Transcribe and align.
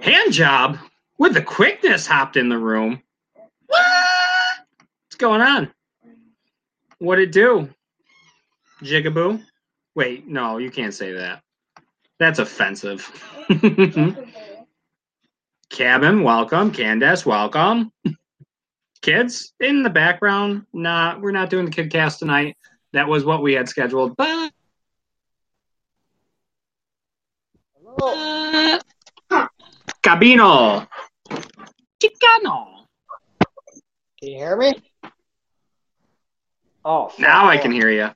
Hand 0.00 0.32
job 0.32 0.78
with 1.18 1.34
the 1.34 1.42
quickness 1.42 2.06
hopped 2.06 2.36
in 2.36 2.48
the 2.48 2.58
room. 2.58 3.02
What? 3.66 3.84
What's 5.06 5.16
going 5.16 5.40
on? 5.40 5.72
What 6.98 7.18
it 7.18 7.32
do? 7.32 7.68
Jigaboo? 8.82 9.42
Wait, 9.94 10.26
no, 10.26 10.58
you 10.58 10.70
can't 10.70 10.94
say 10.94 11.12
that. 11.12 11.42
That's 12.18 12.38
offensive. 12.38 13.10
Cabin, 15.70 16.22
welcome. 16.22 16.70
Candace, 16.70 17.26
welcome. 17.26 17.92
Kids 19.02 19.52
in 19.60 19.82
the 19.82 19.90
background. 19.90 20.66
Nah, 20.72 21.18
we're 21.18 21.32
not 21.32 21.50
doing 21.50 21.64
the 21.64 21.70
kid 21.70 21.90
cast 21.90 22.20
tonight. 22.20 22.56
That 22.92 23.08
was 23.08 23.24
what 23.24 23.42
we 23.42 23.54
had 23.54 23.68
scheduled, 23.68 24.16
but 24.16 24.52
Hello. 27.76 28.14
Uh, 28.14 28.78
Cabino. 30.02 30.86
Chicano. 32.02 32.86
Can 34.18 34.28
you 34.30 34.36
hear 34.38 34.56
me? 34.56 34.72
Oh, 36.84 37.08
fuck 37.08 37.18
Now 37.20 37.48
I 37.48 37.56
can 37.58 37.70
hear 37.72 37.88
you. 37.90 38.10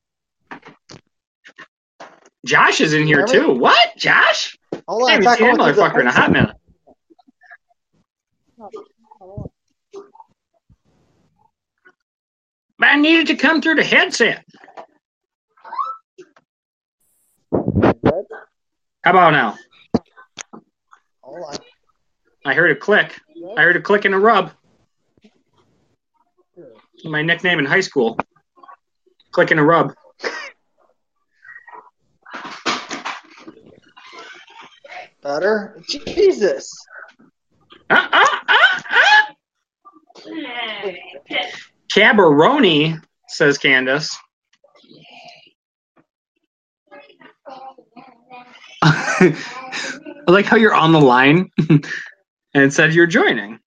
Josh 2.45 2.81
is 2.81 2.93
in 2.95 3.07
here 3.07 3.25
Hear 3.27 3.27
me? 3.27 3.33
too. 3.33 3.53
What? 3.55 3.97
Josh? 3.97 4.57
Hold 4.89 5.11
I 5.11 5.15
on, 5.17 5.23
haven't 5.23 5.39
seen 5.39 5.47
that 5.49 5.57
going 5.59 5.75
through 5.75 5.83
the 5.83 5.83
motherfucker 5.83 6.01
in 6.01 6.07
a 6.07 6.12
hot 6.12 6.33
headset. 6.33 6.33
minute. 6.33 6.57
But 12.79 12.89
I 12.89 12.97
needed 12.97 13.29
to 13.29 13.37
come 13.37 13.62
through 13.62 13.77
the 13.77 13.84
headset. 13.84 14.45
Good? 17.51 18.25
How 19.03 19.11
about 19.11 19.31
now? 19.33 19.57
Hold 21.23 21.45
on. 21.45 21.57
I 22.46 22.55
heard 22.55 22.70
a 22.70 22.77
click. 22.77 23.20
I 23.56 23.62
heard 23.62 23.75
a 23.75 23.80
click 23.80 24.05
and 24.05 24.14
a 24.14 24.19
rub. 24.19 24.52
My 27.05 27.20
nickname 27.20 27.58
in 27.58 27.64
high 27.64 27.80
school. 27.80 28.16
Click 29.33 29.50
and 29.50 29.58
a 29.58 29.64
rub. 29.64 29.92
Better? 35.22 35.83
Jesus. 35.88 36.72
Ah, 37.91 38.08
ah, 38.12 38.44
ah, 38.48 38.83
ah. 38.91 39.34
Cabaroni, 41.92 43.03
says 43.27 43.58
Candace. 43.58 44.16
I 48.83 49.34
like 50.28 50.47
how 50.47 50.56
you're 50.56 50.75
on 50.75 50.92
the 50.92 51.00
line 51.00 51.50
and 52.57 52.65
it 52.65 52.73
said 52.73 52.95
you're 52.95 53.07
joining. 53.07 53.61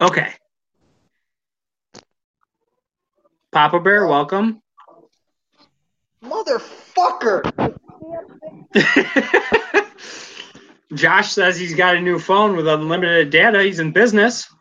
Okay. 0.00 0.32
Papa 3.52 3.78
Bear, 3.78 4.08
welcome. 4.08 4.60
Motherfucker. 6.24 7.76
Josh 10.92 11.30
says 11.30 11.56
he's 11.56 11.76
got 11.76 11.94
a 11.94 12.00
new 12.00 12.18
phone 12.18 12.56
with 12.56 12.66
unlimited 12.66 13.30
data. 13.30 13.62
He's 13.62 13.78
in 13.78 13.92
business. 13.92 14.52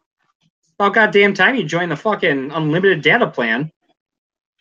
About 0.78 0.94
goddamn 0.94 1.34
time 1.34 1.56
you 1.56 1.64
join 1.64 1.90
the 1.90 1.96
fucking 1.96 2.52
unlimited 2.52 3.02
data 3.02 3.26
plan. 3.26 3.72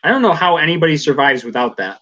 I 0.03 0.09
don't 0.09 0.23
know 0.23 0.33
how 0.33 0.57
anybody 0.57 0.97
survives 0.97 1.45
without 1.45 1.77
that. 1.77 2.01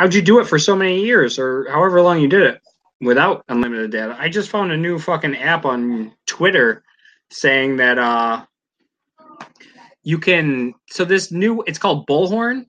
How'd 0.00 0.14
you 0.14 0.22
do 0.22 0.40
it 0.40 0.46
for 0.46 0.58
so 0.58 0.74
many 0.74 1.04
years 1.04 1.38
or 1.38 1.68
however 1.68 2.00
long 2.00 2.22
you 2.22 2.28
did 2.28 2.40
it 2.40 2.62
without 3.02 3.44
unlimited 3.50 3.90
data? 3.90 4.16
I 4.18 4.30
just 4.30 4.48
found 4.48 4.72
a 4.72 4.76
new 4.78 4.98
fucking 4.98 5.36
app 5.36 5.66
on 5.66 6.12
Twitter 6.24 6.82
saying 7.30 7.76
that 7.76 7.98
uh 7.98 8.46
you 10.02 10.16
can 10.16 10.72
so 10.88 11.04
this 11.04 11.30
new 11.30 11.60
it's 11.66 11.78
called 11.78 12.06
Bullhorn 12.06 12.64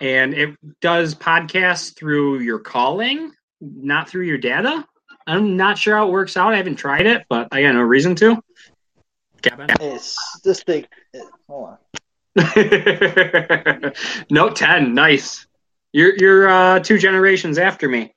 and 0.00 0.34
it 0.34 0.56
does 0.80 1.16
podcasts 1.16 1.96
through 1.96 2.38
your 2.38 2.60
calling, 2.60 3.32
not 3.60 4.08
through 4.08 4.26
your 4.26 4.38
data. 4.38 4.86
I'm 5.26 5.56
not 5.56 5.78
sure 5.78 5.96
how 5.96 6.06
it 6.06 6.12
works 6.12 6.36
out. 6.36 6.54
I 6.54 6.58
haven't 6.58 6.76
tried 6.76 7.06
it, 7.06 7.24
but 7.28 7.48
I 7.50 7.62
got 7.62 7.72
no 7.72 7.82
reason 7.82 8.14
to. 8.14 8.40
Kevin. 9.42 9.66
It's 9.80 10.16
this 10.44 10.62
thing. 10.62 10.86
hold 11.48 11.70
on. 11.70 11.78
Note 14.30 14.54
10, 14.54 14.94
nice. 14.94 15.44
You're 15.92 16.16
you're 16.16 16.48
uh, 16.48 16.80
two 16.80 16.98
generations 16.98 17.58
after 17.58 17.88
me. 17.88 18.14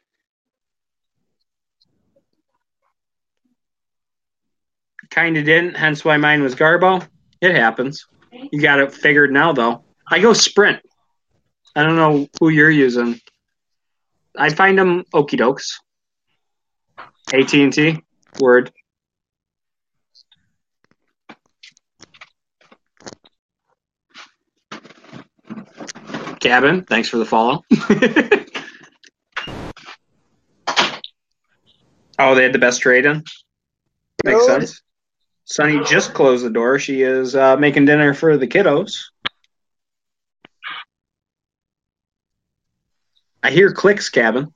Kinda 5.09 5.43
didn't, 5.43 5.75
hence 5.75 6.03
why 6.03 6.17
mine 6.17 6.41
was 6.41 6.55
Garbo. 6.55 7.05
It 7.41 7.55
happens. 7.55 8.05
You 8.31 8.61
got 8.61 8.79
it 8.79 8.93
figured 8.93 9.31
now, 9.31 9.53
though. 9.53 9.83
I 10.09 10.19
go 10.19 10.33
Sprint. 10.33 10.81
I 11.75 11.83
don't 11.83 11.95
know 11.95 12.27
who 12.39 12.49
you're 12.49 12.71
using. 12.71 13.19
I 14.37 14.49
find 14.49 14.77
them 14.77 15.03
okey 15.13 15.37
dokes. 15.37 15.79
AT 17.33 17.53
and 17.53 17.73
T. 17.73 18.01
Word. 18.39 18.71
Cabin, 26.45 26.83
thanks 26.83 27.09
for 27.09 27.17
the 27.17 27.25
follow. 27.25 27.63
oh, 32.19 32.35
they 32.35 32.44
had 32.44 32.53
the 32.53 32.59
best 32.59 32.81
trade 32.81 33.07
in. 33.07 33.23
Makes 34.23 34.45
Good. 34.45 34.61
sense. 34.61 34.81
Sunny 35.45 35.84
just 35.85 36.13
closed 36.13 36.45
the 36.45 36.51
door. 36.51 36.78
She 36.78 37.01
is 37.01 37.35
uh, 37.35 37.57
making 37.57 37.85
dinner 37.85 38.13
for 38.13 38.38
the 38.38 38.45
kiddos. 38.45 39.05
I 43.41 43.50
hear 43.50 43.72
clicks, 43.73 44.09
Cabin. 44.09 44.53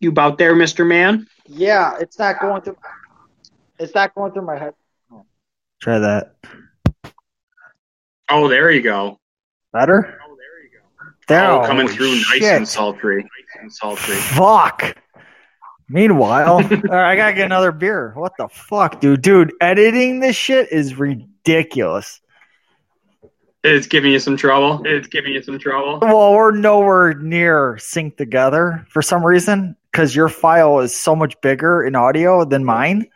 You 0.00 0.10
about 0.10 0.36
there, 0.36 0.56
Mister 0.56 0.84
Man? 0.84 1.28
Yeah, 1.46 1.96
it's 2.00 2.18
not 2.18 2.40
going 2.40 2.62
through. 2.62 2.78
It's 3.78 3.94
not 3.94 4.16
going 4.16 4.32
through 4.32 4.46
my 4.46 4.58
head. 4.58 4.74
Try 5.80 6.00
that. 6.00 6.34
Oh, 8.30 8.48
there 8.48 8.70
you 8.70 8.82
go. 8.82 9.18
Better? 9.72 10.18
Oh, 10.24 10.36
there 10.36 10.64
you 10.64 10.70
go. 10.70 11.08
There, 11.28 11.50
oh, 11.50 11.66
coming 11.66 11.88
through 11.88 12.12
nice 12.12 12.24
shit. 12.38 12.56
and 12.56 12.68
sultry. 12.68 13.22
Nice 13.22 13.62
and 13.62 13.72
sultry. 13.72 14.16
Fuck. 14.16 14.96
Meanwhile, 15.88 16.48
all 16.54 16.60
right, 16.60 17.12
I 17.12 17.16
gotta 17.16 17.34
get 17.34 17.46
another 17.46 17.72
beer. 17.72 18.12
What 18.14 18.32
the 18.38 18.48
fuck, 18.48 19.00
dude? 19.00 19.22
Dude, 19.22 19.52
editing 19.60 20.20
this 20.20 20.36
shit 20.36 20.70
is 20.70 20.96
ridiculous. 20.96 22.20
It's 23.64 23.88
giving 23.88 24.12
you 24.12 24.20
some 24.20 24.36
trouble. 24.36 24.82
It's 24.86 25.08
giving 25.08 25.32
you 25.32 25.42
some 25.42 25.58
trouble. 25.58 25.98
Well, 26.00 26.32
we're 26.32 26.52
nowhere 26.52 27.14
near 27.14 27.74
synced 27.74 28.16
together 28.16 28.86
for 28.88 29.02
some 29.02 29.24
reason 29.24 29.76
because 29.90 30.14
your 30.14 30.28
file 30.28 30.78
is 30.78 30.96
so 30.96 31.14
much 31.16 31.38
bigger 31.40 31.82
in 31.82 31.94
audio 31.96 32.44
than 32.44 32.64
mine. 32.64 33.06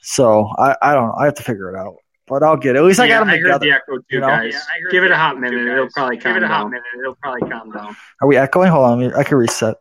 So 0.00 0.48
I, 0.56 0.76
I 0.80 0.94
don't 0.94 1.08
know. 1.08 1.14
I 1.18 1.24
have 1.26 1.34
to 1.34 1.42
figure 1.42 1.68
it 1.74 1.76
out. 1.76 1.96
But 2.28 2.42
I'll 2.42 2.56
get 2.56 2.76
it. 2.76 2.80
At 2.80 2.84
least 2.84 3.00
I 3.00 3.08
got 3.08 3.20
them 3.20 3.28
I 3.28 3.32
heard 3.36 3.42
together. 3.44 3.66
the 3.66 3.70
echo 3.72 3.96
too, 3.98 4.04
you 4.10 4.20
know? 4.20 4.26
guys. 4.28 4.52
Yeah, 4.52 4.58
I 4.58 4.80
heard 4.82 4.90
Give 4.92 5.04
it 5.04 5.10
a 5.10 5.16
hot 5.16 5.40
minute. 5.40 5.56
too, 5.58 5.72
It'll 5.72 5.84
guys. 5.86 5.92
probably 5.94 6.16
Give 6.18 6.36
it 6.36 6.42
a 6.42 6.48
hot 6.48 6.60
down. 6.62 6.70
minute. 6.70 6.84
It'll 7.00 7.14
probably 7.16 7.48
calm 7.48 7.70
down. 7.72 7.96
Are 8.20 8.28
we 8.28 8.36
echoing? 8.36 8.70
Hold 8.70 8.84
on. 9.02 9.14
I 9.14 9.22
can 9.24 9.38
reset. 9.38 9.76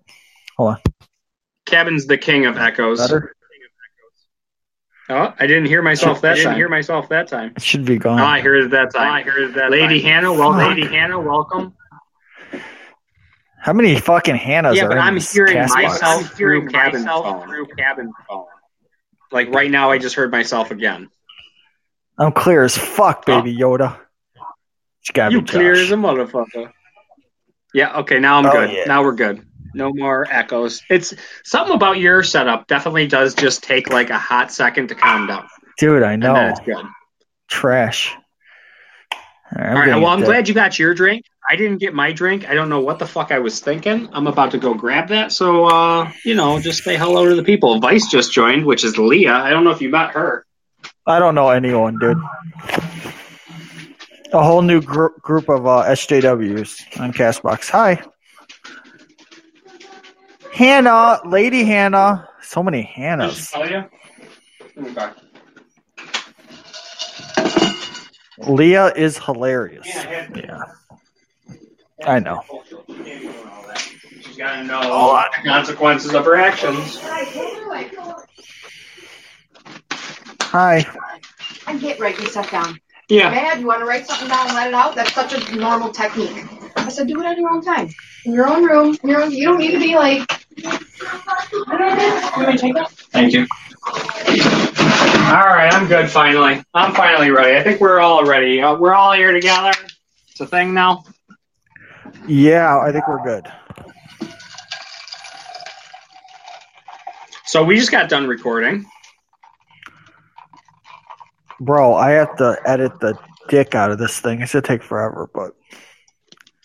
Hold 0.57 0.69
on. 0.75 0.77
Kevin's 1.65 2.05
the 2.07 2.17
king 2.17 2.45
of 2.45 2.57
echoes. 2.57 2.99
Better? 2.99 3.33
Oh, 5.09 5.33
I 5.39 5.47
didn't 5.47 5.67
hear 5.67 5.81
myself 5.81 6.17
I 6.17 6.21
that 6.21 6.33
didn't 6.35 6.47
time. 6.51 6.55
hear 6.57 6.67
myself 6.69 7.09
that 7.09 7.27
time. 7.29 7.53
It 7.55 7.61
should 7.61 7.85
be 7.85 7.97
gone. 7.97 8.19
Oh, 8.19 8.25
I 8.25 8.41
heard 8.41 8.65
it 8.65 8.71
that 8.71 8.87
Oh, 8.93 8.99
time. 8.99 9.11
I 9.13 9.21
heard 9.21 9.53
that. 9.53 9.71
Lady 9.71 10.01
time. 10.01 10.09
Hannah, 10.11 10.33
welcome. 10.33 10.59
Fuck. 10.59 10.69
Lady 10.77 10.87
Hannah, 10.87 11.19
welcome. 11.19 11.73
How 13.59 13.73
many 13.73 13.97
fucking 13.99 14.35
Hannahs 14.35 14.75
Yeah, 14.75 14.85
are 14.85 14.89
but 14.89 14.97
in 14.97 15.03
I'm 15.03 15.15
this 15.15 15.31
hearing 15.31 15.53
cast 15.53 15.73
box? 15.73 15.83
myself 16.01 16.31
I'm 16.31 16.37
hearing 16.37 16.61
through 16.63 16.69
cabin 16.71 17.01
myself 17.03 17.25
phone. 17.25 17.47
through 17.47 17.65
cabin 17.77 18.11
phone. 18.29 18.45
Like 19.31 19.49
right 19.53 19.71
now, 19.71 19.91
I 19.91 19.97
just 19.97 20.15
heard 20.15 20.31
myself 20.31 20.71
again. 20.71 21.09
I'm 22.17 22.31
clear 22.31 22.63
as 22.63 22.77
fuck, 22.77 23.25
baby 23.25 23.55
Yoda. 23.55 23.97
You 25.29 25.41
clear 25.43 25.73
as 25.73 25.91
a 25.91 25.95
motherfucker. 25.95 26.71
Yeah. 27.73 27.97
Okay. 27.99 28.19
Now 28.19 28.37
I'm 28.39 28.45
Oh, 28.45 28.51
good. 28.51 28.71
yeah. 28.71 28.83
Now 28.87 29.03
we're 29.03 29.13
good. 29.15 29.45
No 29.73 29.91
more 29.93 30.25
echoes. 30.29 30.81
It's 30.89 31.13
something 31.43 31.75
about 31.75 31.99
your 31.99 32.23
setup. 32.23 32.67
Definitely 32.67 33.07
does 33.07 33.35
just 33.35 33.63
take 33.63 33.89
like 33.89 34.09
a 34.09 34.17
hot 34.17 34.51
second 34.51 34.87
to 34.87 34.95
calm 34.95 35.27
down, 35.27 35.47
Dude, 35.77 36.01
I 36.03 36.13
and 36.13 36.23
know. 36.23 36.33
then 36.33 36.49
it's 36.51 36.59
good. 36.61 36.85
Trash. 37.47 38.15
All 39.55 39.61
right. 39.63 39.69
All 39.69 39.75
right 39.79 39.95
Well, 39.95 40.07
I'm 40.07 40.21
that. 40.21 40.25
glad 40.25 40.47
you 40.49 40.53
got 40.55 40.77
your 40.79 40.93
drink. 40.93 41.23
I 41.49 41.55
didn't 41.55 41.77
get 41.77 41.93
my 41.93 42.11
drink. 42.11 42.49
I 42.49 42.53
don't 42.55 42.67
know 42.69 42.81
what 42.81 42.99
the 42.99 43.05
fuck 43.05 43.31
I 43.31 43.39
was 43.39 43.59
thinking. 43.61 44.09
I'm 44.11 44.27
about 44.27 44.51
to 44.51 44.57
go 44.57 44.73
grab 44.73 45.07
that. 45.09 45.31
So, 45.31 45.65
uh, 45.65 46.11
you 46.25 46.33
know, 46.33 46.59
just 46.59 46.83
say 46.83 46.97
hello 46.97 47.29
to 47.29 47.35
the 47.35 47.43
people. 47.43 47.79
Vice 47.79 48.09
just 48.09 48.33
joined, 48.33 48.65
which 48.65 48.83
is 48.83 48.97
Leah. 48.97 49.33
I 49.35 49.51
don't 49.51 49.63
know 49.63 49.69
if 49.71 49.81
you 49.81 49.89
met 49.89 50.11
her. 50.11 50.45
I 51.07 51.19
don't 51.19 51.35
know 51.35 51.49
anyone, 51.49 51.97
dude. 51.99 52.17
A 54.33 54.43
whole 54.43 54.61
new 54.61 54.81
gr- 54.81 55.17
group 55.21 55.47
of 55.49 55.65
uh, 55.65 55.85
SJWs 55.87 56.99
on 56.99 57.13
Castbox. 57.13 57.69
Hi. 57.69 58.03
Hannah, 60.53 61.21
Lady 61.25 61.63
Hannah. 61.63 62.27
So 62.41 62.61
many 62.61 62.83
Hannahs. 62.83 63.53
Leah 68.39 68.93
is 68.95 69.17
hilarious. 69.17 69.87
Yeah, 69.87 70.27
Yeah. 70.35 70.59
I 72.05 72.19
know. 72.19 72.43
She's 74.21 74.37
got 74.37 74.57
to 74.57 74.63
know 74.65 74.81
the 74.81 75.49
consequences 75.49 76.13
of 76.13 76.25
her 76.25 76.35
actions. 76.35 76.99
Hi. 80.57 80.83
I 81.67 81.77
get 81.77 81.99
writing 81.99 82.25
stuff 82.25 82.49
down. 82.49 82.79
Yeah. 83.09 83.29
Dad, 83.29 83.59
you 83.59 83.67
want 83.67 83.81
to 83.81 83.85
write 83.85 84.07
something 84.07 84.27
down 84.27 84.47
and 84.47 84.55
let 84.55 84.67
it 84.69 84.73
out? 84.73 84.95
That's 84.95 85.13
such 85.13 85.31
a 85.35 85.55
normal 85.55 85.91
technique. 85.91 86.45
I 86.75 86.89
said, 86.89 87.07
do 87.07 87.21
it 87.21 87.27
on 87.27 87.39
your 87.39 87.51
own 87.51 87.61
time. 87.61 87.89
In 88.25 88.33
your 88.33 88.49
own 88.49 88.65
room. 88.65 88.97
in 89.03 89.09
Your 89.09 89.21
own, 89.21 89.31
you 89.31 89.45
don't 89.45 89.59
need 89.59 89.73
to 89.73 89.79
be 89.79 89.93
like. 89.93 90.27
Thank 93.11 93.33
you. 93.33 93.45
All 95.27 95.45
right, 95.45 95.69
I'm 95.71 95.87
good 95.87 96.09
finally. 96.09 96.63
I'm 96.73 96.95
finally 96.95 97.29
ready. 97.29 97.55
I 97.55 97.61
think 97.61 97.79
we're 97.79 97.99
all 97.99 98.25
ready. 98.25 98.59
Uh, 98.59 98.77
we're 98.77 98.95
all 98.95 99.13
here 99.13 99.33
together. 99.33 99.73
It's 100.31 100.39
a 100.39 100.47
thing 100.47 100.73
now. 100.73 101.03
Yeah, 102.27 102.79
I 102.79 102.91
think 102.91 103.07
we're 103.07 103.23
good. 103.23 103.45
So 107.45 107.63
we 107.63 107.75
just 107.75 107.91
got 107.91 108.09
done 108.09 108.25
recording. 108.25 108.87
Bro, 111.59 111.95
I 111.95 112.11
have 112.11 112.35
to 112.37 112.57
edit 112.65 112.99
the 112.99 113.17
dick 113.49 113.75
out 113.75 113.91
of 113.91 113.97
this 113.97 114.19
thing. 114.19 114.41
It's 114.41 114.53
gonna 114.53 114.61
take 114.61 114.83
forever, 114.83 115.29
but 115.33 115.53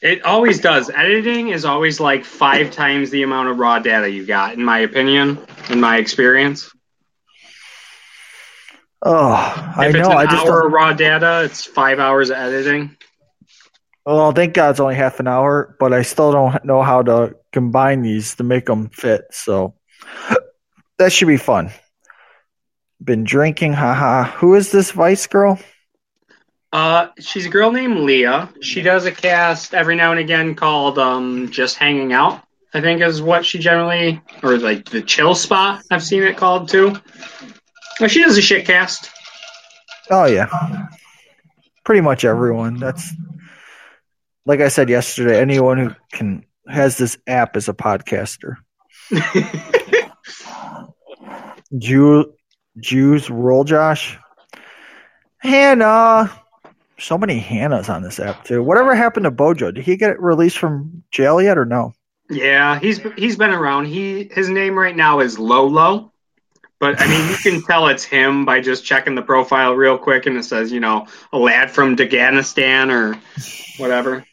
It 0.03 0.25
always 0.25 0.61
does. 0.61 0.91
Editing 0.91 1.49
is 1.49 1.65
always 1.65 2.01
like 2.01 2.25
five 2.25 2.71
times 2.73 3.11
the 3.11 3.23
amount 3.23 3.49
of 3.49 3.59
raw 3.59 3.79
data 3.79 4.11
you 4.11 4.27
got, 4.27 4.55
in 4.55 4.65
my 4.65 4.81
opinion, 4.81 5.39
in 5.71 5.81
my 5.81 5.97
experience. 5.99 6.71
oh, 9.03 9.73
I 9.77 9.89
if 9.89 9.95
it's 9.95 10.09
know. 10.09 10.11
an 10.11 10.19
I 10.19 10.27
just 10.27 10.47
hour 10.47 10.47
don't, 10.47 10.67
of 10.67 10.73
raw 10.73 10.93
data, 10.93 11.43
it's 11.45 11.65
five 11.65 11.99
hours 11.99 12.31
of 12.31 12.37
editing. 12.37 12.97
well, 14.05 14.33
thank 14.33 14.55
God 14.55 14.71
it's 14.71 14.81
only 14.81 14.95
half 14.97 15.21
an 15.21 15.29
hour, 15.29 15.77
but 15.79 15.93
I 15.93 16.03
still 16.03 16.33
don't 16.33 16.65
know 16.65 16.83
how 16.83 17.03
to 17.03 17.37
combine 17.53 18.03
these 18.03 18.35
to 18.37 18.45
make 18.45 18.67
them 18.67 18.89
fit. 18.91 19.23
So 19.31 19.75
that 20.99 21.13
should 21.13 21.29
be 21.29 21.37
fun. 21.37 21.71
Been 23.03 23.25
drinking, 23.25 23.73
haha. 23.73 24.25
Who 24.37 24.55
is 24.55 24.71
this 24.71 24.93
Vice 24.93 25.27
girl? 25.27 25.59
Uh, 26.73 27.09
she's 27.19 27.47
a 27.47 27.51
girl 27.51 27.73
named 27.73 27.99
Leah. 27.99 28.49
She 28.63 28.81
does 28.81 29.05
a 29.05 29.13
cast 29.13 29.75
every 29.75 29.97
now 29.97 30.13
and 30.13 30.21
again 30.21 30.55
called 30.55 30.99
um, 30.99 31.51
"Just 31.51 31.77
Hanging 31.77 32.13
Out." 32.13 32.43
I 32.75 32.81
think 32.81 33.03
is 33.03 33.21
what 33.21 33.45
she 33.45 33.59
generally, 33.59 34.23
or 34.43 34.57
like 34.57 34.89
the 34.89 35.03
chill 35.03 35.35
spot. 35.35 35.83
I've 35.91 36.03
seen 36.03 36.23
it 36.23 36.39
called 36.39 36.69
too. 36.71 36.97
Well, 38.01 38.09
she 38.09 38.23
does 38.23 38.39
a 38.39 38.43
shit 38.43 38.65
cast. 38.65 39.11
Oh 40.11 40.25
yeah, 40.25 40.49
pretty 41.85 42.01
much 42.01 42.25
everyone. 42.25 42.79
That's 42.79 43.13
like 44.47 44.61
I 44.61 44.69
said 44.69 44.89
yesterday. 44.89 45.41
Anyone 45.41 45.79
who 45.79 45.91
can 46.13 46.45
has 46.67 46.97
this 46.97 47.19
app 47.27 47.57
is 47.57 47.69
a 47.69 47.75
podcaster. 47.75 48.57
Jew, 51.79 52.33
Jews 52.79 53.31
roll, 53.31 53.65
Josh. 53.65 54.19
Hannah. 55.39 56.31
So 56.99 57.19
many 57.19 57.41
Hannahs 57.41 57.89
on 57.89 58.03
this 58.03 58.21
app 58.21 58.45
too. 58.45 58.63
Whatever 58.63 58.95
happened 58.95 59.25
to 59.25 59.31
Bojo? 59.31 59.73
Did 59.73 59.85
he 59.85 59.97
get 59.97 60.21
released 60.21 60.59
from 60.59 61.03
jail 61.11 61.43
yet 61.43 61.59
or 61.59 61.65
no? 61.65 61.95
yeah, 62.33 62.79
he's 62.79 63.01
he's 63.17 63.37
been 63.37 63.51
around. 63.51 63.87
He 63.87 64.29
his 64.33 64.49
name 64.49 64.79
right 64.79 64.97
now 64.97 65.21
is 65.21 65.39
Lolo, 65.39 66.13
but 66.79 67.01
I 67.01 67.09
mean 67.09 67.31
you 67.31 67.37
can 67.37 67.63
tell 67.67 67.89
it's 67.89 68.05
him 68.05 68.45
by 68.45 68.61
just 68.61 68.85
checking 68.85 69.15
the 69.15 69.23
profile 69.23 69.75
real 69.75 69.99
quick, 69.99 70.27
and 70.27 70.37
it 70.37 70.45
says 70.45 70.73
you 70.73 70.81
know 70.81 71.07
a 71.33 71.39
lad 71.39 71.71
from 71.71 71.97
Dagestan 71.97 72.91
or 72.91 73.19
whatever. 73.79 74.25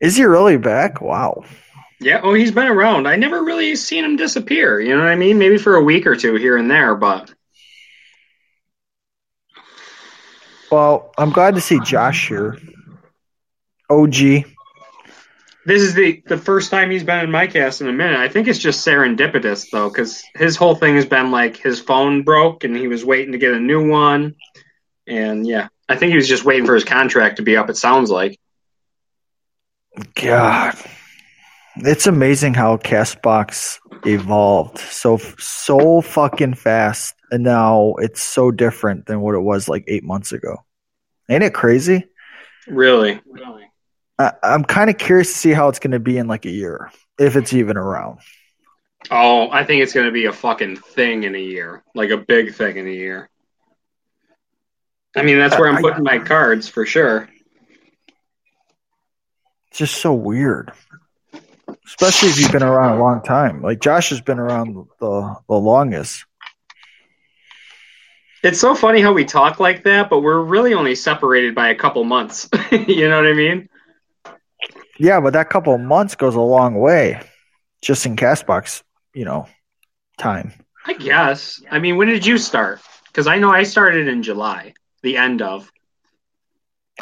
Is 0.00 0.16
he 0.16 0.24
really 0.24 0.56
back? 0.56 1.00
Wow. 1.00 1.44
Yeah, 2.02 2.20
oh, 2.22 2.34
he's 2.34 2.50
been 2.52 2.68
around. 2.68 3.06
I 3.06 3.16
never 3.16 3.44
really 3.44 3.76
seen 3.76 4.04
him 4.04 4.16
disappear. 4.16 4.80
You 4.80 4.94
know 4.96 5.02
what 5.02 5.08
I 5.08 5.16
mean? 5.16 5.38
Maybe 5.38 5.56
for 5.56 5.76
a 5.76 5.82
week 5.82 6.06
or 6.06 6.16
two 6.16 6.34
here 6.34 6.56
and 6.56 6.70
there, 6.70 6.94
but 6.94 7.32
Well, 10.70 11.12
I'm 11.18 11.30
glad 11.30 11.54
to 11.56 11.60
see 11.60 11.78
Josh 11.80 12.28
here. 12.28 12.58
OG. 13.90 14.14
this 15.66 15.82
is 15.82 15.92
the 15.92 16.22
the 16.26 16.38
first 16.38 16.70
time 16.70 16.90
he's 16.90 17.04
been 17.04 17.22
in 17.22 17.30
my 17.30 17.46
cast 17.46 17.82
in 17.82 17.88
a 17.88 17.92
minute. 17.92 18.18
I 18.18 18.28
think 18.28 18.48
it's 18.48 18.58
just 18.58 18.86
serendipitous 18.86 19.68
though, 19.70 19.90
because 19.90 20.24
his 20.34 20.56
whole 20.56 20.74
thing 20.74 20.94
has 20.94 21.04
been 21.04 21.30
like 21.30 21.58
his 21.58 21.78
phone 21.78 22.22
broke 22.22 22.64
and 22.64 22.74
he 22.74 22.88
was 22.88 23.04
waiting 23.04 23.32
to 23.32 23.38
get 23.38 23.52
a 23.52 23.60
new 23.60 23.86
one, 23.86 24.34
and 25.06 25.46
yeah, 25.46 25.68
I 25.90 25.96
think 25.96 26.10
he 26.10 26.16
was 26.16 26.28
just 26.28 26.46
waiting 26.46 26.64
for 26.64 26.74
his 26.74 26.84
contract 26.84 27.36
to 27.36 27.42
be 27.42 27.58
up. 27.58 27.68
It 27.68 27.76
sounds 27.76 28.10
like. 28.10 28.38
God, 30.14 30.74
it's 31.76 32.06
amazing 32.06 32.54
how 32.54 32.76
Castbox 32.76 33.78
evolved 34.06 34.78
so 34.78 35.16
so 35.38 36.00
fucking 36.00 36.54
fast, 36.54 37.14
and 37.30 37.42
now 37.42 37.94
it's 37.98 38.22
so 38.22 38.50
different 38.50 39.06
than 39.06 39.20
what 39.20 39.34
it 39.34 39.40
was 39.40 39.68
like 39.68 39.84
eight 39.86 40.04
months 40.04 40.32
ago. 40.32 40.56
Ain't 41.28 41.42
it 41.44 41.54
crazy? 41.54 42.04
Really, 42.66 43.20
really. 43.26 43.64
I, 44.18 44.32
I'm 44.42 44.64
kind 44.64 44.90
of 44.90 44.98
curious 44.98 45.32
to 45.32 45.38
see 45.38 45.52
how 45.52 45.68
it's 45.68 45.78
going 45.78 45.92
to 45.92 45.98
be 45.98 46.18
in 46.18 46.28
like 46.28 46.44
a 46.44 46.50
year, 46.50 46.90
if 47.18 47.36
it's 47.36 47.52
even 47.52 47.76
around. 47.76 48.18
Oh, 49.10 49.50
I 49.50 49.64
think 49.64 49.82
it's 49.82 49.92
gonna 49.92 50.12
be 50.12 50.26
a 50.26 50.32
fucking 50.32 50.76
thing 50.76 51.24
in 51.24 51.34
a 51.34 51.40
year, 51.40 51.82
like 51.94 52.10
a 52.10 52.18
big 52.18 52.54
thing 52.54 52.76
in 52.76 52.86
a 52.86 52.90
year. 52.90 53.28
I 55.16 55.22
mean, 55.22 55.38
that's 55.38 55.58
where 55.58 55.68
I'm 55.68 55.78
I- 55.78 55.80
putting 55.80 56.04
my 56.04 56.18
cards 56.18 56.68
for 56.68 56.86
sure. 56.86 57.28
It's 59.68 59.78
just 59.78 59.96
so 60.00 60.12
weird, 60.12 60.70
especially 61.86 62.28
if 62.30 62.40
you've 62.40 62.52
been 62.52 62.62
around 62.62 62.98
a 62.98 63.00
long 63.00 63.22
time. 63.22 63.62
Like 63.62 63.80
Josh 63.80 64.10
has 64.10 64.20
been 64.20 64.38
around 64.38 64.74
the 65.00 65.36
the 65.48 65.54
longest. 65.54 66.24
It's 68.42 68.60
so 68.60 68.74
funny 68.74 69.00
how 69.00 69.12
we 69.12 69.24
talk 69.24 69.60
like 69.60 69.84
that, 69.84 70.10
but 70.10 70.20
we're 70.20 70.40
really 70.40 70.74
only 70.74 70.96
separated 70.96 71.54
by 71.54 71.68
a 71.68 71.76
couple 71.76 72.02
months. 72.02 72.48
you 72.72 73.08
know 73.08 73.16
what 73.16 73.26
I 73.26 73.34
mean? 73.34 73.68
Yeah, 74.98 75.20
but 75.20 75.32
that 75.34 75.48
couple 75.48 75.74
of 75.74 75.80
months 75.80 76.16
goes 76.16 76.34
a 76.34 76.40
long 76.40 76.74
way, 76.74 77.20
just 77.82 78.04
in 78.04 78.16
Castbox, 78.16 78.82
you 79.14 79.24
know, 79.24 79.46
time. 80.18 80.52
I 80.86 80.94
guess. 80.94 81.62
I 81.70 81.78
mean, 81.78 81.96
when 81.96 82.08
did 82.08 82.26
you 82.26 82.36
start? 82.36 82.80
Because 83.06 83.28
I 83.28 83.38
know 83.38 83.50
I 83.50 83.62
started 83.62 84.08
in 84.08 84.22
July, 84.22 84.74
the 85.02 85.16
end 85.16 85.40
of. 85.40 85.70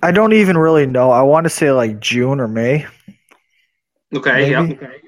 I 0.02 0.12
don't 0.12 0.34
even 0.34 0.58
really 0.58 0.86
know. 0.86 1.10
I 1.10 1.22
want 1.22 1.44
to 1.44 1.50
say 1.50 1.70
like 1.72 2.00
June 2.00 2.40
or 2.40 2.48
May, 2.48 2.86
Okay, 4.14 4.32
Maybe. 4.32 4.50
yeah. 4.50 4.60
Okay. 4.62 5.00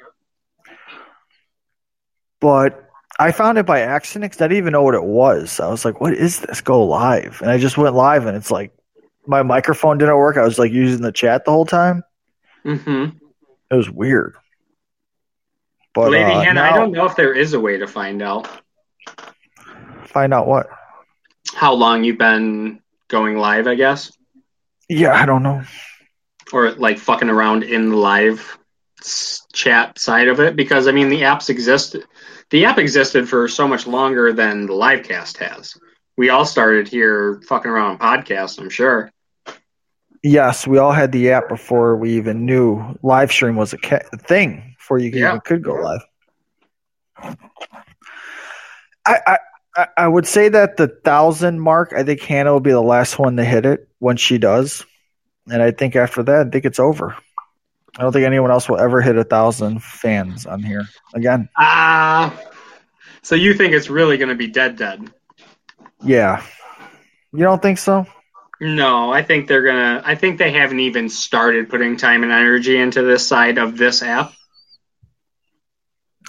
But 2.40 2.88
I 3.18 3.32
found 3.32 3.58
it 3.58 3.66
by 3.66 3.80
accident 3.80 4.32
because 4.32 4.42
I 4.42 4.48
didn't 4.48 4.58
even 4.58 4.72
know 4.72 4.82
what 4.82 4.94
it 4.94 5.04
was. 5.04 5.60
I 5.60 5.68
was 5.68 5.84
like, 5.84 6.00
"What 6.00 6.14
is 6.14 6.40
this? 6.40 6.60
Go 6.60 6.84
live!" 6.84 7.40
And 7.40 7.50
I 7.50 7.58
just 7.58 7.76
went 7.78 7.94
live, 7.94 8.26
and 8.26 8.36
it's 8.36 8.50
like 8.50 8.72
my 9.26 9.42
microphone 9.42 9.98
didn't 9.98 10.16
work. 10.16 10.36
I 10.36 10.42
was 10.42 10.58
like 10.58 10.72
using 10.72 11.02
the 11.02 11.12
chat 11.12 11.44
the 11.44 11.52
whole 11.52 11.66
time. 11.66 12.02
hmm 12.64 13.06
It 13.70 13.74
was 13.74 13.90
weird. 13.90 14.34
But 15.94 16.10
Lady 16.10 16.30
uh, 16.32 16.42
Hannah, 16.42 16.62
I 16.62 16.72
don't 16.72 16.92
know 16.92 17.04
if 17.06 17.16
there 17.16 17.34
is 17.34 17.52
a 17.54 17.60
way 17.60 17.78
to 17.78 17.86
find 17.86 18.22
out 18.22 18.48
find 20.06 20.32
out 20.34 20.46
what. 20.46 20.68
how 21.54 21.72
long 21.74 22.02
you've 22.04 22.18
been 22.18 22.80
going 23.08 23.36
live, 23.36 23.66
I 23.66 23.74
guess, 23.74 24.10
Yeah, 24.88 25.12
I 25.14 25.26
don't 25.26 25.42
know. 25.42 25.62
or 26.52 26.70
like 26.72 26.98
fucking 26.98 27.28
around 27.28 27.62
in 27.62 27.92
live 27.92 28.58
chat 29.52 29.98
side 29.98 30.28
of 30.28 30.40
it. 30.40 30.56
Because 30.56 30.86
I 30.88 30.92
mean, 30.92 31.08
the 31.08 31.22
apps 31.22 31.48
exist. 31.50 31.96
The 32.50 32.64
app 32.64 32.78
existed 32.78 33.28
for 33.28 33.48
so 33.48 33.66
much 33.66 33.86
longer 33.86 34.32
than 34.32 34.66
the 34.66 34.74
live 34.74 35.04
cast 35.04 35.38
has. 35.38 35.76
We 36.16 36.28
all 36.28 36.44
started 36.44 36.88
here 36.88 37.40
fucking 37.48 37.70
around 37.70 38.00
on 38.02 38.22
podcasts, 38.22 38.58
I'm 38.60 38.68
sure. 38.70 39.10
Yes, 40.22 40.66
we 40.66 40.78
all 40.78 40.92
had 40.92 41.10
the 41.10 41.30
app 41.32 41.48
before 41.48 41.96
we 41.96 42.12
even 42.16 42.44
knew 42.46 42.96
live 43.02 43.32
stream 43.32 43.56
was 43.56 43.72
a 43.72 43.78
ca- 43.78 44.06
thing 44.18 44.74
before 44.78 44.98
you 44.98 45.10
Yeah. 45.10 45.28
even 45.30 45.40
could 45.40 45.62
go 45.64 45.74
live. 45.74 46.02
I, 49.06 49.18
I 49.26 49.38
I- 49.74 49.88
I 49.96 50.06
would 50.06 50.26
say 50.26 50.50
that 50.50 50.76
the 50.76 50.86
thousand 50.88 51.58
mark. 51.58 51.94
I 51.96 52.02
think 52.04 52.20
Hannah 52.20 52.52
will 52.52 52.60
be 52.60 52.72
the 52.72 52.82
last 52.82 53.18
one 53.18 53.36
to 53.38 53.44
hit 53.44 53.64
it 53.64 53.88
when 54.00 54.18
she 54.18 54.36
does, 54.36 54.84
and 55.50 55.62
I 55.62 55.70
think 55.70 55.96
after 55.96 56.22
that, 56.24 56.46
I 56.46 56.50
think 56.50 56.66
it's 56.66 56.78
over. 56.78 57.16
I 57.98 58.02
don't 58.02 58.12
think 58.12 58.24
anyone 58.24 58.50
else 58.50 58.68
will 58.68 58.78
ever 58.78 59.00
hit 59.00 59.16
a 59.16 59.24
thousand 59.24 59.82
fans 59.82 60.46
on 60.46 60.62
here 60.62 60.84
again. 61.14 61.48
Ah, 61.58 62.38
so 63.22 63.34
you 63.34 63.54
think 63.54 63.74
it's 63.74 63.90
really 63.90 64.16
going 64.16 64.30
to 64.30 64.34
be 64.34 64.46
dead, 64.46 64.76
dead? 64.76 65.10
Yeah, 66.02 66.42
you 67.32 67.40
don't 67.40 67.60
think 67.60 67.78
so? 67.78 68.06
No, 68.60 69.12
I 69.12 69.22
think 69.22 69.48
they're 69.48 69.64
gonna. 69.64 70.02
I 70.04 70.14
think 70.14 70.38
they 70.38 70.52
haven't 70.52 70.78
even 70.78 71.08
started 71.08 71.68
putting 71.68 71.96
time 71.96 72.22
and 72.22 72.30
energy 72.30 72.78
into 72.78 73.02
this 73.02 73.26
side 73.26 73.58
of 73.58 73.76
this 73.76 74.02
app. 74.04 74.32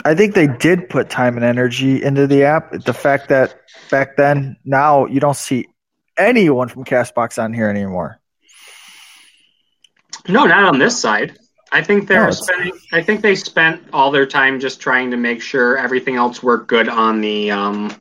I 0.03 0.15
think 0.15 0.33
they 0.33 0.47
did 0.47 0.89
put 0.89 1.11
time 1.11 1.35
and 1.35 1.45
energy 1.45 2.01
into 2.01 2.25
the 2.25 2.45
app. 2.45 2.71
The 2.71 2.93
fact 2.93 3.29
that 3.29 3.55
back 3.91 4.17
then, 4.17 4.57
now 4.65 5.05
you 5.05 5.19
don't 5.19 5.35
see 5.35 5.67
anyone 6.17 6.69
from 6.69 6.85
Castbox 6.85 7.41
on 7.41 7.53
here 7.53 7.69
anymore. 7.69 8.19
No, 10.27 10.45
not 10.45 10.63
on 10.63 10.79
this 10.79 10.99
side. 10.99 11.37
I 11.73 11.81
think 11.81 12.07
they're 12.07 12.25
No, 12.25 12.31
spending. 12.31 12.73
I 12.91 13.01
think 13.01 13.21
they 13.21 13.35
spent 13.35 13.81
all 13.91 14.11
their 14.11 14.27
time 14.27 14.59
just 14.59 14.79
trying 14.79 15.09
to 15.11 15.17
make 15.17 15.41
sure 15.41 15.75
everything 15.77 16.15
else 16.15 16.43
worked 16.43 16.67
good 16.67 16.87
on 16.87 17.19
the 17.19 17.49
um 17.51 17.91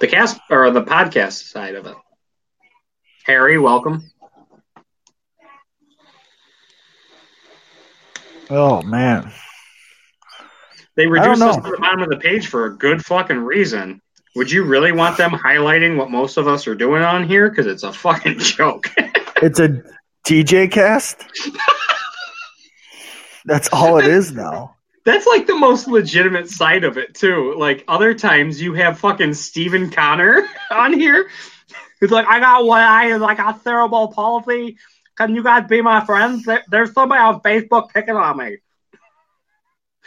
the 0.00 0.06
cast 0.08 0.40
or 0.50 0.70
the 0.70 0.82
podcast 0.82 1.50
side 1.50 1.74
of 1.74 1.84
it. 1.86 1.94
Harry, 3.24 3.58
welcome. 3.58 4.02
Oh 8.50 8.80
man, 8.80 9.30
They 10.96 11.06
reduced 11.06 11.42
us 11.42 11.56
to 11.56 11.62
the 11.70 11.76
bottom 11.78 12.00
of 12.00 12.08
the 12.08 12.16
page 12.16 12.46
for 12.46 12.64
a 12.64 12.74
good 12.74 13.04
fucking 13.04 13.36
reason. 13.40 14.00
Would 14.36 14.50
you 14.50 14.64
really 14.64 14.90
want 14.92 15.18
them 15.18 15.32
highlighting 15.32 15.96
what 15.98 16.10
most 16.10 16.38
of 16.38 16.48
us 16.48 16.66
are 16.66 16.74
doing 16.74 17.02
on 17.02 17.28
here? 17.28 17.50
Because 17.50 17.66
it's 17.66 17.82
a 17.82 17.92
fucking 17.92 18.38
joke. 18.38 18.90
it's 19.42 19.58
a 19.60 19.82
DJ 20.26 20.70
cast. 20.70 21.22
That's 23.48 23.70
all 23.72 23.98
it 23.98 24.06
is 24.06 24.30
now. 24.30 24.76
That's 25.04 25.26
like 25.26 25.46
the 25.46 25.56
most 25.56 25.88
legitimate 25.88 26.50
side 26.50 26.84
of 26.84 26.98
it 26.98 27.14
too. 27.14 27.54
Like 27.56 27.82
other 27.88 28.12
times 28.12 28.60
you 28.60 28.74
have 28.74 28.98
fucking 28.98 29.32
Stephen 29.32 29.90
Connor 29.90 30.46
on 30.70 30.92
here. 30.92 31.30
He's 31.98 32.10
like, 32.10 32.26
I 32.26 32.40
got 32.40 32.64
one 32.66 32.82
eye, 32.82 33.12
I 33.12 33.34
got 33.34 33.64
cerebral 33.64 34.08
palsy. 34.08 34.76
Can 35.16 35.34
you 35.34 35.42
guys 35.42 35.66
be 35.66 35.80
my 35.80 36.04
friends? 36.04 36.46
There's 36.68 36.92
somebody 36.92 37.20
on 37.20 37.40
Facebook 37.40 37.88
picking 37.92 38.14
on 38.16 38.36
me. 38.36 38.58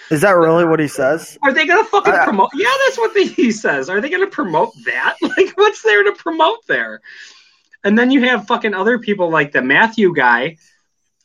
Is 0.09 0.21
that 0.21 0.31
really 0.31 0.65
what 0.65 0.79
he 0.79 0.87
says? 0.87 1.37
Are 1.41 1.51
they 1.51 1.65
gonna 1.65 1.83
fucking 1.83 2.13
I- 2.13 2.23
promote? 2.23 2.51
Yeah, 2.53 2.71
that's 2.85 2.97
what 2.97 3.13
the, 3.13 3.23
he 3.25 3.51
says. 3.51 3.89
Are 3.89 4.01
they 4.01 4.09
gonna 4.09 4.27
promote 4.27 4.73
that? 4.85 5.15
Like, 5.21 5.57
what's 5.57 5.81
there 5.81 6.03
to 6.03 6.11
promote 6.13 6.65
there? 6.67 7.01
And 7.83 7.97
then 7.97 8.11
you 8.11 8.21
have 8.25 8.45
fucking 8.45 8.75
other 8.75 8.99
people 8.99 9.31
like 9.31 9.51
the 9.51 9.61
Matthew 9.63 10.13
guy, 10.13 10.57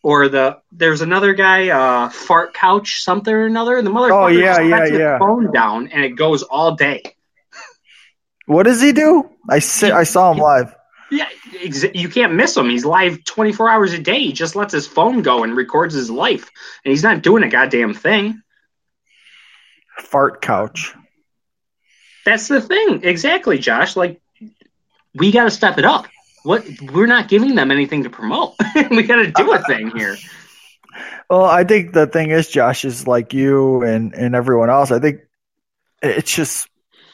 or 0.06 0.28
the 0.28 0.58
there's 0.70 1.00
another 1.00 1.34
guy, 1.34 1.70
uh, 1.70 2.08
fart 2.10 2.54
couch 2.54 3.02
something 3.02 3.34
or 3.34 3.44
another. 3.44 3.82
The 3.82 3.90
motherfucker 3.90 4.22
Oh, 4.22 4.26
yeah, 4.28 4.60
yeah, 4.60 4.82
his 4.84 4.98
yeah. 5.00 5.18
phone 5.18 5.50
down 5.50 5.88
and 5.88 6.04
it 6.04 6.10
goes 6.10 6.44
all 6.44 6.76
day. 6.76 7.02
What 8.46 8.62
does 8.66 8.80
he 8.80 8.92
do? 8.92 9.28
I 9.50 9.58
si- 9.58 9.90
I 9.90 10.04
saw 10.04 10.30
him 10.30 10.38
live. 10.38 10.72
Yeah, 11.10 11.26
ex- 11.60 11.84
you 11.92 12.08
can't 12.08 12.34
miss 12.34 12.56
him. 12.56 12.70
He's 12.70 12.84
live 12.84 13.24
24 13.24 13.68
hours 13.68 13.92
a 13.94 13.98
day. 13.98 14.20
He 14.20 14.32
just 14.32 14.54
lets 14.54 14.72
his 14.72 14.86
phone 14.86 15.22
go 15.22 15.42
and 15.42 15.56
records 15.56 15.92
his 15.92 16.08
life, 16.08 16.52
and 16.84 16.92
he's 16.92 17.02
not 17.02 17.22
doing 17.22 17.42
a 17.42 17.48
goddamn 17.48 17.92
thing. 17.94 18.40
Fart 19.98 20.40
couch. 20.40 20.94
That's 22.24 22.46
the 22.46 22.60
thing, 22.60 23.00
exactly, 23.02 23.58
Josh. 23.58 23.96
Like, 23.96 24.20
we 25.14 25.32
got 25.32 25.44
to 25.44 25.50
step 25.50 25.78
it 25.78 25.84
up. 25.84 26.06
What 26.46 26.64
we're 26.80 27.06
not 27.08 27.26
giving 27.26 27.56
them 27.56 27.72
anything 27.72 28.04
to 28.04 28.10
promote. 28.10 28.54
we 28.92 29.02
got 29.02 29.16
to 29.16 29.32
do 29.32 29.52
a 29.52 29.58
thing 29.64 29.90
here. 29.90 30.16
Well, 31.28 31.42
I 31.42 31.64
think 31.64 31.92
the 31.92 32.06
thing 32.06 32.30
is, 32.30 32.46
Josh 32.48 32.84
is 32.84 33.04
like 33.04 33.34
you 33.34 33.82
and 33.82 34.14
and 34.14 34.36
everyone 34.36 34.70
else. 34.70 34.92
I 34.92 35.00
think 35.00 35.22
it's 36.00 36.32
just 36.32 36.68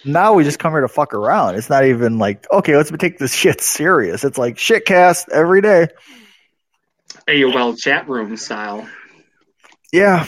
now 0.05 0.35
we 0.35 0.45
just 0.45 0.59
come 0.59 0.73
here 0.73 0.83
to 0.83 0.89
fuck 0.89 1.15
around. 1.15 1.55
It's 1.55 1.71
not 1.71 1.87
even 1.87 2.19
like 2.19 2.47
okay, 2.53 2.77
let's 2.77 2.91
take 2.91 3.17
this 3.17 3.35
shit 3.43 3.63
serious. 3.63 4.23
It's 4.23 4.37
like 4.37 4.59
shit 4.59 4.85
cast 4.85 5.31
every 5.31 5.63
day. 5.63 5.89
AOL 7.27 7.81
chat 7.81 8.11
room 8.11 8.37
style. 8.37 8.87
Yeah, 9.95 10.27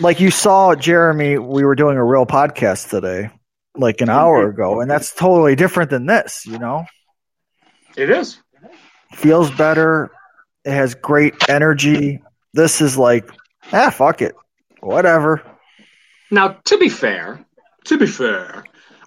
like 0.00 0.20
you 0.20 0.30
saw 0.30 0.74
Jeremy. 0.74 1.36
We 1.36 1.64
were 1.64 1.74
doing 1.74 1.98
a 1.98 2.04
real 2.04 2.24
podcast 2.24 2.88
today, 2.88 3.28
like 3.76 4.00
an 4.00 4.08
mm-hmm. 4.08 4.18
hour 4.18 4.48
ago, 4.48 4.80
and 4.80 4.90
that's 4.90 5.14
totally 5.14 5.54
different 5.54 5.90
than 5.90 6.06
this. 6.06 6.46
You 6.46 6.58
know, 6.58 6.86
It 7.98 8.10
is. 8.10 8.38
feels 9.12 9.50
better. 9.50 10.12
It 10.64 10.70
has 10.72 10.94
great 10.94 11.34
energy. 11.48 12.22
This 12.54 12.80
is 12.80 12.96
like, 12.96 13.28
ah, 13.72 13.90
fuck 13.90 14.22
it, 14.22 14.36
whatever. 14.80 15.42
Now, 16.30 16.58
to 16.66 16.78
be 16.78 16.88
fair, 16.88 17.44
to 17.86 17.98
be 17.98 18.06
fair, 18.06 18.64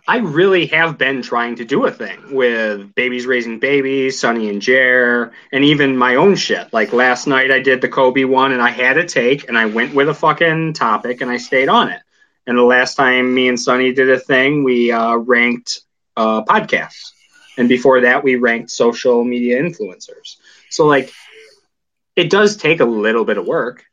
I 0.07 0.17
really 0.17 0.65
have 0.67 0.97
been 0.97 1.21
trying 1.21 1.55
to 1.55 1.65
do 1.65 1.85
a 1.85 1.91
thing 1.91 2.35
with 2.35 2.93
babies 2.93 3.25
raising 3.25 3.59
babies, 3.59 4.19
Sonny 4.19 4.49
and 4.49 4.61
Jer, 4.61 5.31
and 5.53 5.63
even 5.63 5.95
my 5.95 6.15
own 6.15 6.35
shit. 6.35 6.73
Like 6.73 6.91
last 6.91 7.27
night, 7.27 7.49
I 7.49 7.59
did 7.59 7.79
the 7.79 7.87
Kobe 7.87 8.25
one, 8.25 8.51
and 8.51 8.61
I 8.61 8.71
had 8.71 8.97
a 8.97 9.05
take, 9.05 9.47
and 9.47 9.57
I 9.57 9.67
went 9.67 9.95
with 9.95 10.09
a 10.09 10.13
fucking 10.13 10.73
topic, 10.73 11.21
and 11.21 11.31
I 11.31 11.37
stayed 11.37 11.69
on 11.69 11.89
it. 11.89 12.01
And 12.45 12.57
the 12.57 12.63
last 12.63 12.95
time 12.95 13.33
me 13.33 13.47
and 13.47 13.59
Sonny 13.59 13.93
did 13.93 14.09
a 14.09 14.19
thing, 14.19 14.65
we 14.65 14.91
uh, 14.91 15.15
ranked 15.15 15.81
uh, 16.17 16.43
podcasts, 16.43 17.11
and 17.57 17.69
before 17.69 18.01
that, 18.01 18.23
we 18.23 18.35
ranked 18.35 18.71
social 18.71 19.23
media 19.23 19.61
influencers. 19.61 20.37
So, 20.69 20.85
like, 20.85 21.11
it 22.15 22.29
does 22.29 22.57
take 22.57 22.79
a 22.79 22.85
little 22.85 23.25
bit 23.25 23.37
of 23.37 23.45
work. 23.45 23.85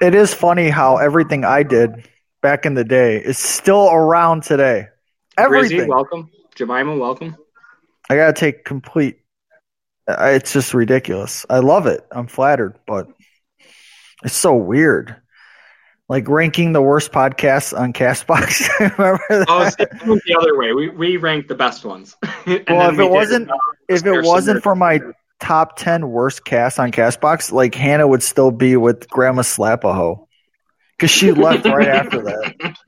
It 0.00 0.14
is 0.14 0.32
funny 0.32 0.68
how 0.68 0.96
everything 0.96 1.44
I 1.44 1.62
did 1.62 2.08
back 2.42 2.66
in 2.66 2.74
the 2.74 2.84
day 2.84 3.16
is 3.16 3.38
still 3.38 3.88
around 3.88 4.42
today. 4.42 4.88
Everything. 5.36 5.78
Grizzy, 5.78 5.90
welcome. 5.90 6.30
Jemima, 6.54 6.96
welcome. 6.96 7.36
I 8.08 8.16
gotta 8.16 8.32
take 8.32 8.64
complete. 8.64 9.18
It's 10.08 10.52
just 10.52 10.72
ridiculous. 10.72 11.44
I 11.50 11.58
love 11.58 11.86
it. 11.86 12.06
I'm 12.12 12.28
flattered, 12.28 12.78
but 12.86 13.08
it's 14.22 14.36
so 14.36 14.54
weird. 14.54 15.16
Like 16.08 16.28
ranking 16.28 16.72
the 16.72 16.82
worst 16.82 17.10
podcasts 17.10 17.76
on 17.76 17.92
Castbox. 17.92 18.68
Remember 18.98 19.24
that? 19.28 19.46
Oh, 19.48 19.64
it 19.64 20.06
went 20.06 20.22
the 20.24 20.36
other 20.36 20.56
way. 20.56 20.72
We 20.72 20.88
we 20.88 21.16
ranked 21.16 21.48
the 21.48 21.56
best 21.56 21.84
ones. 21.84 22.16
Well, 22.46 22.90
if 22.90 22.96
we 22.96 23.04
it 23.04 23.10
wasn't 23.10 23.50
uh, 23.50 23.56
if 23.88 24.06
it 24.06 24.24
wasn't 24.24 24.62
for 24.62 24.76
my 24.76 25.00
top 25.40 25.76
ten 25.76 26.08
worst 26.08 26.44
casts 26.44 26.78
on 26.78 26.92
Castbox, 26.92 27.50
like 27.50 27.74
Hannah 27.74 28.06
would 28.06 28.22
still 28.22 28.52
be 28.52 28.76
with 28.76 29.08
Grandma 29.10 29.42
Slapaho 29.42 30.28
because 30.92 31.10
she 31.10 31.32
left 31.32 31.64
right 31.64 31.88
after 31.88 32.22
that. 32.22 32.76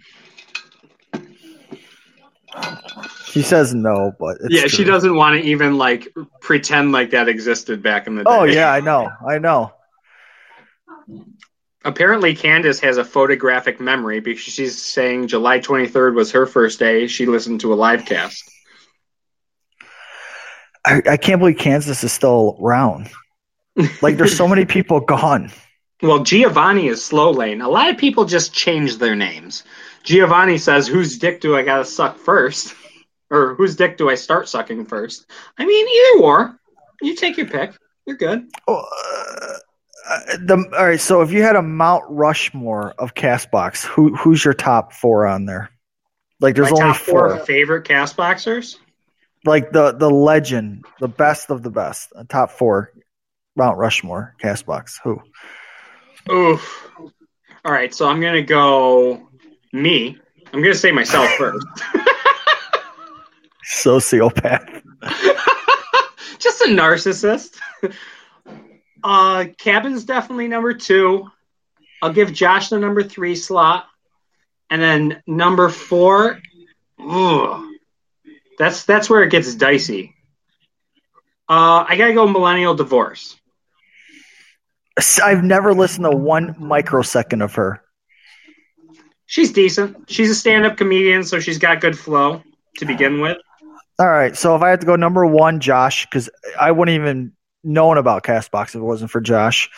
She 3.30 3.42
says 3.42 3.75
no, 3.75 4.12
but 4.18 4.38
it's 4.40 4.54
yeah, 4.54 4.66
she 4.66 4.84
doesn't 4.84 5.14
want 5.14 5.38
to 5.38 5.46
even 5.46 5.76
like 5.76 6.08
pretend 6.40 6.92
like 6.92 7.10
that 7.10 7.28
existed 7.28 7.82
back 7.82 8.06
in 8.06 8.16
the 8.16 8.25
day. 8.25 8.30
Oh 8.30 8.44
yeah, 8.44 8.72
I 8.72 8.80
know, 8.80 9.10
I 9.26 9.38
know. 9.38 9.72
Apparently, 11.85 12.35
Candace 12.35 12.80
has 12.80 12.97
a 12.97 13.04
photographic 13.04 13.80
memory 13.80 14.20
because 14.20 14.42
she's 14.42 14.80
saying 14.82 15.28
July 15.28 15.61
23rd 15.61 16.14
was 16.14 16.32
her 16.32 16.44
first 16.47 16.78
day. 16.78 17.06
She 17.06 17.26
listened 17.26 17.61
to 17.61 17.73
a 17.73 17.76
live 17.76 18.04
cast. 18.04 18.42
I, 20.85 21.02
I 21.11 21.16
can't 21.16 21.38
believe 21.38 21.58
Candace 21.58 22.02
is 22.02 22.12
still 22.12 22.58
around. 22.61 23.11
Like 24.02 24.16
there's 24.16 24.37
so 24.37 24.49
many 24.49 24.64
people 24.64 25.00
gone. 25.00 25.50
Well, 26.00 26.23
Giovanni 26.23 26.87
is 26.87 27.04
slow 27.04 27.32
lane. 27.32 27.61
A 27.61 27.68
lot 27.68 27.90
of 27.90 27.99
people 27.99 28.25
just 28.25 28.54
change 28.54 28.99
their 28.99 29.16
names. 29.16 29.64
Giovanni 30.04 30.56
says, 30.56 30.87
"Whose 30.87 31.18
dick 31.18 31.40
do 31.40 31.56
I 31.56 31.62
gotta 31.62 31.85
suck 31.85 32.18
first? 32.18 32.76
Or 33.30 33.54
whose 33.56 33.76
dick 33.76 33.99
do 33.99 34.08
I 34.08 34.14
start 34.14 34.49
sucking 34.49 34.87
first? 34.87 35.26
I 35.58 35.66
mean, 35.66 35.87
either 35.87 36.25
or. 36.25 36.58
You 37.02 37.14
take 37.14 37.37
your 37.37 37.47
pick. 37.47 37.75
You're 38.06 38.16
good. 38.16 38.49
Uh, 38.66 39.58
the 40.38 40.68
all 40.78 40.86
right. 40.86 41.00
So 41.00 41.20
if 41.22 41.30
you 41.32 41.42
had 41.42 41.56
a 41.56 41.62
Mount 41.62 42.04
Rushmore 42.08 42.94
of 42.98 43.14
Castbox, 43.14 43.84
who 43.84 44.14
who's 44.16 44.44
your 44.44 44.54
top 44.54 44.92
four 44.92 45.26
on 45.26 45.44
there? 45.46 45.70
Like 46.40 46.54
there's 46.54 46.70
My 46.72 46.82
only 46.84 46.94
four 46.98 47.36
four. 47.36 47.44
favorite 47.46 47.82
cast 47.84 48.16
boxers. 48.16 48.78
Like 49.44 49.72
the 49.72 49.92
the 49.92 50.10
legend, 50.10 50.84
the 51.00 51.08
best 51.08 51.50
of 51.50 51.62
the 51.62 51.70
best. 51.70 52.12
uh, 52.16 52.24
Top 52.28 52.50
four, 52.50 52.92
Mount 53.56 53.78
Rushmore 53.78 54.34
Castbox. 54.42 54.98
Who? 55.04 55.20
Oof. 56.30 56.88
All 57.64 57.72
right, 57.72 57.92
so 57.94 58.08
I'm 58.08 58.20
gonna 58.20 58.42
go 58.42 59.28
me. 59.72 60.18
I'm 60.52 60.62
gonna 60.62 60.74
say 60.74 60.92
myself 60.92 61.28
first. 61.38 61.66
Sociopath. 63.76 64.82
Just 66.38 66.62
a 66.62 66.66
narcissist. 66.66 67.58
Uh, 69.02 69.47
Cabin's 69.59 70.05
definitely 70.05 70.49
number 70.49 70.75
two. 70.75 71.31
I'll 72.02 72.12
give 72.12 72.33
Josh 72.33 72.69
the 72.69 72.78
number 72.78 73.02
three 73.02 73.35
slot, 73.37 73.87
and 74.71 74.81
then 74.81 75.23
number 75.26 75.69
four. 75.69 76.40
Ugh, 77.00 77.64
that's 78.59 78.85
that's 78.85 79.09
where 79.09 79.23
it 79.23 79.31
gets 79.31 79.55
dicey. 79.55 80.14
Uh, 81.49 81.85
I 81.88 81.97
gotta 81.97 82.14
go 82.14 82.26
millennial 82.26 82.75
divorce. 82.75 83.37
I've 85.25 85.45
never 85.45 85.75
listened 85.75 86.05
to 86.05 86.17
one 86.17 86.57
microsecond 86.59 87.43
of 87.43 87.55
her. 87.55 87.83
She's 89.26 89.52
decent. 89.52 90.11
She's 90.11 90.31
a 90.31 90.35
stand-up 90.35 90.76
comedian, 90.76 91.23
so 91.23 91.38
she's 91.38 91.59
got 91.59 91.81
good 91.81 91.97
flow 91.97 92.43
to 92.78 92.85
begin 92.87 93.21
with. 93.21 93.37
All 93.99 94.09
right. 94.09 94.37
So 94.37 94.57
if 94.57 94.62
I 94.62 94.71
had 94.71 94.81
to 94.81 94.87
go 94.87 94.97
number 94.97 95.26
one, 95.26 95.61
Josh, 95.61 96.07
because 96.07 96.31
I 96.59 96.71
wouldn't 96.73 96.99
even 96.99 97.33
known 97.68 97.98
about 97.98 98.25
Castbox 98.25 98.70
if 98.70 98.76
it 98.76 98.80
wasn't 98.80 99.10
for 99.10 99.20
Josh. 99.20 99.70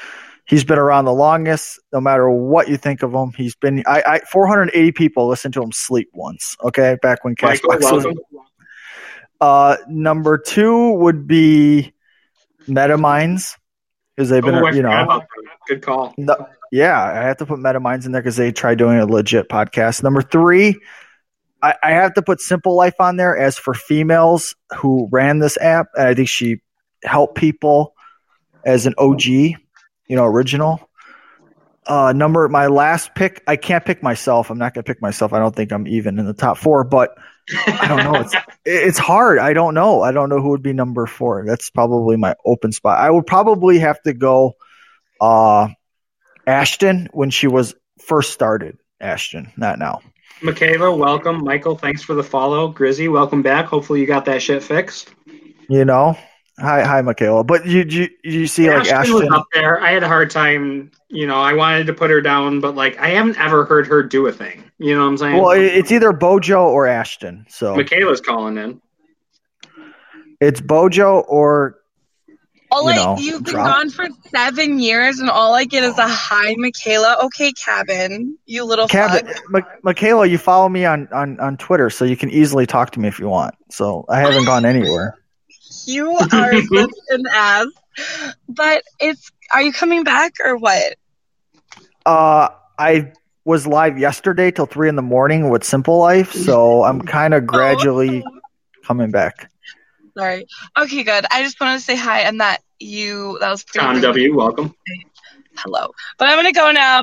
He's 0.47 0.65
been 0.65 0.79
around 0.79 1.05
the 1.05 1.13
longest. 1.13 1.79
No 1.93 2.01
matter 2.01 2.29
what 2.31 2.69
you 2.69 2.77
think 2.77 3.03
of 3.03 3.13
him, 3.13 3.33
he's 3.37 3.55
been. 3.55 3.85
I, 3.87 4.03
I 4.07 4.19
480 4.21 4.93
people 4.93 5.29
listened 5.29 5.55
to 5.55 5.63
him 5.63 5.71
sleep 5.73 6.09
once. 6.13 6.57
Okay, 6.65 6.97
back 7.03 7.25
when 7.25 7.37
Castbox 7.37 7.93
was. 7.93 8.07
Uh, 9.41 9.77
number 9.89 10.39
two 10.39 10.93
would 10.95 11.27
be 11.27 11.93
MetaMinds 12.69 13.57
because 14.17 14.29
they've 14.29 14.43
been, 14.43 14.57
Oh, 14.57 14.69
you 14.69 14.83
know. 14.83 15.23
Good 15.67 15.83
call. 15.83 16.15
no, 16.19 16.37
yeah, 16.73 17.01
I 17.03 17.23
have 17.23 17.39
to 17.39 17.47
put 17.47 17.59
MetaMinds 17.59 18.07
in 18.07 18.13
there 18.13 18.21
because 18.21 18.37
they 18.37 18.53
tried 18.53 18.79
doing 18.79 18.99
a 18.99 19.07
legit 19.07 19.49
podcast. 19.49 20.03
Number 20.03 20.21
three, 20.21 20.79
I, 21.63 21.75
I 21.83 21.91
have 21.93 22.15
to 22.15 22.23
put 22.23 22.41
Simple 22.41 22.75
Life 22.75 22.95
on 23.01 23.17
there 23.17 23.37
as 23.37 23.57
for 23.57 23.73
females 23.73 24.55
who 24.79 25.09
ran 25.11 25.39
this 25.39 25.57
app, 25.59 25.89
and 25.95 26.09
I 26.09 26.15
think 26.15 26.29
she 26.29 26.61
helped 27.05 27.37
people 27.37 27.95
as 28.65 28.87
an 28.87 28.95
OG, 28.99 29.25
you 29.25 29.57
know, 30.09 30.25
original. 30.25 30.89
Uh, 31.87 32.13
number 32.13 32.49
my 32.49 32.67
last 32.67 33.15
pick, 33.15 33.43
I 33.47 33.57
can't 33.57 33.85
pick 33.85 34.03
myself. 34.03 34.51
I'm 34.51 34.59
not 34.59 34.75
gonna 34.75 34.85
pick 34.85 35.03
myself. 35.03 35.33
I 35.33 35.39
don't 35.39 35.55
think 35.57 35.73
I'm 35.73 35.89
even 35.89 36.19
in 36.19 36.27
the 36.27 36.35
top 36.35 36.59
four, 36.59 36.85
but 36.85 37.17
I 37.67 37.89
don't 37.89 38.13
know. 38.13 38.21
It's 38.21 38.35
it's 38.65 38.99
hard. 38.99 39.39
I 39.39 39.55
don't 39.55 39.75
know. 39.75 40.03
I 40.03 40.13
don't 40.13 40.29
know 40.29 40.41
who 40.41 40.51
would 40.51 40.63
be 40.63 40.73
number 40.73 41.07
four. 41.07 41.45
That's 41.47 41.71
probably 41.71 42.17
my 42.17 42.35
open 42.45 42.73
spot. 42.73 42.99
I 42.99 43.11
would 43.11 43.27
probably 43.27 43.79
have 43.79 44.01
to 44.03 44.13
go 44.13 44.55
uh 45.21 45.69
Ashton 46.47 47.09
when 47.13 47.31
she 47.31 47.47
was 47.47 47.75
first 48.01 48.33
started. 48.33 48.79
Ashton, 49.01 49.51
not 49.57 49.79
now. 49.79 50.01
Michaela, 50.43 50.95
welcome. 50.95 51.43
Michael, 51.43 51.77
thanks 51.77 52.03
for 52.03 52.15
the 52.15 52.23
follow. 52.23 52.69
Grizzy, 52.69 53.09
welcome 53.09 53.43
back. 53.43 53.67
Hopefully 53.67 54.01
you 54.01 54.07
got 54.07 54.27
that 54.27 54.43
shit 54.43 54.63
fixed. 54.63 55.13
You 55.69 55.85
know. 55.85 56.17
Hi 56.61 56.83
hi 56.83 57.01
Michaela. 57.01 57.43
But 57.43 57.67
you 57.67 57.85
you, 57.89 58.09
you 58.23 58.47
see 58.47 58.71
like 58.71 58.87
Ashton 58.89 59.15
was 59.15 59.29
up 59.31 59.47
there. 59.53 59.81
I 59.81 59.93
had 59.93 60.03
a 60.03 60.09
hard 60.09 60.31
time. 60.31 60.91
You 61.09 61.27
know, 61.27 61.41
I 61.41 61.55
wanted 61.55 61.87
to 61.87 61.95
put 61.95 62.11
her 62.11 62.21
down, 62.21 62.61
but 62.61 62.75
like, 62.75 62.99
I 62.99 63.09
haven't 63.09 63.39
ever 63.41 63.65
heard 63.65 63.87
her 63.87 64.03
do 64.03 64.27
a 64.27 64.33
thing. 64.33 64.63
You 64.79 64.95
know 64.95 65.03
what 65.03 65.09
I'm 65.09 65.17
saying? 65.19 65.37
well, 65.43 65.51
it's 65.53 65.91
either 65.91 66.13
Bojo 66.13 66.69
or 66.69 66.87
Ashton. 66.87 67.47
So 67.49 67.75
Michaela's 67.77 68.21
calling 68.21 68.57
in. 68.59 68.81
it's 70.41 70.61
Bojo 70.61 71.21
or 71.21 71.79
All 72.71 72.85
you 72.85 72.91
I, 72.91 72.97
know, 72.97 73.17
you've 73.19 73.43
been 73.45 73.55
drop- 73.55 73.75
gone 73.75 73.91
for 73.91 74.07
seven 74.29 74.79
years, 74.79 75.19
and 75.19 75.29
all 75.31 75.55
I 75.55 75.65
get 75.65 75.83
is 75.83 75.99
a 75.99 76.07
hi, 76.09 76.55
Michaela. 76.59 77.17
Okay, 77.25 77.53
cabin, 77.53 78.39
you 78.47 78.65
little 78.65 78.87
Cabin. 78.87 79.33
fuck. 79.53 79.69
Michaela, 79.83 80.27
you 80.27 80.39
follow 80.39 80.69
me 80.69 80.85
on, 80.85 81.09
on, 81.13 81.41
on 81.41 81.57
Twitter, 81.57 81.91
so 81.91 82.05
you 82.05 82.17
can 82.17 82.31
easily 82.31 82.67
talk 82.67 82.91
to 82.93 83.01
me 83.01 83.09
if 83.09 83.19
you 83.19 83.29
want. 83.29 83.55
So 83.71 84.05
I 84.09 84.21
haven't 84.21 84.45
gone 84.45 84.65
anywhere. 84.65 85.20
You 85.91 86.13
are 86.33 86.63
such 86.75 86.91
an 87.09 87.25
ass. 87.33 87.67
But 88.49 88.85
it's. 89.01 89.31
Are 89.53 89.63
you 89.63 89.73
coming 89.73 90.05
back 90.05 90.35
or 90.45 90.57
what? 90.57 90.95
Uh, 92.07 92.51
I 92.79 93.13
was 93.45 93.67
live 93.67 93.99
yesterday 93.99 94.53
till 94.53 94.67
three 94.67 94.89
in 94.89 94.95
the 94.95 95.03
morning 95.03 95.51
with 95.51 95.65
Simple 95.65 95.99
Life, 95.99 96.33
so 96.33 96.85
I'm 96.85 97.03
kind 97.19 97.35
of 97.35 97.47
gradually 97.47 98.23
coming 98.85 99.11
back. 99.11 99.51
Sorry. 100.17 100.47
Okay, 100.79 101.03
good. 101.03 101.25
I 101.31 101.43
just 101.43 101.61
wanted 101.61 101.79
to 101.79 101.85
say 101.85 101.97
hi 101.97 102.21
and 102.21 102.41
that 102.41 102.63
you. 102.79 103.39
That 103.41 103.51
was 103.51 103.65
pretty. 103.65 103.85
Tom 103.85 104.01
W, 104.01 104.37
welcome. 104.37 104.75
Hello. 105.57 105.91
But 106.17 106.29
I'm 106.29 106.39
gonna 106.39 106.53
go 106.53 106.71
now. 106.71 107.03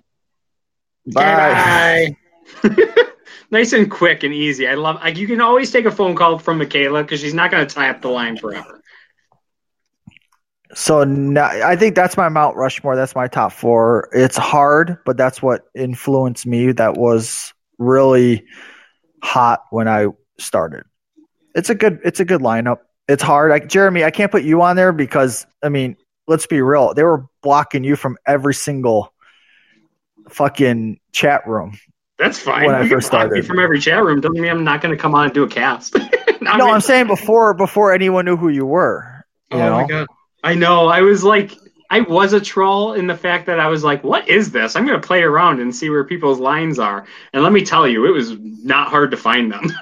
Bye. 1.05 2.15
Bye. 2.63 3.03
nice 3.51 3.73
and 3.73 3.89
quick 3.89 4.23
and 4.23 4.33
easy. 4.33 4.67
I 4.67 4.75
love. 4.75 4.97
Like, 4.97 5.17
you 5.17 5.27
can 5.27 5.41
always 5.41 5.71
take 5.71 5.85
a 5.85 5.91
phone 5.91 6.15
call 6.15 6.39
from 6.39 6.57
Michaela 6.57 7.03
because 7.03 7.19
she's 7.19 7.33
not 7.33 7.51
going 7.51 7.65
to 7.65 7.73
tie 7.73 7.89
up 7.89 8.01
the 8.01 8.09
line 8.09 8.37
forever. 8.37 8.81
So 10.73 11.01
I 11.01 11.75
think 11.75 11.95
that's 11.95 12.17
my 12.17 12.29
Mount 12.29 12.57
Rushmore. 12.57 12.95
That's 12.95 13.15
my 13.15 13.27
top 13.27 13.53
four. 13.53 14.09
It's 14.11 14.37
hard, 14.37 14.97
but 15.05 15.15
that's 15.15 15.41
what 15.41 15.63
influenced 15.73 16.45
me. 16.45 16.73
That 16.73 16.97
was 16.97 17.53
really 17.77 18.45
hot 19.23 19.63
when 19.69 19.87
I 19.87 20.07
started. 20.37 20.83
It's 21.55 21.69
a 21.69 21.75
good. 21.75 21.99
It's 22.03 22.19
a 22.19 22.25
good 22.25 22.41
lineup. 22.41 22.79
It's 23.07 23.23
hard. 23.23 23.49
Like 23.49 23.69
Jeremy, 23.69 24.03
I 24.03 24.11
can't 24.11 24.31
put 24.31 24.43
you 24.43 24.61
on 24.61 24.75
there 24.75 24.91
because 24.91 25.47
I 25.63 25.69
mean, 25.69 25.95
let's 26.27 26.45
be 26.45 26.61
real. 26.61 26.93
They 26.93 27.03
were 27.03 27.25
blocking 27.41 27.85
you 27.85 27.95
from 27.95 28.17
every 28.27 28.53
single 28.53 29.13
fucking 30.29 30.99
chat 31.13 31.47
room. 31.47 31.79
That's 32.19 32.39
fine. 32.39 32.65
When 32.65 32.75
I 32.75 32.81
You 32.81 32.89
can 32.89 32.97
first 32.97 33.07
started. 33.07 33.45
from 33.45 33.59
every 33.59 33.79
chat 33.79 34.03
room 34.03 34.21
doesn't 34.21 34.39
mean 34.41 34.49
I'm 34.49 34.63
not 34.63 34.81
going 34.81 34.95
to 34.95 34.99
come 35.01 35.13
on 35.13 35.25
and 35.25 35.33
do 35.33 35.43
a 35.43 35.47
cast. 35.47 35.95
I 35.99 36.37
No, 36.41 36.65
mean- 36.65 36.73
I'm 36.75 36.81
saying 36.81 37.07
before 37.07 37.53
before 37.53 37.93
anyone 37.93 38.25
knew 38.25 38.37
who 38.37 38.49
you 38.49 38.65
were. 38.65 39.23
You 39.51 39.57
Oh 39.57 39.59
know? 39.59 39.71
my 39.81 39.87
god! 39.87 40.07
I 40.43 40.55
know. 40.55 40.87
I 40.87 41.01
was 41.01 41.23
like, 41.23 41.51
I 41.89 42.01
was 42.01 42.33
a 42.33 42.39
troll 42.41 42.93
in 42.93 43.07
the 43.07 43.15
fact 43.15 43.45
that 43.45 43.59
I 43.59 43.67
was 43.67 43.83
like, 43.83 44.03
"What 44.03 44.27
is 44.27 44.51
this?" 44.51 44.75
I'm 44.75 44.85
going 44.85 44.99
to 44.99 45.05
play 45.07 45.21
around 45.23 45.59
and 45.61 45.73
see 45.75 45.89
where 45.89 46.03
people's 46.03 46.39
lines 46.39 46.79
are. 46.79 47.05
And 47.33 47.43
let 47.43 47.53
me 47.53 47.63
tell 47.63 47.87
you, 47.87 48.05
it 48.05 48.11
was 48.11 48.33
not 48.39 48.87
hard 48.89 49.11
to 49.11 49.17
find 49.17 49.51
them. 49.51 49.71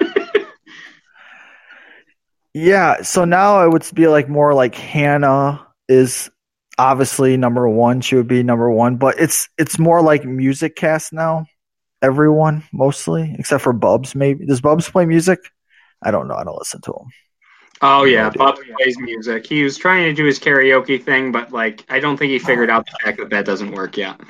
Yeah, 2.54 3.02
so 3.02 3.24
now 3.26 3.64
it 3.66 3.70
would 3.70 3.86
be 3.94 4.06
like 4.08 4.28
more 4.30 4.54
like 4.54 4.74
Hannah 4.74 5.66
is 5.88 6.30
obviously 6.78 7.36
number 7.36 7.68
one. 7.68 8.00
She 8.00 8.16
would 8.16 8.28
be 8.28 8.42
number 8.42 8.70
one, 8.70 8.96
but 8.96 9.20
it's 9.20 9.48
it's 9.58 9.78
more 9.78 10.00
like 10.00 10.24
music 10.24 10.74
cast 10.74 11.12
now. 11.12 11.44
Everyone 12.02 12.62
mostly, 12.72 13.34
except 13.38 13.62
for 13.64 13.72
Bubs. 13.72 14.14
Maybe 14.14 14.46
does 14.46 14.60
Bubs 14.60 14.88
play 14.88 15.06
music? 15.06 15.38
I 16.02 16.10
don't 16.10 16.28
know. 16.28 16.34
I 16.34 16.44
don't 16.44 16.58
listen 16.58 16.80
to 16.82 16.92
him. 16.92 17.06
oh 17.82 18.04
yeah. 18.04 18.30
Bob 18.30 18.56
plays 18.78 18.98
music. 18.98 19.46
He 19.46 19.62
was 19.62 19.76
trying 19.78 20.04
to 20.04 20.12
do 20.12 20.24
his 20.24 20.38
karaoke 20.38 21.02
thing, 21.02 21.32
but 21.32 21.52
like, 21.52 21.84
I 21.88 21.98
don't 22.00 22.16
think 22.16 22.30
he 22.30 22.38
figured 22.38 22.70
out 22.70 22.86
the 22.86 22.98
fact 23.04 23.18
that 23.18 23.30
that 23.30 23.44
doesn't 23.46 23.72
work 23.72 23.96
yet. 23.96 24.20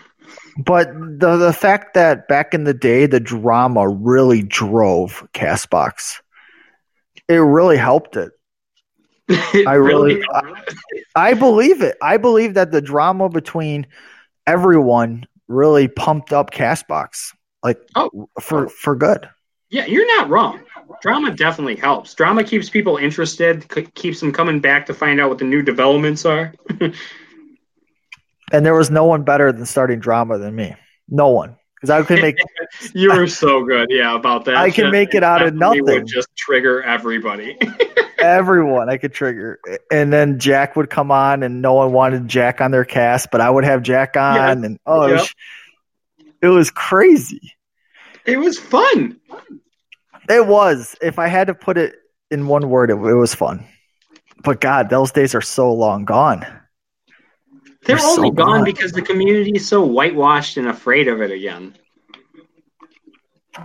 But 0.64 0.92
the 0.94 1.36
the 1.36 1.52
fact 1.52 1.94
that 1.94 2.28
back 2.28 2.54
in 2.54 2.64
the 2.64 2.74
day 2.74 3.06
the 3.06 3.20
drama 3.20 3.88
really 3.88 4.42
drove 4.42 5.26
Castbox, 5.34 6.20
it 7.28 7.36
really 7.36 7.76
helped 7.76 8.16
it. 8.16 8.32
It 9.54 9.66
I 9.66 9.74
really- 9.74 10.22
I 11.16 11.34
believe 11.34 11.82
it. 11.82 11.96
I 12.00 12.16
believe 12.16 12.54
that 12.54 12.70
the 12.70 12.80
drama 12.80 13.28
between 13.28 13.86
everyone 14.46 15.26
really 15.48 15.88
pumped 15.88 16.32
up 16.32 16.50
Castbox, 16.52 17.32
like 17.66 17.78
Oh. 17.94 18.28
for 18.40 18.68
for 18.68 18.94
good. 18.96 19.28
Yeah, 19.70 19.86
you're 19.86 20.06
not 20.18 20.28
wrong. 20.30 20.60
Drama 21.02 21.32
definitely 21.34 21.74
helps. 21.76 22.14
Drama 22.14 22.44
keeps 22.44 22.70
people 22.70 22.96
interested, 22.96 23.66
c- 23.72 23.88
keeps 23.94 24.20
them 24.20 24.32
coming 24.32 24.60
back 24.60 24.86
to 24.86 24.94
find 24.94 25.20
out 25.20 25.28
what 25.28 25.38
the 25.38 25.44
new 25.44 25.60
developments 25.62 26.24
are. 26.24 26.54
And 28.52 28.64
there 28.64 28.74
was 28.74 28.90
no 28.92 29.04
one 29.04 29.24
better 29.24 29.50
than 29.50 29.66
starting 29.66 29.98
drama 29.98 30.38
than 30.38 30.54
me. 30.54 30.76
No 31.08 31.30
one, 31.30 31.56
because 31.74 31.90
I 31.90 32.02
could 32.02 32.22
make 32.22 32.36
you 32.94 33.12
were 33.12 33.26
so 33.26 33.64
good, 33.64 33.88
yeah, 33.90 34.14
about 34.14 34.44
that. 34.44 34.54
I 34.56 34.70
can 34.70 34.92
make 34.92 35.14
it 35.14 35.24
out 35.24 35.42
of 35.44 35.52
nothing. 35.52 35.82
Would 35.84 36.06
just 36.06 36.28
trigger 36.36 36.80
everybody. 36.82 37.58
everyone 38.18 38.88
I 38.88 38.98
could 38.98 39.12
trigger. 39.12 39.58
And 39.90 40.12
then 40.12 40.38
Jack 40.38 40.76
would 40.76 40.88
come 40.90 41.10
on, 41.10 41.42
and 41.42 41.60
no 41.60 41.74
one 41.74 41.92
wanted 41.92 42.28
Jack 42.28 42.60
on 42.60 42.70
their 42.70 42.84
cast, 42.84 43.32
but 43.32 43.40
I 43.40 43.50
would 43.50 43.64
have 43.64 43.82
Jack 43.82 44.16
on, 44.16 44.36
Yeah. 44.36 44.50
and 44.66 44.78
oh, 44.86 45.08
it, 45.08 45.12
was, 45.14 45.34
it 46.42 46.48
was 46.48 46.70
crazy. 46.70 47.52
It 48.26 48.38
was 48.38 48.58
fun. 48.58 49.20
It 50.28 50.46
was. 50.46 50.96
If 51.00 51.18
I 51.18 51.28
had 51.28 51.46
to 51.48 51.54
put 51.54 51.78
it 51.78 51.94
in 52.30 52.46
one 52.48 52.68
word, 52.68 52.90
it, 52.90 52.94
it 52.94 53.14
was 53.14 53.34
fun. 53.34 53.64
But 54.42 54.60
God, 54.60 54.90
those 54.90 55.12
days 55.12 55.34
are 55.34 55.40
so 55.42 55.72
long 55.72 56.04
gone. 56.04 56.40
They're 57.84 57.96
They're 57.96 57.98
so 57.98 58.16
only 58.16 58.30
gone 58.30 58.58
gone. 58.58 58.64
because 58.64 58.92
the 58.92 59.02
community 59.02 59.52
is 59.54 59.68
so 59.68 59.84
whitewashed 59.84 60.56
and 60.56 60.68
afraid 60.68 61.08
of 61.08 61.20
it 61.22 61.30
again. 61.30 61.74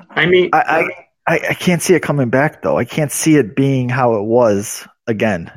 I 0.10 0.26
mean, 0.26 0.50
I, 0.54 0.88
I 1.28 1.39
I 1.50 1.54
can't 1.54 1.82
see 1.82 1.93
it 1.95 2.02
coming 2.02 2.30
back 2.30 2.62
though. 2.62 2.78
I 2.78 2.86
can't 2.86 3.12
see 3.12 3.36
it 3.36 3.56
being 3.56 3.89
how 3.89 4.15
it 4.15 4.24
was 4.24 4.88
again. 5.08 5.52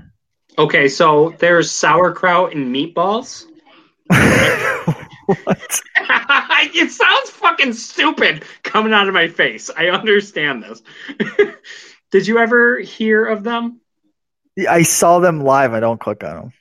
okay, 0.59 0.89
so 0.89 1.35
there's 1.39 1.71
sauerkraut 1.71 2.55
and 2.55 2.75
meatballs. 2.75 3.45
what? 5.27 5.81
it 6.75 6.91
sounds 6.91 7.31
fucking 7.31 7.73
stupid 7.73 8.45
coming 8.63 8.93
out 8.93 9.09
of 9.09 9.15
my 9.15 9.29
face. 9.29 9.71
I 9.77 9.89
understand 9.89 10.63
this. 10.63 10.83
Did 12.11 12.27
you 12.27 12.39
ever 12.39 12.79
hear 12.79 13.25
of 13.25 13.43
them? 13.43 13.81
I 14.69 14.83
saw 14.83 15.19
them 15.19 15.43
live. 15.43 15.73
I 15.73 15.81
don't 15.81 16.01
click 16.01 16.23
on 16.23 16.37
them. 16.37 16.53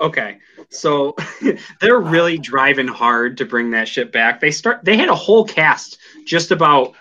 Okay, 0.00 0.38
so 0.70 1.14
they're 1.80 2.00
really 2.00 2.38
driving 2.38 2.88
hard 2.88 3.36
to 3.38 3.44
bring 3.44 3.70
that 3.70 3.88
shit 3.88 4.10
back. 4.10 4.40
They 4.40 4.50
start. 4.50 4.84
They 4.84 4.96
had 4.96 5.08
a 5.08 5.14
whole 5.14 5.44
cast 5.44 5.98
just 6.24 6.50
about 6.50 6.94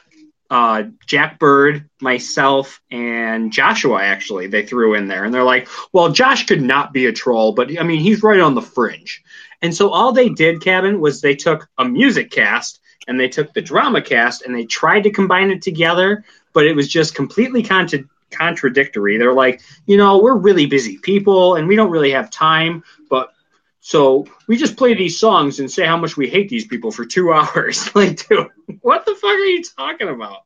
uh, 0.52 0.84
Jack 1.08 1.40
Bird, 1.40 1.90
myself, 2.02 2.82
and 2.92 3.52
Joshua. 3.54 4.04
Actually, 4.04 4.48
they 4.48 4.66
threw 4.66 4.94
in 4.94 5.08
there, 5.08 5.24
and 5.24 5.34
they're 5.34 5.44
like, 5.44 5.68
"Well, 5.94 6.12
Josh 6.12 6.46
could 6.46 6.62
not 6.62 6.94
be 6.94 7.08
a 7.08 7.14
troll, 7.14 7.54
but 7.54 7.80
I 7.80 7.84
mean, 7.84 8.02
he's 8.02 8.22
right 8.22 8.40
on 8.40 8.54
the 8.54 8.62
fringe." 8.62 9.24
And 9.62 9.74
so 9.74 9.90
all 9.90 10.12
they 10.12 10.30
did, 10.30 10.62
Cabin, 10.62 11.00
was 11.00 11.22
they 11.22 11.36
took 11.36 11.70
a 11.78 11.86
music 11.86 12.32
cast 12.32 12.82
and 13.08 13.20
they 13.20 13.30
took 13.30 13.54
the 13.54 13.62
drama 13.62 14.02
cast 14.02 14.42
and 14.42 14.54
they 14.54 14.66
tried 14.66 15.02
to 15.04 15.12
combine 15.12 15.52
it 15.52 15.62
together, 15.62 16.24
but 16.54 16.66
it 16.66 16.76
was 16.76 16.88
just 16.88 17.16
completely 17.16 17.64
contra- 17.64 18.04
contradictory. 18.32 19.18
They're 19.18 19.34
like, 19.34 19.62
you 19.86 19.98
know, 19.98 20.18
we're 20.18 20.36
really 20.36 20.66
busy 20.66 20.98
people 20.98 21.56
and 21.56 21.68
we 21.68 21.76
don't 21.76 21.92
really 21.92 22.12
have 22.12 22.30
time, 22.30 22.84
but 23.10 23.34
So 23.82 24.28
we 24.48 24.58
just 24.58 24.78
play 24.78 24.94
these 24.94 25.20
songs 25.20 25.60
and 25.60 25.70
say 25.70 25.86
how 25.86 25.98
much 25.98 26.16
we 26.16 26.30
hate 26.30 26.50
these 26.50 26.68
people 26.68 26.92
for 26.92 27.04
two 27.04 27.34
hours. 27.34 27.94
like, 27.96 28.28
dude, 28.28 28.48
what 28.82 29.06
the 29.06 29.16
fuck 29.16 29.32
are 29.32 29.38
you 29.38 29.64
talking 29.64 30.08
about? 30.08 30.44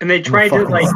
And 0.00 0.08
they 0.08 0.22
tried 0.22 0.50
to 0.50 0.62
like 0.62 0.88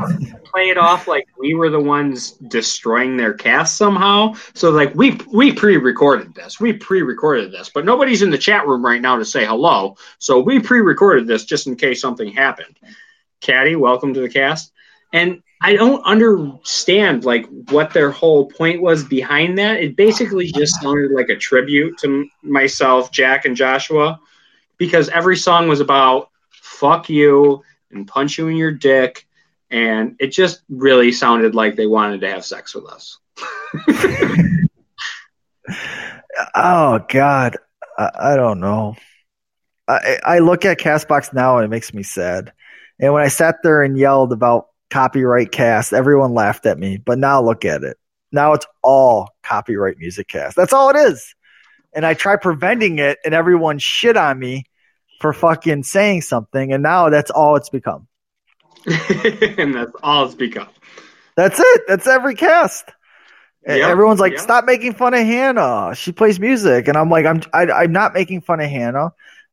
play 0.44 0.68
it 0.68 0.78
off 0.78 1.08
like 1.08 1.26
we 1.36 1.54
were 1.54 1.70
the 1.70 1.80
ones 1.80 2.32
destroying 2.32 3.16
their 3.16 3.34
cast 3.34 3.76
somehow. 3.76 4.34
So 4.54 4.70
like 4.70 4.94
we 4.94 5.18
we 5.32 5.52
pre-recorded 5.52 6.36
this, 6.36 6.60
we 6.60 6.72
pre-recorded 6.72 7.50
this, 7.50 7.68
but 7.68 7.84
nobody's 7.84 8.22
in 8.22 8.30
the 8.30 8.38
chat 8.38 8.64
room 8.68 8.84
right 8.84 9.00
now 9.00 9.16
to 9.16 9.24
say 9.24 9.44
hello. 9.44 9.96
So 10.20 10.38
we 10.38 10.60
pre-recorded 10.60 11.26
this 11.26 11.44
just 11.44 11.66
in 11.66 11.74
case 11.74 12.00
something 12.00 12.32
happened. 12.32 12.78
Caddy, 13.40 13.74
welcome 13.74 14.14
to 14.14 14.20
the 14.20 14.28
cast. 14.28 14.70
And 15.12 15.42
I 15.62 15.74
don't 15.74 16.02
understand 16.04 17.24
like 17.24 17.46
what 17.70 17.92
their 17.92 18.10
whole 18.10 18.46
point 18.46 18.82
was 18.82 19.04
behind 19.04 19.58
that. 19.58 19.80
It 19.80 19.96
basically 19.96 20.50
just 20.50 20.80
sounded 20.80 21.12
like 21.12 21.28
a 21.28 21.36
tribute 21.36 21.98
to 21.98 22.26
myself, 22.42 23.12
Jack, 23.12 23.44
and 23.44 23.56
Joshua, 23.56 24.20
because 24.76 25.08
every 25.08 25.36
song 25.36 25.68
was 25.68 25.80
about 25.80 26.30
"fuck 26.50 27.08
you" 27.08 27.62
and 27.90 28.08
punch 28.08 28.38
you 28.38 28.48
in 28.48 28.56
your 28.56 28.72
dick, 28.72 29.26
and 29.70 30.16
it 30.18 30.28
just 30.28 30.62
really 30.68 31.12
sounded 31.12 31.54
like 31.54 31.76
they 31.76 31.86
wanted 31.86 32.22
to 32.22 32.30
have 32.30 32.44
sex 32.44 32.74
with 32.74 32.86
us. 32.86 33.18
Oh 36.54 37.00
God, 37.08 37.56
I, 37.98 38.10
I 38.18 38.36
don't 38.36 38.60
know. 38.60 38.94
I, 39.88 40.18
I 40.24 40.38
look 40.38 40.64
at 40.64 40.78
Castbox 40.78 41.32
now 41.34 41.58
and 41.58 41.64
it 41.64 41.68
makes 41.68 41.92
me 41.92 42.02
sad. 42.02 42.52
And 43.00 43.12
when 43.12 43.22
I 43.22 43.28
sat 43.28 43.56
there 43.62 43.82
and 43.82 43.98
yelled 43.98 44.32
about 44.32 44.68
copyright 44.92 45.50
cast, 45.50 45.94
everyone 45.94 46.34
laughed 46.34 46.66
at 46.66 46.78
me. 46.78 46.98
But 46.98 47.18
now 47.18 47.42
look 47.42 47.64
at 47.64 47.82
it. 47.82 47.96
Now 48.30 48.52
it's 48.52 48.66
all 48.82 49.30
copyright 49.42 49.98
music 49.98 50.28
cast. 50.28 50.54
That's 50.54 50.72
all 50.72 50.90
it 50.90 50.96
is. 50.96 51.34
And 51.94 52.04
I 52.04 52.14
try 52.14 52.36
preventing 52.36 52.98
it, 52.98 53.18
and 53.24 53.34
everyone 53.34 53.78
shit 53.78 54.16
on 54.16 54.38
me 54.38 54.64
for 55.20 55.32
fucking 55.32 55.82
saying 55.82 56.22
something. 56.22 56.72
And 56.72 56.82
now 56.82 57.08
that's 57.08 57.30
all 57.30 57.56
it's 57.56 57.70
become. 57.70 58.06
and 58.86 59.74
that's 59.74 59.92
all 60.02 60.26
it's 60.26 60.34
become. 60.34 60.68
That's 61.36 61.58
it. 61.58 61.82
That's 61.88 62.06
every 62.06 62.34
cast. 62.34 62.84
Yep, 63.66 63.90
Everyone's 63.90 64.20
like, 64.20 64.32
yep. 64.32 64.40
"Stop 64.40 64.64
making 64.64 64.94
fun 64.94 65.14
of 65.14 65.20
Hannah. 65.20 65.94
She 65.94 66.10
plays 66.10 66.40
music," 66.40 66.88
and 66.88 66.96
I'm 66.96 67.08
like, 67.08 67.26
"I'm 67.26 67.42
I, 67.52 67.70
I'm 67.70 67.92
not 67.92 68.12
making 68.12 68.40
fun 68.40 68.58
of 68.58 68.68
Hannah. 68.68 69.12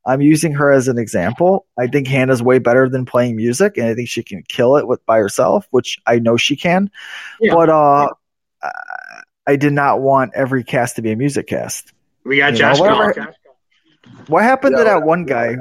I'm 0.10 0.22
using 0.22 0.54
her 0.54 0.72
as 0.72 0.88
an 0.88 0.98
example. 0.98 1.66
I 1.78 1.88
think 1.88 2.08
Hannah's 2.08 2.42
way 2.42 2.60
better 2.60 2.90
than 2.90 3.06
playing 3.06 3.36
music, 3.36 3.78
and 3.78 3.88
I 3.88 3.94
think 3.96 4.10
she 4.10 4.24
can 4.24 4.44
kill 4.48 4.76
it 4.78 4.88
with 4.88 5.06
by 5.06 5.18
herself, 5.18 5.68
which 5.72 5.98
I 6.08 6.20
know 6.20 6.36
she 6.38 6.56
can. 6.56 6.90
Yeah. 7.40 7.54
But 7.56 7.70
uh, 7.70 8.08
I- 8.64 8.72
I 9.48 9.56
did 9.56 9.74
not 9.74 10.02
want 10.02 10.34
every 10.36 10.64
cast 10.64 10.96
to 10.98 11.02
be 11.02 11.12
a 11.12 11.16
music 11.16 11.48
cast. 11.48 11.92
We 12.24 12.38
got 12.38 12.54
You 12.54 12.60
Josh 12.60 12.78
know, 12.78 12.84
whatever- 12.84 13.34
What 14.28 14.44
happened 14.44 14.76
to 14.78 14.84
that 14.84 15.04
one 15.04 15.26
guy 15.26 15.56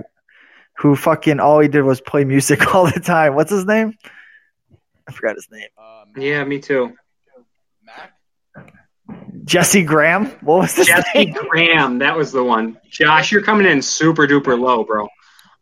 who 0.77 0.95
fucking 0.95 1.41
all 1.41 1.59
he 1.61 1.69
did 1.69 1.83
was 1.83 2.01
play 2.01 2.25
music 2.25 2.61
all 2.75 2.85
the 2.85 3.01
time? 3.01 3.35
What's 3.35 3.51
his 3.51 3.65
name? 3.65 3.95
I 5.09 5.13
forgot 5.13 5.37
his 5.37 5.49
name. 5.51 5.69
Uh, 5.79 6.05
Yeah, 6.17 6.45
me 6.45 6.59
too. 6.61 6.95
Mac? 9.39 9.47
Jesse 9.47 9.83
Graham. 9.83 10.27
What 10.43 10.59
was 10.63 10.75
his 10.77 10.87
Jesse 10.87 11.27
name? 11.27 11.35
Graham, 11.49 11.99
that 11.99 12.17
was 12.17 12.33
the 12.33 12.43
one. 12.45 12.79
Josh, 12.91 13.33
you're 13.33 13.43
coming 13.43 13.67
in 13.67 13.83
super 13.83 14.27
duper 14.27 14.59
low, 14.59 14.85
bro. 14.85 15.05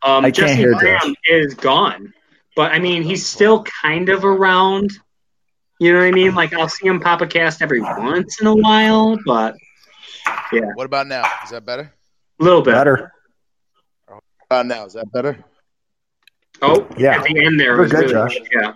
Um, 0.02 0.24
I 0.24 0.30
can't 0.30 0.34
Jesse 0.34 0.54
hear 0.56 0.74
Graham 0.74 1.14
is 1.26 1.54
gone, 1.54 2.12
but 2.54 2.72
I 2.72 2.78
mean, 2.78 3.02
he's 3.02 3.26
still 3.26 3.64
kind 3.82 4.08
of 4.08 4.24
around. 4.24 4.90
You 5.78 5.92
know 5.92 5.98
what 5.98 6.06
I 6.06 6.10
mean? 6.12 6.34
Like 6.34 6.54
I'll 6.54 6.68
see 6.68 6.86
him 6.86 7.00
pop 7.00 7.20
a 7.20 7.26
cast 7.26 7.60
every 7.62 7.80
once 7.80 8.40
in 8.40 8.46
a 8.46 8.54
while, 8.54 9.18
but 9.26 9.56
yeah. 10.52 10.70
What 10.74 10.84
about 10.86 11.06
now? 11.06 11.24
Is 11.44 11.50
that 11.50 11.64
better? 11.64 11.92
a 12.40 12.44
little 12.44 12.62
bit. 12.62 12.72
Better. 12.74 13.12
Uh, 14.50 14.62
now 14.62 14.84
is 14.86 14.92
that 14.92 15.10
better? 15.12 15.44
Oh, 16.62 16.86
Yeah. 16.96 17.16
At 17.16 17.24
the 17.24 17.44
end 17.44 17.58
there, 17.60 17.76
was 17.76 17.90
good, 17.90 18.00
really 18.02 18.12
Josh. 18.12 18.34
good, 18.38 18.48
Yeah. 18.52 18.72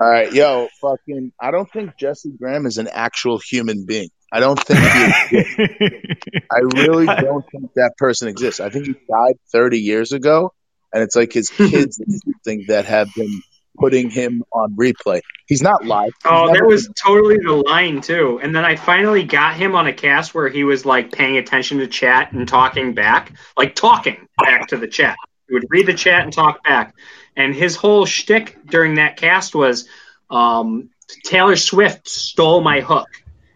All 0.00 0.08
right, 0.08 0.32
yo, 0.32 0.68
fucking. 0.80 1.32
I 1.38 1.50
don't 1.50 1.70
think 1.70 1.96
Jesse 1.98 2.30
Graham 2.38 2.64
is 2.64 2.78
an 2.78 2.88
actual 2.88 3.38
human 3.38 3.84
being. 3.84 4.08
I 4.32 4.40
don't 4.40 4.58
think 4.58 4.78
he. 4.78 6.40
I 6.50 6.58
really 6.58 7.06
don't 7.06 7.44
think 7.50 7.72
that 7.74 7.94
person 7.98 8.28
exists. 8.28 8.60
I 8.60 8.70
think 8.70 8.86
he 8.86 8.92
died 8.92 9.34
30 9.52 9.78
years 9.78 10.12
ago, 10.12 10.52
and 10.92 11.02
it's 11.02 11.16
like 11.16 11.32
his 11.32 11.48
kids 11.56 12.00
something 12.24 12.64
that 12.68 12.84
have 12.84 13.12
been 13.14 13.42
putting 13.78 14.10
him 14.10 14.44
on 14.52 14.76
replay. 14.76 15.20
He's 15.46 15.62
not 15.62 15.84
live. 15.84 16.12
He's 16.22 16.32
Oh, 16.32 16.52
that 16.52 16.64
was 16.64 16.88
totally 17.02 17.38
the 17.38 17.52
line 17.52 18.02
too. 18.02 18.38
And 18.42 18.54
then 18.54 18.64
I 18.64 18.76
finally 18.76 19.24
got 19.24 19.54
him 19.54 19.74
on 19.74 19.86
a 19.86 19.92
cast 19.92 20.34
where 20.34 20.48
he 20.48 20.64
was 20.64 20.84
like 20.84 21.12
paying 21.12 21.38
attention 21.38 21.78
to 21.78 21.86
chat 21.86 22.32
and 22.32 22.46
talking 22.46 22.94
back, 22.94 23.32
like 23.56 23.74
talking 23.74 24.28
back 24.38 24.68
to 24.68 24.76
the 24.76 24.86
chat. 24.86 25.16
He 25.48 25.54
would 25.54 25.66
read 25.68 25.86
the 25.86 25.94
chat 25.94 26.22
and 26.22 26.32
talk 26.32 26.62
back. 26.62 26.94
And 27.36 27.54
his 27.54 27.74
whole 27.74 28.06
shtick 28.06 28.58
during 28.66 28.96
that 28.96 29.16
cast 29.16 29.54
was 29.54 29.88
um, 30.28 30.90
Taylor 31.24 31.56
Swift 31.56 32.08
stole 32.08 32.60
my 32.60 32.80
hook, 32.80 33.08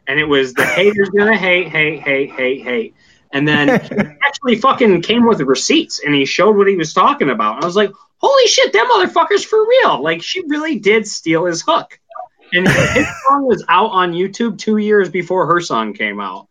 and 0.06 0.18
it 0.18 0.24
was 0.24 0.54
the 0.54 0.64
haters 0.64 1.10
gonna 1.10 1.36
hate, 1.36 1.68
hate, 1.68 2.00
hate, 2.00 2.30
hate, 2.30 2.62
hate. 2.62 2.94
And 3.32 3.46
then 3.48 3.68
he 3.82 3.96
actually 4.26 4.56
fucking 4.56 5.02
came 5.02 5.26
with 5.26 5.40
receipts, 5.40 6.00
and 6.04 6.14
he 6.14 6.24
showed 6.24 6.56
what 6.56 6.68
he 6.68 6.76
was 6.76 6.92
talking 6.92 7.30
about. 7.30 7.56
And 7.56 7.64
I 7.64 7.66
was 7.66 7.76
like, 7.76 7.92
holy 8.18 8.46
shit, 8.46 8.72
that 8.72 8.88
motherfucker's 8.90 9.44
for 9.44 9.66
real. 9.66 10.02
Like 10.02 10.22
she 10.22 10.42
really 10.46 10.78
did 10.78 11.06
steal 11.06 11.44
his 11.46 11.62
hook. 11.62 11.98
And 12.52 12.68
his 12.68 13.06
song 13.28 13.46
was 13.46 13.64
out 13.68 13.90
on 13.90 14.12
YouTube 14.12 14.58
two 14.58 14.76
years 14.76 15.08
before 15.08 15.46
her 15.46 15.60
song 15.60 15.94
came 15.94 16.20
out. 16.20 16.48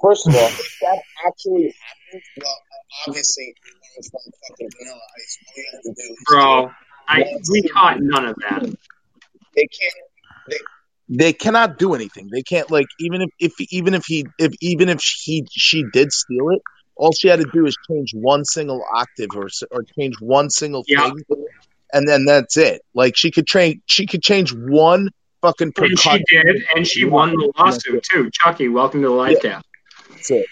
First 0.00 0.26
of 0.26 0.34
all, 0.34 0.46
if 0.46 0.78
that 0.82 1.02
actually 1.26 1.74
happened, 2.12 2.22
well, 2.38 2.58
obviously, 3.06 3.54
it's 3.96 4.10
from 4.10 4.20
fucking 4.48 4.68
Vanilla 4.78 5.00
Ice. 5.16 5.38
All 5.46 5.54
you 5.56 5.64
have 5.72 5.82
to 5.82 5.94
do 5.94 6.16
Bro, 6.26 6.70
I 7.08 7.24
we 7.50 7.62
caught 7.62 8.00
none 8.00 8.26
of 8.26 8.36
that. 8.48 8.62
they 9.54 9.66
can't 9.66 9.94
they, 10.48 10.58
they 11.08 11.32
cannot 11.32 11.78
do 11.78 11.94
anything 11.94 12.28
they 12.32 12.42
can't 12.42 12.70
like 12.70 12.86
even 12.98 13.22
if, 13.22 13.28
if 13.38 13.52
even 13.70 13.94
if 13.94 14.04
he 14.06 14.26
if 14.38 14.52
even 14.60 14.88
if 14.88 15.00
he 15.02 15.46
she 15.50 15.84
did 15.92 16.10
steal 16.12 16.50
it 16.50 16.62
all 16.96 17.12
she 17.12 17.28
had 17.28 17.40
to 17.40 17.46
do 17.52 17.66
is 17.66 17.76
change 17.90 18.12
one 18.14 18.44
single 18.44 18.82
octave 18.94 19.28
or 19.34 19.48
or 19.70 19.84
change 19.98 20.14
one 20.20 20.48
single 20.48 20.82
Yeah. 20.86 21.10
thing 21.28 21.46
and 21.92 22.08
then 22.08 22.24
that's 22.24 22.56
it 22.56 22.80
like 22.94 23.16
she 23.16 23.30
could 23.30 23.46
train 23.46 23.82
she 23.86 24.06
could 24.06 24.22
change 24.22 24.52
one 24.54 25.10
fucking 25.42 25.72
And 25.76 25.98
she 25.98 26.24
did, 26.26 26.62
and 26.74 26.86
she 26.86 27.04
won 27.04 27.32
the 27.32 27.52
lawsuit 27.58 28.02
too. 28.10 28.30
Chucky, 28.32 28.68
welcome 28.68 29.02
to 29.02 29.08
the 29.08 29.12
live 29.14 29.40
cast. 29.42 29.64
That's 30.10 30.30
it. 30.30 30.46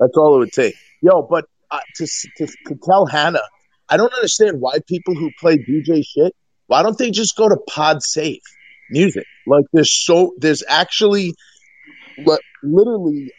That's 0.00 0.16
all 0.16 0.34
it 0.34 0.38
would 0.38 0.52
take. 0.52 0.74
Yo, 1.00 1.22
but 1.22 1.44
uh, 1.70 1.78
to, 1.96 2.06
to 2.38 2.46
to 2.66 2.74
tell 2.84 3.06
Hannah, 3.06 3.42
I 3.88 3.96
don't 3.96 4.12
understand 4.12 4.60
why 4.60 4.78
people 4.88 5.14
who 5.14 5.30
play 5.38 5.58
DJ 5.58 6.04
shit. 6.04 6.34
Why 6.66 6.82
don't 6.82 6.98
they 6.98 7.12
just 7.12 7.36
go 7.36 7.48
to 7.48 7.56
Pod 7.68 8.02
Safe 8.02 8.42
Music? 8.90 9.26
Like 9.46 9.64
there's 9.72 9.92
so 9.92 10.34
there's 10.38 10.62
actually 10.68 11.34
li- 12.18 12.38
literally 12.62 13.32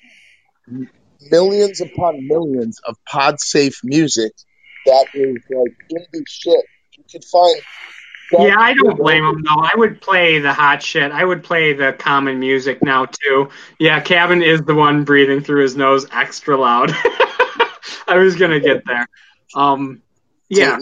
millions 1.32 1.82
upon 1.82 2.28
millions 2.28 2.80
of 2.86 2.98
Pod 3.06 3.40
Safe 3.40 3.80
music 3.84 4.34
that 4.86 5.08
is 5.14 5.38
like 5.50 5.76
indie 5.92 6.24
shit. 6.28 6.66
You 6.98 7.04
could 7.12 7.24
find. 7.26 7.62
Yeah, 8.32 8.56
I 8.58 8.74
don't 8.74 8.98
blame 8.98 9.24
him 9.24 9.44
though. 9.44 9.62
I 9.62 9.74
would 9.76 10.02
play 10.02 10.40
the 10.40 10.54
hot 10.54 10.82
shit. 10.82 11.12
I 11.12 11.24
would 11.24 11.44
play 11.44 11.74
the 11.74 11.94
common 11.94 12.40
music 12.40 12.82
now 12.82 13.06
too. 13.06 13.50
Yeah, 13.80 14.00
Cabin 14.00 14.42
is 14.42 14.62
the 14.62 14.74
one 14.74 15.04
breathing 15.04 15.42
through 15.42 15.62
his 15.62 15.76
nose 15.76 16.08
extra 16.12 16.58
loud. 16.58 16.92
I 18.08 18.18
was 18.18 18.36
gonna 18.36 18.60
get 18.60 18.84
there. 18.86 19.08
Um, 19.56 20.02
yeah, 20.50 20.80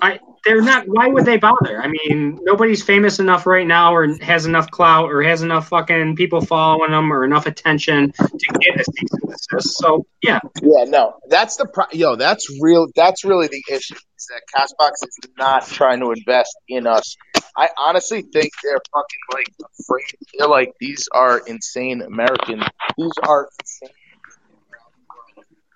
I 0.00 0.18
they're 0.44 0.62
not. 0.62 0.84
Why 0.86 1.06
would 1.08 1.24
they 1.24 1.36
bother? 1.36 1.80
I 1.80 1.88
mean, 1.88 2.38
nobody's 2.42 2.82
famous 2.82 3.18
enough 3.20 3.46
right 3.46 3.66
now, 3.66 3.94
or 3.94 4.06
has 4.22 4.44
enough 4.46 4.70
clout, 4.70 5.10
or 5.12 5.22
has 5.22 5.42
enough 5.42 5.68
fucking 5.68 6.16
people 6.16 6.40
following 6.40 6.90
them, 6.90 7.12
or 7.12 7.24
enough 7.24 7.46
attention 7.46 8.12
to 8.12 8.58
get 8.60 8.80
a 8.80 8.84
cease 8.84 9.10
and 9.12 9.30
desist. 9.32 9.78
So 9.78 10.04
yeah, 10.22 10.40
Yeah, 10.60 10.84
no, 10.84 11.14
that's 11.28 11.56
the 11.56 11.66
pro- 11.66 11.86
yo. 11.92 12.16
That's 12.16 12.46
real. 12.60 12.88
That's 12.96 13.24
really 13.24 13.46
the 13.48 13.62
issue. 13.70 13.94
Is 13.94 14.26
that 14.30 14.42
Castbox 14.54 14.92
is 15.06 15.18
not 15.38 15.66
trying 15.66 16.00
to 16.00 16.10
invest 16.12 16.56
in 16.68 16.86
us. 16.86 17.16
I 17.56 17.68
honestly 17.78 18.22
think 18.22 18.50
they're 18.62 18.80
fucking 18.92 19.20
like 19.34 19.46
afraid. 19.80 20.04
They're 20.38 20.48
like 20.48 20.72
these 20.80 21.08
are 21.12 21.38
insane 21.46 22.02
Americans. 22.02 22.64
These 22.98 23.12
are 23.26 23.48
insane. 23.60 23.90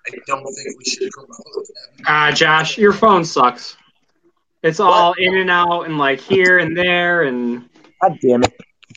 I 0.09 0.19
don't 0.27 0.45
think 0.45 0.79
we 0.79 0.85
should 0.85 1.11
promote 1.11 1.67
them. 1.67 2.05
uh, 2.07 2.31
Josh, 2.33 2.79
your 2.79 2.93
phone 2.93 3.25
sucks. 3.25 3.77
It's 4.67 4.81
all 4.81 5.15
in 5.17 5.37
and 5.37 5.49
out, 5.49 5.83
and 5.83 5.97
like 5.97 6.21
here 6.21 6.59
and 6.59 6.77
there, 6.77 7.23
and 7.23 7.69
God 8.03 8.19
damn 8.21 8.43
it! 8.43 8.53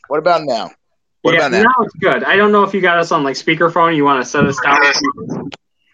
What 0.08 0.18
about 0.18 0.42
now? 0.44 0.72
What 1.22 1.34
yeah, 1.34 1.42
about 1.46 1.52
now? 1.52 1.64
now 1.64 1.74
it's 1.82 1.96
good. 1.96 2.24
I 2.24 2.38
don't 2.38 2.52
know 2.52 2.64
if 2.64 2.74
you 2.74 2.82
got 2.82 2.98
us 2.98 3.12
on 3.12 3.24
like 3.24 3.36
speakerphone. 3.36 3.96
You 3.96 4.04
want 4.04 4.24
to 4.24 4.28
set 4.28 4.46
us 4.46 4.60
down, 4.64 4.78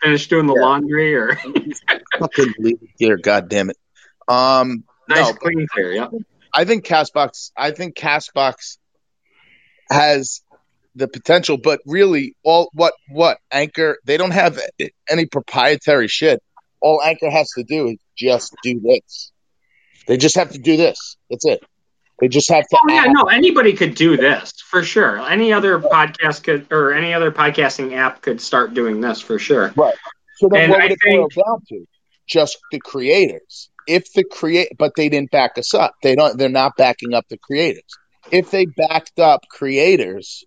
finish 0.02 0.28
doing 0.30 0.48
the 0.48 0.54
Yeah. 0.56 0.62
laundry, 0.62 1.14
or 1.16 1.36
Fucking 2.20 2.54
leave 2.58 2.78
it 2.82 2.90
here. 2.98 3.18
God 3.18 3.50
damn 3.50 3.70
it. 3.70 3.78
Um, 4.30 4.86
nice, 5.10 5.28
no, 5.28 5.34
clean, 5.34 5.68
clear. 5.70 5.92
Yep. 5.92 6.12
I 6.54 6.64
think 6.64 6.86
Castbox. 6.86 7.52
I 7.58 7.72
think 7.72 7.98
Castbox 7.98 8.78
has 9.90 10.42
the 10.96 11.10
potential, 11.10 11.58
but 11.58 11.82
really, 11.86 12.38
all 12.44 12.70
what 12.74 12.94
what 13.10 13.40
Anchor 13.52 13.98
they 14.06 14.16
don't 14.16 14.32
have 14.32 14.58
any 15.10 15.26
proprietary 15.26 16.08
shit. 16.08 16.42
All 16.80 17.02
Anchor 17.02 17.30
has 17.30 17.50
to 17.58 17.64
do 17.64 17.88
is 17.88 17.98
just 18.16 18.56
do 18.64 18.80
this. 18.80 19.34
They 20.08 20.18
just 20.18 20.36
have 20.36 20.52
to 20.52 20.60
do 20.60 20.78
this. 20.78 21.18
That's 21.30 21.46
it. 21.46 21.63
They 22.20 22.28
just 22.30 22.50
have 22.50 22.63
to. 22.68 22.78
Oh 22.82 22.94
yeah, 22.94 23.04
add- 23.06 23.12
no, 23.12 23.24
anybody 23.26 23.74
could 23.74 23.96
do 23.96 24.15
this 24.15 24.54
for 24.70 24.84
sure. 24.84 25.20
Any 25.20 25.52
other 25.52 25.80
podcast 25.80 26.44
could, 26.44 26.72
or 26.72 26.94
any 26.94 27.13
other 27.13 27.32
podcasting 27.32 27.94
app 27.94 28.22
could 28.22 28.39
start 28.39 28.74
doing 28.74 29.02
this 29.02 29.20
for 29.22 29.38
sure. 29.38 29.74
Right. 29.76 29.96
So 30.38 30.48
then 30.50 30.62
And 30.63 30.72
what 30.72 30.82
I 30.82 30.86
would 30.86 30.91
it 30.94 31.00
boil 31.04 31.28
think- 31.30 31.46
down 31.46 31.60
to? 31.70 31.86
Just 32.28 32.58
the 32.72 32.80
creators. 32.80 33.70
If 33.88 34.12
the 34.13 34.24
create, 34.24 34.70
but 34.80 34.94
they 34.96 35.10
didn't 35.10 35.30
back 35.30 35.58
us 35.60 35.74
up. 35.76 35.94
They 36.02 36.15
don't. 36.15 36.38
They're 36.39 36.50
not 36.50 36.76
backing 36.76 37.13
up 37.13 37.26
the 37.30 37.38
creators. 37.38 37.84
If 38.32 38.50
they 38.50 38.65
backed 38.65 39.20
up 39.20 39.41
creators, 39.48 40.44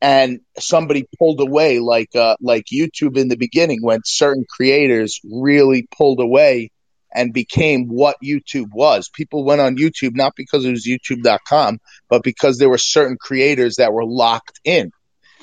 and 0.00 0.40
somebody 0.58 1.06
pulled 1.16 1.40
away, 1.40 1.78
like 1.78 2.08
uh, 2.16 2.34
like 2.40 2.64
YouTube 2.72 3.16
in 3.16 3.28
the 3.28 3.36
beginning, 3.36 3.78
when 3.82 4.00
certain 4.04 4.44
creators 4.48 5.20
really 5.22 5.86
pulled 5.96 6.18
away 6.18 6.71
and 7.14 7.32
became 7.32 7.88
what 7.88 8.16
YouTube 8.22 8.70
was. 8.72 9.08
People 9.08 9.44
went 9.44 9.60
on 9.60 9.76
YouTube 9.76 10.14
not 10.14 10.34
because 10.36 10.64
it 10.64 10.70
was 10.70 10.86
YouTube.com, 10.86 11.80
but 12.08 12.22
because 12.22 12.58
there 12.58 12.70
were 12.70 12.78
certain 12.78 13.16
creators 13.20 13.76
that 13.76 13.92
were 13.92 14.04
locked 14.04 14.60
in 14.64 14.92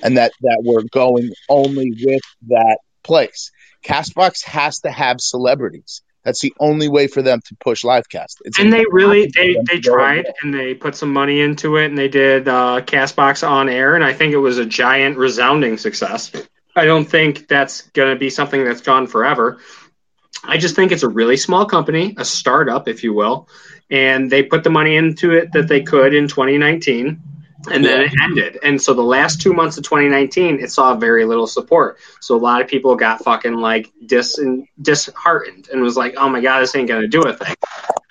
and 0.01 0.17
that 0.17 0.31
that 0.41 0.61
were 0.63 0.83
going 0.91 1.31
only 1.49 1.91
with 2.01 2.21
that 2.47 2.79
place. 3.03 3.51
Castbox 3.83 4.43
has 4.45 4.79
to 4.79 4.91
have 4.91 5.17
celebrities. 5.19 6.01
That's 6.23 6.41
the 6.41 6.53
only 6.59 6.89
way 6.89 7.07
for 7.07 7.21
them 7.21 7.39
to 7.47 7.55
push 7.59 7.83
livecast. 7.83 8.35
It's 8.43 8.59
And 8.59 8.73
they 8.73 8.85
really 8.91 9.31
they 9.33 9.53
impossible 9.53 9.53
for 9.53 9.53
them 9.53 9.65
they 9.67 9.79
tried 9.79 10.25
and 10.43 10.53
they 10.53 10.73
put 10.73 10.95
some 10.95 11.13
money 11.13 11.39
into 11.39 11.77
it 11.77 11.85
and 11.85 11.97
they 11.97 12.09
did 12.09 12.47
uh, 12.47 12.81
Castbox 12.85 13.47
on 13.47 13.69
air 13.69 13.95
and 13.95 14.03
I 14.03 14.13
think 14.13 14.33
it 14.33 14.37
was 14.37 14.57
a 14.57 14.65
giant 14.65 15.17
resounding 15.17 15.77
success. 15.77 16.31
I 16.75 16.85
don't 16.85 17.05
think 17.05 17.47
that's 17.47 17.81
going 17.91 18.13
to 18.13 18.19
be 18.19 18.29
something 18.29 18.63
that's 18.63 18.81
gone 18.81 19.07
forever. 19.07 19.59
I 20.43 20.57
just 20.57 20.75
think 20.75 20.91
it's 20.91 21.03
a 21.03 21.09
really 21.09 21.37
small 21.37 21.65
company, 21.65 22.15
a 22.17 22.25
startup, 22.25 22.87
if 22.87 23.03
you 23.03 23.13
will, 23.13 23.47
and 23.89 24.31
they 24.31 24.43
put 24.43 24.63
the 24.63 24.69
money 24.69 24.95
into 24.95 25.33
it 25.33 25.51
that 25.53 25.67
they 25.67 25.81
could 25.81 26.13
in 26.13 26.27
2019, 26.27 27.21
and 27.71 27.85
then 27.85 28.01
it 28.01 28.13
ended. 28.23 28.57
And 28.63 28.81
so 28.81 28.93
the 28.93 29.01
last 29.01 29.41
two 29.41 29.53
months 29.53 29.77
of 29.77 29.83
2019, 29.83 30.59
it 30.59 30.71
saw 30.71 30.95
very 30.95 31.25
little 31.25 31.47
support. 31.47 31.97
So 32.21 32.35
a 32.35 32.39
lot 32.39 32.61
of 32.61 32.67
people 32.67 32.95
got 32.95 33.23
fucking 33.23 33.55
like 33.55 33.91
dis 34.05 34.39
disheartened 34.81 35.69
and 35.71 35.81
was 35.81 35.97
like, 35.97 36.15
"Oh 36.17 36.29
my 36.29 36.39
god, 36.39 36.61
this 36.61 36.75
ain't 36.75 36.87
gonna 36.87 37.07
do 37.07 37.21
a 37.21 37.33
thing." 37.33 37.55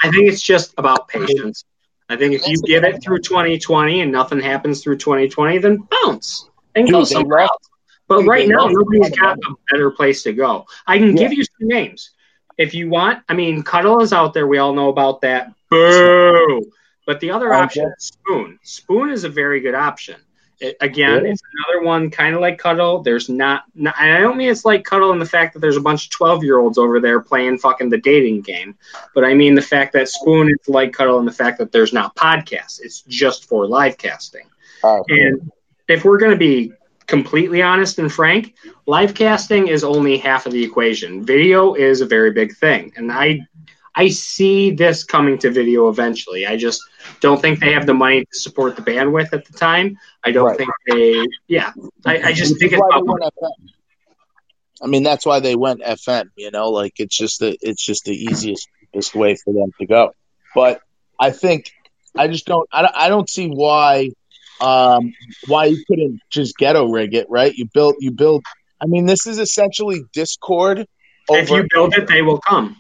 I 0.03 0.11
think 0.11 0.29
it's 0.29 0.43
just 0.43 0.75
about 0.77 1.09
patience. 1.09 1.65
I 2.11 2.17
think 2.17 2.35
if 2.35 2.47
you 2.47 2.61
give 2.65 2.85
it 2.85 3.03
through 3.03 3.21
2020 3.21 4.01
and 4.01 4.13
nothing 4.13 4.41
happens 4.41 4.83
through 4.83 4.99
2020, 4.99 5.59
then 5.59 5.87
bounce 5.91 6.49
and 6.75 6.87
Dude, 6.87 6.93
go 6.93 7.05
somewhere 7.05 7.41
else. 7.41 7.71
But 8.07 8.25
right 8.25 8.49
now, 8.49 8.67
nobody's 8.67 9.17
got 9.19 9.37
a 9.37 9.55
better 9.71 9.91
place 9.91 10.23
to 10.23 10.33
go. 10.33 10.67
I 10.87 10.99
can 10.99 11.15
give 11.15 11.33
you 11.33 11.45
some 11.45 11.69
names 11.69 12.11
if 12.59 12.75
you 12.75 12.91
want. 12.91 13.23
I 13.29 13.35
mean, 13.35 13.63
Cuddle 13.63 14.01
is 14.03 14.13
out 14.13 14.35
there. 14.35 14.47
We 14.47 14.59
all 14.59 14.75
know 14.75 14.89
about 14.91 15.21
that. 15.23 15.53
Boo! 15.71 16.71
But 17.07 17.21
the 17.21 17.31
other 17.31 17.55
Okay. 17.55 17.63
option 17.63 17.93
is 17.97 18.05
Spoon. 18.05 18.59
Spoon 18.63 19.11
is 19.11 19.25
a 19.25 19.29
very 19.29 19.61
good 19.61 19.75
option. 19.75 20.17
It, 20.61 20.77
again, 20.81 21.19
Really? 21.19 21.31
it's 21.31 21.43
another 21.69 21.87
one 21.87 22.11
kind 22.11 22.35
of 22.35 22.41
like 22.41 22.59
Cuddle. 22.59 23.01
There's 23.01 23.29
not, 23.29 23.63
not, 23.77 23.95
and 24.01 24.13
I 24.13 24.21
don't 24.21 24.37
mean 24.37 24.51
it's 24.51 24.65
like 24.65 24.85
Cuddle 24.85 25.13
in 25.13 25.21
the 25.21 25.25
fact 25.25 25.55
that 25.55 25.61
there's 25.61 25.77
a 25.77 25.81
bunch 25.81 26.07
of 26.07 26.11
12 26.11 26.43
year 26.43 26.59
olds 26.59 26.79
over 26.79 26.99
there 27.01 27.21
playing 27.21 27.59
fucking 27.59 27.91
the 27.91 27.99
dating 27.99 28.41
game, 28.43 28.77
but 29.15 29.25
I 29.25 29.35
mean 29.35 29.55
the 29.55 29.63
fact 29.63 29.93
that 29.93 30.09
Spoon 30.09 30.51
is 30.51 30.69
like 30.69 30.93
Cuddle 30.93 31.21
and 31.21 31.29
the 31.29 31.33
fact 31.33 31.59
that 31.59 31.71
there's 31.71 31.93
not 31.93 32.17
podcasts. 32.17 32.81
It's 32.83 33.03
just 33.03 33.49
for 33.49 33.69
live 33.69 33.97
casting. 33.99 34.47
Uh, 34.83 35.01
And 35.09 35.51
if 35.87 36.05
we're 36.05 36.19
going 36.19 36.33
to 36.33 36.37
be 36.37 36.73
completely 37.09 37.63
honest 37.63 37.99
and 37.99 38.13
frank, 38.13 38.55
live 38.87 39.15
casting 39.15 39.69
is 39.69 39.85
only 39.85 40.19
half 40.19 40.47
of 40.47 40.53
the 40.53 40.65
equation. 40.65 41.25
Video 41.25 41.75
is 41.75 42.01
a 42.03 42.07
very 42.07 42.33
big 42.33 42.57
thing, 42.57 42.93
and 42.97 43.13
I 43.13 43.41
I 43.97 44.09
see 44.09 44.71
this 44.73 45.05
coming 45.05 45.39
to 45.39 45.51
video 45.51 45.89
eventually. 45.89 46.47
I 46.47 46.57
just 46.57 46.81
don't 47.21 47.41
think 47.41 47.61
they 47.61 47.73
have 47.73 47.87
the 47.87 47.95
money 47.95 48.21
to 48.21 48.39
support 48.39 48.77
the 48.77 48.83
bandwidth 48.83 49.33
at 49.33 49.45
the 49.47 49.53
time. 49.55 49.97
I 50.25 50.33
don't 50.33 50.53
Right. 50.53 50.57
think 50.57 50.71
they. 50.89 51.27
Yeah, 51.49 51.73
I, 52.07 52.21
I 52.29 52.33
just 52.33 52.59
Which 52.59 52.61
think 52.61 52.73
it's 52.73 52.87
about. 52.91 53.19
I 54.83 54.87
mean, 54.87 55.03
that's 55.03 55.27
why 55.27 55.41
they 55.41 55.57
went 55.57 55.83
FM. 55.85 56.31
You 56.37 56.51
know, 56.51 56.71
like 56.71 56.95
it's 56.99 57.17
just 57.17 57.41
the 57.41 57.57
it's 57.61 57.85
just 57.85 58.05
the 58.05 58.15
easiest 58.15 58.69
way 59.15 59.37
for 59.45 59.53
them 59.53 59.73
to 59.81 59.87
go. 59.87 60.11
But 60.55 60.81
I 61.19 61.31
think 61.31 61.67
I 62.17 62.29
just 62.29 62.47
don't 62.47 62.69
I 62.73 62.83
don't, 62.83 62.95
I 62.97 63.09
don't 63.09 63.29
see 63.29 63.49
why 63.49 64.11
um 64.61 65.13
why 65.47 65.67
you 65.67 65.83
couldn't 65.87 66.21
just 66.31 66.57
ghetto 66.57 66.87
rig 66.87 67.15
it 67.15 67.27
right. 67.31 67.53
You 67.55 67.67
built 67.73 67.97
you 68.01 68.11
build. 68.11 68.45
I 68.81 68.87
mean, 68.87 69.07
this 69.07 69.27
is 69.27 69.39
essentially 69.39 70.03
Discord. 70.13 70.87
if 71.31 71.51
you 71.51 71.67
build 71.73 71.95
it, 71.95 72.07
they 72.09 72.23
will 72.23 72.39
come. 72.41 72.77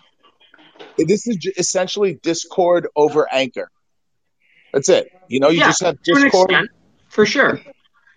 this 0.96 1.26
is 1.26 1.38
essentially 1.56 2.18
Discord 2.22 2.88
over 2.96 3.26
Anchor. 3.32 3.68
That's 4.72 4.88
it. 4.88 5.08
You 5.28 5.40
know, 5.40 5.48
you 5.48 5.58
Yeah, 5.60 5.66
just 5.68 5.82
have 5.82 6.02
Discord. 6.02 6.50
extent, 6.50 6.70
for 7.08 7.26
sure. 7.26 7.60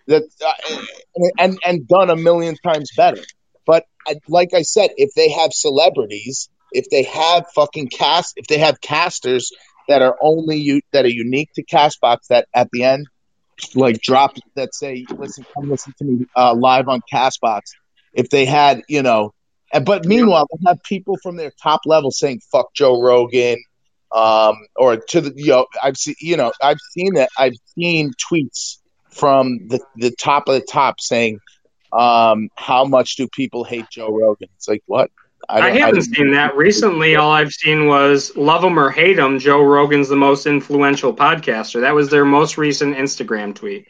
that 0.06 0.22
uh, 0.44 1.22
and 1.38 1.58
and 1.64 1.88
done 1.88 2.10
a 2.10 2.16
million 2.16 2.56
times 2.64 2.90
better. 2.96 3.22
But 3.66 3.84
I, 4.06 4.16
like 4.28 4.54
I 4.54 4.62
said, 4.62 4.90
if 4.96 5.14
they 5.14 5.30
have 5.30 5.52
celebrities, 5.52 6.48
if 6.72 6.86
they 6.90 7.04
have 7.04 7.46
fucking 7.54 7.88
cast, 7.88 8.34
if 8.36 8.46
they 8.46 8.58
have 8.58 8.80
casters 8.80 9.50
that 9.88 10.02
are 10.02 10.16
only 10.20 10.58
you 10.58 10.80
that 10.92 11.04
are 11.04 11.08
unique 11.08 11.50
to 11.54 11.64
Castbox, 11.64 12.26
that 12.28 12.46
at 12.54 12.68
the 12.72 12.84
end 12.84 13.06
like 13.74 14.00
drop 14.00 14.36
that 14.54 14.74
say, 14.74 15.04
"Listen, 15.10 15.44
come 15.54 15.70
listen 15.70 15.92
to 15.98 16.04
me 16.04 16.26
uh, 16.36 16.54
live 16.54 16.88
on 16.88 17.00
Castbox." 17.12 17.62
If 18.12 18.28
they 18.28 18.44
had, 18.44 18.82
you 18.88 19.02
know, 19.02 19.32
and, 19.72 19.84
but 19.84 20.04
meanwhile, 20.04 20.46
they 20.50 20.68
have 20.68 20.82
people 20.82 21.16
from 21.22 21.36
their 21.36 21.52
top 21.62 21.80
level 21.86 22.10
saying 22.10 22.40
"fuck 22.50 22.74
Joe 22.74 23.00
Rogan," 23.00 23.58
um, 24.14 24.56
or 24.76 24.96
to 24.96 25.20
the 25.20 25.32
you 25.36 25.52
know, 25.52 25.66
I've 25.82 25.96
seen 25.96 26.14
you 26.20 26.36
know, 26.36 26.52
I've 26.62 26.80
seen 26.92 27.14
that. 27.14 27.30
I've 27.38 27.56
seen 27.78 28.12
tweets 28.12 28.78
from 29.10 29.68
the 29.68 29.80
the 29.96 30.10
top 30.10 30.48
of 30.48 30.54
the 30.54 30.66
top 30.70 31.00
saying, 31.00 31.38
um, 31.92 32.48
"How 32.56 32.84
much 32.84 33.16
do 33.16 33.28
people 33.28 33.64
hate 33.64 33.86
Joe 33.90 34.10
Rogan?" 34.10 34.48
It's 34.56 34.68
like 34.68 34.82
what? 34.86 35.10
I, 35.48 35.60
don't- 35.60 35.76
haven't 35.78 35.94
didn't- 36.00 36.14
seen 36.14 36.32
that 36.32 36.56
recently. 36.56 37.16
All 37.16 37.30
I've 37.30 37.52
seen 37.52 37.86
was 37.86 38.36
love 38.36 38.62
him 38.64 38.78
or 38.78 38.90
hate 38.90 39.18
him. 39.18 39.38
Joe 39.38 39.62
Rogan's 39.62 40.08
the 40.08 40.16
most 40.16 40.46
influential 40.46 41.14
podcaster. 41.14 41.80
That 41.80 41.94
was 41.94 42.10
their 42.10 42.24
most 42.24 42.56
recent 42.58 42.96
Instagram 42.96 43.54
tweet 43.54 43.86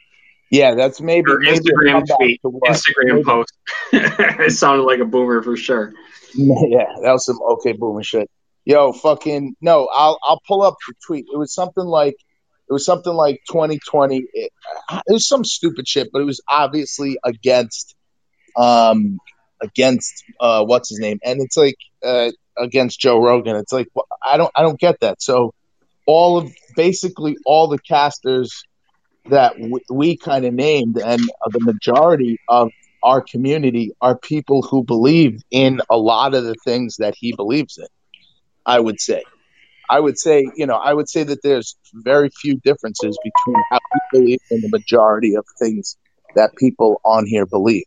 Yeah, 0.51 0.75
that's 0.75 1.01
maybe, 1.01 1.31
or 1.31 1.41
Instagram 1.41 1.93
comeback 2.07 2.17
tweet, 2.19 2.41
Instagram 2.43 3.15
maybe- 3.15 3.25
post. 3.25 3.53
it 3.93 4.53
sounded 4.53 4.85
like 4.85 5.01
a 5.01 5.05
boomer 5.05 5.43
for 5.43 5.57
sure. 5.57 5.93
Yeah, 6.35 6.87
that 7.03 7.13
was 7.13 7.27
some 7.27 7.39
okay 7.43 7.73
boomer 7.73 8.03
shit. 8.03 8.31
Yo, 8.65 8.93
fucking 8.93 9.55
no, 9.61 9.87
I'll 9.95 10.19
I'll 10.23 10.41
pull 10.49 10.63
up 10.63 10.77
the 10.89 10.95
tweet. 11.07 11.27
It 11.31 11.37
was 11.37 11.53
something 11.53 11.85
like 11.85 12.15
it 12.15 12.73
was 12.73 12.87
something 12.87 13.13
like 13.13 13.41
2020. 13.51 14.25
It, 14.33 14.51
it 14.91 15.13
was 15.13 15.29
some 15.29 15.45
stupid 15.45 15.87
shit, 15.87 16.09
but 16.11 16.23
it 16.23 16.25
was 16.25 16.41
obviously 16.49 17.19
against 17.23 17.95
um 18.57 19.19
against 19.63 20.25
uh 20.41 20.65
what's 20.65 20.91
his 20.91 20.99
name, 21.01 21.19
and 21.25 21.41
it's 21.41 21.57
like 21.57 21.77
uh 22.05 22.31
against 22.59 23.01
Joe 23.01 23.19
Rogan. 23.23 23.57
It's 23.57 23.73
like 23.73 23.89
I 24.25 24.37
don't 24.37 24.51
I 24.55 24.63
don't 24.63 24.79
get 24.79 25.01
that. 25.01 25.23
So 25.23 25.53
all 26.07 26.39
of 26.39 26.53
basically 26.77 27.37
all 27.47 27.69
the 27.69 27.79
casters 27.79 28.65
that 29.27 29.55
w- 29.55 29.81
we 29.91 30.17
kind 30.17 30.45
of 30.45 30.55
named 30.55 30.97
and 30.99 31.21
the 31.51 31.61
majority 31.61 32.39
of 32.49 32.71
our 33.03 33.23
community 33.23 33.93
are 34.01 34.19
people 34.19 34.63
who 34.63 34.85
believe 34.85 35.41
in 35.51 35.81
a 35.91 35.97
lot 35.97 36.35
of 36.35 36.45
the 36.45 36.55
things 36.65 36.97
that 36.99 37.15
he 37.17 37.35
believes 37.35 37.79
in. 37.79 37.87
I 38.67 38.81
would 38.81 39.01
say. 39.01 39.25
I 39.91 40.01
would 40.01 40.19
say, 40.19 40.51
you 40.57 40.67
know, 40.67 40.77
I 40.77 40.95
would 40.95 41.09
say 41.09 41.23
that 41.25 41.43
there's 41.43 41.77
very 41.93 42.31
few 42.41 42.59
differences 42.65 43.19
between 43.23 43.57
how 43.71 43.79
we 43.93 44.01
believe 44.13 44.39
and 44.51 44.63
the 44.63 44.71
majority 44.71 45.35
of 45.35 45.45
things 45.59 45.97
that 46.35 46.57
people 46.57 47.01
on 47.05 47.27
here 47.27 47.47
believe. 47.47 47.85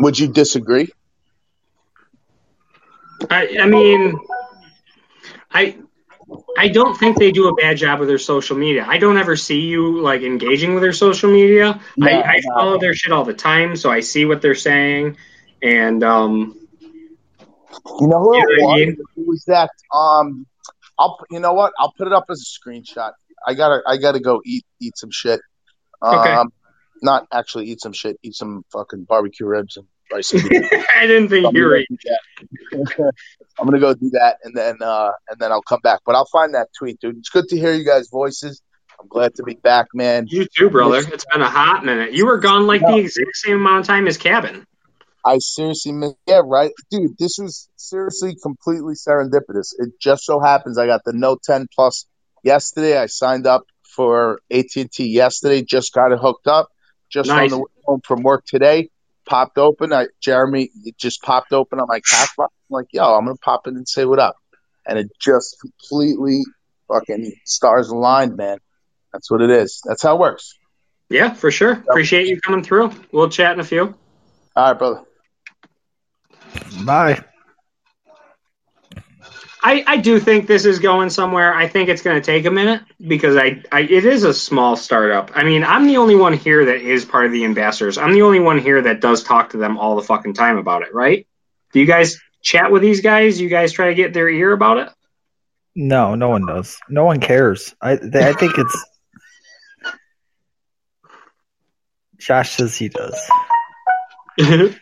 Would 0.00 0.18
you 0.18 0.28
disagree? 0.28 0.88
I, 3.30 3.56
I 3.60 3.66
mean, 3.66 4.18
I 5.50 5.78
I 6.58 6.68
don't 6.68 6.96
think 6.96 7.18
they 7.18 7.32
do 7.32 7.48
a 7.48 7.54
bad 7.54 7.76
job 7.76 7.98
with 8.00 8.08
their 8.08 8.18
social 8.18 8.56
media. 8.56 8.84
I 8.86 8.98
don't 8.98 9.16
ever 9.16 9.36
see 9.36 9.60
you 9.60 10.00
like 10.00 10.22
engaging 10.22 10.74
with 10.74 10.82
their 10.82 10.92
social 10.92 11.30
media. 11.30 11.80
No, 11.96 12.06
I, 12.06 12.22
I 12.22 12.40
no. 12.44 12.54
follow 12.54 12.78
their 12.78 12.94
shit 12.94 13.12
all 13.12 13.24
the 13.24 13.34
time, 13.34 13.76
so 13.76 13.90
I 13.90 14.00
see 14.00 14.24
what 14.24 14.42
they're 14.42 14.54
saying. 14.54 15.16
And 15.62 16.04
um, 16.04 16.56
You 18.00 18.08
know 18.08 18.20
who 18.20 18.36
You 18.36 18.42
know 18.42 18.48
it 18.50 18.62
I 18.62 18.62
was? 18.62 18.80
mean? 18.80 18.96
Was 19.16 19.44
that 19.46 19.70
um 19.94 20.46
I'll 20.98 21.18
you 21.30 21.40
know 21.40 21.52
what? 21.52 21.72
I'll 21.78 21.92
put 21.96 22.06
it 22.06 22.12
up 22.12 22.26
as 22.30 22.42
a 22.42 22.68
screenshot. 22.68 23.12
I 23.46 23.54
gotta 23.54 23.82
I 23.86 23.96
gotta 23.96 24.20
go 24.20 24.40
eat 24.44 24.64
eat 24.80 24.96
some 24.96 25.10
shit. 25.10 25.40
Okay. 26.02 26.36
Not 27.02 27.26
actually 27.32 27.66
eat 27.66 27.80
some 27.80 27.92
shit, 27.92 28.18
eat 28.22 28.34
some 28.34 28.64
fucking 28.72 29.04
barbecue 29.04 29.46
ribs 29.46 29.76
and 29.76 29.86
rice 30.12 30.32
and. 30.32 30.42
I 30.96 31.06
didn't 31.06 31.28
think 31.28 31.54
you 31.54 31.64
were. 31.64 31.78
do 31.78 31.96
that. 32.04 33.12
I'm 33.58 33.66
gonna 33.66 33.80
go 33.80 33.94
do 33.94 34.10
that 34.10 34.36
and 34.44 34.54
then 34.54 34.76
uh 34.82 35.10
and 35.28 35.38
then 35.38 35.52
I'll 35.52 35.62
come 35.62 35.80
back. 35.82 36.00
But 36.04 36.14
I'll 36.14 36.26
find 36.26 36.54
that 36.54 36.68
tweet, 36.78 37.00
dude. 37.00 37.18
It's 37.18 37.30
good 37.30 37.48
to 37.48 37.56
hear 37.56 37.72
you 37.72 37.84
guys' 37.84 38.08
voices. 38.10 38.62
I'm 38.98 39.08
glad 39.08 39.34
to 39.36 39.42
be 39.42 39.54
back, 39.54 39.88
man. 39.94 40.26
You 40.28 40.46
too, 40.46 40.70
brother. 40.70 40.98
It's 40.98 41.26
been 41.30 41.42
a 41.42 41.50
hot 41.50 41.84
minute. 41.84 42.12
You 42.12 42.26
were 42.26 42.38
gone 42.38 42.66
like 42.66 42.80
the 42.80 42.96
exact 42.96 43.36
same 43.36 43.56
amount 43.56 43.80
of 43.80 43.86
time 43.86 44.06
as 44.06 44.16
Cabin. 44.16 44.66
I 45.24 45.38
seriously 45.38 45.92
miss. 45.92 46.12
Yeah, 46.26 46.42
right, 46.44 46.70
dude. 46.90 47.18
This 47.18 47.36
was 47.38 47.68
seriously 47.76 48.36
completely 48.40 48.94
serendipitous. 48.94 49.74
It 49.76 49.94
just 50.00 50.24
so 50.24 50.40
happens 50.40 50.78
I 50.78 50.86
got 50.86 51.02
the 51.04 51.12
Note 51.12 51.42
10 51.42 51.66
Plus 51.74 52.06
yesterday. 52.44 52.96
I 52.96 53.06
signed 53.06 53.46
up 53.46 53.64
for 53.82 54.40
AT 54.50 54.76
and 54.76 54.90
T 54.90 55.08
yesterday. 55.08 55.62
Just 55.62 55.92
got 55.92 56.12
it 56.12 56.18
hooked 56.20 56.46
up. 56.46 56.68
Just 57.10 57.28
Nice. 57.28 57.52
on 57.52 57.58
the 57.58 57.58
way 57.58 57.70
home 57.84 58.00
from 58.04 58.22
work 58.22 58.44
today. 58.46 58.90
Popped 59.28 59.58
open. 59.58 59.92
I 59.92 60.06
Jeremy 60.20 60.70
it 60.84 60.96
just 60.98 61.22
popped 61.22 61.52
open 61.52 61.80
on 61.80 61.86
my 61.88 62.00
Castbox. 62.00 62.48
I'm 62.48 62.70
like, 62.70 62.86
yo, 62.92 63.16
I'm 63.16 63.24
gonna 63.24 63.36
pop 63.36 63.66
in 63.66 63.76
and 63.76 63.88
say 63.88 64.04
what 64.04 64.18
up. 64.18 64.36
And 64.86 64.98
it 64.98 65.10
just 65.20 65.58
completely 65.60 66.44
fucking 66.88 67.32
stars 67.44 67.88
aligned, 67.88 68.36
man. 68.36 68.58
That's 69.12 69.30
what 69.30 69.40
it 69.42 69.50
is. 69.50 69.82
That's 69.84 70.02
how 70.02 70.14
it 70.14 70.20
works. 70.20 70.54
Yeah, 71.08 71.34
for 71.34 71.50
sure. 71.50 71.72
Appreciate 71.72 72.26
you 72.28 72.40
coming 72.40 72.62
through. 72.62 72.92
We'll 73.12 73.28
chat 73.30 73.52
in 73.52 73.60
a 73.60 73.64
few. 73.64 73.94
All 74.54 74.72
right, 74.72 74.78
brother. 74.78 75.02
Bye. 76.84 77.24
I, 79.66 79.82
I 79.84 79.96
do 79.96 80.20
think 80.20 80.46
this 80.46 80.64
is 80.64 80.78
going 80.78 81.10
somewhere. 81.10 81.52
I 81.52 81.66
think 81.66 81.88
it's 81.88 82.00
going 82.00 82.14
to 82.14 82.24
take 82.24 82.44
a 82.44 82.52
minute 82.52 82.82
because 83.04 83.34
I, 83.34 83.64
I 83.72 83.80
it 83.80 84.04
is 84.04 84.22
a 84.22 84.32
small 84.32 84.76
startup. 84.76 85.32
I 85.34 85.42
mean, 85.42 85.64
I'm 85.64 85.88
the 85.88 85.96
only 85.96 86.14
one 86.14 86.34
here 86.34 86.66
that 86.66 86.76
is 86.82 87.04
part 87.04 87.26
of 87.26 87.32
the 87.32 87.44
ambassadors. 87.44 87.98
I'm 87.98 88.12
the 88.12 88.22
only 88.22 88.38
one 88.38 88.60
here 88.60 88.80
that 88.82 89.00
does 89.00 89.24
talk 89.24 89.50
to 89.50 89.56
them 89.56 89.76
all 89.76 89.96
the 89.96 90.02
fucking 90.02 90.34
time 90.34 90.56
about 90.56 90.82
it, 90.82 90.94
right? 90.94 91.26
Do 91.72 91.80
you 91.80 91.86
guys 91.86 92.20
chat 92.42 92.70
with 92.70 92.80
these 92.80 93.00
guys? 93.00 93.40
You 93.40 93.48
guys 93.48 93.72
try 93.72 93.88
to 93.88 93.96
get 93.96 94.14
their 94.14 94.28
ear 94.28 94.52
about 94.52 94.78
it? 94.78 94.88
No, 95.74 96.14
no 96.14 96.28
one 96.28 96.46
does. 96.46 96.78
No 96.88 97.04
one 97.04 97.18
cares. 97.18 97.74
I 97.80 97.96
th- 97.96 98.14
I 98.14 98.34
think 98.34 98.56
it's. 98.58 98.86
Josh 102.18 102.52
says 102.52 102.76
he 102.76 102.88
does. 102.88 103.18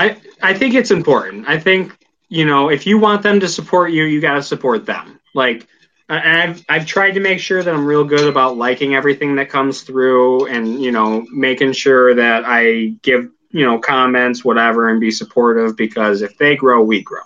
I 0.00 0.16
I 0.42 0.54
think 0.54 0.74
it's 0.74 0.90
important. 0.90 1.48
I 1.48 1.60
think 1.60 1.96
you 2.28 2.44
know 2.44 2.70
if 2.70 2.86
you 2.86 2.98
want 2.98 3.22
them 3.22 3.40
to 3.40 3.48
support 3.48 3.90
you, 3.92 4.04
you 4.04 4.20
got 4.20 4.34
to 4.34 4.42
support 4.42 4.86
them. 4.86 5.20
Like, 5.34 5.66
and 6.08 6.38
I've 6.38 6.64
I've 6.68 6.86
tried 6.86 7.12
to 7.12 7.20
make 7.20 7.40
sure 7.40 7.62
that 7.62 7.72
I'm 7.72 7.86
real 7.86 8.04
good 8.04 8.28
about 8.28 8.56
liking 8.56 8.94
everything 8.94 9.36
that 9.36 9.48
comes 9.48 9.82
through, 9.82 10.46
and 10.46 10.80
you 10.82 10.92
know 10.92 11.26
making 11.32 11.72
sure 11.72 12.14
that 12.14 12.44
I 12.46 12.94
give 13.02 13.30
you 13.50 13.64
know 13.64 13.78
comments, 13.78 14.44
whatever, 14.44 14.88
and 14.88 15.00
be 15.00 15.10
supportive 15.10 15.76
because 15.76 16.22
if 16.22 16.36
they 16.38 16.56
grow, 16.56 16.82
we 16.82 17.02
grow. 17.02 17.22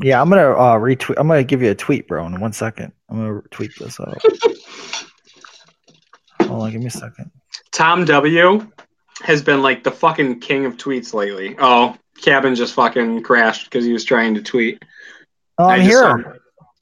Yeah, 0.00 0.20
I'm 0.20 0.28
gonna 0.28 0.50
uh, 0.50 0.76
retweet. 0.78 1.14
I'm 1.16 1.28
gonna 1.28 1.44
give 1.44 1.62
you 1.62 1.70
a 1.70 1.74
tweet, 1.74 2.08
bro. 2.08 2.26
In 2.26 2.40
one 2.40 2.52
second, 2.52 2.92
I'm 3.08 3.16
gonna 3.16 3.42
tweet 3.50 3.70
this 3.78 3.98
out. 4.00 4.20
Hold 6.42 6.62
on, 6.62 6.72
give 6.72 6.80
me 6.80 6.88
a 6.88 6.90
second. 6.90 7.30
Tom 7.72 8.04
W 8.04 8.66
has 9.22 9.42
been 9.42 9.62
like 9.62 9.84
the 9.84 9.90
fucking 9.92 10.40
king 10.40 10.66
of 10.66 10.76
tweets 10.76 11.14
lately. 11.14 11.56
Oh, 11.58 11.96
Cabin 12.22 12.54
just 12.54 12.74
fucking 12.74 13.22
crashed 13.22 13.64
because 13.64 13.84
he 13.84 13.92
was 13.92 14.04
trying 14.04 14.34
to 14.34 14.42
tweet. 14.42 14.82
Oh, 15.58 15.66
I 15.66 15.76
I'm 15.76 15.80
here. 15.82 16.00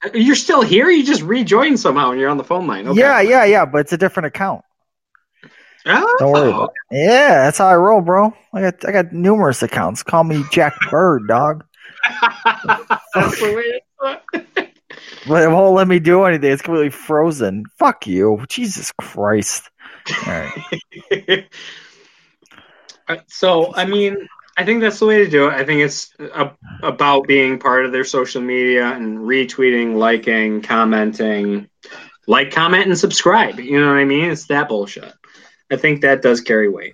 saw- 0.03 0.09
You're 0.13 0.35
still 0.35 0.61
here? 0.61 0.89
You 0.89 1.05
just 1.05 1.21
rejoined 1.21 1.79
somehow 1.79 2.11
and 2.11 2.19
you're 2.19 2.29
on 2.29 2.37
the 2.37 2.43
phone 2.43 2.67
line. 2.67 2.87
Okay. 2.87 2.99
Yeah, 2.99 3.21
yeah, 3.21 3.45
yeah, 3.45 3.65
but 3.65 3.79
it's 3.81 3.93
a 3.93 3.97
different 3.97 4.27
account. 4.27 4.61
Oh, 5.85 6.15
Don't 6.19 6.31
worry 6.31 6.49
about 6.49 6.71
it. 6.91 6.97
Yeah, 6.97 7.43
that's 7.43 7.57
how 7.57 7.67
I 7.67 7.75
roll, 7.75 7.99
bro. 8.01 8.33
I 8.53 8.61
got 8.61 8.87
I 8.87 8.91
got 8.93 9.11
numerous 9.11 9.61
accounts. 9.63 10.01
Call 10.01 10.23
me 10.23 10.43
Jack 10.51 10.73
Bird, 10.91 11.27
dog. 11.27 11.65
That's 13.13 13.39
the 13.39 13.53
way 13.55 13.81
it's 14.43 14.69
But 15.27 15.43
it 15.43 15.47
won't 15.49 15.75
let 15.75 15.87
me 15.87 15.99
do 15.99 16.23
anything. 16.23 16.51
It's 16.51 16.61
completely 16.61 16.89
frozen. 16.89 17.65
Fuck 17.79 18.07
you. 18.07 18.45
Jesus 18.49 18.91
Christ. 18.99 19.69
All 20.27 20.33
right. 21.11 21.45
Uh, 23.07 23.17
so, 23.27 23.73
I 23.75 23.85
mean, 23.85 24.27
I 24.55 24.65
think 24.65 24.81
that's 24.81 24.99
the 24.99 25.05
way 25.05 25.17
to 25.23 25.29
do 25.29 25.47
it. 25.47 25.53
I 25.53 25.65
think 25.65 25.81
it's 25.81 26.13
a, 26.19 26.51
about 26.81 27.27
being 27.27 27.59
part 27.59 27.85
of 27.85 27.91
their 27.91 28.03
social 28.03 28.41
media 28.41 28.85
and 28.85 29.19
retweeting, 29.19 29.95
liking, 29.95 30.61
commenting, 30.61 31.69
like, 32.27 32.51
comment, 32.51 32.87
and 32.87 32.97
subscribe. 32.97 33.59
You 33.59 33.79
know 33.79 33.87
what 33.87 33.97
I 33.97 34.05
mean? 34.05 34.29
It's 34.29 34.47
that 34.47 34.69
bullshit. 34.69 35.11
I 35.71 35.77
think 35.77 36.01
that 36.01 36.21
does 36.21 36.41
carry 36.41 36.69
weight. 36.69 36.93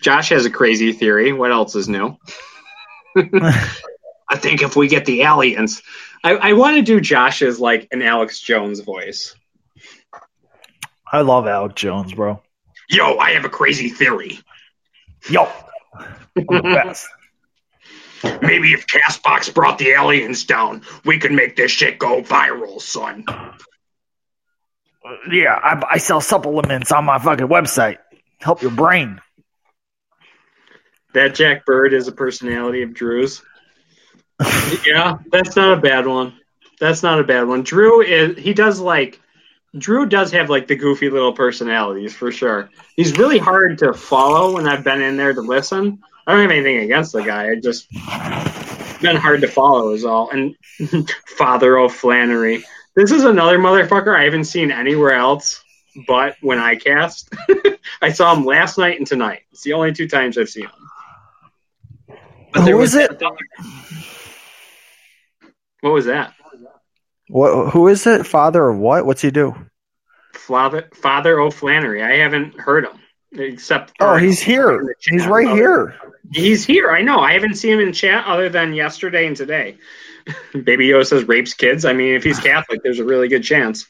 Josh 0.00 0.30
has 0.30 0.46
a 0.46 0.50
crazy 0.50 0.92
theory. 0.92 1.32
What 1.32 1.52
else 1.52 1.74
is 1.74 1.88
new? 1.88 2.16
I 3.16 4.36
think 4.36 4.62
if 4.62 4.76
we 4.76 4.88
get 4.88 5.04
the 5.04 5.22
aliens, 5.22 5.82
I, 6.24 6.34
I 6.34 6.52
want 6.54 6.76
to 6.76 6.82
do 6.82 7.00
Josh's 7.00 7.60
like 7.60 7.88
an 7.90 8.02
Alex 8.02 8.40
Jones 8.40 8.80
voice. 8.80 9.34
I 11.10 11.20
love 11.20 11.46
Alex 11.46 11.74
Jones, 11.74 12.14
bro. 12.14 12.40
Yo, 12.88 13.16
I 13.18 13.32
have 13.32 13.44
a 13.44 13.50
crazy 13.50 13.88
theory. 13.88 14.38
Yo. 15.28 15.50
I'm 16.36 16.44
the 16.48 16.62
best. 16.62 17.06
Maybe 18.40 18.72
if 18.72 18.86
Castbox 18.86 19.52
brought 19.52 19.78
the 19.78 19.90
aliens 19.90 20.44
down, 20.44 20.82
we 21.04 21.18
could 21.18 21.32
make 21.32 21.56
this 21.56 21.70
shit 21.70 21.98
go 21.98 22.22
viral, 22.22 22.80
son. 22.80 23.24
Uh, 23.28 23.52
yeah, 25.30 25.54
I, 25.54 25.82
I 25.92 25.98
sell 25.98 26.20
supplements 26.20 26.92
on 26.92 27.04
my 27.04 27.18
fucking 27.18 27.48
website. 27.48 27.98
Help 28.40 28.62
your 28.62 28.70
brain. 28.70 29.20
That 31.14 31.34
Jack 31.34 31.66
Bird 31.66 31.92
is 31.92 32.08
a 32.08 32.12
personality 32.12 32.82
of 32.82 32.94
Drew's. 32.94 33.42
yeah, 34.86 35.18
that's 35.30 35.56
not 35.56 35.78
a 35.78 35.80
bad 35.80 36.06
one. 36.06 36.34
That's 36.80 37.02
not 37.02 37.20
a 37.20 37.24
bad 37.24 37.46
one. 37.46 37.62
Drew 37.62 38.02
is 38.02 38.38
he 38.38 38.54
does 38.54 38.80
like 38.80 39.20
Drew 39.76 40.06
does 40.06 40.32
have 40.32 40.50
like 40.50 40.66
the 40.66 40.76
goofy 40.76 41.08
little 41.08 41.32
personalities 41.32 42.14
for 42.14 42.30
sure. 42.30 42.68
He's 42.96 43.16
really 43.16 43.38
hard 43.38 43.78
to 43.78 43.94
follow 43.94 44.54
when 44.54 44.68
I've 44.68 44.84
been 44.84 45.00
in 45.00 45.16
there 45.16 45.32
to 45.32 45.40
listen. 45.40 46.00
I 46.26 46.32
don't 46.32 46.42
have 46.42 46.50
anything 46.50 46.78
against 46.78 47.12
the 47.12 47.22
guy. 47.22 47.50
I 47.50 47.56
just 47.56 47.90
been 49.00 49.16
hard 49.16 49.40
to 49.40 49.48
follow 49.48 49.92
is 49.92 50.04
all. 50.04 50.30
And 50.30 50.56
Father 51.26 51.78
O'Flannery. 51.78 52.64
This 52.94 53.10
is 53.10 53.24
another 53.24 53.58
motherfucker 53.58 54.16
I 54.16 54.24
haven't 54.24 54.44
seen 54.44 54.70
anywhere 54.70 55.14
else 55.14 55.62
but 56.06 56.36
when 56.40 56.58
I 56.58 56.76
cast. 56.76 57.32
I 58.02 58.12
saw 58.12 58.34
him 58.34 58.44
last 58.44 58.78
night 58.78 58.98
and 58.98 59.06
tonight. 59.06 59.42
It's 59.52 59.62
the 59.62 59.72
only 59.74 59.92
two 59.92 60.08
times 60.08 60.38
I've 60.38 60.48
seen 60.48 60.64
him. 60.64 62.16
Who 62.54 62.64
there 62.64 62.80
is 62.80 62.94
was 62.94 62.96
it? 62.96 63.22
What 65.80 65.92
was 65.92 66.06
that? 66.06 66.34
What? 67.32 67.72
Who 67.72 67.88
is 67.88 68.06
it? 68.06 68.26
Father 68.26 68.68
of 68.68 68.76
what? 68.76 69.06
What's 69.06 69.22
he 69.22 69.30
do? 69.30 69.56
Father 70.34 70.90
Father 70.94 71.40
O'Flannery. 71.40 72.02
I 72.02 72.16
haven't 72.16 72.60
heard 72.60 72.84
him 72.84 73.00
except. 73.32 73.94
Oh, 74.00 74.16
he's 74.16 74.38
here. 74.38 74.94
He's 75.00 75.26
right 75.26 75.48
here. 75.48 75.98
He's 76.30 76.66
here. 76.66 76.90
I 76.90 77.00
know. 77.00 77.20
I 77.20 77.32
haven't 77.32 77.54
seen 77.54 77.72
him 77.72 77.80
in 77.80 77.94
chat 77.94 78.26
other 78.26 78.50
than 78.50 78.74
yesterday 78.74 79.26
and 79.26 79.34
today. 79.34 79.78
Baby 80.52 80.88
Yoda 80.88 81.06
says 81.06 81.24
rapes 81.24 81.54
kids. 81.54 81.86
I 81.86 81.94
mean, 81.94 82.16
if 82.16 82.22
he's 82.22 82.38
Catholic, 82.50 82.82
there's 82.82 82.98
a 82.98 83.04
really 83.04 83.28
good 83.28 83.42
chance. 83.42 83.86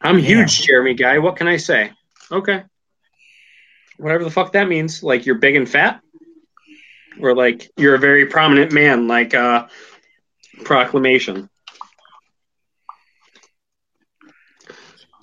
I'm 0.00 0.18
huge, 0.18 0.62
Jeremy 0.62 0.94
guy. 0.94 1.18
What 1.18 1.34
can 1.34 1.48
I 1.48 1.56
say? 1.56 1.90
Okay. 2.30 2.62
Whatever 3.96 4.22
the 4.22 4.30
fuck 4.30 4.52
that 4.52 4.68
means. 4.68 5.02
Like 5.02 5.26
you're 5.26 5.38
big 5.38 5.56
and 5.56 5.68
fat? 5.68 6.00
Or 7.20 7.34
like 7.34 7.72
you're 7.76 7.96
a 7.96 7.98
very 7.98 8.26
prominent 8.26 8.70
man, 8.70 9.08
like 9.08 9.34
uh 9.34 9.66
proclamation. 10.62 11.50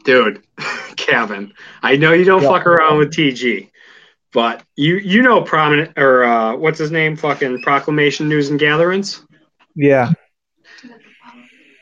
Dude, 0.03 0.43
Kevin, 0.97 1.53
I 1.81 1.95
know 1.95 2.13
you 2.13 2.25
don't 2.25 2.41
Yeah. 2.43 2.49
fuck 2.49 2.65
around 2.67 2.97
with 2.99 3.13
TG, 3.13 3.69
but 4.31 4.63
you 4.75 4.95
you 4.97 5.21
know 5.21 5.41
prominent 5.41 5.97
or 5.97 6.23
uh 6.23 6.55
what's 6.55 6.79
his 6.79 6.91
name? 6.91 7.15
Fucking 7.15 7.61
proclamation 7.61 8.27
news 8.29 8.49
and 8.49 8.59
gatherings. 8.59 9.21
Yeah. 9.75 10.11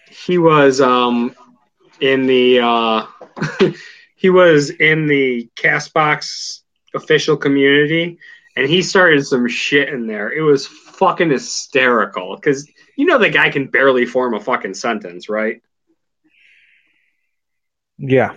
he 0.09 0.37
was 0.37 0.79
um 0.81 1.35
in 1.99 2.25
the 2.27 2.59
uh 2.59 3.05
he 4.15 4.29
was 4.29 4.69
in 4.69 5.07
the 5.07 5.49
castbox 5.55 6.61
official 6.93 7.37
community 7.37 8.17
and 8.55 8.67
he 8.67 8.81
started 8.81 9.25
some 9.25 9.47
shit 9.47 9.89
in 9.89 10.07
there 10.07 10.31
it 10.31 10.41
was 10.41 10.67
fucking 10.67 11.29
hysterical 11.29 12.35
because 12.35 12.67
you 12.97 13.05
know 13.05 13.17
the 13.17 13.29
guy 13.29 13.49
can 13.49 13.67
barely 13.67 14.05
form 14.05 14.33
a 14.33 14.39
fucking 14.39 14.73
sentence 14.73 15.29
right 15.29 15.61
Yeah. 18.01 18.33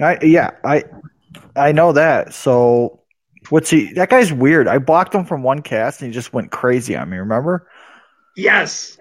I 0.00 0.18
yeah, 0.22 0.50
I 0.64 0.84
I 1.54 1.72
know 1.72 1.92
that. 1.92 2.32
So 2.32 3.02
what's 3.50 3.70
he 3.70 3.92
that 3.94 4.08
guy's 4.10 4.32
weird. 4.32 4.68
I 4.68 4.78
blocked 4.78 5.14
him 5.14 5.24
from 5.24 5.42
one 5.42 5.60
cast 5.62 6.00
and 6.00 6.10
he 6.10 6.14
just 6.14 6.32
went 6.32 6.50
crazy 6.50 6.96
on 6.96 7.10
me, 7.10 7.18
remember? 7.18 7.68
yes 8.38 8.98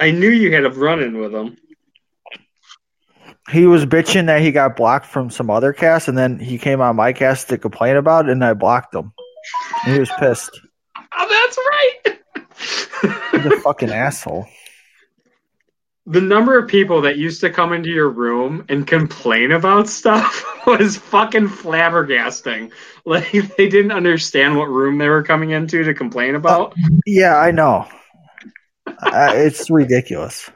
i 0.00 0.10
knew 0.10 0.28
you 0.28 0.52
had 0.52 0.66
a 0.66 0.70
run-in 0.70 1.18
with 1.18 1.34
him 1.34 1.56
He 3.50 3.64
was 3.66 3.86
bitching 3.86 4.26
that 4.26 4.42
he 4.42 4.52
got 4.52 4.76
blocked 4.76 5.06
from 5.06 5.30
some 5.30 5.48
other 5.48 5.72
cast 5.72 6.08
and 6.08 6.18
then 6.18 6.38
he 6.38 6.58
came 6.58 6.82
on 6.82 6.94
my 6.94 7.14
cast 7.14 7.48
to 7.48 7.56
complain 7.56 7.96
about 7.96 8.28
it 8.28 8.32
and 8.32 8.44
I 8.44 8.52
blocked 8.52 8.94
him. 8.94 9.12
And 9.86 9.94
he 9.94 9.98
was 10.00 10.10
pissed. 10.18 10.50
oh 11.16 11.28
that's 11.28 11.58
right 11.58 12.18
He's 13.32 13.46
a 13.46 13.60
fucking 13.60 13.90
asshole. 13.90 14.46
The 16.06 16.20
number 16.20 16.56
of 16.56 16.68
people 16.68 17.02
that 17.02 17.18
used 17.18 17.40
to 17.40 17.50
come 17.50 17.72
into 17.72 17.90
your 17.90 18.08
room 18.08 18.64
and 18.68 18.86
complain 18.86 19.50
about 19.50 19.88
stuff 19.88 20.44
was 20.66 20.96
fucking 20.96 21.48
flabbergasting. 21.48 22.72
Like 23.08 23.30
they 23.30 23.68
didn't 23.68 23.92
understand 23.92 24.56
what 24.56 24.64
room 24.64 24.98
they 24.98 25.08
were 25.08 25.22
coming 25.22 25.50
into 25.50 25.84
to 25.84 25.94
complain 25.94 26.34
about. 26.34 26.74
Yeah, 27.06 27.36
I 27.36 27.52
know. 27.52 27.86
uh, 28.84 29.30
it's 29.32 29.70
ridiculous. 29.70 30.50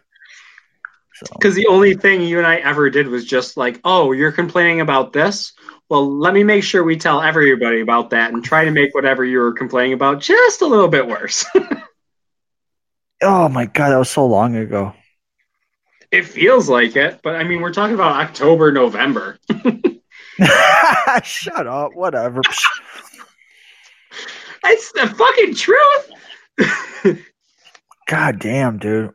So, 1.15 1.27
Because 1.35 1.55
the 1.55 1.69
only 1.69 1.95
thing 1.95 2.23
you 2.23 2.39
and 2.39 2.47
I 2.49 2.57
ever 2.57 2.91
did 2.91 3.07
was 3.07 3.25
just 3.25 3.57
like, 3.57 3.81
oh, 3.85 4.11
you're 4.11 4.33
complaining 4.33 4.81
about 4.81 5.13
this? 5.13 5.53
Well, 5.89 6.19
let 6.19 6.35
me 6.35 6.43
make 6.43 6.65
sure 6.65 6.83
we 6.83 6.97
tell 6.97 7.23
everybody 7.23 7.83
about 7.83 8.11
that 8.11 8.33
and 8.33 8.43
try 8.43 8.65
to 8.65 8.73
make 8.73 8.97
whatever 8.97 9.25
you 9.25 9.39
were 9.39 9.53
complaining 9.53 9.93
about 9.93 10.21
just 10.21 10.61
a 10.63 10.67
little 10.67 10.89
bit 10.89 11.07
worse. 11.07 11.47
oh 13.23 13.49
my 13.49 13.67
god, 13.67 13.91
that 13.91 13.99
was 13.99 14.11
so 14.11 14.27
long 14.27 14.57
ago. 14.57 14.93
It 16.11 16.27
feels 16.27 16.69
like 16.69 16.97
it, 16.97 17.21
but 17.23 17.37
I 17.37 17.45
mean, 17.45 17.61
we're 17.61 17.73
talking 17.73 17.95
about 17.95 18.21
October, 18.21 18.73
November. 18.73 19.39
Shut 21.23 21.67
up. 21.67 21.95
Whatever. 21.95 22.41
It's 24.65 24.93
the 24.93 25.07
fucking 25.07 25.55
truth. 25.55 27.25
God 28.09 28.39
damn, 28.39 28.79
dude. 28.79 29.13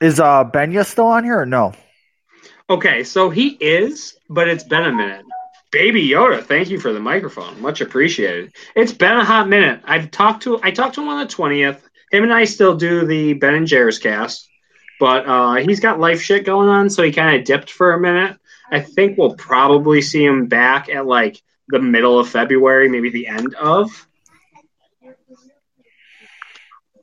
Is 0.00 0.20
uh 0.20 0.44
Benya 0.44 0.86
still 0.86 1.06
on 1.06 1.24
here 1.24 1.40
or 1.40 1.46
no? 1.46 1.72
Okay, 2.70 3.02
so 3.02 3.30
he 3.30 3.56
is, 3.60 4.16
but 4.28 4.48
it's 4.48 4.64
been 4.64 4.84
a 4.84 4.92
minute. 4.92 5.24
Baby 5.70 6.06
Yoda, 6.08 6.42
thank 6.42 6.70
you 6.70 6.78
for 6.78 6.92
the 6.92 7.00
microphone. 7.00 7.60
Much 7.60 7.80
appreciated. 7.80 8.52
It's 8.74 8.92
been 8.92 9.16
a 9.16 9.24
hot 9.24 9.48
minute. 9.48 9.80
I've 9.84 10.10
talked 10.10 10.42
to 10.44 10.60
I 10.62 10.70
talked 10.70 10.94
to 10.96 11.02
him 11.02 11.08
on 11.08 11.20
the 11.20 11.30
twentieth. 11.30 11.88
Him 12.10 12.22
and 12.24 12.32
I 12.32 12.44
still 12.44 12.76
do 12.76 13.04
the 13.06 13.34
Ben 13.34 13.54
and 13.54 13.66
Jerry's 13.66 13.98
cast, 13.98 14.48
but 14.98 15.26
uh, 15.26 15.54
he's 15.56 15.80
got 15.80 16.00
life 16.00 16.20
shit 16.20 16.44
going 16.44 16.68
on, 16.68 16.90
so 16.90 17.02
he 17.02 17.12
kind 17.12 17.36
of 17.36 17.44
dipped 17.44 17.70
for 17.70 17.92
a 17.92 18.00
minute. 18.00 18.38
I 18.70 18.80
think 18.80 19.16
we'll 19.16 19.34
probably 19.36 20.02
see 20.02 20.24
him 20.24 20.46
back 20.46 20.88
at 20.88 21.06
like 21.06 21.40
the 21.68 21.78
middle 21.78 22.18
of 22.18 22.28
February, 22.28 22.88
maybe 22.88 23.10
the 23.10 23.26
end 23.26 23.54
of. 23.54 24.06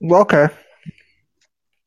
Well, 0.01 0.21
okay. 0.21 0.49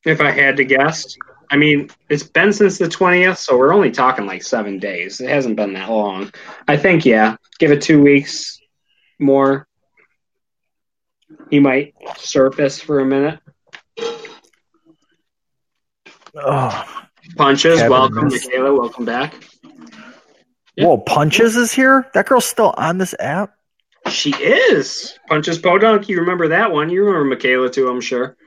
If 0.05 0.21
I 0.21 0.31
had 0.31 0.57
to 0.57 0.65
guess, 0.65 1.15
I 1.51 1.57
mean, 1.57 1.89
it's 2.09 2.23
been 2.23 2.53
since 2.53 2.77
the 2.77 2.89
twentieth, 2.89 3.37
so 3.37 3.57
we're 3.57 3.73
only 3.73 3.91
talking 3.91 4.25
like 4.25 4.43
seven 4.43 4.79
days. 4.79 5.21
It 5.21 5.29
hasn't 5.29 5.55
been 5.55 5.73
that 5.73 5.89
long. 5.89 6.31
I 6.67 6.77
think, 6.77 7.05
yeah, 7.05 7.37
give 7.59 7.71
it 7.71 7.81
two 7.81 8.01
weeks 8.01 8.59
more. 9.19 9.67
He 11.49 11.59
might 11.59 11.93
surface 12.17 12.79
for 12.79 12.99
a 12.99 13.05
minute. 13.05 13.39
Oh. 16.45 16.85
Punches, 17.35 17.77
Kevin 17.77 17.91
welcome, 17.91 18.27
missed- 18.29 18.47
Michaela, 18.47 18.73
welcome 18.73 19.05
back. 19.05 19.33
Yeah. 20.75 20.85
Whoa, 20.85 20.97
Punches 20.97 21.55
is 21.55 21.71
here? 21.71 22.07
That 22.13 22.25
girl's 22.27 22.45
still 22.45 22.73
on 22.77 22.97
this 22.97 23.13
app? 23.19 23.53
She 24.09 24.31
is 24.31 25.17
Punches 25.27 25.59
Podunk. 25.59 26.07
You 26.09 26.19
remember 26.21 26.47
that 26.47 26.71
one? 26.71 26.89
You 26.89 27.03
remember 27.03 27.25
Michaela 27.25 27.69
too, 27.69 27.87
I'm 27.89 28.01
sure. 28.01 28.37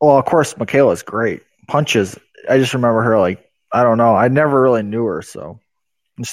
Well, 0.00 0.18
of 0.18 0.24
course, 0.24 0.56
Michaela's 0.58 1.02
great. 1.02 1.42
Punches, 1.68 2.18
I 2.48 2.58
just 2.58 2.74
remember 2.74 3.02
her 3.02 3.18
like 3.18 3.48
I 3.72 3.84
don't 3.84 3.98
know. 3.98 4.16
I 4.16 4.26
never 4.28 4.60
really 4.60 4.82
knew 4.82 5.04
her, 5.04 5.22
so 5.22 5.60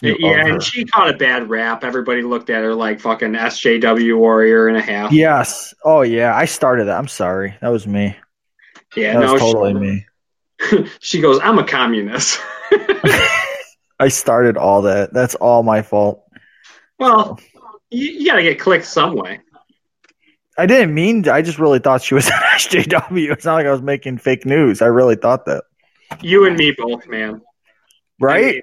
Yeah, 0.01 0.13
her. 0.41 0.53
and 0.53 0.63
she 0.63 0.85
caught 0.85 1.09
a 1.13 1.17
bad 1.17 1.49
rap. 1.49 1.83
Everybody 1.83 2.23
looked 2.23 2.49
at 2.49 2.63
her 2.63 2.73
like 2.73 2.99
fucking 2.99 3.33
SJW 3.33 4.17
warrior 4.17 4.67
and 4.67 4.75
a 4.77 4.81
half. 4.81 5.11
Yes. 5.11 5.73
Oh 5.85 6.01
yeah, 6.01 6.35
I 6.35 6.45
started 6.45 6.85
that. 6.85 6.97
I'm 6.97 7.07
sorry. 7.07 7.55
That 7.61 7.69
was 7.69 7.85
me. 7.85 8.15
Yeah, 8.95 9.13
That 9.13 9.19
no, 9.19 9.33
was 9.33 9.41
totally 9.41 9.73
she, 9.73 9.79
me. 9.79 10.05
she 10.99 11.21
goes, 11.21 11.39
"I'm 11.41 11.59
a 11.59 11.65
communist." 11.65 12.39
I 13.99 14.09
started 14.09 14.57
all 14.57 14.83
that. 14.83 15.13
That's 15.13 15.35
all 15.35 15.63
my 15.63 15.81
fault. 15.81 16.23
well, 16.99 17.39
you, 17.89 18.11
you 18.11 18.25
got 18.27 18.35
to 18.35 18.43
get 18.43 18.59
clicked 18.59 18.85
some 18.85 19.15
way. 19.15 19.39
I 20.57 20.65
didn't 20.65 20.93
mean 20.93 21.23
to. 21.23 21.33
I 21.33 21.41
just 21.41 21.59
really 21.59 21.79
thought 21.79 22.01
she 22.01 22.15
was 22.15 22.27
an 22.27 22.33
SJW. 22.33 23.31
It's 23.31 23.45
not 23.45 23.55
like 23.55 23.65
I 23.65 23.71
was 23.71 23.81
making 23.81 24.17
fake 24.19 24.45
news. 24.45 24.81
I 24.81 24.87
really 24.87 25.15
thought 25.15 25.45
that. 25.45 25.63
You 26.21 26.45
and 26.45 26.55
me 26.57 26.73
both, 26.77 27.07
man. 27.07 27.41
I 27.41 27.41
Right? 28.19 28.45
mean, 28.55 28.61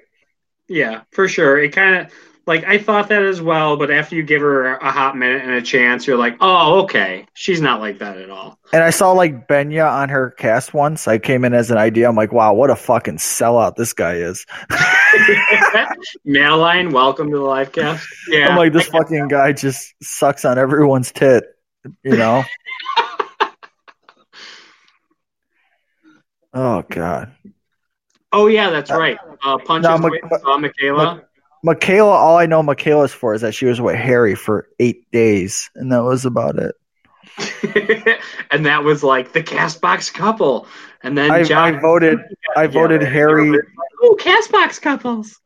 yeah, 0.67 1.01
for 1.11 1.27
sure. 1.27 1.57
It 1.61 1.69
kind 1.73 1.95
of 2.05 2.11
like 2.47 2.63
I 2.63 2.77
thought 2.77 3.09
that 3.09 3.23
as 3.23 3.41
well, 3.41 3.75
but 3.75 3.89
after 3.89 4.15
you 4.15 4.21
give 4.21 4.41
her 4.41 4.75
a 4.75 4.91
hot 4.91 5.17
minute 5.17 5.41
and 5.41 5.51
a 5.51 5.61
chance, 5.61 6.05
you're 6.05 6.17
like, 6.17 6.37
"Oh, 6.39 6.81
okay, 6.83 7.25
she's 7.33 7.59
not 7.59 7.79
like 7.79 7.97
that 7.99 8.17
at 8.17 8.29
all." 8.29 8.59
And 8.71 8.83
I 8.83 8.91
saw 8.91 9.13
like 9.13 9.47
Benya 9.47 9.91
on 9.91 10.09
her 10.09 10.29
cast 10.31 10.71
once. 10.73 11.07
I 11.07 11.17
came 11.17 11.43
in 11.43 11.55
as 11.55 11.71
an 11.71 11.77
idea. 11.77 12.07
I'm 12.07 12.15
like, 12.15 12.31
wow, 12.31 12.53
what 12.53 12.69
a 12.69 12.75
fucking 12.75 13.17
sellout 13.17 13.75
this 13.75 13.93
guy 13.93 14.15
is. 14.15 14.45
Maline, 16.25 16.91
welcome 16.91 17.31
to 17.31 17.37
the 17.37 17.43
live 17.43 17.71
cast. 17.71 18.07
Yeah, 18.27 18.49
I'm 18.49 18.57
like, 18.57 18.73
this 18.73 18.87
fucking 18.87 19.27
guy 19.27 19.53
just 19.53 19.95
sucks 20.03 20.45
on 20.45 20.59
everyone's 20.59 21.11
tit. 21.11 21.45
You 22.03 22.17
know? 22.17 22.43
oh 26.53 26.83
god. 26.89 27.33
oh 28.31 28.45
yeah, 28.47 28.69
that's 28.69 28.91
right. 28.91 29.17
Uh, 29.43 29.57
punches 29.57 29.99
Ma- 29.99 30.09
with 30.09 30.23
uh, 30.45 30.57
Michaela. 30.59 31.23
Michaela, 31.65 32.11
all 32.11 32.37
I 32.37 32.45
know 32.45 32.61
Michaela's 32.61 33.11
for 33.11 33.33
is 33.33 33.41
that 33.41 33.55
she 33.55 33.65
was 33.65 33.81
with 33.81 33.95
Harry 33.95 34.35
for 34.35 34.67
eight 34.79 35.09
days, 35.11 35.71
and 35.75 35.91
that 35.91 36.03
was 36.03 36.23
about 36.23 36.57
it. 36.59 36.75
and 38.51 38.67
that 38.67 38.83
was 38.83 39.03
like 39.03 39.33
the 39.33 39.41
Castbox 39.41 40.13
couple. 40.13 40.67
And 41.01 41.17
then 41.17 41.31
I, 41.31 41.41
John 41.43 41.75
I 41.75 41.79
voted. 41.79 42.19
I 42.55 42.67
voted 42.67 43.01
Yeah, 43.01 43.09
Harry. 43.09 43.59
Oh, 44.03 44.15
Castbox 44.19 44.79
couples. 44.79 45.39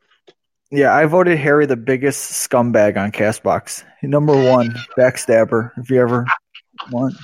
Yeah, 0.72 0.94
I 0.94 1.06
voted 1.06 1.38
Harry 1.38 1.66
the 1.66 1.78
biggest 1.78 2.32
scumbag 2.50 2.98
on 2.98 3.12
Castbox. 3.14 3.86
Number 4.04 4.34
one 4.34 4.76
backstabber. 4.98 5.72
If 5.78 5.90
you 5.90 6.02
ever 6.02 6.26
want. 6.92 7.16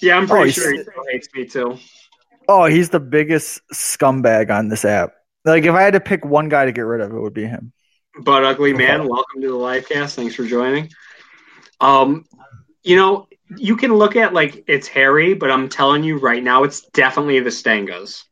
Yeah, 0.00 0.16
I'm 0.18 0.24
Oh, 0.24 0.26
pretty 0.34 0.50
he's- 0.50 0.54
sure 0.56 0.72
he 0.72 0.82
hates 1.12 1.28
me 1.34 1.44
too. 1.46 1.78
Oh, 2.48 2.64
he's 2.64 2.90
the 2.90 2.98
biggest 3.00 3.60
scumbag 3.72 4.50
on 4.50 4.68
this 4.68 4.84
app. 4.84 5.14
Like, 5.44 5.64
if 5.64 5.74
I 5.74 5.82
had 5.82 5.94
to 5.94 6.00
pick 6.00 6.24
one 6.24 6.48
guy 6.48 6.66
to 6.66 6.72
get 6.72 6.82
rid 6.82 7.00
of, 7.00 7.12
it 7.12 7.20
would 7.20 7.34
be 7.34 7.44
him. 7.44 7.72
But 8.20 8.44
ugly 8.44 8.74
man, 8.74 9.08
welcome 9.08 9.40
to 9.40 9.48
the 9.48 9.56
live 9.56 9.88
cast. 9.88 10.16
Thanks 10.16 10.34
for 10.34 10.44
joining. 10.44 10.90
Um, 11.80 12.26
you 12.82 12.96
know, 12.96 13.26
you 13.56 13.76
can 13.76 13.94
look 13.94 14.16
at 14.16 14.34
like 14.34 14.64
it's 14.66 14.86
Harry, 14.88 15.34
but 15.34 15.50
I'm 15.50 15.68
telling 15.68 16.04
you 16.04 16.18
right 16.18 16.42
now, 16.42 16.64
it's 16.64 16.82
definitely 16.90 17.40
the 17.40 17.50
Stangas. 17.50 18.24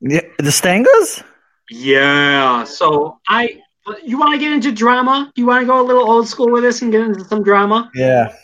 Yeah, 0.00 0.22
the 0.38 0.50
Stangas? 0.50 1.22
Yeah. 1.70 2.64
So 2.64 3.20
I, 3.28 3.60
you 4.02 4.18
want 4.18 4.32
to 4.32 4.38
get 4.38 4.52
into 4.52 4.72
drama? 4.72 5.30
You 5.36 5.46
want 5.46 5.62
to 5.62 5.66
go 5.66 5.80
a 5.80 5.84
little 5.84 6.10
old 6.10 6.26
school 6.26 6.50
with 6.50 6.62
this 6.62 6.82
and 6.82 6.90
get 6.90 7.02
into 7.02 7.24
some 7.24 7.42
drama? 7.42 7.90
Yeah. 7.94 8.34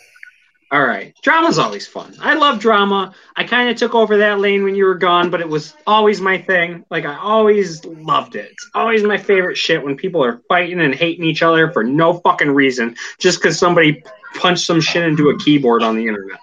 All 0.71 0.81
right. 0.81 1.13
Drama's 1.21 1.59
always 1.59 1.85
fun. 1.85 2.15
I 2.21 2.35
love 2.35 2.59
drama. 2.59 3.13
I 3.35 3.43
kind 3.43 3.69
of 3.69 3.75
took 3.75 3.93
over 3.93 4.17
that 4.17 4.39
lane 4.39 4.63
when 4.63 4.73
you 4.73 4.85
were 4.85 4.95
gone, 4.95 5.29
but 5.29 5.41
it 5.41 5.49
was 5.49 5.75
always 5.85 6.21
my 6.21 6.37
thing. 6.37 6.85
Like, 6.89 7.05
I 7.05 7.17
always 7.17 7.83
loved 7.83 8.37
it. 8.37 8.51
It's 8.51 8.69
always 8.73 9.03
my 9.03 9.17
favorite 9.17 9.57
shit 9.57 9.83
when 9.83 9.97
people 9.97 10.23
are 10.23 10.41
fighting 10.47 10.79
and 10.79 10.95
hating 10.95 11.25
each 11.25 11.43
other 11.43 11.71
for 11.73 11.83
no 11.83 12.13
fucking 12.19 12.51
reason 12.51 12.95
just 13.19 13.41
because 13.41 13.59
somebody 13.59 14.01
punched 14.35 14.65
some 14.65 14.79
shit 14.79 15.03
into 15.03 15.29
a 15.29 15.37
keyboard 15.39 15.83
on 15.83 15.97
the 15.97 16.07
internet. 16.07 16.39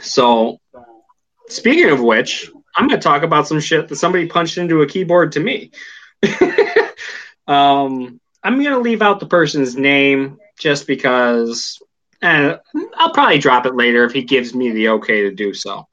So, 0.00 0.60
speaking 1.48 1.90
of 1.90 2.00
which, 2.00 2.48
I'm 2.76 2.86
going 2.86 3.00
to 3.00 3.04
talk 3.04 3.24
about 3.24 3.48
some 3.48 3.58
shit 3.58 3.88
that 3.88 3.96
somebody 3.96 4.28
punched 4.28 4.56
into 4.56 4.82
a 4.82 4.86
keyboard 4.86 5.32
to 5.32 5.40
me. 5.40 5.72
um, 7.48 8.20
I'm 8.44 8.62
going 8.62 8.74
to 8.74 8.78
leave 8.78 9.02
out 9.02 9.18
the 9.18 9.26
person's 9.26 9.76
name 9.76 10.38
just 10.60 10.86
because 10.86 11.80
and 12.24 12.58
I'll 12.96 13.12
probably 13.12 13.38
drop 13.38 13.66
it 13.66 13.74
later 13.74 14.04
if 14.04 14.12
he 14.12 14.22
gives 14.22 14.54
me 14.54 14.70
the 14.70 14.88
okay 14.90 15.22
to 15.22 15.30
do 15.30 15.52
so. 15.52 15.86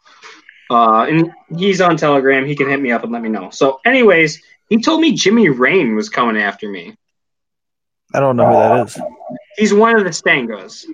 Uh, 0.69 1.03
and 1.03 1.31
he's 1.57 1.81
on 1.81 1.97
Telegram. 1.97 2.45
He 2.45 2.55
can 2.55 2.69
hit 2.69 2.79
me 2.79 2.93
up 2.93 3.03
and 3.03 3.11
let 3.11 3.21
me 3.21 3.27
know. 3.27 3.49
So, 3.49 3.81
anyways, 3.85 4.41
he 4.69 4.81
told 4.81 5.01
me 5.01 5.11
Jimmy 5.11 5.49
Rain 5.49 5.93
was 5.93 6.07
coming 6.07 6.41
after 6.41 6.69
me. 6.69 6.95
I 8.13 8.21
don't 8.21 8.37
know 8.37 8.45
who 8.45 8.53
that 8.53 8.87
is. 8.87 8.99
He's 9.57 9.73
one 9.73 9.97
of 9.97 10.05
the 10.05 10.11
Stangas. 10.11 10.85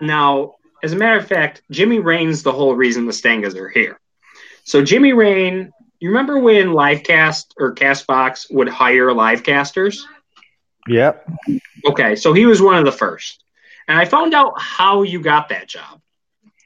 Now, 0.00 0.54
as 0.82 0.94
a 0.94 0.96
matter 0.96 1.18
of 1.18 1.28
fact, 1.28 1.60
Jimmy 1.70 1.98
Rain's 1.98 2.42
the 2.42 2.52
whole 2.52 2.74
reason 2.74 3.04
the 3.04 3.12
Stangas 3.12 3.56
are 3.56 3.68
here. 3.68 4.00
So, 4.64 4.82
Jimmy 4.82 5.12
Rain, 5.12 5.72
you 5.98 6.08
remember 6.08 6.38
when 6.38 6.68
Livecast 6.68 7.52
or 7.58 7.74
Castbox 7.74 8.46
would 8.50 8.70
hire 8.70 9.08
livecasters? 9.08 9.98
Yep. 10.88 11.30
Okay, 11.84 12.16
so 12.16 12.32
he 12.32 12.46
was 12.46 12.62
one 12.62 12.76
of 12.76 12.86
the 12.86 12.92
first. 12.92 13.44
And 13.90 13.98
I 13.98 14.04
found 14.04 14.34
out 14.34 14.54
how 14.56 15.02
you 15.02 15.20
got 15.20 15.48
that 15.48 15.68
job. 15.68 16.00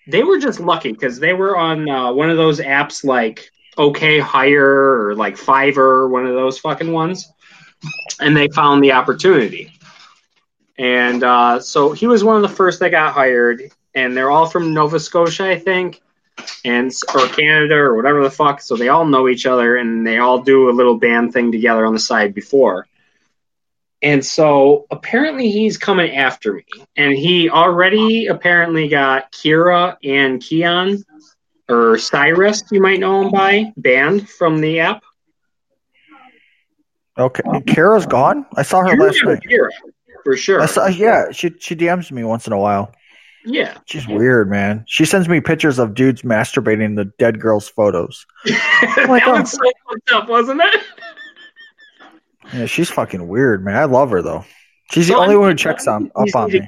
They 0.07 0.23
were 0.23 0.39
just 0.39 0.61
lucky 0.61 0.93
because 0.93 1.19
they 1.19 1.33
were 1.33 1.57
on 1.57 1.89
uh, 1.89 2.13
one 2.13 2.29
of 2.29 2.37
those 2.37 2.61
apps 2.61 3.03
like 3.03 3.51
OK 3.79 4.19
Hire 4.19 5.07
or 5.07 5.15
like 5.15 5.37
Fiverr, 5.37 6.11
one 6.11 6.27
of 6.27 6.35
those 6.35 6.59
fucking 6.59 6.93
ones. 6.93 7.33
And 8.21 8.37
they 8.37 8.49
found 8.49 8.85
the 8.85 8.93
opportunity. 8.93 9.73
And 10.79 11.25
uh, 11.25 11.61
so 11.61 11.93
he 11.93 12.07
was 12.07 12.23
one 12.23 12.37
of 12.37 12.43
the 12.43 12.55
first 12.55 12.81
that 12.81 12.91
got 12.91 13.15
hired. 13.15 13.63
And 13.95 14.15
they're 14.15 14.31
all 14.31 14.47
from 14.47 14.75
Nova 14.75 15.01
Scotia, 15.01 15.49
I 15.49 15.59
think. 15.59 16.03
and 16.65 16.93
or 17.15 17.27
Canada 17.29 17.77
or 17.77 17.97
whatever 17.97 18.23
the 18.23 18.31
fuck. 18.31 18.61
So 18.61 18.77
they 18.77 18.89
all 18.89 19.07
know 19.07 19.29
each 19.29 19.47
other, 19.47 19.77
and 19.77 20.07
they 20.07 20.19
all 20.19 20.43
do 20.43 20.69
a 20.71 20.73
little 20.73 20.99
band 20.99 21.33
thing 21.33 21.53
together 21.53 21.87
on 21.87 21.95
the 21.95 22.01
side 22.01 22.35
before. 22.35 22.87
And 24.05 24.25
so 24.25 24.87
apparently 24.91 25.51
he's 25.51 25.79
coming 25.79 26.15
after 26.15 26.53
me, 26.53 26.65
and 26.97 27.15
he 27.15 27.49
already 27.49 28.27
apparently 28.27 28.87
got 28.87 29.33
Kira 29.33 29.97
and 30.05 30.43
Keon 30.43 31.03
or 31.69 31.97
Cyrus, 31.99 32.63
you 32.71 32.81
might 32.81 33.01
know 33.01 33.23
him 33.23 33.31
by, 33.31 33.73
banned 33.77 34.29
from 34.29 34.61
the 34.61 34.81
app. 34.81 35.03
Okay, 37.17 37.43
Kira's 37.45 38.07
gone. 38.07 38.45
I 38.57 38.63
saw 38.63 38.83
her 38.83 38.95
You 38.95 39.03
last 39.03 39.25
night. 39.25 39.41
Kira, 39.49 39.71
for 40.25 40.37
sure. 40.37 40.61
I 40.61 40.67
saw, 40.67 40.87
yeah, 40.87 41.31
she 41.31 41.53
she 41.59 41.77
DMs 41.77 42.11
me 42.11 42.25
once 42.25 42.47
in 42.47 42.53
a 42.53 42.59
while. 42.59 42.93
yeah. 43.45 43.79
She's 43.87 44.07
weird, 44.09 44.51
man. 44.51 44.85
She 44.87 45.05
sends 45.05 45.29
me 45.29 45.41
pictures 45.41 45.79
of 45.79 45.95
dudes 45.95 46.23
masturbating 46.23 46.97
the 46.97 47.07
dead 47.19 47.41
girls' 47.41 47.69
photos. 47.69 48.27
that 48.45 49.07
my 49.09 49.25
was 49.31 49.53
so 49.53 49.59
fucked 49.89 50.13
up, 50.13 50.29
wasn't 50.29 50.61
it? 50.61 50.81
Yeah, 52.53 52.67
she's 52.67 52.91
fucking 52.91 53.27
weird, 53.27 53.65
man. 53.65 53.77
I 53.77 53.85
love 53.85 54.11
her 54.11 54.23
though. 54.23 54.45
She's 54.93 55.09
the 55.09 55.15
So, 55.15 55.21
only 55.23 55.35
I 55.35 55.39
one 55.39 55.51
who 55.51 55.57
checks 55.57 55.87
on 55.87 56.11
up 56.15 56.29
on 56.35 56.53
me. 56.53 56.61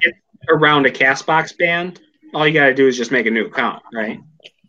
around 0.49 0.87
a 0.87 0.91
Castbox 0.91 1.57
band. 1.59 2.01
All 2.35 2.47
you 2.47 2.55
got 2.55 2.67
to 2.67 2.75
do 2.75 2.87
is 2.89 2.97
just 2.97 3.11
make 3.13 3.27
a 3.27 3.31
new 3.31 3.47
account, 3.47 3.83
right? 3.93 4.19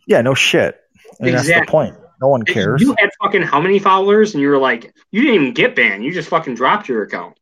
Yeah, 0.06 0.22
no 0.22 0.34
shit. 0.34 0.80
And 1.20 1.34
that's 1.34 1.48
the 1.48 1.66
point. 1.68 1.96
No 2.22 2.28
one 2.30 2.44
cares. 2.44 2.82
You 2.82 2.96
had 2.98 3.10
fucking 3.22 3.44
how 3.44 3.62
many 3.62 3.80
followers, 3.80 4.34
and 4.34 4.42
you 4.42 4.50
were 4.50 4.58
like, 4.58 4.94
you 5.12 5.22
didn't 5.22 5.36
even 5.36 5.54
get 5.54 5.76
banned. 5.76 6.04
You 6.04 6.12
just 6.12 6.30
fucking 6.30 6.56
dropped 6.56 6.88
your 6.90 7.04
account. 7.04 7.38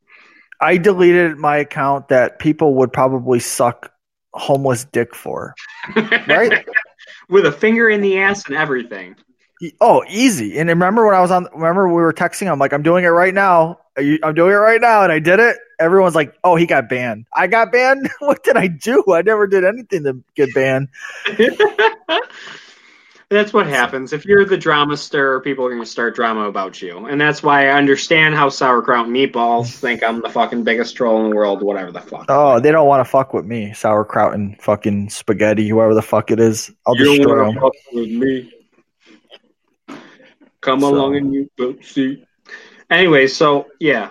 I 0.60 0.78
deleted 0.78 1.38
my 1.38 1.58
account 1.58 2.10
that 2.10 2.40
people 2.40 2.76
would 2.76 2.92
probably 2.94 3.40
suck 3.40 3.92
homeless 4.34 4.86
dick 4.86 5.16
for. 5.16 5.54
Right? 5.96 6.66
With 7.30 7.46
a 7.46 7.52
finger 7.52 7.90
in 7.90 8.02
the 8.02 8.20
ass 8.20 8.46
and 8.46 8.56
everything. 8.56 9.16
Oh, 9.80 10.04
easy. 10.10 10.58
And 10.58 10.70
remember 10.70 11.06
when 11.06 11.16
I 11.16 11.22
was 11.22 11.32
on? 11.32 11.48
Remember 11.54 11.88
we 11.88 11.96
were 11.96 12.14
texting? 12.14 12.52
I'm 12.52 12.60
like, 12.60 12.74
I'm 12.74 12.84
doing 12.84 13.06
it 13.06 13.10
right 13.10 13.34
now. 13.34 13.80
Are 13.96 14.04
you, 14.04 14.20
I'm 14.24 14.34
doing 14.34 14.52
it 14.52 14.56
right 14.56 14.82
now, 14.82 15.04
and 15.04 15.12
I 15.12 15.20
did 15.20 15.40
it. 15.40 15.58
Everyone's 15.80 16.16
like, 16.16 16.38
"Oh, 16.44 16.58
he 16.58 16.66
got 16.66 16.90
banned. 16.90 17.28
I 17.34 17.48
got 17.48 17.72
banned. 17.72 18.10
what 18.20 18.44
did 18.44 18.58
I 18.58 18.68
do? 18.68 19.04
I 19.14 19.22
never 19.22 19.48
did 19.48 19.64
anything 19.64 20.04
to 20.04 20.22
get 20.36 20.54
banned." 20.54 20.90
That's 23.30 23.54
what 23.54 23.66
happens. 23.66 24.14
If 24.14 24.24
you're 24.26 24.46
the 24.46 24.58
drama 24.58 24.96
stir, 24.96 25.40
people 25.42 25.66
are 25.66 25.70
going 25.70 25.82
to 25.82 25.88
start 25.88 26.14
drama 26.14 26.42
about 26.42 26.80
you. 26.80 27.08
And 27.08 27.20
that's 27.20 27.42
why 27.42 27.68
I 27.68 27.72
understand 27.72 28.36
how 28.36 28.50
sauerkraut 28.50 29.08
meatballs 29.08 29.76
think 29.76 30.04
I'm 30.04 30.22
the 30.22 30.30
fucking 30.30 30.64
biggest 30.64 30.96
troll 30.96 31.24
in 31.24 31.32
the 31.32 31.36
world, 31.36 31.64
whatever 31.64 31.92
the 31.92 32.02
fuck. 32.02 32.26
Oh, 32.30 32.60
they 32.60 32.72
don't 32.72 32.88
want 32.88 33.04
to 33.04 33.10
fuck 33.10 33.34
with 33.34 33.46
me. 33.46 33.74
Sauerkraut 33.74 34.36
and 34.36 34.62
fucking 34.62 35.10
spaghetti, 35.10 35.68
whoever 35.68 35.96
the 35.96 36.04
fuck 36.04 36.30
it 36.30 36.40
is. 36.40 36.72
I'll 36.86 36.96
you 36.96 37.06
don't 37.06 37.18
destroy 37.18 37.44
want 37.52 37.74
to 37.92 38.00
them. 38.00 38.52
Fuck 40.66 40.76
with 40.76 40.82
me. 40.82 40.82
Come 40.82 40.82
So- 40.82 40.96
along 40.96 41.16
and 41.18 41.34
you 41.34 41.50
will 41.58 41.76
see. 41.82 42.26
Anyway, 42.90 43.28
so 43.28 43.68
yeah, 43.80 44.10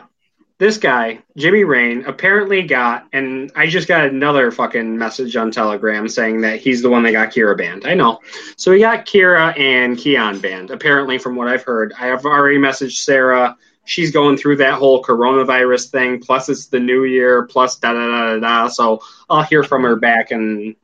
this 0.59 0.79
guy 0.79 1.21
Jimmy 1.37 1.65
Rain 1.65 2.05
apparently 2.07 2.63
got, 2.63 3.07
and 3.13 3.53
I 3.55 3.67
just 3.67 3.87
got 3.87 4.05
another 4.05 4.51
fucking 4.51 4.97
message 4.99 5.37
on 5.37 5.51
Telegram 5.51 6.09
saying 6.09 6.41
that 6.43 6.61
he's 6.61 6.83
the 6.83 6.91
one 6.91 7.03
that 7.05 7.13
got 7.13 7.31
Kira 7.31 7.57
banned. 7.57 7.87
I 7.87 7.95
know, 7.95 8.21
so 8.57 8.73
he 8.73 8.81
got 8.81 9.07
Kira 9.07 9.59
and 9.59 9.97
Keon 9.97 10.41
banned. 10.41 10.71
Apparently, 10.71 11.19
from 11.19 11.37
what 11.37 11.49
I've 11.49 11.63
heard, 11.63 11.93
I 11.99 12.07
have 12.07 12.25
already 12.25 12.59
messaged 12.59 12.97
Sarah. 12.97 13.57
She's 13.85 14.11
going 14.11 14.37
through 14.39 14.57
that 14.57 14.75
whole 14.75 15.03
coronavirus 15.05 15.91
thing. 15.91 16.19
Plus, 16.19 16.49
it's 16.49 16.67
the 16.67 16.81
new 16.81 17.05
year. 17.05 17.43
Plus, 17.47 17.77
da 17.77 17.93
da 17.93 18.07
da 18.07 18.35
da 18.35 18.39
da. 18.41 18.69
So 18.69 19.01
I'll 19.29 19.43
hear 19.43 19.63
from 19.63 19.83
her 19.83 19.97
back 19.97 20.31
in 20.33 20.75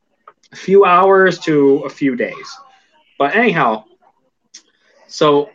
a 0.53 0.57
few 0.57 0.85
hours 0.85 1.39
to 1.41 1.79
a 1.87 1.89
few 1.89 2.15
days. 2.15 2.57
But 3.19 3.35
anyhow, 3.35 3.85
so 5.07 5.49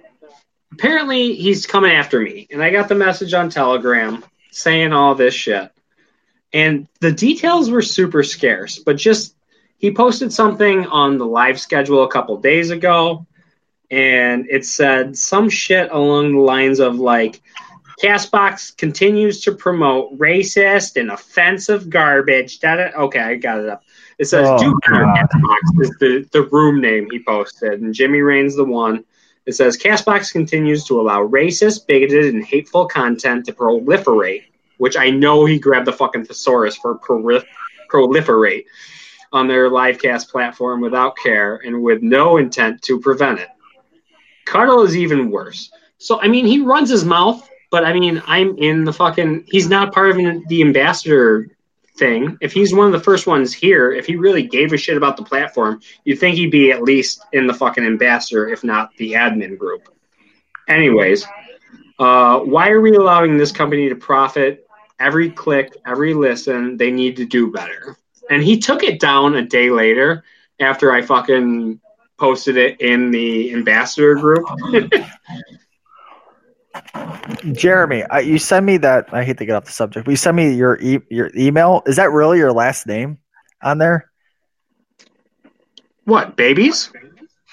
apparently 0.76 1.36
he's 1.36 1.66
coming 1.66 1.92
after 1.92 2.20
me. 2.20 2.48
And 2.52 2.62
I 2.62 2.70
got 2.70 2.90
the 2.90 2.96
message 2.96 3.34
on 3.34 3.50
Telegram 3.50 4.24
saying 4.52 4.92
all 4.92 5.16
this 5.16 5.34
shit. 5.34 5.72
And 6.54 6.88
the 7.02 7.12
details 7.12 7.70
were 7.70 7.82
super 7.82 8.24
scarce, 8.24 8.80
but 8.80 8.98
just 8.98 9.36
he 9.78 9.94
posted 9.94 10.32
something 10.32 10.86
on 10.88 11.18
the 11.18 11.26
live 11.26 11.60
schedule 11.60 12.04
a 12.04 12.12
couple 12.12 12.38
days 12.38 12.72
ago. 12.72 13.26
And 13.90 14.48
it 14.50 14.66
said 14.66 15.18
some 15.18 15.50
shit 15.50 15.92
along 15.92 16.34
the 16.34 16.42
lines 16.42 16.80
of 16.80 16.96
like, 17.00 17.42
Castbox 18.04 18.76
continues 18.76 19.42
to 19.42 19.54
promote 19.54 20.18
racist 20.18 21.00
and 21.00 21.12
offensive 21.12 21.90
garbage. 21.90 22.60
Da-da. 22.60 22.92
Okay, 23.04 23.20
I 23.20 23.36
got 23.36 23.60
it 23.60 23.70
up. 23.70 23.84
It 24.20 24.26
says, 24.26 24.48
Oh, 24.50 24.58
Do 24.58 24.78
better, 24.86 25.06
Castbox 25.06 25.82
is 25.82 25.90
the, 26.00 26.28
the 26.34 26.44
room 26.44 26.82
name 26.82 27.08
he 27.10 27.24
posted. 27.24 27.82
And 27.82 27.94
Jimmy 27.94 28.20
Rain's 28.20 28.58
the 28.58 28.66
one. 28.66 29.06
It 29.46 29.54
says, 29.54 29.78
Castbox 29.78 30.32
continues 30.32 30.86
to 30.86 31.00
allow 31.00 31.26
racist, 31.26 31.86
bigoted, 31.86 32.34
and 32.34 32.44
hateful 32.44 32.88
content 32.88 33.46
to 33.46 33.54
proliferate, 33.54 34.44
which 34.78 34.98
I 34.98 35.10
know 35.12 35.46
he 35.46 35.60
grabbed 35.60 35.88
the 35.88 35.94
fucking 35.94 36.26
thesaurus 36.26 36.76
for 36.76 36.98
proli- 36.98 37.46
proliferate 37.92 38.66
on 39.32 39.48
their 39.48 39.70
livecast 39.70 40.30
platform 40.30 40.82
without 40.82 41.16
care 41.18 41.58
and 41.58 41.84
with 41.84 42.02
no 42.02 42.38
intent 42.38 42.82
to 42.84 43.00
prevent 43.00 43.40
it. 43.40 43.50
Cuddle 44.46 44.84
is 44.84 44.96
even 44.98 45.30
worse. 45.30 45.72
So, 45.98 46.20
I 46.22 46.28
mean, 46.28 46.46
he 46.46 46.62
runs 46.62 46.90
his 46.90 47.06
mouth, 47.06 47.48
but 47.70 47.84
I 47.84 47.94
mean, 47.94 48.22
I'm 48.26 48.58
in 48.58 48.84
the 48.84 48.94
fucking. 48.94 49.46
He's 49.48 49.68
not 49.68 49.94
part 49.94 50.12
of 50.12 50.18
the 50.48 50.62
ambassador 50.62 51.55
thing. 51.98 52.38
If 52.42 52.54
he's 52.54 52.74
one 52.74 52.88
of 52.88 52.94
the 52.94 53.00
first 53.00 53.28
ones 53.28 53.54
here, 53.54 53.92
if 53.92 54.06
he 54.06 54.16
really 54.16 54.44
gave 54.44 54.74
a 54.74 54.78
shit 54.78 54.98
about 54.98 55.18
the 55.18 55.24
platform, 55.24 55.82
you'd 56.04 56.20
think 56.20 56.36
he'd 56.36 56.52
be 56.52 56.72
at 56.72 56.84
least 56.84 57.24
in 57.34 57.48
the 57.48 57.54
fucking 57.54 57.86
ambassador, 57.86 58.50
if 58.50 58.64
not 58.64 58.96
the 58.98 59.14
admin 59.14 59.58
group. 59.58 59.90
Anyways, 60.68 61.26
uh, 62.00 62.40
why 62.40 62.70
are 62.70 62.82
we 62.82 62.96
allowing 62.96 63.38
this 63.38 63.52
company 63.52 63.90
to 63.90 63.96
profit 63.96 64.68
every 65.00 65.30
click, 65.30 65.74
every 65.86 66.14
listen? 66.14 66.78
They 66.78 66.92
need 66.92 67.18
to 67.18 67.26
do 67.26 67.52
better. 67.52 67.98
And 68.30 68.44
he 68.44 68.60
took 68.60 68.84
it 68.84 69.00
down 69.00 69.36
a 69.36 69.46
day 69.46 69.70
later 69.70 70.24
after 70.60 70.92
I 70.92 71.02
fucking 71.02 71.80
posted 72.18 72.58
it 72.58 72.82
in 72.82 73.12
the 73.12 73.54
ambassador 73.54 74.16
group. 74.16 74.46
Jeremy, 77.52 78.04
I, 78.04 78.20
you 78.20 78.38
send 78.38 78.66
me 78.66 78.78
that. 78.78 79.14
I 79.14 79.24
hate 79.24 79.38
to 79.40 79.46
get 79.46 79.56
off 79.56 79.66
the 79.66 79.72
subject, 79.72 80.06
but 80.06 80.12
you 80.12 80.18
send 80.18 80.38
me 80.38 80.54
your 80.54 80.80
e- 80.82 81.02
your 81.10 81.32
email. 81.36 81.84
Is 81.86 81.96
that 81.98 82.12
really 82.12 82.38
your 82.38 82.52
last 82.54 82.88
name 82.88 83.18
on 83.62 83.78
there? 83.78 84.12
what, 86.06 86.36
babies? 86.36 86.92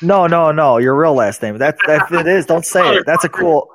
No, 0.01 0.27
no, 0.27 0.53
no. 0.53 0.79
Your 0.79 0.95
real 0.95 1.15
last 1.15 1.43
name. 1.43 1.59
That 1.59 1.77
that 1.87 2.11
it 2.13 2.27
is. 2.27 2.47
Don't 2.47 2.67
say 2.67 2.97
it. 2.97 3.05
That's 3.07 3.25
a 3.25 3.29
cool. 3.29 3.69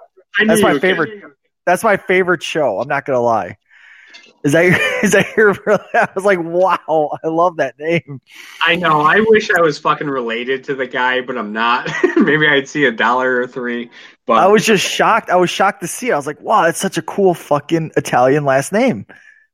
That's 0.45 0.61
my 0.61 0.79
favorite. 0.79 1.23
That's 1.65 1.83
my 1.83 1.97
favorite 1.97 2.43
show. 2.43 2.79
I'm 2.79 2.87
not 2.87 3.05
gonna 3.05 3.19
lie. 3.21 3.57
Is 4.43 4.53
that 4.53 4.65
your, 4.65 4.75
is 5.03 5.11
that 5.11 5.35
your? 5.35 5.53
real- 5.65 5.79
I 5.93 6.07
was 6.15 6.25
like, 6.25 6.39
wow, 6.41 7.17
I 7.23 7.27
love 7.27 7.57
that 7.57 7.75
name. 7.79 8.21
I 8.65 8.75
know. 8.75 9.01
I 9.01 9.19
wish 9.27 9.49
I 9.51 9.61
was 9.61 9.77
fucking 9.79 10.07
related 10.07 10.65
to 10.65 10.75
the 10.75 10.87
guy, 10.87 11.21
but 11.21 11.37
I'm 11.37 11.53
not. 11.53 11.89
Maybe 12.17 12.47
I'd 12.47 12.67
see 12.67 12.85
a 12.85 12.91
dollar 12.91 13.41
or 13.41 13.47
three. 13.47 13.89
But 14.28 14.39
I 14.39 14.47
was 14.47 14.65
just 14.65 14.86
shocked. 14.86 15.30
I 15.30 15.38
was 15.38 15.49
shocked 15.49 15.82
to 15.82 15.88
see 15.88 16.09
it. 16.09 16.13
I 16.13 16.17
was 16.17 16.28
like, 16.28 16.41
wow, 16.41 16.63
that's 16.63 16.80
such 16.80 16.97
a 16.97 17.01
cool 17.01 17.34
fucking 17.34 17.93
Italian 17.95 18.43
last 18.43 18.73
name. 18.73 19.05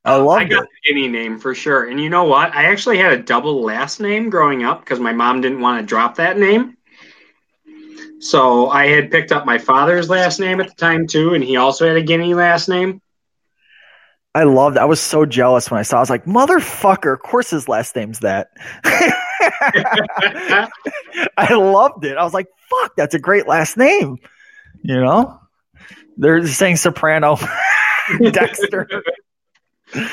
I 0.04 0.16
um, 0.16 0.26
love 0.26 0.42
it. 0.42 0.46
I 0.46 0.48
got 0.50 0.68
any 0.90 1.08
name 1.08 1.38
for 1.38 1.54
sure. 1.54 1.88
And 1.88 2.02
you 2.02 2.10
know 2.10 2.24
what? 2.24 2.54
I 2.56 2.66
actually 2.66 2.98
had 2.98 3.14
a 3.14 3.22
double 3.22 3.62
last 3.62 4.00
name 4.00 4.32
growing 4.32 4.64
up 4.64 4.80
because 4.80 5.00
my 5.00 5.14
mom 5.14 5.42
didn't 5.42 5.62
want 5.62 5.80
to 5.80 5.86
drop 5.86 6.16
that 6.16 6.40
name. 6.40 6.76
So 8.20 8.68
I 8.70 8.88
had 8.88 9.12
picked 9.12 9.32
up 9.32 9.46
my 9.46 9.60
father's 9.60 10.10
last 10.10 10.40
name 10.40 10.60
at 10.60 10.70
the 10.70 10.76
time 10.76 11.06
too, 11.06 11.36
and 11.36 11.44
he 11.44 11.56
also 11.56 11.88
had 11.88 11.96
a 11.96 12.02
Guinea 12.02 12.34
last 12.34 12.68
name. 12.68 13.00
I 14.34 14.44
loved. 14.44 14.78
It. 14.78 14.80
I 14.80 14.86
was 14.86 15.00
so 15.00 15.24
jealous 15.28 15.70
when 15.70 15.80
I 15.80 15.84
saw. 15.84 15.98
it. 15.98 16.00
I 16.00 16.02
was 16.02 16.10
like, 16.10 16.26
motherfucker. 16.26 17.14
Of 17.14 17.20
course, 17.20 17.52
his 17.52 17.70
last 17.70 17.96
name's 17.96 18.20
that. 18.22 18.48
I 21.38 21.54
loved 21.54 22.06
it. 22.06 22.18
I 22.18 22.24
was 22.24 22.34
like, 22.34 22.48
fuck, 22.72 22.96
that's 22.96 23.14
a 23.14 23.20
great 23.20 23.48
last 23.48 23.78
name. 23.78 24.18
You 24.82 25.00
know, 25.00 25.40
they're 26.18 26.46
saying 26.48 26.78
Soprano, 26.78 27.38
Dexter. 28.32 28.88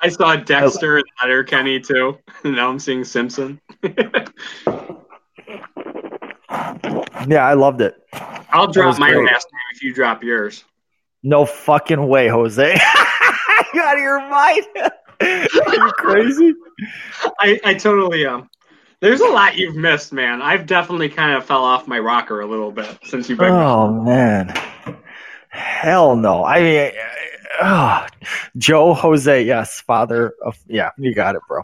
I 0.00 0.08
saw 0.10 0.36
Dexter 0.36 0.98
and 0.98 1.06
Letterkenny 1.20 1.80
too. 1.80 2.18
Now 2.44 2.68
I'm 2.70 2.78
seeing 2.78 3.04
Simpson. 3.04 3.60
Yeah, 7.26 7.44
I 7.44 7.54
loved 7.54 7.80
it. 7.80 7.96
I'll 8.50 8.70
drop 8.70 8.98
my 8.98 9.10
great. 9.10 9.26
last 9.26 9.48
name 9.52 9.60
if 9.74 9.82
you 9.82 9.92
drop 9.92 10.22
yours. 10.22 10.64
No 11.22 11.44
fucking 11.44 12.06
way, 12.06 12.28
Jose. 12.28 12.80
you 13.74 13.82
out 13.82 13.96
of 13.96 14.00
your 14.00 14.20
mind? 14.28 14.66
Are 15.20 15.74
you 15.74 15.92
crazy? 15.96 16.54
I, 17.40 17.60
I 17.64 17.74
totally 17.74 18.24
am. 18.24 18.48
There's 19.00 19.20
a 19.20 19.28
lot 19.28 19.56
you've 19.56 19.76
missed, 19.76 20.12
man. 20.12 20.42
I've 20.42 20.66
definitely 20.66 21.08
kind 21.08 21.36
of 21.36 21.44
fell 21.44 21.62
off 21.62 21.86
my 21.86 21.98
rocker 21.98 22.40
a 22.40 22.46
little 22.46 22.72
bit 22.72 22.98
since 23.04 23.28
you've 23.28 23.38
been. 23.38 23.50
Oh 23.52 23.92
man, 24.02 24.52
hell 25.48 26.16
no. 26.16 26.44
I 26.44 26.60
mean, 26.60 26.90
uh, 27.60 28.08
Joe 28.56 28.94
Jose, 28.94 29.44
yes, 29.44 29.80
father 29.82 30.34
of 30.44 30.58
yeah, 30.66 30.90
you 30.98 31.14
got 31.14 31.36
it, 31.36 31.42
bro. 31.46 31.62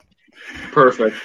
Perfect. 0.71 1.17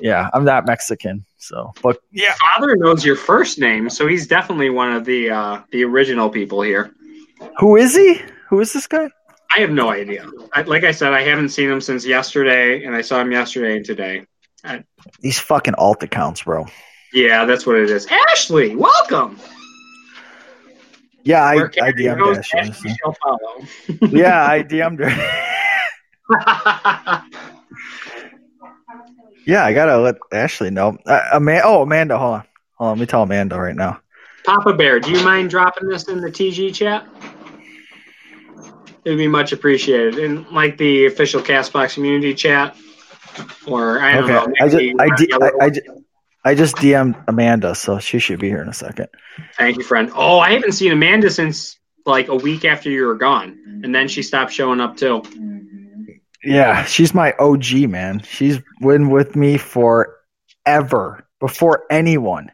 Yeah, 0.00 0.30
I'm 0.32 0.44
not 0.44 0.66
Mexican. 0.66 1.24
So, 1.38 1.72
but 1.82 1.98
yeah, 2.12 2.34
Father 2.40 2.76
knows 2.76 3.04
your 3.04 3.16
first 3.16 3.58
name, 3.58 3.90
so 3.90 4.06
he's 4.06 4.26
definitely 4.26 4.70
one 4.70 4.92
of 4.92 5.04
the 5.04 5.30
uh, 5.30 5.62
the 5.72 5.84
original 5.84 6.30
people 6.30 6.62
here. 6.62 6.94
who 7.58 7.76
is 7.76 7.96
he? 7.96 8.20
Who 8.48 8.60
is 8.60 8.72
this 8.72 8.86
guy? 8.86 9.08
I 9.56 9.60
have 9.60 9.70
no 9.70 9.90
idea. 9.90 10.28
I, 10.52 10.62
like 10.62 10.84
I 10.84 10.92
said, 10.92 11.12
I 11.12 11.22
haven't 11.22 11.48
seen 11.48 11.68
him 11.68 11.80
since 11.80 12.06
yesterday, 12.06 12.84
and 12.84 12.94
I 12.94 13.00
saw 13.00 13.20
him 13.20 13.32
yesterday 13.32 13.76
and 13.76 13.84
today. 13.84 14.26
These 15.20 15.38
fucking 15.38 15.74
alt 15.74 16.02
accounts, 16.02 16.42
bro. 16.44 16.66
Yeah, 17.12 17.44
that's 17.44 17.66
what 17.66 17.76
it 17.76 17.90
is. 17.90 18.06
Ashley, 18.06 18.76
welcome. 18.76 19.38
Yeah, 21.22 21.44
I, 21.44 21.54
I 21.56 21.92
DM'd 21.92 22.18
goes, 22.18 22.38
Ashley. 22.38 22.90
Ashley. 22.90 22.96
Yeah, 24.18 24.46
I 24.46 24.62
DM'd 24.62 25.00
her. 25.00 25.10
Yeah, 29.46 29.64
I 29.64 29.72
gotta 29.72 29.98
let 29.98 30.16
Ashley 30.32 30.70
know. 30.70 30.96
Uh, 31.06 31.20
Amanda, 31.32 31.62
oh, 31.64 31.82
Amanda, 31.82 32.18
hold 32.18 32.34
on. 32.34 32.44
Hold 32.76 32.88
on, 32.88 32.98
let 32.98 33.00
me 33.00 33.06
tell 33.06 33.22
Amanda 33.22 33.58
right 33.58 33.74
now. 33.74 34.00
Papa 34.44 34.74
Bear, 34.74 35.00
do 35.00 35.10
you 35.10 35.24
mind 35.24 35.50
dropping 35.50 35.88
this 35.88 36.08
in 36.08 36.20
the 36.20 36.30
TG 36.30 36.72
chat? 36.74 37.06
It'd 39.04 39.18
be 39.18 39.28
much 39.28 39.52
appreciated. 39.52 40.18
And 40.18 40.46
like 40.50 40.78
the 40.78 41.06
official 41.06 41.40
Castbox 41.40 41.94
community 41.94 42.34
chat. 42.34 42.76
Or 43.66 44.00
I 44.00 44.14
don't 44.14 44.24
Okay, 44.30 44.32
know. 44.32 44.54
I 44.60 44.68
just, 44.68 45.34
I, 45.40 45.46
I, 45.46 45.50
I, 45.66 45.70
ju- 45.70 46.04
I 46.44 46.54
just 46.54 46.76
DM'd 46.76 47.16
Amanda, 47.28 47.74
so 47.74 47.98
she 47.98 48.18
should 48.18 48.40
be 48.40 48.48
here 48.48 48.62
in 48.62 48.68
a 48.68 48.72
second. 48.74 49.08
Thank 49.56 49.76
you, 49.78 49.84
friend. 49.84 50.10
Oh, 50.14 50.38
I 50.38 50.52
haven't 50.52 50.72
seen 50.72 50.92
Amanda 50.92 51.30
since 51.30 51.78
like 52.06 52.28
a 52.28 52.36
week 52.36 52.64
after 52.64 52.90
you 52.90 53.06
were 53.06 53.14
gone. 53.14 53.58
And 53.84 53.94
then 53.94 54.08
she 54.08 54.22
stopped 54.22 54.52
showing 54.52 54.80
up 54.80 54.96
too. 54.96 55.22
Yeah, 56.42 56.84
she's 56.84 57.12
my 57.12 57.34
OG, 57.38 57.88
man. 57.90 58.22
She's 58.22 58.58
been 58.80 59.10
with 59.10 59.36
me 59.36 59.58
forever, 59.58 61.26
before 61.38 61.84
anyone. 61.90 62.50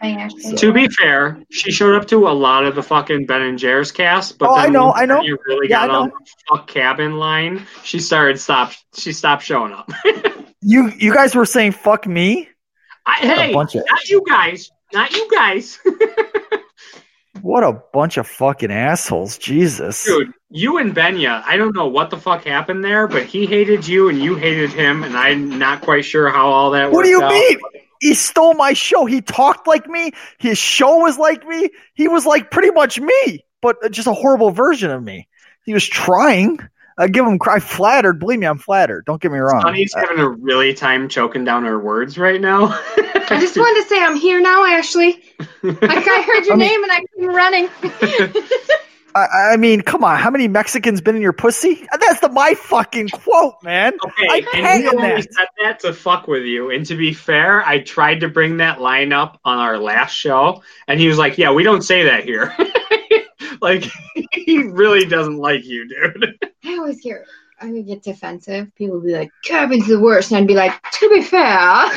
Hi, 0.00 0.10
Ashley. 0.12 0.54
To 0.56 0.72
be 0.72 0.88
fair, 0.88 1.42
she 1.50 1.70
showed 1.70 1.94
up 1.94 2.08
to 2.08 2.26
a 2.28 2.30
lot 2.30 2.64
of 2.64 2.74
the 2.74 2.82
fucking 2.82 3.26
Ben 3.26 3.42
and 3.42 3.58
Jerry's 3.58 3.92
cast, 3.92 4.38
but 4.38 4.48
Oh, 4.50 4.54
then 4.56 4.64
I 4.64 4.68
know, 4.68 4.92
I 4.94 5.04
know. 5.04 5.20
You 5.20 5.36
really 5.46 5.68
Yeah, 5.68 5.86
got 5.86 5.90
on 5.90 6.08
the 6.08 6.26
fuck 6.48 6.66
cabin 6.68 7.18
line. 7.18 7.66
She 7.84 8.00
started 8.00 8.40
stop. 8.40 8.72
She 8.94 9.12
stopped 9.12 9.42
showing 9.42 9.72
up. 9.72 9.90
You, 10.62 10.92
you 10.98 11.14
guys 11.14 11.34
were 11.34 11.46
saying 11.46 11.72
fuck 11.72 12.06
me. 12.06 12.46
I, 13.06 13.26
What 13.26 13.38
hey, 13.38 13.52
bunch 13.54 13.74
of 13.76 13.84
not 13.90 14.08
you 14.10 14.22
guys, 14.28 14.70
not 14.92 15.10
you 15.10 15.26
guys, 15.30 15.78
what 17.40 17.64
a 17.64 17.80
bunch 17.94 18.18
of 18.18 18.26
fucking 18.26 18.70
assholes. 18.70 19.38
Jesus. 19.38 20.04
dude. 20.04 20.32
You 20.50 20.76
and 20.76 20.94
Benya, 20.94 21.42
I 21.46 21.56
don't 21.56 21.74
know 21.74 21.86
what 21.88 22.10
the 22.10 22.18
fuck 22.18 22.44
happened 22.44 22.84
there, 22.84 23.06
but 23.06 23.24
he 23.24 23.46
hated 23.46 23.86
you 23.88 24.10
and 24.10 24.18
you 24.18 24.36
hated 24.36 24.70
him, 24.72 25.02
and 25.02 25.16
I'm 25.16 25.58
not 25.58 25.80
quite 25.80 26.04
sure 26.04 26.28
how 26.28 26.48
all 26.50 26.72
that. 26.72 26.92
What 26.92 27.04
do 27.04 27.08
you 27.08 27.22
out. 27.22 27.30
mean? 27.32 27.58
He 28.00 28.14
stole 28.14 28.54
my 28.54 28.72
show. 28.72 29.04
He 29.04 29.20
talked 29.20 29.66
like 29.68 29.86
me. 29.86 30.12
His 30.38 30.58
show 30.58 30.98
was 30.98 31.18
like 31.18 31.46
me. 31.46 31.70
He 31.94 32.08
was 32.08 32.26
like 32.26 32.50
pretty 32.50 32.70
much 32.70 32.98
me, 32.98 33.44
but 33.60 33.76
just 33.92 34.08
a 34.08 34.12
horrible 34.12 34.50
version 34.50 34.90
of 34.90 35.02
me. 35.02 35.28
He 35.64 35.74
was 35.74 35.86
trying. 35.86 36.58
I 36.98 37.08
give 37.08 37.24
him. 37.26 37.38
cry 37.38 37.60
flattered. 37.60 38.18
Believe 38.18 38.38
me, 38.40 38.46
I'm 38.46 38.58
flattered. 38.58 39.04
Don't 39.06 39.20
get 39.22 39.30
me 39.30 39.38
wrong. 39.38 39.62
Sonny's 39.62 39.94
uh, 39.94 40.00
having 40.00 40.18
a 40.18 40.28
really 40.28 40.74
time 40.74 41.08
choking 41.08 41.44
down 41.44 41.64
her 41.64 41.78
words 41.78 42.18
right 42.18 42.40
now. 42.40 42.64
I 42.96 43.38
just 43.40 43.56
wanted 43.56 43.82
to 43.82 43.88
say 43.88 44.02
I'm 44.02 44.16
here 44.16 44.40
now, 44.40 44.64
Ashley. 44.64 45.22
Like 45.62 45.78
I 46.08 46.22
heard 46.22 46.46
your 46.46 46.54
I 46.54 46.56
mean- 46.56 46.68
name 46.68 46.82
and 46.82 46.92
I 46.92 47.04
came 47.16 47.28
running. 47.28 47.68
I, 49.14 49.52
I 49.52 49.56
mean, 49.56 49.80
come 49.80 50.04
on. 50.04 50.18
How 50.18 50.30
many 50.30 50.48
Mexicans 50.48 51.00
been 51.00 51.16
in 51.16 51.22
your 51.22 51.32
pussy? 51.32 51.86
That's 51.98 52.20
the 52.20 52.28
my 52.28 52.54
fucking 52.54 53.08
quote, 53.10 53.54
man. 53.62 53.92
Okay, 54.04 54.26
I 54.30 54.36
and 54.54 54.66
hate 54.66 54.80
he 54.82 54.88
only 54.88 55.22
said 55.22 55.46
that 55.62 55.80
to 55.80 55.92
fuck 55.92 56.28
with 56.28 56.44
you. 56.44 56.70
And 56.70 56.86
to 56.86 56.94
be 56.96 57.12
fair, 57.12 57.62
I 57.66 57.80
tried 57.80 58.20
to 58.20 58.28
bring 58.28 58.58
that 58.58 58.80
line 58.80 59.12
up 59.12 59.38
on 59.44 59.58
our 59.58 59.78
last 59.78 60.12
show, 60.12 60.62
and 60.88 61.00
he 61.00 61.08
was 61.08 61.18
like, 61.18 61.38
"Yeah, 61.38 61.52
we 61.52 61.62
don't 61.62 61.82
say 61.82 62.04
that 62.04 62.24
here." 62.24 62.54
like 63.60 63.84
he 64.32 64.62
really 64.64 65.04
doesn't 65.06 65.36
like 65.38 65.64
you, 65.64 65.88
dude. 65.88 66.38
I 66.64 66.76
always 66.76 67.00
hear 67.00 67.24
I 67.60 67.70
would 67.70 67.86
get 67.86 68.02
defensive. 68.02 68.74
People 68.74 68.96
would 68.96 69.06
be 69.06 69.12
like, 69.12 69.30
Kevin's 69.44 69.86
the 69.86 70.00
worst. 70.00 70.30
And 70.30 70.38
I'd 70.38 70.46
be 70.46 70.54
like, 70.54 70.72
to 70.92 71.10
be 71.10 71.22
fair, 71.22 71.90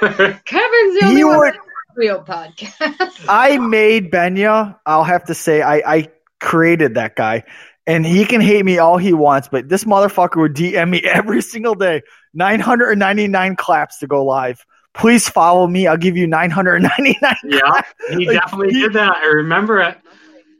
Kevin's 0.00 0.98
the 0.98 1.00
only 1.04 1.18
You 1.18 1.28
one 1.28 1.38
were- 1.38 1.56
real 1.94 2.22
podcast. 2.22 3.26
I 3.28 3.58
made 3.58 4.10
Benya. 4.10 4.78
I'll 4.86 5.04
have 5.04 5.24
to 5.26 5.34
say, 5.34 5.60
I, 5.60 5.82
I 5.84 6.08
created 6.40 6.94
that 6.94 7.16
guy, 7.16 7.44
and 7.86 8.04
he 8.04 8.24
can 8.24 8.40
hate 8.40 8.64
me 8.64 8.78
all 8.78 8.96
he 8.98 9.12
wants, 9.12 9.48
but 9.50 9.68
this 9.68 9.84
motherfucker 9.84 10.36
would 10.40 10.54
DM 10.54 10.90
me 10.90 11.00
every 11.04 11.42
single 11.42 11.74
day. 11.74 12.02
999 12.34 13.56
claps 13.56 13.98
to 13.98 14.06
go 14.06 14.24
live. 14.24 14.64
Please 14.94 15.28
follow 15.28 15.66
me. 15.66 15.86
I'll 15.86 15.96
give 15.96 16.16
you 16.16 16.26
999. 16.26 17.36
yeah, 17.44 17.82
he 18.10 18.26
Like, 18.26 18.40
definitely 18.40 18.74
he- 18.74 18.80
did 18.82 18.92
that. 18.94 19.16
I 19.16 19.26
remember 19.26 19.80
it. 19.80 19.96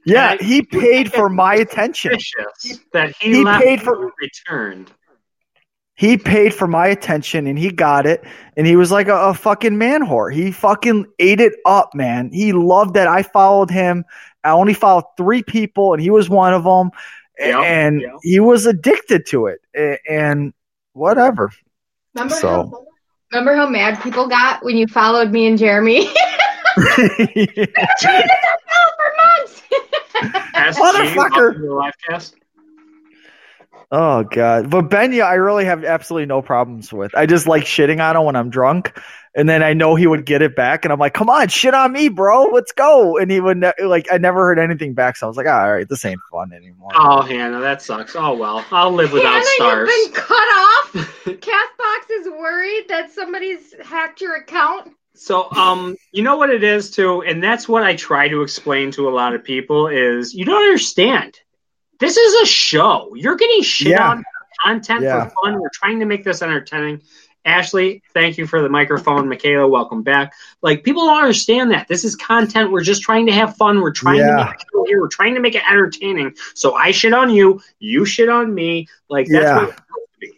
Yeah, 0.07 0.37
I- 0.41 0.43
he 0.43 0.63
paid 0.63 1.13
for 1.13 1.29
my 1.29 1.55
attention. 1.57 2.13
That 2.93 3.15
he, 3.21 3.35
He 3.37 3.45
paid 3.45 3.83
for- 3.83 4.13
returned. 4.21 4.91
He 5.95 6.17
paid 6.17 6.55
for 6.55 6.67
my 6.67 6.87
attention 6.87 7.47
and 7.47 7.59
he 7.59 7.71
got 7.71 8.07
it. 8.07 8.25
And 8.57 8.67
he 8.67 8.75
was 8.75 8.91
like 8.91 9.09
a, 9.09 9.15
a 9.17 9.35
fucking 9.35 9.77
man 9.77 10.01
whore. 10.01 10.33
He 10.33 10.51
fucking 10.51 11.05
ate 11.19 11.41
it 11.41 11.53
up, 11.67 11.91
man. 11.95 12.31
He 12.33 12.55
loved 12.55 12.95
that 12.95 13.07
I 13.07 13.23
followed 13.23 13.71
him. 13.71 14.05
I 14.45 14.51
only 14.51 14.75
followed 14.75 15.05
three 15.17 15.43
people 15.43 15.93
and 15.93 16.03
he 16.03 16.11
was 16.11 16.29
one 16.31 16.55
of 16.55 16.65
them. 16.65 16.91
Yeah, 17.39 17.61
and 17.61 18.01
yeah. 18.01 18.17
he 18.23 18.41
was 18.41 18.67
addicted 18.67 19.27
to 19.27 19.47
it. 19.47 19.61
And 20.09 20.53
whatever. 20.93 21.51
Remember, 22.15 22.35
So. 22.35 22.49
how, 22.49 22.87
remember 23.33 23.57
how 23.57 23.69
mad 23.69 24.03
people 24.03 24.29
got 24.29 24.65
when 24.65 24.77
you 24.77 24.87
followed 24.87 25.31
me 25.31 25.47
and 25.47 25.57
Jeremy? 25.59 26.11
Jeremy 26.97 27.47
did 27.47 27.75
that 27.75 28.59
for 28.97 29.13
months. 29.17 29.63
Motherfucker. 30.79 31.07
Gene, 31.09 31.17
welcome 31.17 31.55
to 31.55 31.59
the 31.69 31.75
live 31.75 31.95
cast. 32.09 32.35
oh 33.91 34.23
god. 34.25 34.69
But 34.71 34.89
Benya, 34.91 35.25
I 35.25 35.35
really 35.35 35.65
have 35.65 35.85
absolutely 35.85 36.27
no 36.27 36.43
problems 36.43 36.93
with. 36.93 37.15
I 37.15 37.27
just 37.27 37.47
like 37.47 37.65
shitting 37.65 38.03
on 38.03 38.17
him 38.17 38.25
when 38.25 38.37
I'm 38.37 38.51
drunk. 38.51 38.99
And 39.35 39.49
then 39.49 39.63
I 39.63 39.75
know 39.75 39.95
he 39.95 40.09
would 40.09 40.27
get 40.27 40.43
it 40.43 40.57
back, 40.57 40.85
and 40.85 40.93
I'm 40.93 40.99
like, 40.99 41.15
"Come 41.15 41.31
on, 41.31 41.47
shit 41.49 41.73
on 41.73 41.93
me, 41.93 42.09
bro. 42.09 42.47
Let's 42.53 42.73
go." 42.73 43.17
And 43.17 43.31
he 43.31 43.41
would 43.41 43.59
ne- 43.59 43.73
like, 43.85 44.09
I 44.11 44.19
never 44.19 44.41
heard 44.41 44.59
anything 44.59 44.93
back, 44.95 45.17
so 45.17 45.27
I 45.27 45.29
was 45.29 45.37
like, 45.37 45.47
"All 45.47 45.73
right, 45.73 45.89
this 45.89 46.05
ain't 46.05 46.21
fun 46.33 46.53
anymore." 46.53 46.91
Oh, 46.97 47.23
Hannah, 47.23 47.61
that 47.61 47.81
sucks. 47.81 48.17
Oh 48.17 48.35
well, 48.35 48.65
I'll 48.73 48.91
live 48.91 49.13
without 49.13 49.33
Hannah, 49.35 49.47
stars. 49.55 49.89
you've 49.89 50.13
been 50.13 50.21
cut 50.21 50.35
off. 50.35 50.93
Castbox 51.27 52.11
is 52.21 52.29
worried 52.29 52.87
that 52.89 53.13
somebody's 53.13 53.73
hacked 53.85 54.21
your 54.21 54.35
account. 54.35 54.93
So, 55.15 55.51
um, 55.53 55.97
you 56.13 56.23
know 56.23 56.37
what 56.37 56.51
it 56.51 56.65
is 56.65 56.91
too, 56.91 57.23
and 57.23 57.41
that's 57.43 57.69
what 57.69 57.83
I 57.85 57.95
try 57.95 58.29
to 58.29 58.43
explain 58.43 58.91
to 58.93 59.09
a 59.09 59.11
lot 59.11 59.35
of 59.35 59.45
people 59.45 59.87
is 59.87 60.35
you 60.35 60.45
don't 60.45 60.63
understand. 60.63 61.39
This 62.01 62.17
is 62.17 62.43
a 62.43 62.47
show. 62.47 63.13
You're 63.15 63.37
getting 63.37 63.63
shit 63.63 63.89
Yeah. 63.89 64.09
on 64.11 64.25
content 64.65 65.03
Yeah. 65.03 65.25
for 65.29 65.35
fun. 65.45 65.61
We're 65.61 65.69
trying 65.73 66.01
to 66.01 66.07
make 66.07 66.25
this 66.25 66.41
entertaining. 66.43 67.03
Ashley, 67.45 68.03
thank 68.13 68.37
you 68.37 68.47
for 68.47 68.61
the 68.63 68.69
microphone. 68.69 69.29
Michaela, 69.29 69.67
welcome 69.67 70.03
back. 70.03 70.35
Like 70.63 70.85
people 70.85 71.07
don't 71.07 71.23
understand 71.23 71.71
that 71.71 71.89
this 71.89 72.05
is 72.05 72.15
content. 72.15 72.71
We're 72.71 72.83
just 72.85 73.03
trying 73.03 73.27
to 73.27 73.33
have 73.33 73.57
fun. 73.57 73.81
We're 73.81 73.93
trying 73.93 74.19
to 74.19 74.37
make 74.37 74.61
it 74.61 74.89
here. 74.89 75.01
We're 75.01 75.09
trying 75.09 75.35
to 75.35 75.41
make 75.41 75.55
it 75.55 75.63
entertaining. 75.69 76.35
So 76.55 76.75
I 76.75 76.91
shit 76.91 77.15
on 77.15 77.31
you, 77.31 77.61
you 77.79 78.05
shit 78.05 78.29
on 78.29 78.55
me. 78.55 78.89
Like 79.09 79.27
that's 79.29 79.45
Yeah. 79.45 79.55
what 79.57 79.69
it's 79.71 79.77
supposed 79.77 80.21
be. 80.21 80.33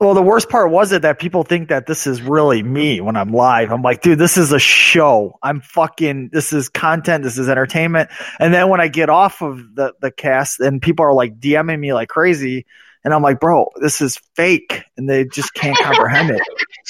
Well, 0.00 0.14
the 0.14 0.22
worst 0.22 0.50
part 0.50 0.70
was 0.70 0.92
it 0.92 1.02
that 1.02 1.18
people 1.18 1.44
think 1.44 1.70
that 1.70 1.86
this 1.86 2.06
is 2.06 2.20
really 2.20 2.62
me 2.62 3.00
when 3.00 3.16
I'm 3.16 3.32
live. 3.32 3.72
I'm 3.72 3.82
like, 3.82 4.02
dude, 4.02 4.18
this 4.18 4.36
is 4.36 4.52
a 4.52 4.58
show. 4.58 5.38
I'm 5.42 5.60
fucking, 5.62 6.28
this 6.32 6.52
is 6.52 6.68
content. 6.68 7.24
This 7.24 7.38
is 7.38 7.48
entertainment. 7.48 8.10
And 8.38 8.52
then 8.52 8.68
when 8.68 8.80
I 8.82 8.88
get 8.88 9.08
off 9.08 9.40
of 9.40 9.74
the, 9.74 9.94
the 10.00 10.10
cast 10.10 10.60
and 10.60 10.82
people 10.82 11.04
are 11.06 11.14
like 11.14 11.40
DMing 11.40 11.80
me 11.80 11.94
like 11.94 12.08
crazy, 12.10 12.66
and 13.08 13.14
I'm 13.14 13.22
like, 13.22 13.40
bro, 13.40 13.70
this 13.80 14.02
is 14.02 14.18
fake. 14.36 14.82
And 14.98 15.08
they 15.08 15.24
just 15.24 15.54
can't 15.54 15.76
comprehend 15.82 16.28
it. 16.30 16.42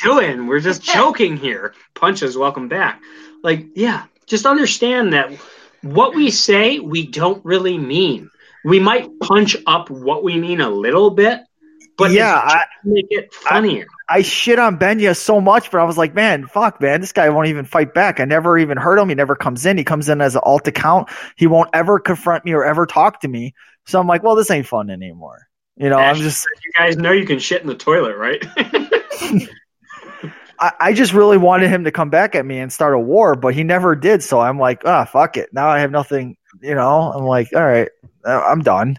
doing? 0.03 0.49
We're 0.49 0.59
just 0.59 0.83
joking 0.83 1.37
here. 1.37 1.75
Punches, 1.95 2.37
welcome 2.37 2.67
back. 2.67 3.01
Like, 3.45 3.67
yeah, 3.77 4.07
just 4.27 4.45
understand 4.45 5.13
that 5.13 5.31
what 5.83 6.17
we 6.17 6.33
say, 6.33 6.81
we 6.81 7.07
don't 7.07 7.45
really 7.45 7.79
mean. 7.79 8.31
We 8.65 8.81
might 8.81 9.09
punch 9.21 9.57
up 9.67 9.91
what 9.91 10.25
we 10.25 10.37
mean 10.39 10.61
a 10.61 10.69
little 10.69 11.11
bit, 11.11 11.41
but 11.97 12.11
Yeah, 12.11 12.35
I- 12.35 12.65
make 12.83 13.07
it 13.11 13.33
funnier. 13.33 13.87
I 14.09 14.23
shit 14.23 14.59
on 14.59 14.77
Benya 14.79 15.15
so 15.17 15.41
much, 15.41 15.71
but 15.71 15.81
I 15.81 15.85
was 15.85 15.97
like, 15.97 16.15
man, 16.15 16.49
fuck, 16.49 16.81
man, 16.81 17.01
this 17.01 17.13
guy 17.13 17.29
won't 17.29 17.47
even 17.47 17.65
fight 17.65 17.95
back. 17.95 18.19
I 18.19 18.25
never 18.25 18.59
even 18.59 18.77
heard 18.77 18.99
him. 18.99 19.09
He 19.09 19.15
never 19.15 19.37
comes 19.37 19.65
in. 19.67 19.79
He 19.79 19.85
comes 19.85 20.09
in 20.09 20.21
as 20.21 20.35
an 20.35 20.41
alt 20.43 20.67
account. 20.67 21.11
He 21.37 21.47
won't 21.47 21.71
ever 21.73 22.01
confront 22.01 22.45
me 22.45 22.55
or 22.55 22.65
ever 22.65 22.87
talk 22.87 23.21
to 23.21 23.29
me. 23.29 23.55
So 23.87 24.01
I'm 24.01 24.07
like, 24.09 24.23
well, 24.25 24.35
this 24.35 24.51
ain't 24.51 24.67
fun 24.67 24.91
anymore. 24.91 25.48
You 25.79 25.91
know, 25.91 25.97
I'm 25.97 26.17
just, 26.17 26.45
you 26.65 26.73
guys 26.77 26.97
know 26.97 27.13
you 27.13 27.25
can 27.25 27.39
shit 27.39 27.63
in 27.63 27.69
the 27.69 27.75
toilet, 27.75 28.17
right? 28.17 28.45
I, 30.61 30.73
I 30.81 30.93
just 30.93 31.13
really 31.13 31.37
wanted 31.37 31.71
him 31.71 31.85
to 31.85 31.93
come 31.93 32.11
back 32.11 32.35
at 32.35 32.45
me 32.45 32.59
and 32.59 32.73
start 32.73 32.95
a 32.95 32.99
war, 32.99 33.37
but 33.37 33.55
he 33.55 33.63
never 33.63 33.95
did. 33.95 34.23
So 34.23 34.41
I'm 34.41 34.59
like, 34.59 34.83
ah, 34.85 35.05
fuck 35.05 35.37
it. 35.37 35.53
Now 35.53 35.69
I 35.69 35.79
have 35.79 35.93
nothing. 35.93 36.37
You 36.61 36.75
know, 36.75 37.13
I'm 37.13 37.25
like, 37.25 37.51
all 37.55 37.65
right, 37.65 37.89
uh, 38.25 38.41
I'm 38.41 38.63
done. 38.63 38.99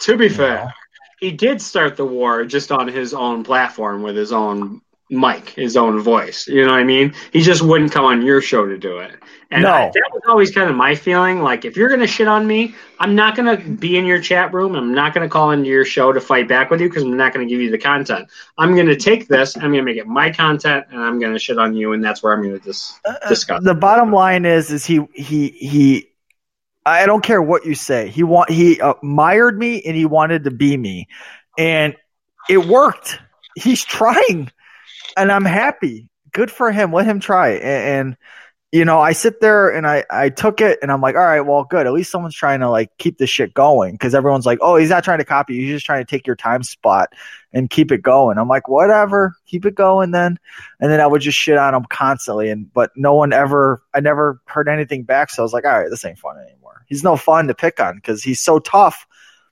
to 0.00 0.16
be 0.18 0.28
fair, 0.28 0.74
he 1.18 1.32
did 1.32 1.62
start 1.62 1.96
the 1.96 2.04
war 2.04 2.44
just 2.44 2.70
on 2.70 2.88
his 2.88 3.14
own 3.14 3.42
platform 3.42 4.02
with 4.02 4.16
his 4.16 4.32
own 4.32 4.82
mic, 5.10 5.50
his 5.50 5.76
own 5.76 6.00
voice. 6.00 6.46
You 6.46 6.66
know 6.66 6.72
what 6.72 6.80
I 6.80 6.84
mean? 6.84 7.14
He 7.32 7.40
just 7.40 7.62
wouldn't 7.62 7.92
come 7.92 8.04
on 8.04 8.20
your 8.22 8.42
show 8.42 8.66
to 8.66 8.76
do 8.76 8.98
it. 8.98 9.16
And 9.50 9.62
No. 9.62 9.72
I, 9.72 9.86
that 9.86 10.10
was 10.12 10.22
always 10.28 10.50
kind 10.50 10.68
of 10.68 10.76
my 10.76 10.94
feeling. 10.94 11.40
Like, 11.40 11.64
if 11.64 11.76
you're 11.76 11.88
going 11.88 12.00
to 12.00 12.06
shit 12.06 12.28
on 12.28 12.46
me, 12.46 12.74
I'm 12.98 13.14
not 13.14 13.34
going 13.34 13.56
to 13.56 13.70
be 13.76 13.96
in 13.96 14.04
your 14.04 14.20
chat 14.20 14.52
room. 14.52 14.74
I'm 14.74 14.94
not 14.94 15.14
going 15.14 15.26
to 15.26 15.32
call 15.32 15.52
into 15.52 15.68
your 15.68 15.86
show 15.86 16.12
to 16.12 16.20
fight 16.20 16.48
back 16.48 16.70
with 16.70 16.82
you 16.82 16.88
because 16.88 17.02
I'm 17.02 17.16
not 17.16 17.32
going 17.32 17.48
to 17.48 17.50
give 17.50 17.62
you 17.62 17.70
the 17.70 17.78
content. 17.78 18.28
I'm 18.58 18.74
going 18.74 18.88
to 18.88 18.96
take 18.96 19.26
this, 19.26 19.56
I'm 19.56 19.62
going 19.62 19.74
to 19.74 19.82
make 19.82 19.96
it 19.96 20.06
my 20.06 20.30
content, 20.30 20.86
and 20.90 21.00
I'm 21.00 21.18
going 21.18 21.32
to 21.32 21.38
shit 21.38 21.58
on 21.58 21.74
you, 21.74 21.94
and 21.94 22.04
that's 22.04 22.22
where 22.22 22.34
I'm 22.34 22.42
going 22.42 22.58
to 22.58 22.64
dis- 22.64 23.00
uh, 23.06 23.14
uh, 23.22 23.28
discuss. 23.28 23.62
the 23.64 23.74
bottom 23.74 24.12
line 24.12 24.44
is 24.44 24.70
is 24.70 24.84
he 24.84 25.00
he 25.14 25.48
he 25.48 26.08
I 26.84 27.06
don't 27.06 27.22
care 27.22 27.42
what 27.42 27.66
you 27.66 27.74
say. 27.74 28.08
He 28.08 28.22
want 28.22 28.50
he 28.50 28.80
uh, 28.80 28.94
admired 29.02 29.58
me 29.58 29.82
and 29.82 29.94
he 29.96 30.06
wanted 30.06 30.44
to 30.44 30.50
be 30.50 30.76
me. 30.76 31.08
And 31.58 31.94
it 32.48 32.64
worked. 32.66 33.18
He's 33.54 33.84
trying. 33.84 34.50
And 35.16 35.30
I'm 35.30 35.44
happy. 35.44 36.08
Good 36.32 36.50
for 36.50 36.70
him. 36.72 36.92
Let 36.92 37.06
him 37.06 37.20
try. 37.20 37.50
And, 37.50 37.62
and 37.64 38.16
you 38.70 38.84
know, 38.84 39.00
I 39.00 39.12
sit 39.12 39.40
there 39.40 39.70
and 39.70 39.86
I, 39.86 40.04
I 40.10 40.28
took 40.28 40.60
it 40.60 40.78
and 40.82 40.92
I'm 40.92 41.00
like, 41.00 41.14
all 41.14 41.22
right, 41.22 41.40
well, 41.40 41.64
good. 41.64 41.86
At 41.86 41.92
least 41.94 42.10
someone's 42.10 42.34
trying 42.34 42.60
to 42.60 42.68
like 42.68 42.90
keep 42.98 43.16
this 43.16 43.30
shit 43.30 43.54
going 43.54 43.92
because 43.92 44.14
everyone's 44.14 44.44
like, 44.44 44.58
oh, 44.60 44.76
he's 44.76 44.90
not 44.90 45.04
trying 45.04 45.18
to 45.18 45.24
copy 45.24 45.54
you. 45.54 45.62
He's 45.62 45.76
just 45.76 45.86
trying 45.86 46.04
to 46.04 46.10
take 46.10 46.26
your 46.26 46.36
time 46.36 46.62
spot 46.62 47.14
and 47.50 47.70
keep 47.70 47.90
it 47.90 48.02
going. 48.02 48.36
I'm 48.36 48.48
like, 48.48 48.68
whatever, 48.68 49.34
keep 49.46 49.64
it 49.64 49.74
going 49.74 50.10
then. 50.10 50.38
And 50.80 50.90
then 50.90 51.00
I 51.00 51.06
would 51.06 51.22
just 51.22 51.38
shit 51.38 51.56
on 51.56 51.74
him 51.74 51.86
constantly. 51.88 52.50
And 52.50 52.70
but 52.70 52.90
no 52.94 53.14
one 53.14 53.32
ever, 53.32 53.82
I 53.94 54.00
never 54.00 54.42
heard 54.44 54.68
anything 54.68 55.04
back. 55.04 55.30
So 55.30 55.42
I 55.42 55.44
was 55.44 55.54
like, 55.54 55.64
all 55.64 55.80
right, 55.80 55.88
this 55.88 56.04
ain't 56.04 56.18
fun 56.18 56.36
anymore. 56.36 56.84
He's 56.88 57.02
no 57.02 57.16
fun 57.16 57.46
to 57.48 57.54
pick 57.54 57.80
on 57.80 57.96
because 57.96 58.22
he's 58.22 58.40
so 58.40 58.58
tough. 58.58 59.06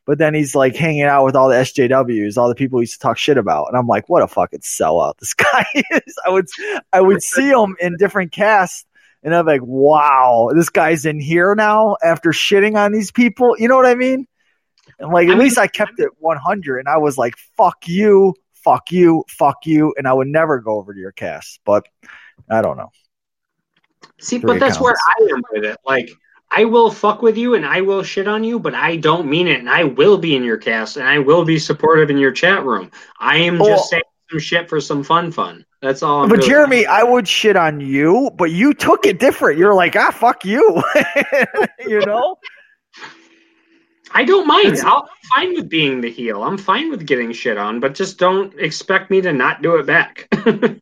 But 0.05 0.19
then 0.19 0.35
he's 0.35 0.55
like 0.55 0.77
hanging 0.77 1.03
out 1.03 1.25
with 1.25 1.35
all 1.35 1.49
the 1.49 1.57
SJWs, 1.57 2.37
all 2.37 2.49
the 2.49 2.55
people 2.55 2.79
he 2.79 2.83
used 2.83 2.93
to 2.95 2.99
talk 3.01 3.19
shit 3.19 3.39
about, 3.39 3.67
and 3.67 3.77
I'm 3.77 3.89
like, 3.89 4.09
what 4.09 4.23
a 4.23 4.29
fucking 4.29 4.61
sellout 4.61 5.19
this 5.19 5.35
guy 5.35 5.67
is. 5.75 6.15
I 6.25 6.31
would, 6.31 6.47
I 6.93 7.01
would 7.01 7.25
see 7.25 7.49
him 7.49 7.77
in 7.81 7.97
different 7.97 8.31
casts, 8.31 8.85
and 9.23 9.35
I'm 9.35 9.47
like, 9.47 9.63
wow, 9.63 10.51
this 10.55 10.69
guy's 10.69 11.07
in 11.07 11.21
here 11.21 11.55
now 11.55 11.97
after 12.03 12.31
shitting 12.31 12.77
on 12.77 12.93
these 12.93 13.11
people. 13.11 13.57
You 13.59 13.69
know 13.69 13.77
what 13.77 13.87
I 13.87 13.95
mean? 13.95 14.27
And 14.99 15.13
like, 15.13 15.29
at 15.29 15.39
least 15.39 15.59
I 15.59 15.67
kept 15.67 15.99
it 15.99 16.11
100, 16.19 16.79
and 16.79 16.89
I 16.89 16.99
was 16.99 17.19
like, 17.19 17.35
fuck 17.57 17.87
you, 17.87 18.35
fuck 18.53 18.91
you, 18.91 19.25
fuck 19.29 19.67
you, 19.67 19.95
and 19.99 20.07
I 20.07 20.13
would 20.13 20.29
never 20.29 20.61
go 20.61 20.79
over 20.79 20.95
to 20.95 21.01
your 21.01 21.13
cast. 21.13 21.61
But 21.65 21.87
I 22.51 22.63
don't 22.63 22.77
know. 22.77 22.91
See, 24.19 24.39
Three 24.39 24.47
but 24.47 24.61
that's 24.61 24.81
where. 24.81 24.95
I 24.95 25.29
am 25.31 25.43
with 25.53 25.65
it. 25.65 25.77
Like, 25.85 26.11
I 26.51 26.65
will 26.65 26.91
fuck 26.91 27.23
with 27.23 27.37
you 27.37 27.55
and 27.55 27.67
I 27.67 27.81
will 27.81 28.03
shit 28.03 28.29
on 28.29 28.45
you, 28.45 28.59
but 28.59 28.75
I 28.75 28.97
don't 28.97 29.29
mean 29.29 29.49
it, 29.49 29.59
and 29.59 29.69
I 29.69 29.85
will 29.85 30.17
be 30.17 30.37
in 30.37 30.45
your 30.45 30.57
cast 30.57 30.97
and 30.97 31.07
I 31.07 31.19
will 31.19 31.45
be 31.45 31.59
supportive 31.59 32.09
in 32.11 32.19
your 32.19 32.33
chat 32.33 32.65
room. 32.65 32.91
I 33.19 33.39
am 33.39 33.59
Well- 33.59 33.71
just 33.71 33.87
oh, 33.87 33.89
saying 33.91 34.03
some 34.31 34.39
shit 34.41 34.69
for 34.69 34.81
some 34.81 35.03
fun, 35.05 35.31
fun. 35.33 35.65
That's 35.83 36.03
all. 36.03 36.23
I'm 36.25 36.29
But 36.29 36.39
really- 36.39 36.49
Jeremy, 36.49 36.87
I 36.87 37.03
would 37.03 37.29
shit 37.29 37.57
on 37.57 37.81
you, 37.81 38.31
but 38.37 38.51
you 38.51 38.75
took 38.75 39.07
it 39.07 39.19
different. 39.19 39.59
You're 39.59 39.75
like, 39.75 39.95
ah, 39.97 40.11
fuck 40.11 40.45
you. 40.45 40.83
you 41.87 42.01
know? 42.05 42.37
I 44.13 44.25
don't 44.25 44.47
mind. 44.47 44.79
I'll, 44.85 45.03
I'm 45.03 45.45
fine 45.47 45.55
with 45.55 45.69
being 45.69 46.01
the 46.01 46.11
heel. 46.11 46.43
I'm 46.43 46.57
fine 46.59 46.91
with 46.91 47.07
getting 47.07 47.33
shit 47.33 47.59
on, 47.59 47.81
but 47.81 47.95
just 47.95 48.19
don't 48.19 48.55
expect 48.59 49.11
me 49.11 49.21
to 49.21 49.33
not 49.33 49.63
do 49.63 49.77
it 49.77 49.87
back. 49.87 50.29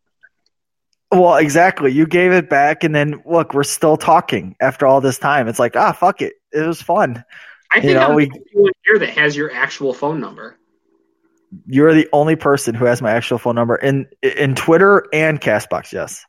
Well, 1.13 1.37
exactly. 1.37 1.93
You 1.93 2.07
gave 2.09 2.33
it 2.33 2.51
back, 2.51 2.83
and 2.83 2.93
then 2.93 3.23
look, 3.25 3.55
we're 3.55 3.63
still 3.63 3.97
talking 3.97 4.57
after 4.61 4.85
all 4.85 5.01
this 5.01 5.17
time. 5.17 5.47
It's 5.47 5.61
like, 5.61 5.77
ah, 5.77 5.93
fuck 5.93 6.21
it. 6.21 6.33
It 6.51 6.67
was 6.67 6.83
fun. 6.83 7.25
I 7.71 7.75
think 7.79 7.91
You 7.91 7.95
know, 7.95 8.09
I'm 8.09 8.15
we- 8.17 8.25
the 8.25 8.33
only 8.33 8.45
one 8.55 8.73
here 8.85 8.99
that 8.99 9.11
has 9.11 9.37
your 9.37 9.53
actual 9.55 9.95
phone 9.95 10.19
number. 10.19 10.59
You're 11.67 11.95
the 11.95 12.09
only 12.13 12.37
person 12.37 12.75
who 12.75 12.85
has 12.87 13.03
my 13.03 13.13
actual 13.13 13.39
phone 13.39 13.55
number 13.55 13.77
in 13.77 14.07
in 14.23 14.55
Twitter 14.55 15.05
and 15.13 15.41
Castbox. 15.41 15.93
Yes. 15.93 16.25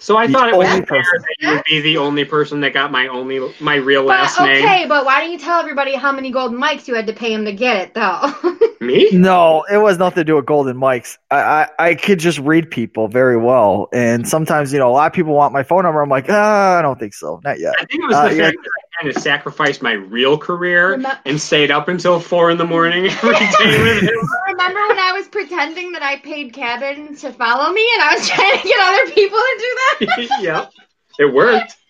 So 0.00 0.16
I 0.16 0.26
The 0.26 0.32
thought 0.32 0.48
it 0.48 0.56
was 0.56 0.68
fair 0.68 0.82
person. 0.82 1.20
that 1.22 1.36
you 1.40 1.48
would 1.50 1.64
be 1.64 1.80
the 1.80 1.96
only 1.98 2.24
person 2.24 2.60
that 2.60 2.72
got 2.72 2.92
my 2.92 3.08
only 3.08 3.40
my 3.60 3.76
real 3.76 4.06
But 4.06 4.08
last 4.08 4.38
okay, 4.38 4.46
name. 4.54 4.64
Okay, 4.64 4.86
but 4.86 5.04
why 5.04 5.20
don't 5.20 5.32
you 5.32 5.38
tell 5.38 5.58
everybody 5.60 5.94
how 5.96 6.12
many 6.12 6.30
golden 6.30 6.58
mics 6.60 6.86
you 6.86 6.94
had 6.94 7.08
to 7.08 7.12
pay 7.12 7.32
him 7.32 7.44
to 7.46 7.52
get 7.52 7.76
it, 7.78 7.94
though? 7.94 8.32
Me? 8.80 9.10
No, 9.10 9.64
it 9.70 9.78
was 9.78 9.98
nothing 9.98 10.20
to 10.20 10.24
do 10.24 10.36
with 10.36 10.46
Golden 10.46 10.76
Mics. 10.76 11.18
I, 11.32 11.36
I 11.40 11.68
I 11.90 11.94
could 11.96 12.20
just 12.20 12.38
read 12.38 12.70
people 12.70 13.08
very 13.08 13.36
well, 13.36 13.88
and 13.92 14.26
sometimes 14.28 14.72
you 14.72 14.78
know 14.78 14.88
a 14.88 14.92
lot 14.92 15.08
of 15.08 15.12
people 15.14 15.34
want 15.34 15.52
my 15.52 15.64
phone 15.64 15.82
number. 15.82 16.00
I'm 16.00 16.08
like, 16.08 16.26
ah, 16.28 16.78
I 16.78 16.82
don't 16.82 16.98
think 16.98 17.12
so, 17.14 17.40
not 17.44 17.58
yet. 17.58 17.74
I 17.80 17.84
think 17.86 18.04
it 18.04 18.06
was 18.06 18.14
Uh, 18.14 18.28
the 18.28 18.34
yeah. 18.36 18.50
that 18.50 18.54
I 18.54 18.87
kind 18.98 19.14
of 19.14 19.22
sacrificed 19.22 19.82
my 19.82 19.92
real 19.92 20.36
career 20.38 20.96
Remem- 20.96 21.18
and 21.24 21.40
stayed 21.40 21.70
up 21.70 21.88
until 21.88 22.20
four 22.20 22.50
in 22.50 22.58
the 22.58 22.64
morning 22.64 23.06
every 23.22 23.32
day 23.34 23.82
with 23.82 24.02
him. 24.02 24.28
Remember 24.48 24.88
when 24.88 24.98
I 24.98 25.12
was 25.14 25.28
pretending 25.28 25.92
that 25.92 26.02
I 26.02 26.18
paid 26.18 26.52
Cabin 26.52 27.14
to 27.16 27.32
follow 27.32 27.72
me 27.72 27.88
and 27.94 28.02
I 28.02 28.14
was 28.14 28.28
trying 28.28 28.58
to 28.58 28.66
get 28.68 28.78
other 28.80 29.12
people 29.12 29.38
to 29.38 29.56
do 29.58 30.06
that? 30.06 30.38
yep. 30.42 30.72
It 31.18 31.32
worked. 31.32 31.76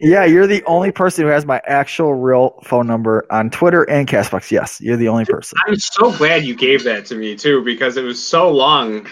Yeah, 0.00 0.24
you're 0.26 0.46
the 0.46 0.62
only 0.62 0.92
person 0.92 1.24
who 1.24 1.30
has 1.32 1.44
my 1.44 1.60
actual 1.66 2.14
real 2.14 2.60
phone 2.62 2.86
number 2.86 3.26
on 3.32 3.50
Twitter 3.50 3.82
and 3.82 4.06
Castbox. 4.06 4.52
Yes, 4.52 4.80
you're 4.80 4.96
the 4.96 5.08
only 5.08 5.24
person. 5.24 5.58
I'm 5.66 5.74
so 5.76 6.16
glad 6.16 6.44
you 6.44 6.54
gave 6.54 6.84
that 6.84 7.04
to 7.06 7.16
me 7.16 7.34
too 7.34 7.64
because 7.64 7.96
it 7.96 8.04
was 8.04 8.24
so 8.24 8.48
long, 8.48 9.08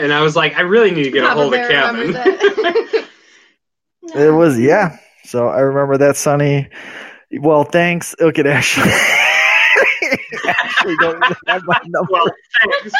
and 0.00 0.12
I 0.12 0.20
was 0.22 0.34
like, 0.34 0.56
I 0.56 0.62
really 0.62 0.90
need 0.90 1.04
to 1.04 1.12
get 1.12 1.22
a 1.22 1.30
hold 1.30 1.54
of 1.54 1.60
Probably 1.68 2.14
Kevin. 2.14 2.16
it. 2.16 3.08
It 4.12 4.30
was 4.30 4.58
yeah. 4.58 4.98
So 5.24 5.48
I 5.48 5.60
remember 5.60 5.96
that, 5.98 6.16
Sonny. 6.16 6.68
Well, 7.32 7.64
thanks. 7.64 8.14
Look 8.20 8.38
at 8.38 8.46
Ashley. 8.46 8.90
Ashley 10.46 10.96
don't 11.00 11.22
have 11.48 11.62
my 11.64 11.80
number. 11.86 12.08
Well, 12.12 12.26
thanks. 12.62 12.94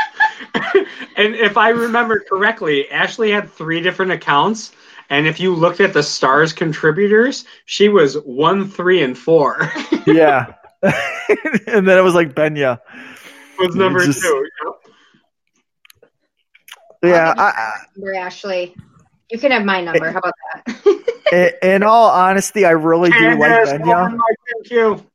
and 1.16 1.35
if 1.35 1.57
I 1.57 1.70
remember 1.70 2.25
correctly, 2.29 2.89
Ashley 2.91 3.31
had 3.31 3.51
three 3.51 3.81
different 3.81 4.12
accounts. 4.12 4.73
And 5.11 5.27
if 5.27 5.39
you 5.39 5.55
looked 5.55 5.81
at 5.81 5.93
the 5.93 6.03
stars 6.03 6.53
contributors, 6.55 7.45
she 7.66 7.89
was 7.91 8.14
one, 8.25 8.66
three, 8.68 9.03
and 9.03 9.18
four. 9.18 9.70
yeah. 10.07 10.55
and 10.83 11.87
then 11.87 11.99
it 11.99 12.03
was 12.03 12.14
like 12.14 12.35
Benya. 12.35 12.79
was 13.59 13.75
number 13.77 14.05
Just- 14.05 14.23
two. 14.23 14.49
Yeah. 17.03 17.35
I, 17.37 17.43
I, 17.43 17.73
Number, 17.97 18.14
Ashley. 18.14 18.75
You 19.33 19.39
can 19.39 19.51
have 19.51 19.64
my 19.64 19.80
number. 19.80 20.11
How 20.11 20.18
about 20.18 20.35
that? 20.55 21.55
in, 21.62 21.70
in 21.70 21.83
all 21.83 22.11
honesty, 22.11 22.66
I 22.66 22.72
really 22.72 23.11
do 23.11 23.30
like 23.30 23.51
Candace, 23.51 23.72
Benya. 23.72 23.87
Lauren, 23.87 24.20
thank 24.53 24.70
you. 24.70 25.07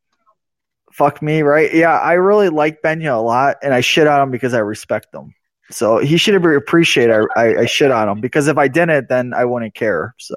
Fuck 0.91 1.21
me, 1.21 1.43
right? 1.43 1.71
Yeah, 1.71 1.95
I 1.95 2.13
really 2.13 2.49
like 2.49 2.81
Benya 2.81 3.15
a 3.15 3.21
lot, 3.21 3.57
and 3.61 3.75
I 3.75 3.81
shit 3.81 4.07
on 4.07 4.19
him 4.23 4.31
because 4.31 4.55
I 4.55 4.59
respect 4.59 5.13
him. 5.13 5.35
So 5.69 5.99
he 5.99 6.17
should 6.17 6.33
appreciate 6.33 7.11
I, 7.11 7.19
I, 7.35 7.57
I 7.59 7.65
shit 7.65 7.91
on 7.91 8.09
him 8.09 8.21
because 8.21 8.47
if 8.47 8.57
I 8.57 8.67
didn't, 8.67 9.07
then 9.07 9.35
I 9.35 9.45
wouldn't 9.45 9.75
care. 9.75 10.15
So 10.17 10.33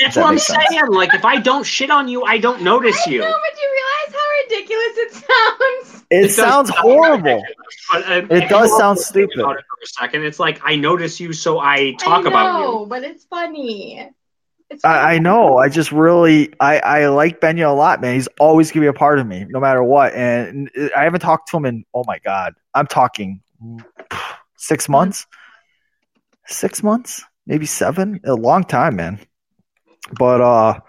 That's 0.00 0.14
That 0.14 0.20
what 0.20 0.30
I'm 0.30 0.38
sense. 0.38 0.68
saying. 0.70 0.86
Like, 0.90 1.12
if 1.12 1.24
I 1.24 1.40
don't 1.40 1.64
shit 1.64 1.90
on 1.90 2.06
you, 2.06 2.22
I 2.22 2.38
don't 2.38 2.62
notice 2.62 2.96
I 3.04 3.10
you. 3.10 3.18
know, 3.18 3.32
but 3.32 3.60
you 3.60 3.68
realize 3.72 4.20
how 4.20 4.56
ridiculous 4.56 4.96
it 4.96 5.12
sounds? 5.90 6.04
it, 6.10 6.22
does 6.22 6.36
sounds 6.36 6.68
sound 6.68 6.78
horrible. 6.80 7.42
But, 7.94 8.10
uh, 8.10 8.34
It 8.34 8.42
if 8.44 8.48
does 8.50 8.76
sound 8.76 8.98
stupid. 8.98 9.38
About 9.38 9.56
it 9.56 9.64
for 9.68 9.82
a 9.82 9.86
second, 9.86 10.24
it's 10.24 10.40
like 10.40 10.60
I 10.64 10.76
notice 10.76 11.20
you, 11.20 11.32
so 11.32 11.58
I 11.60 11.94
talk 12.00 12.24
I 12.24 12.28
about 12.28 12.60
know, 12.60 12.80
you. 12.80 12.86
but 12.86 13.02
it's 13.04 13.24
funny. 13.24 14.10
It's 14.70 14.84
I, 14.84 15.14
I 15.14 15.18
know. 15.18 15.58
I 15.58 15.68
just 15.68 15.92
really 15.92 16.52
I, 16.58 16.78
I 16.80 17.06
like 17.08 17.40
Benya 17.40 17.68
a 17.68 17.74
lot, 17.74 18.00
man. 18.00 18.14
He's 18.14 18.28
always 18.40 18.72
gonna 18.72 18.84
be 18.84 18.88
a 18.88 18.92
part 18.92 19.18
of 19.18 19.26
me, 19.26 19.46
no 19.48 19.60
matter 19.60 19.82
what. 19.82 20.14
And 20.14 20.70
I 20.96 21.04
haven't 21.04 21.20
talked 21.20 21.50
to 21.50 21.56
him 21.56 21.66
in 21.66 21.84
oh 21.94 22.04
my 22.06 22.18
god, 22.18 22.54
I'm 22.74 22.86
talking 22.86 23.40
six 24.56 24.88
months, 24.88 25.26
six 26.46 26.82
months, 26.82 27.22
maybe 27.46 27.66
seven, 27.66 28.20
a 28.24 28.34
long 28.34 28.64
time, 28.64 28.96
man. 28.96 29.20
But 30.18 30.40
uh, 30.40 30.80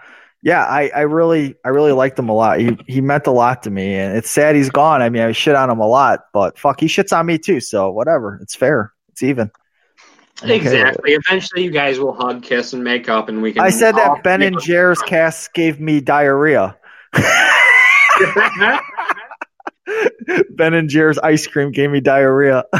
yeah, 0.45 0.63
I, 0.63 0.89
I 0.95 1.01
really 1.01 1.55
I 1.65 1.69
really 1.69 1.91
liked 1.91 2.19
him 2.19 2.29
a 2.29 2.33
lot. 2.33 2.59
He 2.59 2.77
he 2.87 3.01
meant 3.01 3.25
a 3.25 3.31
lot 3.31 3.63
to 3.63 3.71
me, 3.71 3.95
and 3.95 4.15
it's 4.15 4.29
sad 4.29 4.55
he's 4.55 4.69
gone. 4.69 5.01
I 5.01 5.09
mean, 5.09 5.23
I 5.23 5.31
shit 5.31 5.55
on 5.55 5.71
him 5.71 5.79
a 5.79 5.87
lot, 5.87 6.25
but 6.33 6.59
fuck, 6.59 6.79
he 6.79 6.85
shits 6.85 7.17
on 7.17 7.25
me 7.25 7.39
too. 7.39 7.59
So 7.59 7.89
whatever, 7.89 8.37
it's 8.43 8.55
fair, 8.55 8.93
it's 9.09 9.23
even. 9.23 9.49
I'm 10.43 10.51
okay. 10.51 10.57
Exactly. 10.57 11.13
Eventually, 11.13 11.63
you 11.63 11.71
guys 11.71 11.99
will 11.99 12.13
hug, 12.13 12.43
kiss, 12.43 12.73
and 12.73 12.83
make 12.83 13.09
up, 13.09 13.27
and 13.27 13.41
we 13.41 13.53
can. 13.53 13.63
I 13.63 13.71
said 13.71 13.95
that 13.95 14.21
Ben 14.23 14.43
and 14.43 14.57
be- 14.57 14.61
Jer's 14.61 15.01
cast 15.01 15.51
gave 15.55 15.79
me 15.79 15.99
diarrhea. 15.99 16.77
ben 20.51 20.75
and 20.75 20.87
Jer's 20.87 21.17
ice 21.17 21.47
cream 21.47 21.71
gave 21.71 21.89
me 21.89 22.01
diarrhea. 22.01 22.65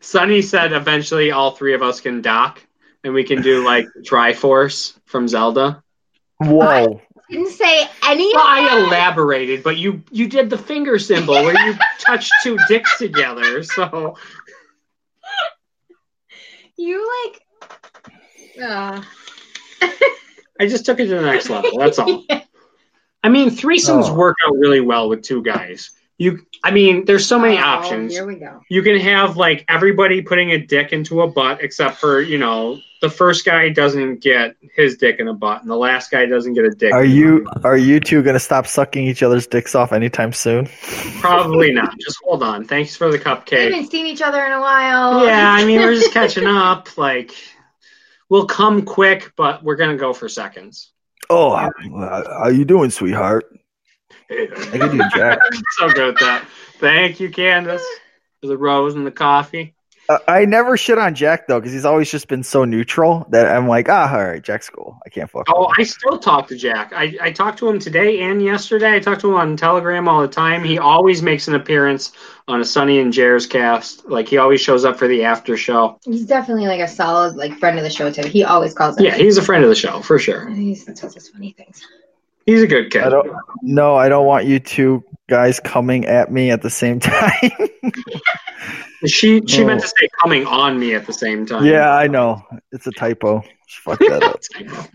Sonny 0.00 0.40
said 0.40 0.72
eventually 0.72 1.32
all 1.32 1.50
three 1.50 1.74
of 1.74 1.82
us 1.82 2.00
can 2.00 2.22
dock, 2.22 2.66
and 3.04 3.12
we 3.14 3.24
can 3.24 3.42
do 3.42 3.64
like 3.64 3.86
Triforce 4.02 4.94
from 5.06 5.28
Zelda. 5.28 5.82
Whoa. 6.38 7.00
I 7.00 7.32
didn't 7.32 7.50
say 7.52 7.88
any 8.04 8.30
Well, 8.34 8.42
of 8.42 8.48
I 8.48 8.84
elaborated, 8.86 9.62
but 9.62 9.76
you 9.78 10.02
you 10.10 10.28
did 10.28 10.50
the 10.50 10.58
finger 10.58 10.98
symbol 10.98 11.34
where 11.34 11.66
you 11.66 11.74
touch 11.98 12.30
two 12.42 12.58
dicks 12.68 12.98
together. 12.98 13.62
So 13.62 14.16
You 16.76 17.08
like. 17.26 17.42
Uh, 18.62 19.02
I 20.60 20.66
just 20.66 20.84
took 20.84 21.00
it 21.00 21.06
to 21.06 21.14
the 21.14 21.22
next 21.22 21.48
level. 21.48 21.78
That's 21.78 21.98
all. 21.98 22.24
I 23.24 23.28
mean, 23.28 23.50
threesomes 23.50 24.08
Oh. 24.10 24.14
work 24.14 24.36
out 24.46 24.54
really 24.56 24.80
well 24.80 25.08
with 25.08 25.22
two 25.22 25.42
guys. 25.42 25.90
You, 26.22 26.46
I 26.62 26.70
mean, 26.70 27.04
there's 27.04 27.26
so 27.26 27.36
many 27.36 27.58
Oh, 27.58 27.62
options. 27.62 28.12
Here 28.12 28.24
we 28.24 28.36
go. 28.36 28.60
You 28.68 28.82
can 28.82 28.96
have 29.00 29.36
like 29.36 29.64
everybody 29.68 30.22
putting 30.22 30.52
a 30.52 30.58
dick 30.58 30.92
into 30.92 31.22
a 31.22 31.26
butt, 31.26 31.58
except 31.62 31.96
for 31.98 32.20
you 32.20 32.38
know 32.38 32.78
the 33.00 33.10
first 33.10 33.44
guy 33.44 33.70
doesn't 33.70 34.20
get 34.20 34.54
his 34.76 34.96
dick 34.98 35.18
in 35.18 35.26
a 35.26 35.34
butt, 35.34 35.62
and 35.62 35.68
the 35.70 35.76
last 35.76 36.12
guy 36.12 36.26
doesn't 36.26 36.54
get 36.54 36.64
a 36.64 36.70
dick. 36.70 36.92
Are 36.92 37.02
in 37.04 37.10
you 37.10 37.40
butt. 37.42 37.64
are 37.64 37.76
you 37.76 37.98
two 37.98 38.22
gonna 38.22 38.38
stop 38.38 38.68
sucking 38.68 39.04
each 39.04 39.24
other's 39.24 39.48
dicks 39.48 39.74
off 39.74 39.92
anytime 39.92 40.32
soon? 40.32 40.68
Probably 41.20 41.72
not. 41.72 41.98
Just 41.98 42.18
hold 42.24 42.44
on. 42.44 42.64
Thanks 42.66 42.94
for 42.94 43.10
the 43.10 43.18
cupcake. 43.18 43.50
We 43.66 43.74
haven't 43.74 43.90
seen 43.90 44.06
each 44.06 44.22
other 44.22 44.44
in 44.46 44.52
a 44.52 44.60
while. 44.60 45.26
Yeah, 45.26 45.50
I 45.50 45.64
mean 45.64 45.80
we're 45.80 45.94
just 45.94 46.12
catching 46.12 46.46
up. 46.46 46.96
Like 46.96 47.32
we'll 48.28 48.46
come 48.46 48.82
quick, 48.82 49.32
but 49.36 49.64
we're 49.64 49.76
gonna 49.76 49.96
go 49.96 50.12
for 50.12 50.28
seconds. 50.28 50.92
Oh, 51.28 51.56
how, 51.56 51.70
how 52.42 52.48
you 52.48 52.64
doing, 52.64 52.90
sweetheart? 52.90 53.46
I 54.30 54.78
can 54.78 54.96
do 54.98 55.02
Jack. 55.14 55.38
so 55.78 55.88
good 55.90 56.14
at 56.14 56.20
that. 56.20 56.44
Thank 56.78 57.20
you, 57.20 57.30
Candace, 57.30 57.84
for 58.40 58.48
the 58.48 58.56
rose 58.56 58.94
and 58.94 59.06
the 59.06 59.10
coffee. 59.10 59.74
Uh, 60.08 60.18
I 60.26 60.44
never 60.44 60.76
shit 60.76 60.98
on 60.98 61.14
Jack 61.14 61.46
though, 61.46 61.60
because 61.60 61.72
he's 61.72 61.84
always 61.84 62.10
just 62.10 62.26
been 62.26 62.42
so 62.42 62.64
neutral 62.64 63.24
that 63.30 63.46
I'm 63.46 63.68
like, 63.68 63.88
ah, 63.88 64.12
all 64.12 64.24
right, 64.24 64.42
Jack's 64.42 64.68
cool. 64.68 64.98
I 65.06 65.08
can't 65.10 65.30
fuck. 65.30 65.46
Oh, 65.48 65.66
him. 65.66 65.74
I 65.78 65.84
still 65.84 66.18
talk 66.18 66.48
to 66.48 66.56
Jack. 66.56 66.92
I, 66.92 67.16
I 67.20 67.30
talked 67.30 67.58
to 67.60 67.68
him 67.68 67.78
today 67.78 68.20
and 68.20 68.42
yesterday. 68.42 68.96
I 68.96 68.98
talk 68.98 69.20
to 69.20 69.28
him 69.28 69.36
on 69.36 69.56
Telegram 69.56 70.08
all 70.08 70.20
the 70.20 70.28
time. 70.28 70.64
He 70.64 70.78
always 70.78 71.22
makes 71.22 71.46
an 71.46 71.54
appearance 71.54 72.12
on 72.48 72.60
a 72.60 72.64
Sonny 72.64 72.98
and 72.98 73.12
Jares 73.12 73.48
cast. 73.48 74.04
Like 74.08 74.28
he 74.28 74.38
always 74.38 74.60
shows 74.60 74.84
up 74.84 74.98
for 74.98 75.06
the 75.06 75.22
after 75.22 75.56
show. 75.56 75.98
He's 76.04 76.26
definitely 76.26 76.66
like 76.66 76.80
a 76.80 76.88
solid 76.88 77.36
like 77.36 77.56
friend 77.58 77.78
of 77.78 77.84
the 77.84 77.90
show 77.90 78.10
too. 78.10 78.26
He 78.26 78.42
always 78.42 78.74
calls 78.74 78.96
us. 78.98 79.04
Yeah, 79.04 79.14
he's 79.14 79.38
a 79.38 79.42
friend 79.42 79.62
of 79.62 79.70
the 79.70 79.76
show 79.76 80.00
for 80.00 80.18
sure. 80.18 80.48
He 80.50 80.74
tells 80.74 81.16
us 81.16 81.28
funny 81.28 81.52
things. 81.52 81.80
He's 82.46 82.62
a 82.62 82.66
good 82.66 82.90
kid. 82.90 83.02
I 83.02 83.08
don't. 83.08 83.30
No, 83.62 83.94
I 83.94 84.08
don't 84.08 84.26
want 84.26 84.46
you 84.46 84.58
two 84.58 85.04
guys 85.28 85.60
coming 85.60 86.06
at 86.06 86.30
me 86.32 86.50
at 86.50 86.62
the 86.62 86.70
same 86.70 86.98
time. 87.00 87.30
She 89.06 89.42
she 89.46 89.62
Oh. 89.62 89.66
meant 89.66 89.80
to 89.80 89.86
oh. 89.86 89.92
say 90.00 90.08
coming 90.22 90.46
on 90.46 90.78
me 90.78 90.94
at 90.94 91.06
the 91.06 91.12
same 91.12 91.46
time. 91.46 91.64
yeah, 91.66 91.92
I 91.94 92.06
know. 92.08 92.42
It's 92.72 92.86
a 92.86 92.92
typo. 92.92 93.42
Fuck 93.68 93.98
that 94.00 94.22
up. 94.22 94.40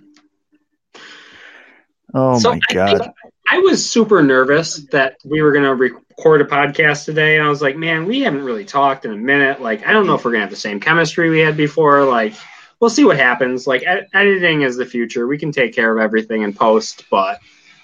Oh 2.14 2.40
So 2.40 2.52
my 2.54 2.60
I- 2.70 2.74
god. 2.74 3.12
I 3.50 3.60
was 3.60 3.90
super 3.90 4.22
nervous 4.22 4.76
that 4.92 5.18
we 5.24 5.42
were 5.42 5.54
going 5.54 5.64
to 5.64 5.74
record 5.74 6.42
a 6.42 6.46
podcast 6.46 7.06
today, 7.06 7.38
and 7.38 7.46
I 7.46 7.50
was 7.50 7.62
like, 7.62 7.78
"Man, 7.78 8.06
we 8.06 8.22
haven't 8.22 8.44
really 8.44 8.66
talked 8.66 9.06
in 9.06 9.12
a 9.12 9.16
minute. 9.18 9.62
Like, 9.62 9.88
I 9.88 9.94
don't 9.94 10.06
know 10.06 10.16
if 10.16 10.26
we're 10.26 10.32
going 10.32 10.40
to 10.42 10.46
have 10.46 10.50
the 10.50 10.58
same 10.58 10.82
chemistry 10.82 11.30
we 11.30 11.40
had 11.40 11.56
before. 11.56 12.04
Like, 12.04 12.34
we'll 12.80 12.90
see 12.90 13.06
what 13.06 13.18
happens. 13.18 13.68
Like, 13.68 13.84
ed- 13.86 14.08
editing 14.14 14.62
is 14.62 14.78
the 14.78 14.86
future. 14.86 15.28
We 15.28 15.38
can 15.38 15.52
take 15.52 15.74
care 15.74 15.96
of 15.96 16.02
everything 16.04 16.42
in 16.44 16.54
post, 16.54 17.06
but 17.10 17.40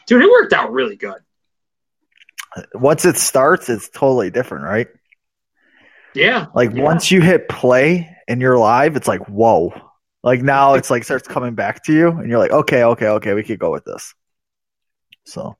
dude, 0.07 0.21
it 0.21 0.29
worked 0.29 0.53
out 0.53 0.71
really 0.71 0.95
good. 0.95 1.19
Once 2.75 3.03
it 3.05 3.17
starts, 3.17 3.69
it's 3.69 3.89
totally 3.89 4.29
different, 4.29 4.65
right? 4.65 4.87
Yeah, 6.13 6.45
Like 6.53 6.73
Yeah. 6.73 6.83
once 6.83 7.09
you 7.09 7.21
hit 7.21 7.49
play 7.49 8.15
and 8.27 8.39
you're 8.39 8.57
live, 8.57 8.95
it's 8.95 9.07
like 9.07 9.21
whoa. 9.27 9.73
Like 10.23 10.41
now 10.43 10.75
it's 10.75 10.91
like 10.91 11.03
starts 11.03 11.27
coming 11.27 11.55
back 11.55 11.83
to 11.85 11.93
you, 11.93 12.09
and 12.09 12.29
you're 12.29 12.37
like, 12.37 12.51
okay, 12.51 12.83
okay, 12.83 13.07
okay, 13.07 13.33
we 13.33 13.43
could 13.43 13.57
go 13.59 13.71
with 13.71 13.83
this. 13.83 14.13
So 15.25 15.57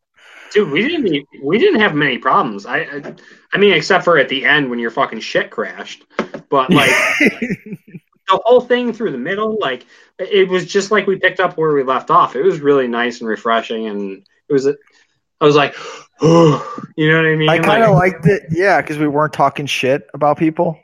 dude, 0.52 0.70
we 0.70 0.88
didn't 0.88 1.26
we 1.44 1.58
didn't 1.58 1.80
have 1.80 1.96
many 1.96 2.20
problems. 2.20 2.68
I, 2.68 2.82
I 2.82 3.16
I 3.52 3.58
mean, 3.58 3.74
except 3.74 4.04
for 4.06 4.20
at 4.20 4.30
the 4.30 4.46
end 4.46 4.70
when 4.70 4.78
your 4.78 4.92
fucking 4.92 5.22
shit 5.22 5.50
crashed. 5.50 6.06
But 6.50 6.70
like 6.70 6.92
the 8.28 8.42
whole 8.44 8.62
thing 8.62 8.94
through 8.94 9.12
the 9.12 9.18
middle, 9.18 9.58
like 9.60 9.86
it 10.20 10.50
was 10.50 10.66
just 10.66 10.92
like 10.92 11.08
we 11.08 11.18
picked 11.18 11.40
up 11.40 11.58
where 11.58 11.74
we 11.74 11.84
left 11.84 12.10
off. 12.10 12.36
It 12.36 12.44
was 12.44 12.60
really 12.60 12.88
nice 12.88 13.20
and 13.20 13.28
refreshing, 13.28 13.88
and 13.88 14.26
it 14.50 14.54
was. 14.54 14.68
I 14.68 15.46
was 15.46 15.56
like, 15.56 15.76
oh, 16.22 16.84
you 16.96 17.12
know 17.12 17.18
what 17.18 17.26
I 17.28 17.36
mean? 17.36 17.50
I 17.50 17.60
kind 17.60 17.84
of 17.84 17.92
Like, 17.92 18.14
liked 18.14 18.26
it, 18.28 18.44
yeah, 18.52 18.82
because 18.82 18.98
we 18.98 19.08
weren't 19.08 19.34
talking 19.34 19.66
shit 19.66 20.08
about 20.14 20.38
people. 20.38 20.80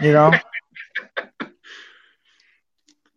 You 0.00 0.12
know, 0.12 0.32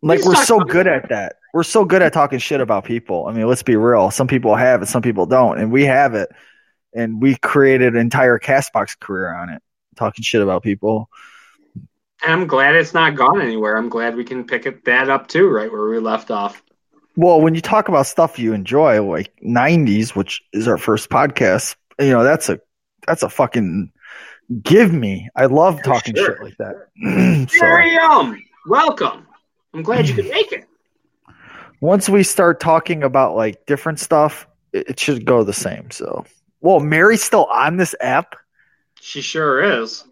like 0.02 0.20
just 0.20 0.28
we're 0.28 0.44
so 0.44 0.60
good 0.60 0.88
at 0.88 1.10
that. 1.10 1.36
We're 1.54 1.64
so 1.64 1.86
good 1.86 2.02
at 2.02 2.14
talking 2.14 2.40
shit 2.40 2.60
about 2.62 2.84
people. 2.84 3.28
I 3.28 3.32
mean, 3.34 3.48
let's 3.48 3.64
be 3.64 3.76
real. 3.76 4.12
Some 4.12 4.28
people 4.28 4.56
have 4.56 4.82
it, 4.82 4.88
some 4.88 5.04
people 5.04 5.26
don't, 5.28 5.60
and 5.60 5.72
we 5.72 5.86
have 5.86 6.16
it. 6.16 6.30
And 6.96 7.22
we 7.22 7.36
created 7.36 7.94
an 7.94 8.00
entire 8.00 8.38
Castbox 8.38 9.00
career 9.00 9.34
on 9.34 9.50
it, 9.50 9.62
talking 9.96 10.24
shit 10.24 10.42
about 10.42 10.62
people. 10.62 11.10
I'm 12.24 12.48
glad 12.48 12.76
it's 12.76 12.94
not 12.94 13.16
gone 13.16 13.42
anywhere. 13.42 13.78
I'm 13.78 13.90
glad 13.90 14.16
we 14.16 14.24
can 14.24 14.46
pick 14.46 14.66
it, 14.66 14.86
that 14.86 15.10
up 15.10 15.28
too, 15.28 15.50
right 15.50 15.72
where 15.72 15.90
we 15.90 16.00
left 16.00 16.32
off. 16.32 16.64
Well, 17.16 17.42
when 17.42 17.54
you 17.54 17.62
talk 17.62 17.90
about 17.90 18.08
stuff 18.08 18.40
you 18.40 18.54
enjoy, 18.54 19.04
like 19.04 19.32
'90s, 19.46 20.16
which 20.16 20.42
is 20.54 20.68
our 20.68 20.78
first 20.78 21.10
podcast, 21.10 21.76
you 22.00 22.10
know 22.10 22.24
that's 22.24 22.50
a 22.50 22.60
that's 23.06 23.24
a 23.24 23.30
fucking 23.30 23.92
give 24.62 24.94
me. 24.94 25.30
I 25.36 25.46
love 25.46 25.84
talking 25.84 26.16
sure. 26.16 26.38
shit 26.38 26.44
like 26.44 26.58
that. 26.58 27.50
so 27.52 28.36
welcome. 28.68 29.28
I'm 29.74 29.84
glad 29.84 30.08
you 30.08 30.16
could 30.16 30.30
make 30.30 30.52
it. 30.52 30.66
once 31.84 32.08
we 32.08 32.24
start 32.24 32.62
talking 32.62 33.04
about 33.04 33.36
like 33.36 33.66
different 33.66 34.00
stuff, 34.00 34.48
it, 34.72 34.92
it 34.92 35.00
should 35.00 35.26
go 35.26 35.44
the 35.44 35.54
same. 35.54 35.92
So, 35.92 36.26
well, 36.62 36.80
Mary's 36.80 37.22
still 37.22 37.46
on 37.46 37.76
this 37.76 37.94
app. 38.00 38.36
She 39.02 39.20
sure 39.20 39.62
is. 39.62 40.06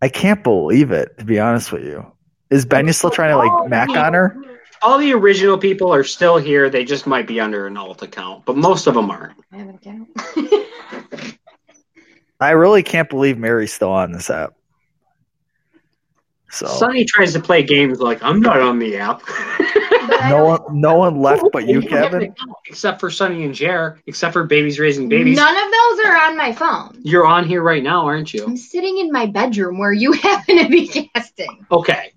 I 0.00 0.08
can't 0.08 0.42
believe 0.44 0.90
it. 0.90 1.18
To 1.18 1.24
be 1.24 1.38
honest 1.40 1.72
with 1.72 1.84
you, 1.84 2.10
is 2.50 2.64
Benya 2.64 2.94
still 2.94 3.10
trying 3.10 3.30
to 3.30 3.36
like 3.38 3.68
mac 3.68 3.88
on 3.90 4.14
her? 4.14 4.36
All 4.80 4.98
the 4.98 5.12
original 5.12 5.58
people 5.58 5.92
are 5.92 6.04
still 6.04 6.36
here. 6.36 6.70
They 6.70 6.84
just 6.84 7.06
might 7.06 7.26
be 7.26 7.40
under 7.40 7.66
an 7.66 7.76
alt 7.76 8.02
account, 8.02 8.44
but 8.44 8.56
most 8.56 8.86
of 8.86 8.94
them 8.94 9.10
aren't. 9.10 9.36
I 9.52 9.56
have 9.56 9.68
an 9.68 9.74
account. 9.74 10.08
I 12.40 12.50
really 12.50 12.84
can't 12.84 13.10
believe 13.10 13.38
Mary's 13.38 13.72
still 13.72 13.90
on 13.90 14.12
this 14.12 14.30
app. 14.30 14.54
So 16.50 16.66
Sonny 16.66 17.04
tries 17.04 17.34
to 17.34 17.40
play 17.40 17.62
games 17.62 18.00
like 18.00 18.22
I'm 18.22 18.40
not 18.40 18.60
on 18.60 18.78
the 18.78 18.96
app. 18.96 19.22
No 20.30 20.44
one, 20.44 20.60
no 20.80 20.96
one 20.96 21.20
left 21.20 21.44
but 21.52 21.68
you, 21.68 21.82
Kevin. 21.82 22.34
Except 22.66 22.98
for 23.00 23.10
Sonny 23.10 23.44
and 23.44 23.54
Jer, 23.54 24.00
except 24.06 24.32
for 24.32 24.44
babies 24.44 24.78
raising 24.78 25.08
babies. 25.08 25.36
None 25.36 25.56
of 25.56 25.72
those 25.72 26.06
are 26.06 26.16
on 26.22 26.36
my 26.36 26.52
phone. 26.52 26.98
You're 27.02 27.26
on 27.26 27.44
here 27.46 27.62
right 27.62 27.82
now, 27.82 28.06
aren't 28.06 28.32
you? 28.32 28.44
I'm 28.44 28.56
sitting 28.56 28.98
in 28.98 29.12
my 29.12 29.26
bedroom 29.26 29.78
where 29.78 29.92
you 29.92 30.12
happen 30.24 30.58
to 30.58 30.68
be 30.68 30.88
casting. 31.14 31.66
Okay. 31.70 32.12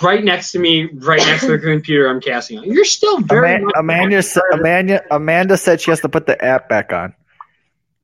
Right 0.00 0.22
next 0.22 0.52
to 0.52 0.60
me, 0.60 0.84
right 0.92 1.18
next 1.18 1.40
to 1.42 1.48
the 1.48 1.58
computer 1.58 2.06
I'm 2.08 2.20
casting 2.20 2.58
on. 2.58 2.64
You're 2.64 2.84
still 2.84 3.18
very 3.18 3.56
Ama- 3.56 3.72
Amanda, 3.76 4.22
sa- 4.22 4.40
Amanda, 4.52 5.02
Amanda 5.10 5.56
said 5.56 5.80
she 5.80 5.90
has 5.90 6.00
to 6.02 6.08
put 6.08 6.26
the 6.26 6.42
app 6.42 6.68
back 6.68 6.92
on. 6.92 7.14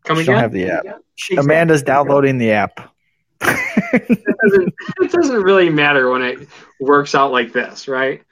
Come 0.05 0.19
she 0.19 0.25
don't 0.25 0.39
have 0.39 0.51
the 0.53 0.71
app. 0.71 0.85
Exactly. 0.85 1.37
Amanda's 1.37 1.83
downloading 1.85 2.39
the 2.39 2.53
app. 2.53 2.93
It 3.41 4.25
doesn't, 4.43 4.75
it 5.01 5.13
doesn't 5.13 5.43
really 5.43 5.71
matter 5.71 6.11
when 6.11 6.23
it 6.23 6.49
works 6.81 7.15
out 7.15 7.33
like 7.33 7.53
this, 7.53 7.89
right? 7.89 8.23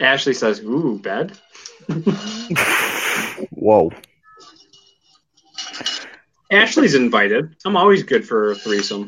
Ashley 0.00 0.34
says, 0.34 0.60
"Ooh, 0.60 0.98
bed." 0.98 1.38
Whoa. 3.50 3.90
Ashley's 6.50 6.94
invited. 6.94 7.56
I'm 7.64 7.76
always 7.76 8.02
good 8.02 8.26
for 8.26 8.52
a 8.52 8.54
threesome. 8.54 9.06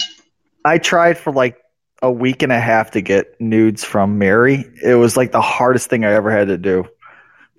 I 0.64 0.78
tried 0.78 1.18
for 1.18 1.32
like 1.32 1.58
a 2.02 2.10
week 2.10 2.42
and 2.42 2.52
a 2.52 2.60
half 2.60 2.92
to 2.92 3.00
get 3.00 3.40
nudes 3.40 3.84
from 3.84 4.18
Mary. 4.18 4.64
It 4.82 4.94
was 4.94 5.16
like 5.16 5.32
the 5.32 5.40
hardest 5.40 5.88
thing 5.88 6.04
I 6.04 6.12
ever 6.12 6.30
had 6.30 6.48
to 6.48 6.58
do, 6.58 6.84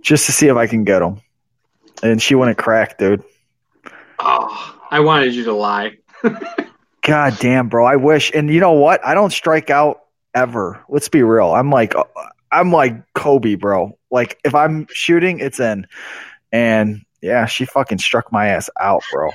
just 0.02 0.26
to 0.26 0.32
see 0.32 0.48
if 0.48 0.56
I 0.56 0.68
can 0.68 0.84
get 0.84 1.00
them. 1.00 1.22
And 2.04 2.22
she 2.22 2.36
wouldn't 2.36 2.58
crack, 2.58 2.98
dude. 2.98 3.24
Oh, 4.20 4.80
I 4.92 5.00
wanted 5.00 5.34
you 5.34 5.46
to 5.46 5.54
lie. 5.54 5.98
God 7.10 7.38
damn, 7.40 7.70
bro. 7.70 7.86
I 7.86 7.96
wish. 7.96 8.32
And 8.34 8.50
you 8.50 8.60
know 8.60 8.74
what? 8.74 9.06
I 9.06 9.14
don't 9.14 9.32
strike 9.32 9.70
out 9.70 10.02
ever. 10.34 10.84
Let's 10.90 11.10
be 11.10 11.24
real. 11.24 11.54
I'm 11.54 11.72
like, 11.72 11.96
I'm 12.52 12.72
like 12.72 13.14
Kobe, 13.14 13.56
bro. 13.56 13.98
Like 14.12 14.40
if 14.44 14.54
I'm 14.54 14.88
shooting, 14.92 15.40
it's 15.40 15.60
in. 15.60 15.88
And 16.52 17.02
yeah, 17.22 17.46
she 17.46 17.66
fucking 17.66 17.98
struck 17.98 18.32
my 18.32 18.50
ass 18.50 18.70
out, 18.80 19.04
bro. 19.12 19.30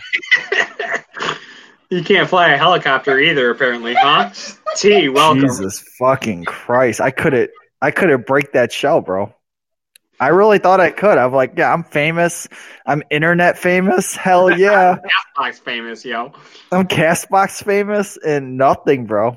You 1.91 2.03
can't 2.03 2.29
fly 2.29 2.49
a 2.49 2.57
helicopter 2.57 3.19
either, 3.19 3.51
apparently, 3.51 3.95
huh? 3.95 4.31
T, 4.77 5.09
welcome. 5.09 5.43
Jesus 5.43 5.81
fucking 5.99 6.45
Christ. 6.45 7.01
I 7.01 7.11
couldn't 7.11 7.51
I 7.83 7.91
couldn't 7.91 8.27
break 8.27 8.53
that 8.53 8.73
shell, 8.73 9.01
bro. 9.01 9.35
I 10.21 10.29
really 10.29 10.59
thought 10.59 10.81
I 10.81 10.91
could. 10.91 11.19
I'm 11.19 11.33
like, 11.33 11.55
yeah, 11.57 11.73
I'm 11.73 11.85
famous. 11.85 12.49
I'm 12.87 13.03
internet 13.11 13.59
famous. 13.59 14.15
Hell 14.15 14.51
yeah. 14.59 14.97
Fox 15.37 15.59
famous, 15.59 16.05
yo. 16.05 16.33
I'm 16.71 16.87
Castbox 16.87 17.63
famous 17.63 18.17
and 18.17 18.57
nothing, 18.57 19.07
bro. 19.07 19.37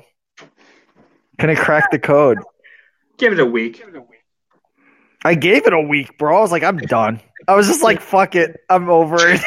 Couldn't 1.38 1.56
crack 1.56 1.90
the 1.90 1.98
code. 1.98 2.38
Give 3.16 3.32
it 3.32 3.40
a 3.40 3.46
week. 3.46 3.84
I 5.24 5.34
gave 5.34 5.66
it 5.66 5.72
a 5.72 5.80
week, 5.80 6.16
bro. 6.18 6.36
I 6.36 6.40
was 6.40 6.52
like, 6.52 6.62
I'm 6.62 6.78
done. 6.78 7.20
I 7.46 7.54
was 7.54 7.66
just 7.66 7.82
like, 7.82 8.00
fuck 8.00 8.34
it. 8.34 8.56
I'm 8.68 8.88
over 8.88 9.16
it. 9.20 9.40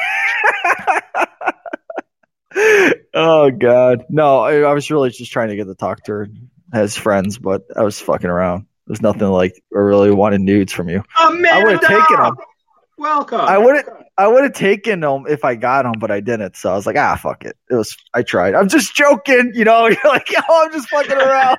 oh 3.14 3.52
god. 3.52 4.06
No, 4.10 4.40
I, 4.40 4.60
I 4.62 4.74
was 4.74 4.92
really 4.92 5.10
just 5.10 5.32
trying 5.32 5.50
to 5.50 5.56
get 5.56 5.66
to 5.66 5.76
talk 5.76 6.04
to 6.06 6.12
her 6.12 6.28
as 6.74 6.98
friends, 6.98 7.38
but 7.38 7.64
I 7.76 7.84
was 7.84 8.00
fucking 8.00 8.30
around. 8.30 8.66
There's 8.88 9.02
nothing 9.02 9.28
like 9.28 9.54
I 9.74 9.78
really 9.80 10.12
wanted 10.12 10.42
nudes 10.42 10.74
from 10.74 10.90
you. 10.90 11.04
I 11.18 11.64
would 11.64 11.72
have 11.74 11.82
taken 11.82 12.18
them. 12.22 12.36
Welcome. 12.98 13.42
I 13.42 13.58
wouldn't. 13.58 13.88
I 14.18 14.28
would 14.28 14.44
have 14.44 14.54
taken 14.54 15.00
them 15.00 15.26
if 15.28 15.44
I 15.46 15.56
got 15.56 15.84
them, 15.84 15.94
but 15.98 16.12
I 16.12 16.20
didn't. 16.20 16.56
So 16.56 16.72
I 16.72 16.76
was 16.76 16.86
like, 16.86 16.98
ah, 16.98 17.16
fuck 17.16 17.46
it. 17.46 17.58
It 17.70 17.76
was. 17.76 17.98
I 18.14 18.22
tried. 18.22 18.54
I'm 18.54 18.68
just 18.68 18.94
joking. 18.94 19.52
You 19.56 19.66
know, 19.66 19.88
you're 19.88 19.98
like, 20.06 20.28
oh, 20.48 20.66
I'm 20.66 20.72
just 20.72 20.90
fucking 20.90 21.18
around. 21.18 21.58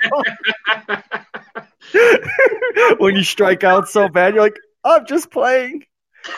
when 2.99 3.17
you 3.17 3.25
strike 3.25 3.65
out 3.65 3.89
so 3.89 4.09
bad, 4.09 4.35
you're 4.35 4.43
like, 4.43 4.59
I'm 4.85 5.07
just 5.07 5.31
playing. 5.31 5.85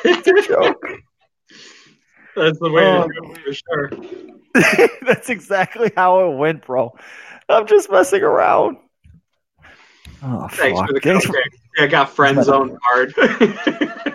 It's 0.04 0.26
a 0.26 0.48
joke. 0.48 0.82
That's 2.36 2.58
the 2.58 2.70
way 2.70 2.84
Oh. 2.84 3.06
to 3.06 3.32
it 3.32 3.38
for 3.44 3.52
sure. 3.52 3.90
That's 5.02 5.28
exactly 5.30 5.92
how 5.94 6.30
it 6.32 6.36
went, 6.36 6.64
bro. 6.66 6.96
I'm 7.48 7.66
just 7.66 7.90
messing 7.90 8.22
around. 8.22 8.78
Oh, 10.24 10.48
Thanks 10.50 10.78
fuck. 10.78 10.88
for 10.88 10.94
the 10.94 11.00
Thanks 11.00 11.26
for- 11.26 11.34
I 11.78 11.86
got 11.86 12.10
friend 12.10 12.42
zone 12.42 12.78
hard. 12.82 13.14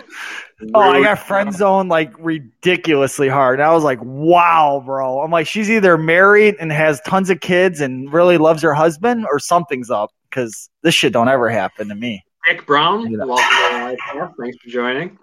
Oh, 0.74 0.80
I 0.80 1.02
got 1.02 1.18
friend 1.20 1.54
zone 1.54 1.88
like 1.88 2.12
ridiculously 2.18 3.28
hard. 3.30 3.60
And 3.60 3.66
I 3.66 3.72
was 3.72 3.82
like, 3.82 3.98
wow, 4.02 4.82
bro. 4.84 5.20
I'm 5.22 5.30
like, 5.30 5.46
she's 5.46 5.70
either 5.70 5.96
married 5.96 6.56
and 6.60 6.70
has 6.70 7.00
tons 7.00 7.30
of 7.30 7.40
kids 7.40 7.80
and 7.80 8.12
really 8.12 8.36
loves 8.36 8.60
her 8.60 8.74
husband 8.74 9.24
or 9.32 9.38
something's 9.38 9.88
up 9.90 10.10
because 10.28 10.68
this 10.82 10.94
shit 10.94 11.14
don't 11.14 11.28
ever 11.30 11.48
happen 11.48 11.88
to 11.88 11.94
me, 11.94 12.22
Nick 12.46 12.66
Brown, 12.66 13.10
Yeah. 13.10 13.24
welcome 13.24 13.96
to 13.96 13.96
the. 14.12 14.32
Thanks 14.38 14.58
for 14.58 14.68
joining. 14.68 15.18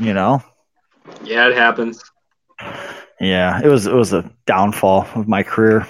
you 0.00 0.14
know? 0.14 0.42
Yeah, 1.22 1.48
it 1.48 1.54
happens. 1.54 2.02
Yeah, 3.20 3.60
it 3.62 3.68
was 3.68 3.86
it 3.86 3.94
was 3.94 4.14
a 4.14 4.30
downfall 4.46 5.06
of 5.14 5.28
my 5.28 5.42
career. 5.42 5.86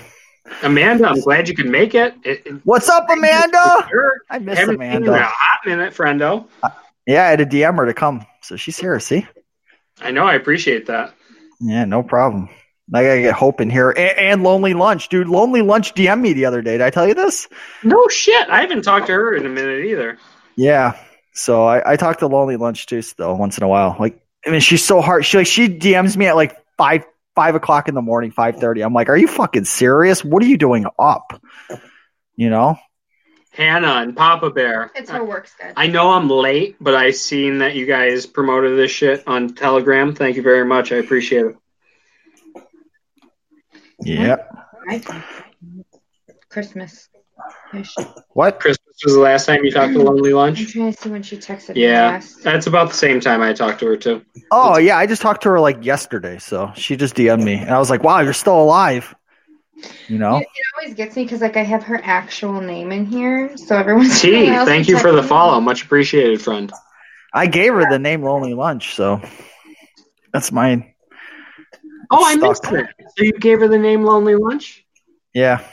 Amanda, 0.62 1.08
I'm 1.08 1.20
glad 1.20 1.48
you 1.48 1.54
could 1.54 1.68
make 1.68 1.94
it. 1.94 2.14
it, 2.24 2.46
it 2.46 2.54
What's 2.64 2.88
up, 2.88 3.08
Amanda? 3.10 3.88
I 4.30 4.38
miss 4.40 4.58
Haven't 4.58 4.78
seen 4.78 5.04
you 5.04 5.14
in 5.14 5.20
a 5.20 5.24
hot 5.24 5.60
minute, 5.66 5.94
friendo. 5.94 6.46
Yeah, 7.06 7.24
I 7.24 7.30
had 7.30 7.38
to 7.38 7.46
DM 7.46 7.76
her 7.76 7.86
to 7.86 7.94
come. 7.94 8.26
So 8.42 8.56
she's 8.56 8.78
here, 8.78 8.98
see? 9.00 9.26
I 10.00 10.10
know. 10.10 10.24
I 10.24 10.34
appreciate 10.34 10.86
that. 10.86 11.14
Yeah, 11.60 11.84
no 11.84 12.02
problem. 12.02 12.48
I 12.94 13.04
gotta 13.04 13.20
get 13.20 13.34
Hope 13.34 13.60
in 13.60 13.70
here. 13.70 13.90
And, 13.90 14.18
and 14.18 14.42
Lonely 14.42 14.74
Lunch. 14.74 15.08
Dude, 15.08 15.28
Lonely 15.28 15.62
Lunch 15.62 15.94
DM 15.94 16.20
me 16.20 16.32
the 16.32 16.44
other 16.44 16.62
day. 16.62 16.72
Did 16.72 16.82
I 16.82 16.90
tell 16.90 17.06
you 17.06 17.14
this? 17.14 17.48
No 17.82 18.06
shit. 18.08 18.48
I 18.48 18.60
haven't 18.60 18.82
talked 18.82 19.06
to 19.06 19.12
her 19.12 19.34
in 19.34 19.46
a 19.46 19.48
minute 19.48 19.84
either. 19.86 20.18
Yeah. 20.56 20.98
So 21.32 21.64
I, 21.64 21.92
I 21.92 21.96
talk 21.96 22.18
to 22.18 22.26
Lonely 22.26 22.56
Lunch 22.56 22.86
too 22.86 23.00
still 23.02 23.36
once 23.36 23.56
in 23.56 23.64
a 23.64 23.68
while. 23.68 23.96
Like 23.98 24.20
I 24.46 24.50
mean 24.50 24.60
she's 24.60 24.84
so 24.84 25.00
hard. 25.00 25.24
She 25.24 25.38
like 25.38 25.46
she 25.46 25.68
DMs 25.68 26.16
me 26.16 26.26
at 26.26 26.36
like 26.36 26.56
five 26.76 27.04
five 27.34 27.54
o'clock 27.54 27.88
in 27.88 27.94
the 27.94 28.02
morning, 28.02 28.30
five 28.30 28.56
thirty. 28.56 28.82
I'm 28.82 28.94
like, 28.94 29.08
Are 29.08 29.16
you 29.16 29.28
fucking 29.28 29.64
serious? 29.64 30.24
What 30.24 30.42
are 30.42 30.46
you 30.46 30.58
doing 30.58 30.86
up? 30.98 31.42
You 32.36 32.50
know? 32.50 32.78
Hannah 33.52 33.96
and 34.00 34.16
Papa 34.16 34.50
Bear. 34.50 34.90
It's 34.94 35.10
her 35.10 35.22
work 35.22 35.46
schedule. 35.46 35.74
I 35.76 35.86
know 35.86 36.10
I'm 36.10 36.28
late, 36.28 36.76
but 36.80 36.94
I 36.94 37.10
seen 37.10 37.58
that 37.58 37.74
you 37.74 37.84
guys 37.84 38.24
promoted 38.24 38.78
this 38.78 38.90
shit 38.90 39.22
on 39.26 39.54
Telegram. 39.54 40.14
Thank 40.14 40.36
you 40.36 40.42
very 40.42 40.64
much. 40.64 40.90
I 40.90 40.96
appreciate 40.96 41.46
it. 41.46 41.56
Yep. 44.04 44.50
Christmas. 46.48 47.08
What? 48.30 48.58
Christmas 48.58 48.91
was 49.04 49.14
the 49.14 49.20
last 49.20 49.46
time 49.46 49.64
you 49.64 49.70
talked 49.70 49.92
to 49.94 50.02
Lonely 50.02 50.30
I'm 50.30 50.36
Lunch. 50.36 50.72
trying 50.72 50.92
to 50.92 51.00
see 51.00 51.10
when 51.10 51.22
she 51.22 51.36
texted 51.36 51.76
Yeah, 51.76 52.08
last. 52.12 52.42
that's 52.42 52.66
about 52.66 52.88
the 52.88 52.94
same 52.96 53.20
time 53.20 53.40
I 53.42 53.52
talked 53.52 53.80
to 53.80 53.86
her 53.86 53.96
too. 53.96 54.22
Oh 54.50 54.78
yeah, 54.78 54.96
I 54.98 55.06
just 55.06 55.22
talked 55.22 55.42
to 55.44 55.50
her 55.50 55.60
like 55.60 55.84
yesterday, 55.84 56.38
so 56.38 56.72
she 56.74 56.96
just 56.96 57.14
DM'd 57.14 57.42
me. 57.44 57.54
And 57.54 57.70
I 57.70 57.78
was 57.78 57.90
like, 57.90 58.02
Wow, 58.02 58.20
you're 58.20 58.32
still 58.32 58.60
alive. 58.60 59.14
You 60.08 60.18
know? 60.18 60.36
It, 60.36 60.42
it 60.42 60.48
always 60.80 60.94
gets 60.94 61.16
me 61.16 61.24
because 61.24 61.40
like 61.40 61.56
I 61.56 61.62
have 61.64 61.82
her 61.84 62.00
actual 62.04 62.60
name 62.60 62.92
in 62.92 63.06
here, 63.06 63.56
so 63.56 63.76
everyone's. 63.76 64.20
T, 64.22 64.46
thank 64.46 64.88
you 64.88 64.98
for 64.98 65.12
the 65.12 65.22
follow. 65.22 65.60
Much 65.60 65.84
appreciated, 65.84 66.40
friend. 66.40 66.72
I 67.34 67.46
gave 67.46 67.72
her 67.72 67.84
the 67.88 67.98
name 67.98 68.22
Lonely 68.22 68.54
Lunch, 68.54 68.94
so 68.94 69.22
that's 70.32 70.52
mine. 70.52 70.92
Oh, 72.10 72.22
I 72.24 72.36
missed 72.36 72.62
that. 72.64 72.90
So 73.16 73.24
you 73.24 73.32
gave 73.32 73.60
her 73.60 73.68
the 73.68 73.78
name 73.78 74.04
Lonely 74.04 74.34
Lunch? 74.34 74.84
Yeah. 75.32 75.64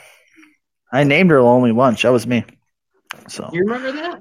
I 0.90 1.04
named 1.04 1.30
her 1.30 1.42
Lonely 1.42 1.72
Lunch. 1.72 2.02
That 2.02 2.12
was 2.12 2.26
me. 2.26 2.44
So 3.28 3.48
You 3.52 3.60
remember 3.60 3.92
that? 3.92 4.20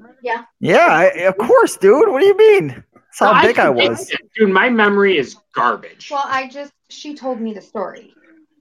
yeah, 0.59 0.87
I, 0.89 1.05
of 1.27 1.37
course, 1.37 1.77
dude. 1.77 2.09
What 2.09 2.21
do 2.21 2.27
you 2.27 2.37
mean? 2.37 2.83
That's 2.93 3.19
how 3.19 3.33
No, 3.33 3.41
big 3.41 3.59
I 3.59 3.65
can 3.67 3.75
dig 3.75 3.89
was. 3.89 4.09
it. 4.09 4.19
Dude, 4.35 4.49
my 4.49 4.69
memory 4.69 5.17
is 5.17 5.35
garbage. 5.53 6.09
Well, 6.11 6.23
I 6.25 6.47
just 6.47 6.73
she 6.89 7.15
told 7.15 7.39
me 7.39 7.53
the 7.53 7.61
story. 7.61 8.13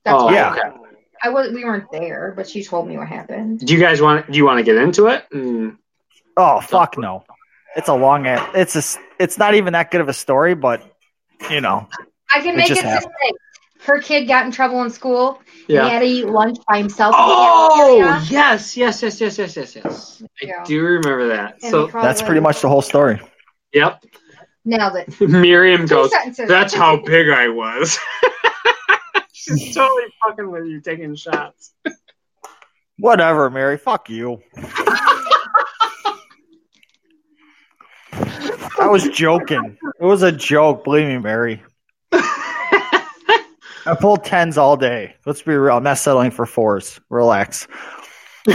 That's 0.05 0.23
oh, 0.23 0.27
why 0.27 0.35
yeah. 0.35 0.53
okay. 0.53 0.77
I 1.23 1.31
was 1.31 1.53
we 1.53 1.65
weren't 1.65 1.91
there, 1.91 2.33
but 2.37 2.49
she 2.49 2.63
told 2.63 2.89
me 2.89 2.97
what 2.97 3.09
happened. 3.09 3.61
Do 3.61 3.73
you 3.73 3.81
guys 3.81 4.01
want? 4.01 4.31
Do 4.31 4.37
you 4.37 4.45
want 4.45 4.59
to 4.59 4.65
get 4.65 4.77
into 4.77 5.07
it? 5.09 5.25
Mm. 5.33 5.77
Oh 6.37 6.61
fuck 6.61 6.97
no! 6.97 7.25
It's 7.77 7.89
a 7.89 7.95
long. 7.95 8.27
It's 8.27 8.77
a. 8.77 9.01
It's 9.19 9.39
not 9.39 9.55
even 9.55 9.73
that 9.73 9.91
good 9.91 10.01
of 10.01 10.09
a 10.09 10.13
story, 10.15 10.55
but 10.55 10.83
you 11.51 11.61
know. 11.61 11.89
I 12.33 12.41
can 12.41 12.57
make 12.57 12.71
it 12.71 12.79
happened. 12.79 13.03
succinct. 13.03 13.39
Her 13.89 14.01
kid 14.03 14.29
got 14.29 14.45
in 14.45 14.53
trouble 14.53 14.83
in 14.83 14.91
school. 14.91 15.41
He 15.67 15.73
had 15.75 16.01
to 16.01 16.05
eat 16.05 16.27
lunch 16.27 16.59
by 16.69 16.77
himself. 16.77 17.15
Oh 17.17 18.21
yes, 18.31 18.77
yes, 18.77 19.01
yes, 19.03 19.19
yes, 19.19 19.39
yes, 19.39 19.57
yes, 19.57 19.77
yes. 19.77 20.23
I 20.43 20.65
do 20.65 20.83
remember 20.83 21.29
that. 21.29 21.55
and 21.63 21.71
So 21.71 21.87
That's 21.87 22.21
pretty 22.21 22.41
much 22.41 22.61
the 22.61 22.69
whole 22.69 22.83
story. 22.83 23.19
yep. 23.73 24.05
nailed 24.67 24.97
it. 24.97 25.19
Miriam 25.27 25.83
Two 25.89 25.95
goes. 25.95 26.11
sentences. 26.11 26.49
That's 26.49 26.75
how 26.75 26.97
big 27.05 27.31
I 27.31 27.49
was. 27.49 27.99
She's 29.33 29.75
totally 29.75 30.03
fucking 30.27 30.51
with 30.51 30.67
you, 30.67 30.83
taking 30.83 31.15
shots. 31.17 31.73
Whatever, 32.99 33.49
Mary. 33.49 33.79
Fuck 33.79 34.11
you. 34.11 34.43
I 38.81 38.87
was 38.91 39.09
joking. 39.09 39.79
It 40.01 40.05
was 40.05 40.23
a 40.23 40.31
joke. 40.33 40.85
Believe 40.85 41.07
me, 41.09 41.17
Mary. 41.19 41.63
I 43.89 43.95
pulled 43.95 44.23
tens 44.25 44.59
all 44.59 44.77
day. 44.77 45.15
Let's 45.25 45.41
be 45.41 45.55
real. 45.55 45.77
I'm 45.79 45.83
not 45.83 45.97
settling 45.99 46.31
for 46.31 46.45
fours. 46.45 47.01
Relax. 47.09 47.67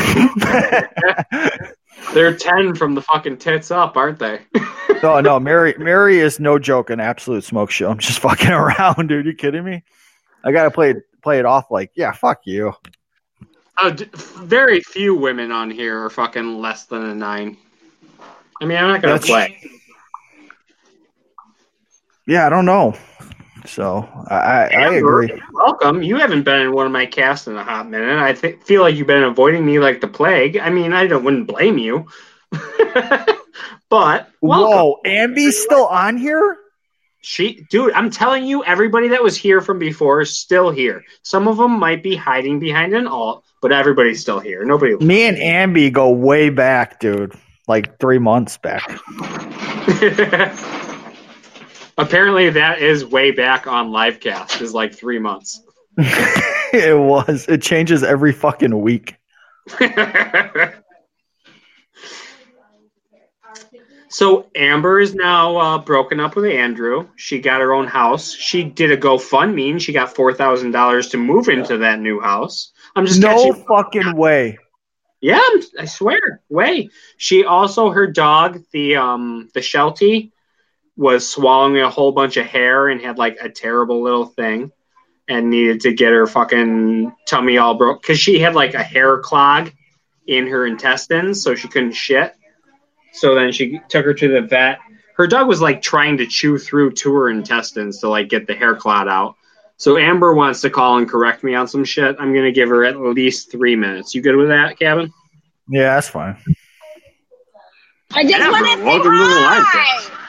They're 2.14 2.36
ten 2.36 2.76
from 2.76 2.94
the 2.94 3.02
fucking 3.02 3.38
tits 3.38 3.72
up, 3.72 3.98
aren't 3.98 4.20
they? 4.20 4.42
no, 5.04 5.20
no, 5.22 5.40
Mary. 5.40 5.74
Mary 5.80 6.20
is 6.20 6.40
no 6.40 6.60
joke. 6.60 6.90
An 6.92 7.00
absolute 7.00 7.44
smoke 7.44 7.72
show. 7.72 7.90
I'm 7.90 7.98
just 7.98 8.20
fucking 8.22 8.52
around, 8.52 9.08
dude. 9.08 9.26
You 9.26 9.34
kidding 9.34 9.64
me? 9.64 9.84
I 10.44 10.52
gotta 10.52 10.70
play 10.70 10.92
it, 10.92 10.98
play 11.24 11.40
it 11.40 11.46
off 11.46 11.72
like, 11.72 11.92
yeah, 11.96 12.12
fuck 12.12 12.42
you. 12.46 12.74
Oh, 13.80 13.90
d- 13.92 14.06
very 14.14 14.82
few 14.82 15.16
women 15.16 15.52
on 15.52 15.72
here 15.72 16.04
are 16.04 16.10
fucking 16.12 16.60
less 16.60 16.86
than 16.86 17.04
a 17.04 17.16
nine. 17.16 17.58
I 18.62 18.66
mean, 18.66 18.78
I'm 18.78 18.88
not 18.88 19.02
gonna 19.02 19.14
That's- 19.14 19.30
play. 19.30 19.58
Yeah, 22.28 22.46
I 22.46 22.50
don't 22.50 22.66
know. 22.66 22.96
So 23.66 24.07
I, 24.30 24.36
I, 24.36 24.64
I 24.64 24.68
Amber, 24.88 25.22
agree. 25.22 25.41
Welcome. 25.53 26.03
You 26.03 26.18
haven't 26.18 26.43
been 26.43 26.61
in 26.61 26.74
one 26.74 26.86
of 26.86 26.91
my 26.91 27.05
casts 27.05 27.47
in 27.47 27.55
a 27.55 27.64
hot 27.64 27.89
minute. 27.89 28.20
I 28.20 28.34
th- 28.34 28.61
feel 28.64 28.82
like 28.82 28.95
you've 28.95 29.07
been 29.07 29.24
avoiding 29.24 29.66
me 29.66 29.80
like 29.80 30.01
the 30.01 30.07
plague. 30.07 30.57
I 30.57 30.70
mean, 30.70 30.93
I 30.93 31.07
don't, 31.07 31.24
wouldn't 31.24 31.47
blame 31.47 31.78
you. 31.78 32.07
but 32.51 34.30
welcome. 34.41 34.41
Whoa, 34.41 34.99
Amby's 35.05 35.61
still 35.61 35.88
on 35.88 36.18
here? 36.18 36.57
She, 37.22 37.66
dude, 37.70 37.93
I'm 37.93 38.09
telling 38.09 38.45
you, 38.45 38.66
everybody 38.66 39.09
that 39.09 39.24
was 39.24 39.38
here 39.38 39.61
from 39.61 39.80
before 39.80 40.22
is 40.22 40.38
still 40.38 40.72
here. 40.72 41.05
Some 41.22 41.47
of 41.47 41.55
them 41.55 41.80
might 41.80 42.03
be 42.03 42.18
hiding 42.18 42.59
behind 42.59 42.93
an 42.93 43.07
alt, 43.07 43.45
but 43.61 43.72
everybody's 43.72 44.20
still 44.20 44.39
here. 44.39 44.66
Nobody. 44.66 44.97
Me 44.97 45.24
and 45.24 45.38
Amby 45.38 45.89
go 45.89 46.11
way 46.11 46.49
back, 46.49 46.99
dude. 46.99 47.34
Like 47.66 47.97
three 47.97 48.20
months 48.20 48.57
back. 48.57 48.89
Apparently, 51.98 52.50
that 52.52 52.80
is 52.80 53.06
way 53.06 53.32
back 53.32 53.68
on 53.68 53.89
livecast. 53.91 54.62
Is 54.62 54.74
like 54.74 54.96
three 54.96 55.20
months. 55.20 55.62
it 55.98 56.98
was. 56.98 57.48
It 57.48 57.62
changes 57.62 58.04
every 58.04 58.32
fucking 58.34 58.82
week. 58.82 59.16
so 64.10 64.48
Amber 64.56 65.00
is 65.00 65.16
now 65.16 65.58
uh, 65.58 65.78
broken 65.80 66.20
up 66.20 66.36
with 66.36 66.46
Andrew. 66.46 67.08
She 67.16 67.39
got 67.39 67.62
her 67.62 67.74
own 67.74 67.88
house. 67.88 68.34
She 68.34 68.64
did 68.64 68.91
a 68.91 68.98
GoFundMe 68.98 69.72
and 69.72 69.82
she 69.82 69.94
got 69.94 70.16
four 70.16 70.34
thousand 70.34 70.72
dollars 70.72 71.10
to 71.10 71.18
move 71.18 71.48
into 71.48 71.78
that 71.80 72.00
new 72.00 72.20
house. 72.20 72.72
I'm 72.96 73.06
just 73.06 73.22
No 73.22 73.36
catching. 73.36 73.66
fucking 73.66 74.16
way. 74.16 74.58
Yeah, 75.22 75.39
I 75.80 75.86
swear. 75.86 76.41
Way. 76.50 76.89
She 77.18 77.46
also 77.46 77.89
her 77.91 78.08
dog, 78.08 78.62
the 78.72 78.98
um 78.98 79.50
the 79.54 79.62
Sheltie, 79.62 80.32
was 80.96 81.28
swallowing 81.28 81.82
a 81.82 81.89
whole 81.89 82.12
bunch 82.12 82.38
of 82.38 82.46
hair 82.46 82.88
and 82.88 83.02
had 83.02 83.18
like 83.18 83.38
a 83.41 83.50
terrible 83.50 84.02
little 84.04 84.26
thing 84.26 84.72
and 85.28 85.50
needed 85.50 85.82
to 85.82 85.94
get 85.94 86.12
her 86.12 86.28
fucking 86.28 87.14
tummy 87.26 87.58
all 87.58 87.76
broke 87.76 88.02
because 88.02 88.20
she 88.20 88.39
had 88.39 88.54
like 88.56 88.74
a 88.74 88.84
hair 88.84 89.20
clog 89.20 89.72
in 90.28 90.48
her 90.48 90.66
intestines, 90.66 91.41
so 91.41 91.56
she 91.56 91.68
couldn't 91.68 91.94
shit. 91.94 92.34
So 93.14 93.36
then 93.36 93.52
she 93.52 93.80
took 93.89 94.06
her 94.06 94.14
to 94.14 94.28
the 94.28 94.41
vet. 94.41 94.80
Her 95.16 95.28
dog 95.28 95.48
was 95.48 95.62
like 95.62 95.82
trying 95.82 96.18
to 96.18 96.26
chew 96.26 96.58
through 96.58 96.94
to 96.94 97.14
her 97.16 97.30
intestines 97.30 98.00
to 98.00 98.10
like 98.10 98.30
get 98.30 98.48
the 98.48 98.56
hair 98.56 98.76
clot 98.76 99.08
out. 99.08 99.36
So 99.78 99.98
Amber 99.98 100.34
wants 100.34 100.62
to 100.62 100.70
call 100.70 100.98
and 100.98 101.10
correct 101.10 101.44
me 101.44 101.56
on 101.56 101.68
some 101.68 101.84
shit. 101.84 102.16
I'm 102.20 102.34
gonna 102.34 102.52
give 102.52 102.70
her 102.70 102.86
at 102.86 103.00
least 103.00 103.52
three 103.52 103.76
minutes. 103.76 104.14
You 104.16 104.22
good 104.22 104.36
with 104.36 104.50
that, 104.50 104.80
Kevin? 104.80 105.12
Yeah, 105.68 105.96
that's 105.96 106.10
fine. 106.10 106.38
I 108.14 108.24
just 108.24 108.36
Amber, 108.36 108.52
want 108.52 108.66
to 108.66 108.78
say 108.78 108.84
welcome 108.84 109.12
to 109.12 109.18
the 109.18 109.24
live 109.24 109.64
hi. 109.66 110.22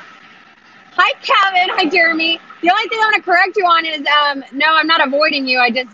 Hi, 0.97 1.13
Kevin. 1.21 1.75
Hi, 1.77 1.87
Jeremy. 1.89 2.39
The 2.63 2.71
only 2.71 2.89
thing 2.89 2.99
I 3.01 3.07
want 3.07 3.17
to 3.17 3.23
correct 3.23 3.57
you 3.57 3.65
on 3.67 3.85
is 3.85 4.07
um, 4.07 4.45
no, 4.53 4.67
I'm 4.69 4.87
not 4.87 5.07
avoiding 5.07 5.47
you. 5.47 5.59
I 5.59 5.71
just 5.71 5.91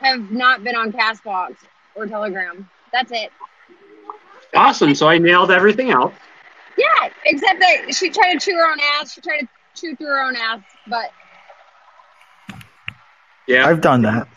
have 0.00 0.30
not 0.30 0.62
been 0.62 0.76
on 0.76 0.92
Castbox 0.92 1.56
or 1.96 2.06
Telegram. 2.06 2.68
That's 2.92 3.10
it. 3.12 3.30
Awesome. 4.54 4.94
So 4.94 5.08
I 5.08 5.18
nailed 5.18 5.50
everything 5.50 5.90
else. 5.90 6.14
Yeah, 6.78 7.08
except 7.24 7.58
that 7.60 7.94
she 7.94 8.10
tried 8.10 8.34
to 8.34 8.38
chew 8.40 8.54
her 8.56 8.70
own 8.70 8.78
ass. 9.00 9.12
She 9.14 9.20
tried 9.20 9.40
to 9.40 9.48
chew 9.74 9.96
through 9.96 10.06
her 10.08 10.22
own 10.22 10.36
ass, 10.36 10.60
but 10.86 11.10
Yeah. 13.48 13.66
I've 13.66 13.80
done 13.80 14.02
that. 14.02 14.28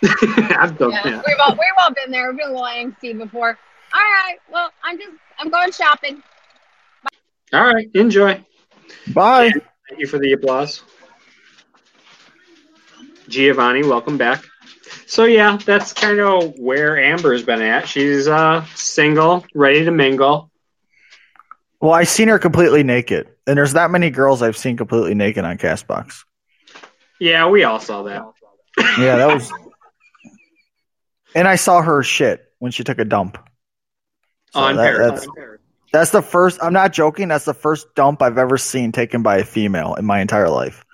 I've 0.58 0.78
done 0.78 0.90
yeah, 0.92 1.02
that. 1.02 1.24
we've 1.26 1.36
all 1.40 1.52
we've 1.52 1.60
all 1.80 1.92
been 1.92 2.10
there. 2.12 2.30
We've 2.30 2.38
been 2.38 2.50
a 2.50 2.52
little 2.52 2.66
angsty 2.66 3.16
before. 3.18 3.58
All 3.92 4.00
right, 4.00 4.36
well, 4.52 4.70
I'm 4.84 4.96
just 4.96 5.10
I'm 5.38 5.50
going 5.50 5.72
shopping. 5.72 6.22
All 7.52 7.64
right. 7.64 7.88
Enjoy. 7.94 8.44
Bye. 9.12 9.50
Thank 9.88 10.00
you 10.00 10.06
for 10.06 10.18
the 10.18 10.32
applause. 10.32 10.82
Giovanni, 13.28 13.82
welcome 13.82 14.16
back. 14.16 14.44
So 15.06 15.24
yeah, 15.24 15.58
that's 15.64 15.92
kind 15.92 16.18
of 16.20 16.54
where 16.58 16.98
Amber's 17.02 17.42
been 17.42 17.62
at. 17.62 17.88
She's 17.88 18.26
uh 18.28 18.64
single, 18.74 19.44
ready 19.54 19.84
to 19.84 19.90
mingle. 19.90 20.50
Well, 21.80 21.92
I've 21.92 22.08
seen 22.08 22.28
her 22.28 22.38
completely 22.38 22.82
naked, 22.82 23.28
and 23.46 23.56
there's 23.56 23.74
that 23.74 23.90
many 23.90 24.10
girls 24.10 24.42
I've 24.42 24.56
seen 24.56 24.76
completely 24.76 25.14
naked 25.14 25.44
on 25.44 25.58
Castbox. 25.58 26.24
Yeah, 27.20 27.48
we 27.48 27.64
all 27.64 27.80
saw 27.80 28.02
that. 28.04 28.24
Yeah, 28.98 29.16
that 29.16 29.26
was. 29.34 29.52
And 31.34 31.46
I 31.46 31.56
saw 31.56 31.82
her 31.82 32.02
shit 32.02 32.44
when 32.58 32.72
she 32.72 32.82
took 32.84 32.98
a 32.98 33.04
dump. 33.04 33.38
So 34.52 34.60
on 34.60 34.76
that- 34.76 34.96
Paris. 34.96 35.20
that's, 35.20 35.57
that's 35.92 36.10
the 36.10 36.22
first. 36.22 36.58
I'm 36.62 36.72
not 36.72 36.92
joking. 36.92 37.28
That's 37.28 37.44
the 37.44 37.54
first 37.54 37.94
dump 37.94 38.22
I've 38.22 38.38
ever 38.38 38.58
seen 38.58 38.92
taken 38.92 39.22
by 39.22 39.38
a 39.38 39.44
female 39.44 39.94
in 39.94 40.04
my 40.04 40.20
entire 40.20 40.48
life. 40.50 40.84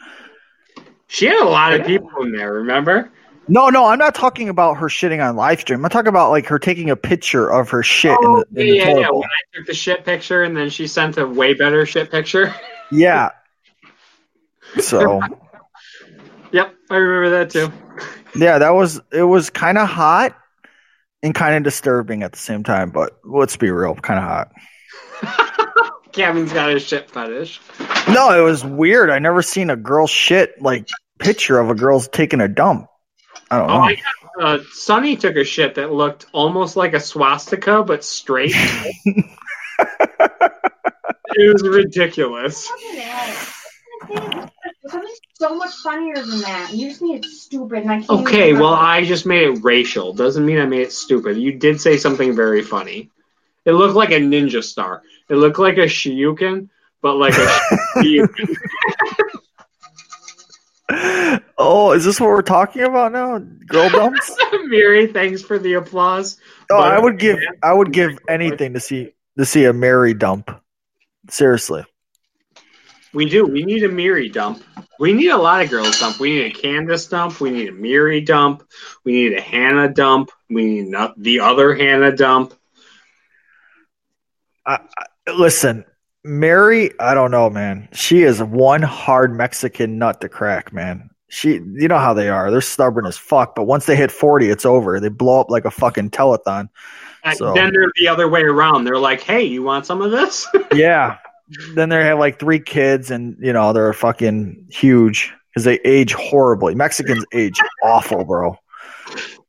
She 1.07 1.27
had 1.27 1.41
a 1.43 1.49
lot 1.49 1.73
of 1.73 1.87
people 1.87 2.11
in 2.23 2.33
there, 2.33 2.53
remember? 2.55 3.11
No, 3.47 3.69
no, 3.69 3.85
I'm 3.87 3.99
not 3.99 4.15
talking 4.15 4.49
about 4.49 4.79
her 4.79 4.87
shitting 4.87 5.23
on 5.23 5.37
live 5.37 5.61
stream. 5.61 5.85
I'm 5.85 5.91
talking 5.91 6.09
about 6.09 6.31
like 6.31 6.47
her 6.47 6.59
taking 6.59 6.89
a 6.91 6.97
picture 6.97 7.47
of 7.53 7.69
her 7.71 7.83
shit 7.83 8.13
in 8.13 8.33
the, 8.33 8.39
oh, 8.39 8.45
in 8.57 8.67
the 8.67 8.71
Oh, 8.73 8.75
yeah, 8.75 8.85
toilet 8.87 9.01
yeah. 9.01 9.09
bowl. 9.11 9.21
When 9.21 9.29
I 9.29 9.57
took 9.59 9.67
the 9.67 9.75
shit 9.75 10.05
picture 10.05 10.43
and 10.43 10.57
then 10.57 10.71
she 10.71 10.87
sent 10.87 11.19
a 11.19 11.27
way 11.27 11.53
better 11.55 11.85
shit 11.87 12.11
picture. 12.11 12.55
Yeah. 12.91 13.31
So 14.79 15.21
yep, 16.53 16.75
I 16.91 16.97
remember 16.97 17.39
that 17.39 17.51
too. 17.51 17.73
yeah, 18.39 18.59
that 18.59 18.71
was 18.75 19.01
it. 19.13 19.23
Was 19.23 19.51
kind 19.51 19.79
of 19.79 19.89
hot 19.89 20.37
and 21.23 21.35
kind 21.35 21.57
of 21.57 21.63
disturbing 21.65 22.23
at 22.23 22.33
the 22.33 22.39
same 22.39 22.63
time. 22.63 22.91
But 22.91 23.19
let's 23.25 23.57
be 23.57 23.71
real, 23.71 23.95
kind 23.95 24.19
of 24.19 24.25
hot. 24.25 24.53
Kevin's 26.15 26.53
got 26.53 26.73
a 26.73 26.79
shit 26.79 27.11
fetish. 27.11 27.61
No, 28.09 28.31
it 28.39 28.43
was 28.43 28.65
weird. 28.65 29.11
I 29.11 29.19
never 29.19 29.43
seen 29.43 29.71
a 29.71 29.77
girl 29.77 30.07
shit 30.07 30.61
like 30.63 30.89
picture 31.19 31.59
of 31.59 31.71
a 31.71 31.75
girl's 31.75 32.09
taking 32.09 32.41
a 32.41 32.49
dump. 32.49 32.89
I 33.51 33.59
don't 33.59 33.71
Oh, 33.71 33.75
know. 33.75 33.83
I 33.85 33.97
uh, 34.41 34.59
Sonny 34.73 35.17
took 35.17 35.37
a 35.37 35.45
shit 35.45 35.77
that 35.77 35.93
looked 35.93 36.27
almost 36.33 36.77
like 36.77 36.93
a 36.95 37.01
swastika, 37.01 37.83
but 37.85 38.03
straight. 38.05 38.53
it 38.55 39.27
was 41.53 41.63
ridiculous. 41.63 42.69
Something 44.87 45.15
so 45.35 45.55
much 45.57 45.73
funnier 45.83 46.15
than 46.17 46.41
that. 46.43 46.71
You 46.73 46.89
just 46.89 47.01
made 47.03 47.25
it 47.25 47.31
stupid, 47.31 47.83
and 47.83 47.91
I 47.91 47.99
can't. 47.99 48.11
Okay, 48.11 48.53
well, 48.53 48.73
remember. 48.73 48.85
I 48.87 49.05
just 49.05 49.25
made 49.27 49.43
it 49.49 49.61
racial. 49.65 50.13
Doesn't 50.13 50.45
mean 50.45 50.59
I 50.59 50.67
made 50.67 50.83
it 50.83 50.93
stupid. 50.93 51.37
You 51.39 51.53
did 51.59 51.81
say 51.81 51.97
something 51.97 52.35
very 52.35 52.63
funny. 52.63 53.11
It 53.65 53.73
looked 53.73 53.95
like 53.95 54.11
a 54.11 54.21
ninja 54.21 54.63
star. 54.63 55.03
It 55.29 55.37
looked 55.37 55.59
like 55.59 55.79
a 55.79 55.87
shuriken, 55.87 56.69
but 57.01 57.15
like 57.17 57.35
a 57.35 58.29
oh, 61.59 61.93
is 61.93 62.05
this 62.05 62.21
what 62.21 62.29
we're 62.29 62.43
talking 62.43 62.83
about 62.83 63.13
now? 63.13 63.39
Girl 63.39 63.89
dumps? 63.89 64.35
Miri, 64.67 65.07
thanks 65.07 65.43
for 65.43 65.59
the 65.59 65.75
applause. 65.75 66.39
Oh, 66.71 66.79
But- 66.79 66.93
I 66.93 66.99
would 66.99 67.19
give 67.19 67.39
I 67.63 67.73
would 67.73 67.93
give 67.93 68.19
anything 68.29 68.75
to 68.75 68.81
see 68.81 69.13
to 69.39 69.45
see 69.45 69.65
a 69.65 69.73
Mary 69.73 70.15
dump. 70.15 70.51
Seriously. 71.31 71.85
We 73.15 73.29
do. 73.29 73.47
We 73.47 73.65
need 73.65 73.85
a 73.85 73.89
Miri 73.89 74.29
dump. 74.29 74.63
We 74.99 75.13
need 75.13 75.29
a 75.29 75.37
lot 75.37 75.63
of 75.63 75.71
girls 75.71 76.01
dump. 76.01 76.19
We 76.19 76.31
need 76.35 76.47
a 76.47 76.51
Candace 76.51 77.07
dump. 77.07 77.41
We 77.41 77.51
need 77.51 77.69
a 77.69 77.73
Miri 77.73 78.21
dump. 78.21 78.65
We 79.05 79.13
need 79.13 79.39
a 79.39 79.41
Hannah 79.41 79.89
dump. 79.89 80.31
We 80.51 80.65
need 80.65 80.89
not 80.89 81.15
the 81.17 81.41
other 81.41 81.75
Hannah 81.75 82.15
dump. 82.15 82.55
Listen, 85.33 85.85
Mary, 86.25 86.91
I 87.01 87.15
don't 87.15 87.31
know, 87.31 87.51
man. 87.51 87.89
She 87.93 88.23
is 88.23 88.43
one 88.43 88.83
hard 88.83 89.35
Mexican 89.37 89.99
nut 89.99 90.21
to 90.21 90.29
crack, 90.29 90.73
man. 90.73 91.11
She, 91.29 91.55
you 91.55 91.89
know 91.89 91.99
how 91.99 92.15
they 92.15 92.29
are. 92.29 92.51
They're 92.51 92.61
stubborn 92.61 93.07
as 93.07 93.17
fuck. 93.19 93.55
But 93.55 93.65
once 93.65 93.87
they 93.87 93.97
hit 93.97 94.13
forty, 94.13 94.51
it's 94.51 94.65
over. 94.65 95.01
They 95.01 95.09
blow 95.09 95.41
up 95.41 95.51
like 95.51 95.65
a 95.65 95.71
fucking 95.71 96.11
telethon. 96.11 96.69
And 97.25 97.37
So- 97.39 97.55
Then 97.55 97.73
they're 97.73 97.91
the 97.97 98.09
other 98.09 98.29
way 98.29 98.43
around. 98.43 98.85
They're 98.85 98.99
like, 98.99 99.21
"Hey, 99.23 99.43
you 99.45 99.63
want 99.63 99.87
some 99.87 100.01
of 100.03 100.11
this?" 100.11 100.47
Yeah. 100.75 101.17
then 101.75 101.89
they 101.91 102.03
have 102.05 102.19
like 102.19 102.39
three 102.39 102.61
kids, 102.61 103.11
and 103.11 103.37
you 103.41 103.53
know 103.53 103.73
they're 103.73 103.93
fucking 103.93 104.67
huge 104.71 105.33
because 105.51 105.65
they 105.65 105.79
age 105.85 106.13
horribly. 106.13 106.75
Mexicans 106.75 107.25
age 107.33 107.59
awful, 107.83 108.25
bro. 108.25 108.57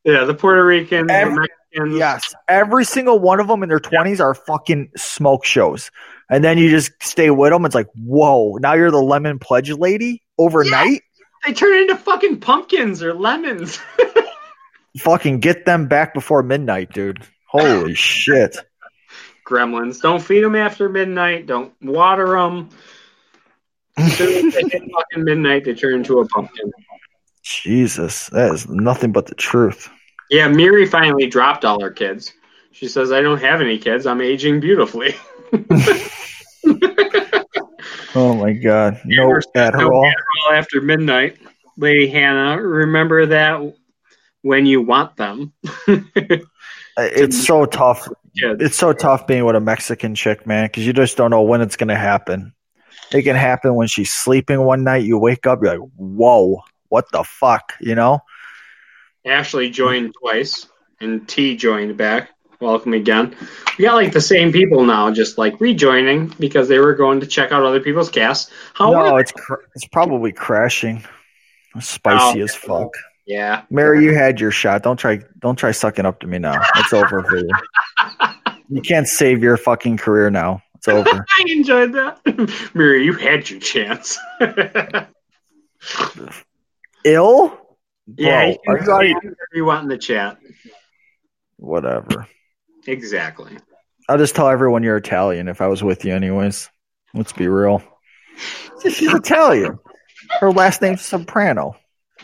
Yeah, 0.05 0.23
the 0.23 0.33
Puerto 0.33 0.63
Ricans, 0.63 1.11
Every- 1.11 1.33
the 1.33 1.39
Mexicans. 1.81 1.99
Yes, 1.99 2.33
every 2.47 2.85
single 2.85 3.19
one 3.19 3.41
of 3.41 3.47
them 3.47 3.61
in 3.61 3.67
their 3.67 3.81
twenties 3.81 4.21
are 4.21 4.33
fucking 4.33 4.91
smoke 4.95 5.43
shows, 5.43 5.91
and 6.29 6.41
then 6.41 6.57
you 6.57 6.69
just 6.69 6.91
stay 7.01 7.29
with 7.31 7.51
them. 7.51 7.65
It's 7.65 7.75
like, 7.75 7.89
whoa! 7.97 8.55
Now 8.61 8.73
you're 8.75 8.91
the 8.91 9.01
lemon 9.01 9.39
pledge 9.39 9.69
lady 9.71 10.23
overnight. 10.37 11.01
They 11.45 11.51
turn 11.53 11.77
into 11.81 11.97
fucking 11.97 12.39
pumpkins 12.39 13.03
or 13.03 13.13
lemons. 13.13 13.79
Fucking 14.99 15.41
get 15.41 15.65
them 15.65 15.87
back 15.89 16.13
before 16.13 16.41
midnight, 16.41 16.93
dude. 16.93 17.21
Holy 17.49 17.93
shit! 17.95 18.57
Gremlins. 19.45 20.01
Don't 20.01 20.23
feed 20.23 20.43
them 20.43 20.55
after 20.55 20.87
midnight. 20.87 21.45
Don't 21.45 21.73
water 21.81 22.27
them. 22.29 22.69
Soon 24.11 24.47
as 24.47 24.53
fucking 24.55 25.23
midnight, 25.23 25.65
they 25.65 25.73
turn 25.73 25.95
into 25.95 26.19
a 26.19 26.27
pumpkin. 26.27 26.71
Jesus, 27.43 28.27
that 28.27 28.53
is 28.53 28.67
nothing 28.67 29.11
but 29.11 29.27
the 29.27 29.35
truth. 29.35 29.89
Yeah, 30.29 30.47
Miri 30.47 30.85
finally 30.85 31.27
dropped 31.27 31.65
all 31.65 31.81
her 31.81 31.91
kids. 31.91 32.33
She 32.71 32.87
says, 32.87 33.11
I 33.11 33.21
don't 33.21 33.41
have 33.41 33.61
any 33.61 33.77
kids. 33.77 34.05
I'm 34.05 34.21
aging 34.21 34.59
beautifully. 34.59 35.15
Oh 38.15 38.33
my 38.33 38.53
god, 38.53 39.01
no 39.03 39.27
no 39.27 39.39
Adderall. 39.55 40.09
After 40.53 40.79
midnight. 40.79 41.37
Lady 41.77 42.07
Hannah, 42.07 42.61
remember 42.61 43.25
that 43.25 43.75
when 44.41 44.65
you 44.65 44.81
want 44.81 45.17
them. 45.17 45.53
Uh, 46.97 47.09
it's 47.11 47.45
so 47.45 47.65
tough. 47.65 48.07
Kids. 48.39 48.63
It's 48.63 48.77
so 48.77 48.93
tough 48.93 49.27
being 49.27 49.43
with 49.43 49.57
a 49.57 49.59
Mexican 49.59 50.15
chick, 50.15 50.47
man, 50.47 50.67
because 50.67 50.87
you 50.87 50.93
just 50.93 51.17
don't 51.17 51.29
know 51.29 51.41
when 51.41 51.59
it's 51.59 51.75
gonna 51.75 51.97
happen. 51.97 52.53
It 53.11 53.23
can 53.23 53.35
happen 53.35 53.75
when 53.75 53.89
she's 53.89 54.13
sleeping 54.13 54.61
one 54.61 54.85
night. 54.85 55.03
You 55.03 55.17
wake 55.17 55.45
up, 55.45 55.59
you're 55.61 55.77
like, 55.77 55.89
"Whoa, 55.97 56.63
what 56.87 57.03
the 57.11 57.25
fuck?" 57.25 57.73
You 57.81 57.95
know? 57.95 58.21
Ashley 59.25 59.69
joined 59.69 60.13
twice, 60.19 60.67
and 60.99 61.27
T 61.27 61.55
joined 61.57 61.97
back. 61.97 62.29
Welcome 62.61 62.93
again. 62.93 63.35
We 63.77 63.83
got 63.85 63.95
like 63.95 64.13
the 64.13 64.21
same 64.21 64.51
people 64.53 64.85
now, 64.85 65.11
just 65.11 65.37
like 65.37 65.59
rejoining 65.59 66.27
because 66.39 66.67
they 66.69 66.79
were 66.79 66.95
going 66.95 67.19
to 67.19 67.27
check 67.27 67.51
out 67.51 67.63
other 67.63 67.81
people's 67.81 68.09
casts. 68.09 68.49
How 68.73 68.91
no, 68.91 69.17
it's 69.17 69.31
cr- 69.31 69.63
it's 69.75 69.87
probably 69.87 70.31
crashing. 70.31 71.03
Spicy 71.79 72.39
Oh. 72.41 72.43
as 72.45 72.55
fuck. 72.55 72.91
Yeah. 73.27 73.63
Mary, 73.69 74.03
you 74.05 74.13
had 74.15 74.39
your 74.39 74.51
shot. 74.51 74.83
Don't 74.83 74.97
try. 74.97 75.19
Don't 75.39 75.57
try 75.57 75.71
sucking 75.71 76.05
up 76.05 76.21
to 76.21 76.27
me 76.27 76.37
now. 76.37 76.61
It's 76.77 76.93
over 76.93 77.23
for 77.23 77.37
you. 77.37 77.49
You 78.67 78.81
can't 78.81 79.07
save 79.07 79.43
your 79.43 79.57
fucking 79.57 79.97
career 79.97 80.31
now. 80.31 80.63
It's 80.73 80.87
over. 80.87 81.07
I 81.37 81.43
enjoyed 81.49 81.93
that. 81.93 82.71
Mary. 82.73 83.05
you 83.05 83.13
had 83.13 83.47
your 83.47 83.59
chance. 83.59 84.17
Ill? 87.03 87.59
Yeah, 88.17 88.47
you 88.49 88.57
Bro, 88.65 88.77
can 88.77 88.89
are 88.89 89.03
you 89.05 89.15
out 89.15 89.15
of- 89.15 89.21
say 89.21 89.27
whatever 89.29 89.35
you 89.53 89.65
want 89.65 89.83
in 89.83 89.89
the 89.89 89.97
chat. 89.97 90.37
Whatever. 91.57 92.27
Exactly. 92.87 93.57
I'll 94.07 94.17
just 94.17 94.35
tell 94.35 94.49
everyone 94.49 94.83
you're 94.83 94.97
Italian 94.97 95.47
if 95.47 95.61
I 95.61 95.67
was 95.67 95.81
with 95.83 96.05
you, 96.05 96.13
anyways. 96.13 96.69
Let's 97.13 97.33
be 97.33 97.47
real. 97.47 97.81
She's 98.83 99.01
Italian. 99.13 99.79
Her 100.39 100.51
last 100.51 100.81
name's 100.81 101.01
Soprano. 101.01 101.75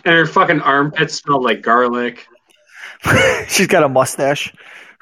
And 0.05 0.15
her 0.15 0.25
fucking 0.25 0.61
armpits 0.61 1.15
smell 1.15 1.41
like 1.41 1.61
garlic. 1.61 2.27
She's 3.47 3.67
got 3.67 3.83
a 3.83 3.89
mustache. 3.89 4.53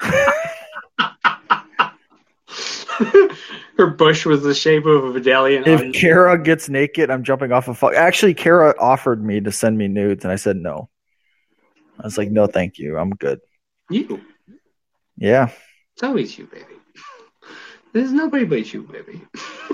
her 3.80 3.86
bush 3.86 4.26
was 4.26 4.42
the 4.42 4.54
shape 4.54 4.84
of 4.84 5.04
a 5.04 5.10
medallion. 5.12 5.64
If. 5.66 5.94
Kara 5.94 6.38
gets 6.40 6.68
naked, 6.68 7.10
I'm 7.10 7.24
jumping 7.24 7.50
off 7.50 7.66
a 7.66 7.72
fuck. 7.74 7.94
Actually, 7.94 8.34
Kara 8.34 8.74
offered 8.78 9.24
me 9.24 9.40
to 9.40 9.50
send 9.50 9.78
me 9.78 9.88
nudes, 9.88 10.22
and 10.22 10.30
I 10.30 10.36
said 10.36 10.56
no. 10.56 10.90
I 11.98 12.02
was 12.04 12.18
like, 12.18 12.30
no, 12.30 12.46
thank 12.46 12.78
you. 12.78 12.98
I'm 12.98 13.10
good. 13.10 13.40
you. 13.88 14.20
Yeah. 15.16 15.50
It's 15.94 16.02
always 16.02 16.36
you, 16.38 16.46
baby. 16.46 16.64
There's 17.94 18.12
nobody 18.12 18.44
but 18.44 18.72
you, 18.72 18.82
baby. 18.82 19.22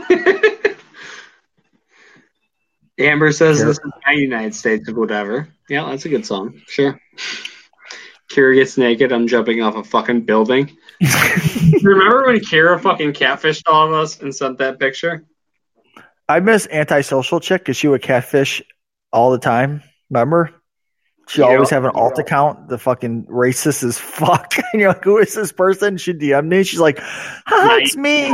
Amber 2.99 3.33
says 3.33 3.59
Sure. 3.59 3.67
this 3.67 3.79
is 3.79 3.91
my 4.07 4.13
United 4.13 4.55
States 4.55 4.89
of 4.89 4.97
whatever. 4.97 5.49
Yeah, 5.69 5.91
that's 5.91 6.05
a 6.07 6.09
good 6.09 6.25
song. 6.25 6.63
Sure. 6.69 6.99
Kira 8.31 8.55
gets 8.55 8.79
naked. 8.79 9.13
I'm 9.13 9.27
jumping 9.27 9.63
off 9.63 9.75
a 9.77 9.83
fucking 9.85 10.23
building. 10.23 10.77
Remember 11.83 12.27
when 12.27 12.37
Kira 12.41 12.81
fucking 12.81 13.13
catfished 13.13 13.63
all 13.67 13.87
of 13.89 13.93
us 13.93 14.21
and 14.21 14.35
sent 14.35 14.59
that 14.59 14.79
picture? 14.79 15.25
I 16.29 16.41
miss 16.41 16.67
antisocial 16.71 17.41
chick 17.41 17.63
because 17.63 17.77
she 17.77 17.89
would 17.89 18.03
catfish 18.03 18.63
all 19.13 19.31
the 19.31 19.39
time. 19.39 19.83
Remember? 20.11 20.51
She 21.29 21.41
Yeah. 21.41 21.49
always 21.49 21.71
have 21.71 21.85
an 21.85 21.91
alt 21.95 22.19
account. 22.19 22.69
The 22.69 22.79
fucking 22.79 23.27
racist 23.27 23.83
as 23.85 23.99
fuck. 24.01 24.55
and 24.73 24.81
you're 24.81 24.91
like, 24.91 25.05
who 25.05 25.19
is 25.19 25.35
this 25.35 25.53
person? 25.53 25.97
She 25.99 26.13
DM'd 26.15 26.49
me. 26.49 26.63
She's 26.65 26.81
like, 26.81 26.99
hi, 27.01 27.79
it's 27.81 27.97
me. 27.97 28.27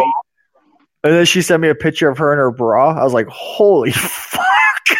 And 1.05 1.13
then 1.13 1.25
she 1.27 1.43
sent 1.43 1.61
me 1.61 1.69
a 1.69 1.75
picture 1.75 2.09
of 2.09 2.19
her 2.19 2.33
in 2.33 2.39
her 2.39 2.51
bra. 2.53 2.95
I 2.99 3.03
was 3.03 3.13
like, 3.13 3.27
holy 3.29 3.91
fuck. 3.93 4.47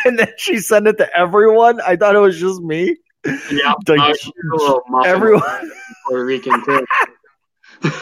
And 0.05 0.19
then 0.19 0.29
she 0.37 0.59
sent 0.59 0.87
it 0.89 0.99
to 0.99 1.17
everyone. 1.17 1.81
I 1.81 1.97
thought 1.97 2.17
it 2.17 2.19
was 2.21 2.39
just 2.41 2.61
me. 2.61 2.97
Yeah, 3.25 3.75
Like, 3.87 4.01
uh, 4.01 4.15
she's 4.21 4.33
a 4.53 4.57
little 4.57 4.83
muffin 4.89 5.11
Everyone. 5.13 5.71
Puerto 6.09 6.25
Rican 6.25 6.65
too. 6.65 6.85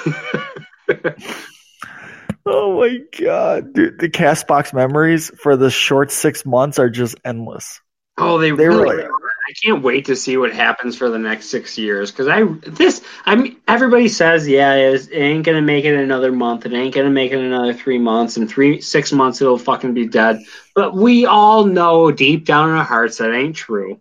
Oh 2.47 2.81
my 2.81 2.99
god, 3.19 3.75
dude! 3.75 3.99
The 3.99 4.09
Castbox 4.09 4.73
memories 4.73 5.31
for 5.43 5.57
the 5.57 5.71
short 5.71 6.11
six 6.11 6.47
months 6.47 6.79
are 6.79 6.89
just 6.89 7.17
endless. 7.23 7.81
Oh, 8.17 8.39
they, 8.39 8.51
They 8.51 8.67
really. 8.67 9.03
are. 9.03 9.11
I 9.51 9.53
can't 9.65 9.83
wait 9.83 10.07
to 10.07 10.17
see 10.17 10.37
what 10.37 10.53
happens 10.53 10.97
for 10.97 11.11
the 11.11 11.19
next 11.19 11.47
six 11.47 11.77
years 11.77 12.11
because 12.13 12.29
I 12.29 12.45
this 12.69 13.03
I 13.25 13.35
mean 13.35 13.57
everybody 13.67 14.07
says 14.07 14.47
yeah 14.47 14.75
it 14.75 15.09
it 15.11 15.19
ain't 15.19 15.45
gonna 15.45 15.61
make 15.61 15.85
it 15.85 15.95
another 15.97 16.31
month 16.31 16.67
it 16.67 16.73
ain't 16.73 16.95
gonna 16.95 17.11
make 17.11 17.33
it 17.33 17.41
another 17.41 17.75
three 17.75 17.99
months 17.99 18.37
and 18.37 18.49
three 18.49 18.81
six 18.81 19.13
months 19.13 19.41
it'll 19.41 19.59
fucking 19.59 19.93
be 19.93 20.07
dead 20.07 20.41
but 20.77 20.95
we 20.95 21.27
all 21.27 21.65
know 21.65 22.13
deep 22.13 22.45
down 22.45 22.69
in 22.69 22.77
our 22.77 22.85
hearts 22.85 23.19
that 23.19 23.35
ain't 23.35 23.57
true 23.57 24.01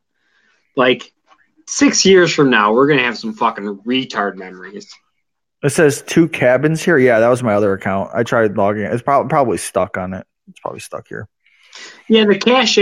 like 0.75 1.11
six 1.65 2.05
years 2.05 2.31
from 2.31 2.51
now 2.51 2.71
we're 2.73 2.87
gonna 2.87 3.01
have 3.01 3.17
some 3.17 3.33
fucking 3.33 3.79
retard 3.79 4.35
memories 4.35 4.93
It 5.63 5.69
says 5.71 6.01
two 6.01 6.27
cabins 6.29 6.81
here. 6.81 6.97
Yeah, 6.97 7.19
that 7.19 7.27
was 7.27 7.43
my 7.43 7.53
other 7.53 7.73
account. 7.73 8.11
I 8.13 8.23
tried 8.23 8.55
logging. 8.57 8.83
it. 8.83 8.93
It's 8.93 9.01
probably 9.01 9.29
probably 9.29 9.57
stuck 9.57 9.97
on 9.97 10.13
it. 10.13 10.25
It's 10.49 10.59
probably 10.59 10.79
stuck 10.79 11.07
here. 11.07 11.27
yeah 12.07 12.25
the 12.25 12.37
cache 12.37 12.77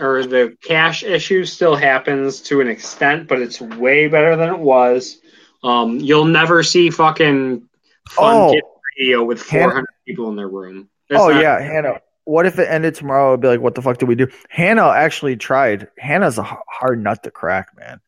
or 0.00 0.24
the 0.26 0.56
cache 0.64 1.02
issue 1.04 1.44
still 1.44 1.76
happens 1.76 2.40
to 2.42 2.60
an 2.60 2.68
extent 2.68 3.28
but 3.28 3.40
it's 3.40 3.60
way 3.60 4.08
better 4.08 4.36
than 4.36 4.48
it 4.48 4.58
was 4.58 5.18
um 5.62 5.98
you'll 6.00 6.24
never 6.24 6.62
see 6.62 6.90
fucking 6.90 7.68
fun 8.08 8.34
Oh. 8.36 8.54
radio 8.98 9.24
with 9.24 9.48
Hannah- 9.48 9.64
400 9.70 9.86
people 10.06 10.28
in 10.30 10.36
their 10.36 10.48
room 10.48 10.88
That's 11.08 11.22
oh 11.22 11.28
yeah, 11.30 11.60
Hannah. 11.60 12.00
What 12.24 12.44
if 12.46 12.58
it 12.58 12.68
ended 12.68 12.94
tomorrow? 12.94 13.32
I'd 13.32 13.40
be 13.40 13.48
like, 13.48 13.60
what 13.60 13.74
the 13.74 13.80
fuck 13.80 13.96
did 13.98 14.06
we 14.08 14.14
do? 14.14 14.26
Hannah 14.50 14.88
actually 14.88 15.36
tried. 15.36 15.88
Hannah's 15.96 16.36
a 16.36 16.42
hard 16.68 17.02
nut 17.02 17.22
to 17.22 17.30
crack, 17.30 17.74
man. 17.74 18.00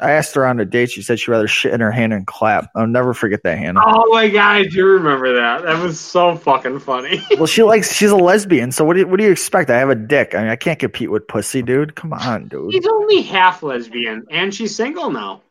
I 0.00 0.12
asked 0.12 0.34
her 0.34 0.46
on 0.46 0.58
a 0.60 0.64
date. 0.64 0.90
She 0.90 1.02
said 1.02 1.20
she'd 1.20 1.30
rather 1.30 1.48
shit 1.48 1.72
in 1.72 1.80
her 1.80 1.90
hand 1.90 2.12
and 2.12 2.26
clap. 2.26 2.70
I'll 2.74 2.86
never 2.86 3.14
forget 3.14 3.42
that, 3.44 3.58
Hannah. 3.58 3.80
Oh 3.84 4.12
my 4.12 4.28
god, 4.28 4.56
I 4.56 4.64
do 4.64 4.84
remember 4.86 5.34
that. 5.34 5.62
That 5.62 5.82
was 5.82 6.00
so 6.00 6.36
fucking 6.36 6.80
funny. 6.80 7.22
Well, 7.36 7.46
she 7.46 7.62
likes. 7.62 7.94
She's 7.94 8.10
a 8.10 8.16
lesbian. 8.16 8.70
So 8.72 8.84
what 8.84 8.94
do 8.94 9.00
you, 9.00 9.06
what 9.06 9.18
do 9.18 9.24
you 9.24 9.30
expect? 9.30 9.70
I 9.70 9.78
have 9.78 9.88
a 9.88 9.94
dick. 9.94 10.34
I 10.34 10.40
mean, 10.42 10.48
I 10.48 10.56
can't 10.56 10.78
compete 10.78 11.10
with 11.10 11.26
pussy, 11.26 11.62
dude. 11.62 11.94
Come 11.94 12.12
on, 12.12 12.48
dude. 12.48 12.72
She's 12.72 12.86
only 12.86 13.22
half 13.22 13.62
lesbian, 13.62 14.26
and 14.30 14.54
she's 14.54 14.74
single 14.74 15.10
now. 15.10 15.42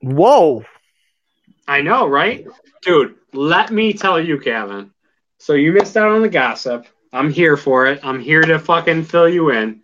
Whoa. 0.00 0.64
I 1.68 1.82
know, 1.82 2.08
right? 2.08 2.46
Dude, 2.82 3.14
let 3.32 3.70
me 3.70 3.92
tell 3.92 4.20
you, 4.20 4.38
Kevin. 4.40 4.90
So 5.38 5.52
you 5.52 5.72
missed 5.72 5.96
out 5.96 6.10
on 6.10 6.22
the 6.22 6.28
gossip. 6.28 6.86
I'm 7.12 7.30
here 7.30 7.56
for 7.56 7.86
it. 7.86 8.00
I'm 8.02 8.20
here 8.20 8.42
to 8.42 8.58
fucking 8.58 9.04
fill 9.04 9.28
you 9.28 9.50
in. 9.50 9.82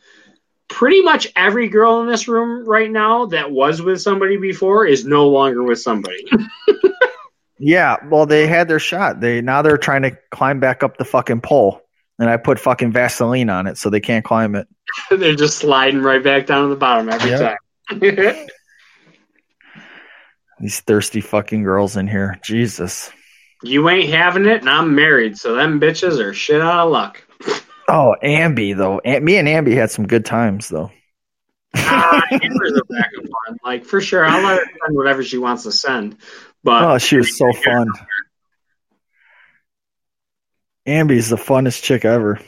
Pretty 0.69 1.03
much 1.03 1.29
every 1.37 1.69
girl 1.69 2.01
in 2.01 2.09
this 2.09 2.27
room 2.27 2.67
right 2.67 2.91
now 2.91 3.27
that 3.27 3.51
was 3.51 3.81
with 3.83 4.01
somebody 4.01 4.37
before 4.37 4.87
is 4.87 5.05
no 5.05 5.29
longer 5.29 5.63
with 5.63 5.81
somebody. 5.81 6.25
Yeah, 7.61 7.97
well, 8.11 8.27
they 8.27 8.49
had 8.49 8.67
their 8.67 8.81
shot. 8.81 9.21
They 9.21 9.41
now 9.41 9.63
they're 9.63 9.79
trying 9.79 10.03
to 10.03 10.19
climb 10.33 10.59
back 10.59 10.83
up 10.83 10.97
the 10.99 11.05
fucking 11.05 11.41
pole, 11.41 11.81
and 12.19 12.29
I 12.29 12.37
put 12.37 12.59
fucking 12.59 12.91
Vaseline 12.93 13.49
on 13.49 13.69
it 13.69 13.79
so 13.79 13.89
they 13.91 14.01
can't 14.01 14.25
climb 14.25 14.57
it. 14.57 14.67
They're 15.11 15.37
just 15.37 15.59
sliding 15.59 16.03
right 16.03 16.23
back 16.23 16.47
down 16.47 16.65
to 16.65 16.69
the 16.69 16.77
bottom 16.77 17.09
every 17.09 17.31
Yeah. 17.31 17.57
time. 17.91 18.01
These 20.61 20.81
thirsty 20.81 21.21
fucking 21.21 21.63
girls 21.63 21.97
in 21.97 22.09
here, 22.09 22.39
Jesus. 22.43 23.13
you 23.63 23.89
ain't 23.89 24.11
having 24.13 24.47
it, 24.47 24.61
and 24.61 24.69
I'm 24.69 24.93
married, 24.95 25.39
so 25.39 25.55
them 25.55 25.81
bitches 25.81 26.19
are 26.19 26.35
shit 26.35 26.61
out 26.61 26.87
of 26.87 26.91
luck. 26.93 27.23
Oh, 27.89 28.15
Ambi 28.23 28.77
though. 28.77 29.01
Me 29.05 29.37
and 29.37 29.49
Ambi 29.49 29.75
had 29.75 29.91
some 29.91 30.07
good 30.07 30.25
times 30.25 30.69
though. 30.69 30.91
Ah, 31.77 32.23
Amber's 32.31 32.73
a 32.73 32.85
back 32.93 33.11
of 33.19 33.25
fun. 33.25 33.59
Like 33.65 33.85
for 33.85 34.01
sure, 34.01 34.25
I'll 34.25 34.43
let 34.43 34.59
her 34.59 34.65
send 34.65 34.97
whatever 34.97 35.23
she 35.23 35.39
wants 35.39 35.65
to 35.65 35.73
send. 35.73 36.17
But 36.63 36.85
Oh, 36.85 36.99
she 36.99 37.17
was 37.17 37.37
so 37.37 37.53
fun. 37.53 37.89
Ambi's 40.87 41.29
the 41.31 41.37
funnest 41.37 41.83
chick 41.83 42.05
ever. 42.05 42.39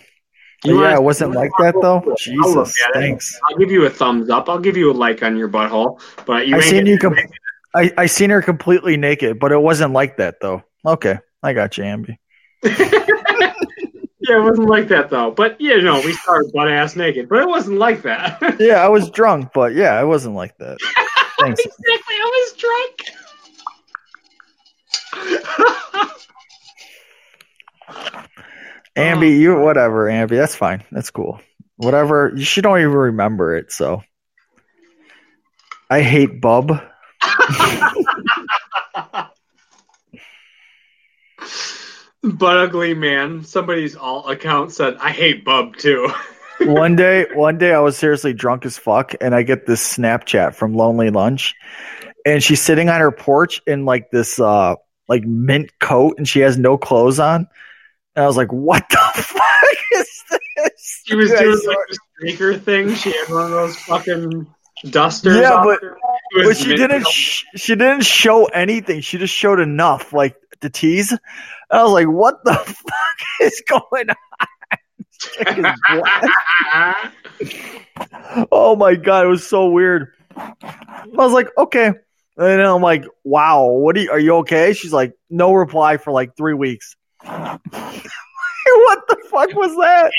Yeah, 0.64 0.94
it 0.94 1.02
wasn't 1.02 1.32
like 1.32 1.50
that 1.58 1.74
though. 1.80 2.02
I'll 2.06 2.16
Jesus, 2.16 2.76
thanks. 2.92 3.38
I'll 3.48 3.58
give 3.58 3.70
you 3.70 3.84
a 3.84 3.90
thumbs 3.90 4.30
up. 4.30 4.48
I'll 4.48 4.58
give 4.58 4.76
you 4.76 4.90
a 4.90 4.94
like 4.94 5.22
on 5.22 5.36
your 5.36 5.48
butthole. 5.48 6.00
But 6.24 6.46
you 6.46 6.56
I 6.56 6.60
seen 6.60 6.86
you. 6.86 6.98
Com- 6.98 7.16
I 7.74 7.92
I 7.96 8.06
seen 8.06 8.30
her 8.30 8.42
completely 8.42 8.96
naked, 8.96 9.38
but 9.38 9.52
it 9.52 9.60
wasn't 9.60 9.92
like 9.92 10.16
that 10.16 10.40
though. 10.40 10.62
Okay, 10.84 11.18
I 11.42 11.52
got 11.52 11.76
you, 11.76 11.84
Ambi. 11.84 12.16
yeah, 14.28 14.38
it 14.38 14.42
wasn't 14.42 14.68
like 14.68 14.88
that 14.88 15.10
though. 15.10 15.30
But 15.30 15.60
you 15.60 15.80
know, 15.82 16.00
we 16.04 16.12
started 16.12 16.52
butt 16.52 16.68
ass 16.70 16.96
naked, 16.96 17.28
but 17.28 17.42
it 17.42 17.48
wasn't 17.48 17.78
like 17.78 18.02
that. 18.02 18.40
Yeah, 18.60 18.84
I 18.84 18.88
was 18.88 19.10
drunk, 19.10 19.50
but 19.54 19.74
yeah, 19.74 20.00
it 20.00 20.06
wasn't 20.06 20.34
like 20.34 20.56
that. 20.58 20.78
Thanks. 21.38 21.60
exactly, 21.64 22.14
I 22.14 22.46
was 22.48 22.52
drunk. 22.56 23.02
Ambi, 28.96 29.38
you 29.38 29.58
whatever, 29.60 30.06
Ambi. 30.06 30.30
That's 30.30 30.54
fine. 30.56 30.82
That's 30.90 31.10
cool. 31.10 31.40
Whatever. 31.76 32.32
You 32.34 32.44
she 32.44 32.62
don't 32.62 32.78
even 32.78 32.92
remember 32.92 33.56
it, 33.56 33.70
so. 33.72 34.02
I 35.90 36.00
hate 36.00 36.40
Bub. 36.40 36.80
but 42.34 42.56
ugly 42.56 42.94
man, 42.94 43.44
somebody's 43.44 43.96
alt 43.96 44.30
account 44.30 44.72
said, 44.72 44.96
"I 45.00 45.10
hate 45.10 45.44
Bub 45.44 45.76
too." 45.76 46.10
one 46.60 46.96
day, 46.96 47.26
one 47.34 47.58
day 47.58 47.72
I 47.72 47.80
was 47.80 47.96
seriously 47.96 48.32
drunk 48.32 48.64
as 48.66 48.78
fuck, 48.78 49.14
and 49.20 49.34
I 49.34 49.42
get 49.42 49.66
this 49.66 49.96
Snapchat 49.96 50.54
from 50.54 50.74
Lonely 50.74 51.10
Lunch, 51.10 51.54
and 52.24 52.42
she's 52.42 52.60
sitting 52.60 52.88
on 52.88 53.00
her 53.00 53.12
porch 53.12 53.60
in 53.66 53.84
like 53.84 54.10
this 54.10 54.40
uh 54.40 54.74
like 55.08 55.24
mint 55.24 55.70
coat, 55.78 56.18
and 56.18 56.28
she 56.28 56.40
has 56.40 56.58
no 56.58 56.76
clothes 56.76 57.20
on. 57.20 57.46
And 58.14 58.24
I 58.24 58.26
was 58.26 58.36
like, 58.36 58.52
"What 58.52 58.84
the 58.88 58.96
fuck 59.14 59.78
is 59.94 60.22
this?" 60.30 61.02
She 61.06 61.14
was 61.14 61.30
Dude, 61.30 61.38
doing 61.38 61.60
like 61.66 61.76
the 61.88 61.98
streaker 62.22 62.60
thing. 62.60 62.94
She 62.94 63.12
had 63.12 63.28
one 63.28 63.44
of 63.44 63.50
those 63.50 63.76
fucking 63.76 64.46
dusters. 64.84 65.36
Yeah, 65.38 65.62
but- 65.64 65.80
but 66.44 66.56
she 66.56 66.74
didn't. 66.76 67.06
Sh- 67.06 67.44
she 67.54 67.76
didn't 67.76 68.02
show 68.04 68.46
anything. 68.46 69.00
She 69.00 69.16
just 69.18 69.32
showed 69.32 69.60
enough, 69.60 70.12
like 70.12 70.34
to 70.60 70.68
tease. 70.70 71.12
And 71.12 71.20
I 71.70 71.82
was 71.84 71.92
like, 71.92 72.08
"What 72.08 72.44
the 72.44 72.54
fuck 72.54 73.20
is 73.40 73.62
going 73.68 74.10
on?" 74.10 74.16
Chick 75.18 75.58
is 75.58 75.64
black. 75.88 77.12
oh 78.52 78.76
my 78.76 78.96
god, 78.96 79.24
it 79.26 79.28
was 79.28 79.46
so 79.46 79.70
weird. 79.70 80.08
I 80.36 80.52
was 81.12 81.32
like, 81.32 81.48
"Okay," 81.56 81.86
and 81.86 81.96
then 82.36 82.60
I'm 82.60 82.82
like, 82.82 83.04
"Wow, 83.24 83.66
what 83.68 83.96
are 83.96 84.00
you? 84.00 84.10
Are 84.10 84.18
you 84.20 84.34
okay?" 84.38 84.72
She's 84.74 84.92
like, 84.92 85.14
"No 85.30 85.54
reply 85.54 85.96
for 85.96 86.10
like 86.12 86.36
three 86.36 86.54
weeks." 86.54 86.96
what 87.24 87.62
the 89.08 89.16
fuck 89.30 89.54
was 89.54 89.74
that? 89.76 90.12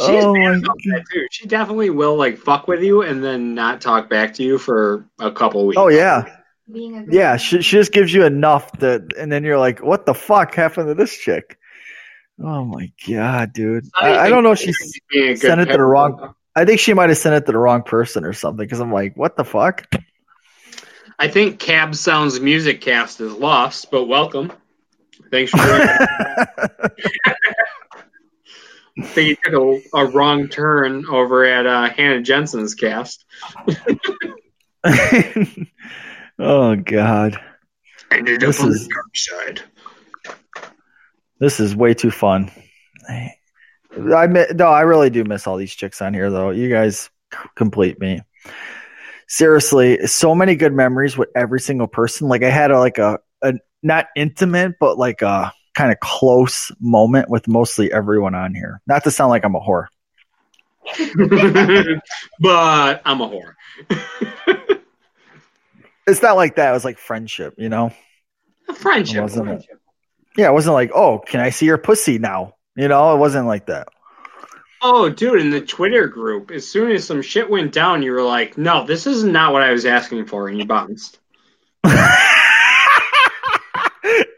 This. 0.00 0.08
Oh 0.08 0.12
she's 0.14 0.24
Oh 0.24 0.34
bad 0.34 0.52
my 0.52 0.58
about 0.58 0.76
that 0.84 1.04
too. 1.12 1.26
She 1.30 1.46
definitely 1.46 1.90
will 1.90 2.16
like 2.16 2.38
fuck 2.38 2.68
with 2.68 2.82
you 2.82 3.02
and 3.02 3.22
then 3.22 3.54
not 3.54 3.80
talk 3.80 4.08
back 4.08 4.34
to 4.34 4.42
you 4.42 4.58
for 4.58 5.06
a 5.18 5.30
couple 5.30 5.66
weeks. 5.66 5.78
Oh 5.78 5.88
yeah. 5.88 6.36
Being 6.72 6.96
a 6.96 7.04
Yeah, 7.12 7.36
she, 7.36 7.62
she 7.62 7.76
just 7.76 7.92
gives 7.92 8.12
you 8.12 8.24
enough 8.24 8.70
that, 8.78 9.12
and 9.18 9.30
then 9.30 9.42
you're 9.44 9.58
like, 9.58 9.80
"What 9.80 10.06
the 10.06 10.14
fuck 10.14 10.54
happened 10.54 10.88
to 10.88 10.94
this 10.94 11.16
chick?" 11.16 11.58
Oh 12.42 12.64
my 12.64 12.92
god, 13.08 13.52
dude! 13.52 13.86
I, 14.00 14.18
I 14.18 14.28
don't 14.28 14.44
know 14.44 14.52
if 14.52 14.60
she 14.60 14.70
s- 14.70 14.92
Being 15.10 15.24
a 15.24 15.32
good 15.32 15.40
sent 15.40 15.60
it 15.60 15.66
to 15.66 15.72
the 15.72 15.82
wrong. 15.82 16.34
I 16.54 16.64
think 16.64 16.80
she 16.80 16.94
might 16.94 17.08
have 17.08 17.18
sent 17.18 17.34
it 17.34 17.46
to 17.46 17.52
the 17.52 17.58
wrong 17.58 17.82
person 17.82 18.24
or 18.24 18.32
something. 18.32 18.64
Because 18.64 18.80
I'm 18.80 18.92
like, 18.92 19.16
"What 19.16 19.36
the 19.36 19.44
fuck?" 19.44 19.86
I 21.18 21.28
think 21.28 21.58
Cab 21.58 21.94
Sounds 21.94 22.40
Music 22.40 22.80
Cast 22.80 23.20
is 23.20 23.32
lost, 23.34 23.90
but 23.90 24.04
welcome. 24.04 24.52
Thanks 25.30 25.50
for 25.50 25.58
joining. 29.00 29.10
I 29.10 29.14
think 29.14 29.28
you 29.28 29.36
took 29.52 29.82
a, 29.94 29.98
a 29.98 30.06
wrong 30.06 30.48
turn 30.48 31.04
over 31.08 31.44
at 31.44 31.66
uh, 31.66 31.90
Hannah 31.90 32.22
Jensen's 32.22 32.74
cast. 32.74 33.24
oh 36.38 36.76
god, 36.76 37.40
Ended 38.10 38.40
This 38.40 38.58
up 38.60 38.64
on 38.66 38.72
is- 38.72 38.88
the 38.88 38.94
dark 38.94 39.16
side. 39.16 39.62
this 41.38 41.60
is 41.60 41.76
way 41.76 41.94
too 41.94 42.10
fun. 42.10 42.50
I 43.08 44.26
mi- 44.28 44.46
no, 44.54 44.66
I 44.68 44.82
really 44.82 45.10
do 45.10 45.24
miss 45.24 45.46
all 45.46 45.56
these 45.56 45.74
chicks 45.74 46.00
on 46.00 46.14
here 46.14 46.30
though. 46.30 46.50
You 46.50 46.68
guys 46.70 47.10
complete 47.56 47.98
me. 48.00 48.20
Seriously, 49.28 50.06
so 50.06 50.34
many 50.34 50.56
good 50.56 50.72
memories 50.72 51.16
with 51.16 51.28
every 51.36 51.60
single 51.60 51.86
person. 51.86 52.28
Like 52.28 52.42
I 52.42 52.50
had 52.50 52.70
a, 52.72 52.78
like 52.78 52.98
a, 52.98 53.18
a 53.42 53.54
not 53.82 54.06
intimate, 54.16 54.74
but 54.80 54.98
like 54.98 55.22
a 55.22 55.52
kind 55.80 55.92
of 55.92 56.00
close 56.00 56.70
moment 56.78 57.30
with 57.30 57.48
mostly 57.48 57.90
everyone 57.90 58.34
on 58.34 58.54
here. 58.54 58.82
Not 58.86 59.04
to 59.04 59.10
sound 59.10 59.30
like 59.30 59.44
I'm 59.44 59.54
a 59.54 59.60
whore. 59.60 59.86
but 62.40 63.02
I'm 63.04 63.20
a 63.20 63.28
whore. 63.28 63.54
It's 66.06 66.22
not 66.22 66.34
like 66.34 66.56
that. 66.56 66.70
It 66.70 66.72
was 66.72 66.84
like 66.84 66.98
friendship, 66.98 67.54
you 67.56 67.68
know. 67.68 67.92
A 68.68 68.74
friendship. 68.74 69.22
Wasn't 69.22 69.48
it? 69.48 69.66
Yeah, 70.36 70.48
it 70.48 70.52
wasn't 70.52 70.74
like, 70.74 70.90
oh, 70.92 71.18
can 71.18 71.38
I 71.38 71.50
see 71.50 71.66
your 71.66 71.78
pussy 71.78 72.18
now? 72.18 72.56
You 72.74 72.88
know, 72.88 73.14
it 73.14 73.18
wasn't 73.18 73.46
like 73.46 73.66
that. 73.66 73.86
Oh, 74.82 75.08
dude, 75.08 75.40
in 75.40 75.50
the 75.50 75.60
Twitter 75.60 76.08
group, 76.08 76.50
as 76.50 76.66
soon 76.66 76.90
as 76.90 77.06
some 77.06 77.22
shit 77.22 77.48
went 77.48 77.72
down, 77.72 78.02
you 78.02 78.10
were 78.10 78.22
like, 78.24 78.58
no, 78.58 78.84
this 78.84 79.06
is 79.06 79.22
not 79.22 79.52
what 79.52 79.62
I 79.62 79.70
was 79.70 79.84
asking 79.86 80.26
for, 80.26 80.48
and 80.48 80.58
you 80.58 80.64
bounced. 80.64 81.20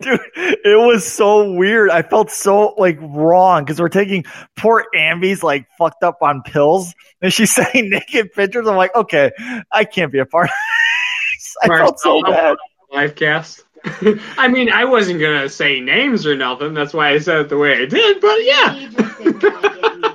Dude, 0.02 0.20
it 0.36 0.78
was 0.84 1.06
so 1.10 1.52
weird. 1.52 1.90
I 1.90 2.02
felt 2.02 2.30
so 2.30 2.74
like 2.76 2.98
wrong 3.00 3.64
because 3.64 3.80
we're 3.80 3.88
taking 3.88 4.24
poor 4.56 4.84
Ambi's 4.94 5.42
like 5.42 5.66
fucked 5.78 6.02
up 6.02 6.18
on 6.22 6.42
pills, 6.42 6.92
and 7.20 7.32
she's 7.32 7.52
saying 7.54 7.90
naked 7.90 8.32
pictures. 8.32 8.66
I'm 8.66 8.76
like, 8.76 8.94
okay, 8.94 9.30
I 9.70 9.84
can't 9.84 10.12
be 10.12 10.18
a 10.18 10.26
part. 10.26 10.46
of 10.48 10.50
this. 11.36 11.56
I 11.62 11.68
felt 11.78 12.00
so 12.00 12.22
bad. 12.22 12.56
Live 12.92 13.14
cast. 13.14 13.64
I 14.38 14.48
mean, 14.48 14.70
I 14.70 14.84
wasn't 14.84 15.20
gonna 15.20 15.48
say 15.48 15.80
names 15.80 16.26
or 16.26 16.36
nothing. 16.36 16.74
That's 16.74 16.92
why 16.94 17.10
I 17.10 17.18
said 17.18 17.38
it 17.38 17.48
the 17.48 17.58
way 17.58 17.82
I 17.82 17.86
did. 17.86 18.20
But 18.20 18.44
yeah, 18.44 18.74
You 18.76 18.90
just 18.90 19.18
didn't 19.18 19.52
wanna 19.52 19.68
get 19.80 19.96
me 19.96 20.12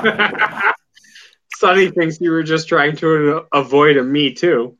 too. 0.00 0.70
Sonny 1.56 1.90
thinks 1.90 2.20
you 2.20 2.30
were 2.30 2.42
just 2.42 2.68
trying 2.68 2.96
to 2.96 3.42
avoid 3.52 3.98
a 3.98 4.02
me 4.02 4.32
too. 4.32 4.76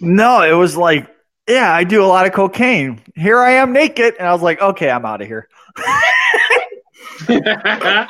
No, 0.00 0.42
it 0.42 0.54
was 0.54 0.76
like, 0.76 1.08
yeah, 1.50 1.72
I 1.72 1.84
do 1.84 2.04
a 2.04 2.06
lot 2.06 2.26
of 2.26 2.32
cocaine. 2.32 3.00
Here 3.14 3.38
I 3.38 3.52
am 3.52 3.72
naked, 3.72 4.14
and 4.18 4.26
I 4.26 4.32
was 4.32 4.42
like, 4.42 4.60
okay, 4.60 4.90
I'm 4.90 5.04
out 5.04 5.20
of 5.20 5.26
here. 5.26 5.48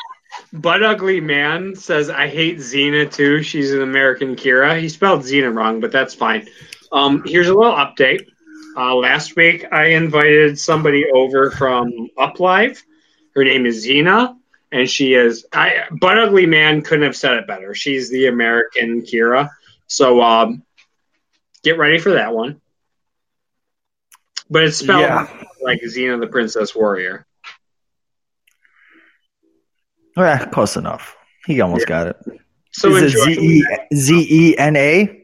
Butt 0.53 0.83
ugly 0.83 1.21
man 1.21 1.75
says 1.77 2.11
I 2.11 2.29
hate 2.29 2.59
Xena 2.59 3.12
too. 3.12 3.43
She's 3.43 3.73
an 3.73 3.83
American 3.83 4.37
Kira. 4.37 4.81
He 4.81 4.89
spelled 4.89 5.23
Xena 5.23 5.55
wrong, 5.55 5.81
but 5.81 5.93
that's 5.93 6.15
fine. 6.15 6.49
Um, 6.93 7.23
here's 7.25 7.49
a 7.49 7.55
little 7.55 7.75
update. 7.75 8.27
Uh, 8.77 8.95
last 8.95 9.37
week 9.37 9.67
I 9.73 9.87
invited 9.87 10.59
somebody 10.59 11.07
over 11.12 11.51
from 11.51 12.09
Uplive. 12.19 12.83
Her 13.35 13.45
name 13.45 13.67
is 13.67 13.87
Xena, 13.87 14.37
and 14.73 14.89
she 14.89 15.15
is. 15.15 15.47
I 15.53 15.85
Butt 15.91 16.19
ugly 16.19 16.47
man 16.47 16.83
couldn't 16.83 17.05
have 17.05 17.17
said 17.17 17.35
it 17.35 17.47
better. 17.47 17.75
She's 17.75 18.11
the 18.11 18.27
American 18.27 19.03
Kira. 19.03 19.51
So 19.87 20.21
um, 20.21 20.62
get 21.62 21.79
ready 21.79 21.99
for 21.99 22.12
that 22.12 22.35
one. 22.35 22.61
But 24.51 24.65
it's 24.65 24.79
spelled 24.79 25.03
Yeah. 25.03 25.29
like 25.63 25.81
Xena 25.83 26.21
the 26.21 26.27
Princess 26.27 26.75
Warrior. 26.75 27.25
Yeah, 30.17 30.45
close 30.47 30.77
enough. 30.77 31.17
He 31.47 31.61
almost 31.61 31.87
got 31.87 32.09
it. 32.09 32.17
So 32.73 32.95
Is 32.97 33.15
it. 33.15 33.19
Z 33.19 33.39
E 33.41 33.65
Z 33.95 34.27
E 34.31 34.59
N 34.59 34.77
A? 34.77 35.17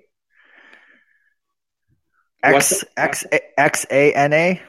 X 2.42 2.84
X 2.96 3.24
X 3.58 3.86
A 3.90 4.12
N 4.14 4.32
A 4.32 4.62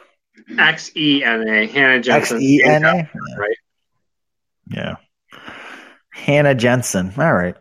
X 0.57 0.91
E 0.95 1.23
N 1.23 1.47
A 1.47 1.67
Hannah 1.67 1.97
X 1.97 2.05
Jensen. 2.07 2.41
E 2.41 2.63
N 2.63 2.83
A. 2.83 3.09
Right. 3.37 3.57
Yeah. 4.69 4.95
Hannah 6.11 6.55
Jensen. 6.55 7.13
All 7.17 7.33
right. 7.33 7.55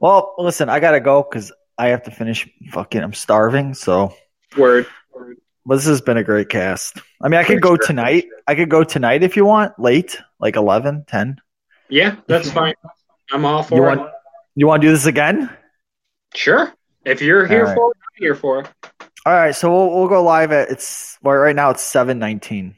Well, 0.00 0.34
listen, 0.38 0.68
I 0.68 0.80
gotta 0.80 1.00
go 1.00 1.22
because 1.28 1.52
I 1.78 1.88
have 1.88 2.02
to 2.04 2.10
finish. 2.10 2.48
Fucking, 2.70 3.02
I'm 3.02 3.14
starving. 3.14 3.74
So, 3.74 4.14
Word. 4.56 4.86
Word. 5.12 5.38
But 5.66 5.76
this 5.76 5.86
has 5.86 6.00
been 6.00 6.16
a 6.16 6.24
great 6.24 6.48
cast. 6.48 6.98
I 7.22 7.28
mean, 7.28 7.40
I 7.40 7.44
could 7.44 7.60
go 7.62 7.76
sure. 7.76 7.86
tonight. 7.86 8.26
I 8.46 8.54
could 8.54 8.68
go 8.70 8.84
tonight 8.84 9.22
if 9.22 9.36
you 9.36 9.44
want, 9.44 9.78
late, 9.78 10.16
like 10.38 10.56
11, 10.56 11.04
10. 11.06 11.40
Yeah, 11.88 12.16
that's 12.26 12.50
fine. 12.50 12.74
I'm 13.32 13.44
all 13.44 13.62
for 13.62 13.76
You 13.76 13.84
it. 13.84 13.96
want 13.98 14.10
you 14.56 14.66
want 14.66 14.82
to 14.82 14.88
do 14.88 14.92
this 14.92 15.06
again? 15.06 15.50
Sure. 16.34 16.72
If 17.04 17.20
you're 17.20 17.46
here 17.46 17.64
right. 17.66 17.74
for 17.74 17.90
it, 17.90 17.96
I'm 17.96 18.22
here 18.22 18.34
for 18.34 18.60
it. 18.60 18.68
All 19.26 19.32
right, 19.32 19.54
so 19.54 19.70
we'll, 19.70 19.90
we'll 19.90 20.08
go 20.08 20.22
live 20.22 20.52
at 20.52 20.70
it's 20.70 21.18
well, 21.22 21.34
right 21.36 21.56
now 21.56 21.70
it's 21.70 21.82
seven 21.82 22.18
nineteen. 22.18 22.74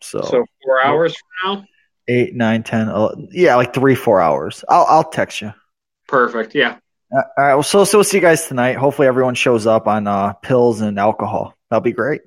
So, 0.00 0.20
So 0.22 0.44
four 0.64 0.84
hours 0.84 1.14
from 1.42 1.56
now. 1.58 1.64
eight, 2.08 2.34
nine, 2.34 2.62
ten, 2.62 2.88
eleven, 2.88 3.28
yeah, 3.32 3.54
like 3.56 3.72
three, 3.72 3.94
four 3.94 4.20
hours. 4.20 4.64
I'll 4.68 4.86
I'll 4.88 5.04
text 5.10 5.40
you. 5.40 5.52
Perfect. 6.08 6.54
Yeah. 6.54 6.76
Uh, 7.16 7.22
all 7.38 7.44
right, 7.44 7.54
well, 7.54 7.62
so 7.62 7.84
so 7.84 7.98
we'll 7.98 8.04
see 8.04 8.16
you 8.18 8.22
guys 8.22 8.46
tonight. 8.48 8.76
Hopefully, 8.76 9.08
everyone 9.08 9.34
shows 9.34 9.66
up 9.66 9.86
on 9.86 10.06
uh, 10.06 10.32
pills 10.34 10.80
and 10.80 10.98
alcohol. 10.98 11.54
That'll 11.74 11.82
be 11.82 11.90
great. 11.90 12.20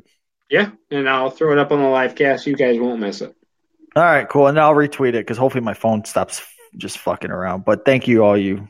Yeah. 0.50 0.72
And 0.92 1.08
I'll 1.08 1.30
throw 1.30 1.54
it 1.54 1.58
up 1.58 1.72
on 1.72 1.80
the 1.80 1.88
live 1.88 2.16
cast. 2.16 2.48
You 2.48 2.58
guys 2.58 2.78
won't 2.78 3.00
miss 3.00 3.22
it. 3.22 3.34
All 3.96 4.04
right, 4.04 4.28
cool, 4.28 4.48
and 4.48 4.60
I'll 4.60 4.74
retweet 4.74 5.12
it 5.12 5.26
because 5.26 5.38
hopefully 5.38 5.64
my 5.64 5.74
phone 5.74 6.04
stops 6.04 6.46
just 6.76 6.98
fucking 6.98 7.32
around. 7.32 7.64
But 7.64 7.86
thank 7.86 8.10
you 8.10 8.26
all 8.26 8.38
you 8.38 8.68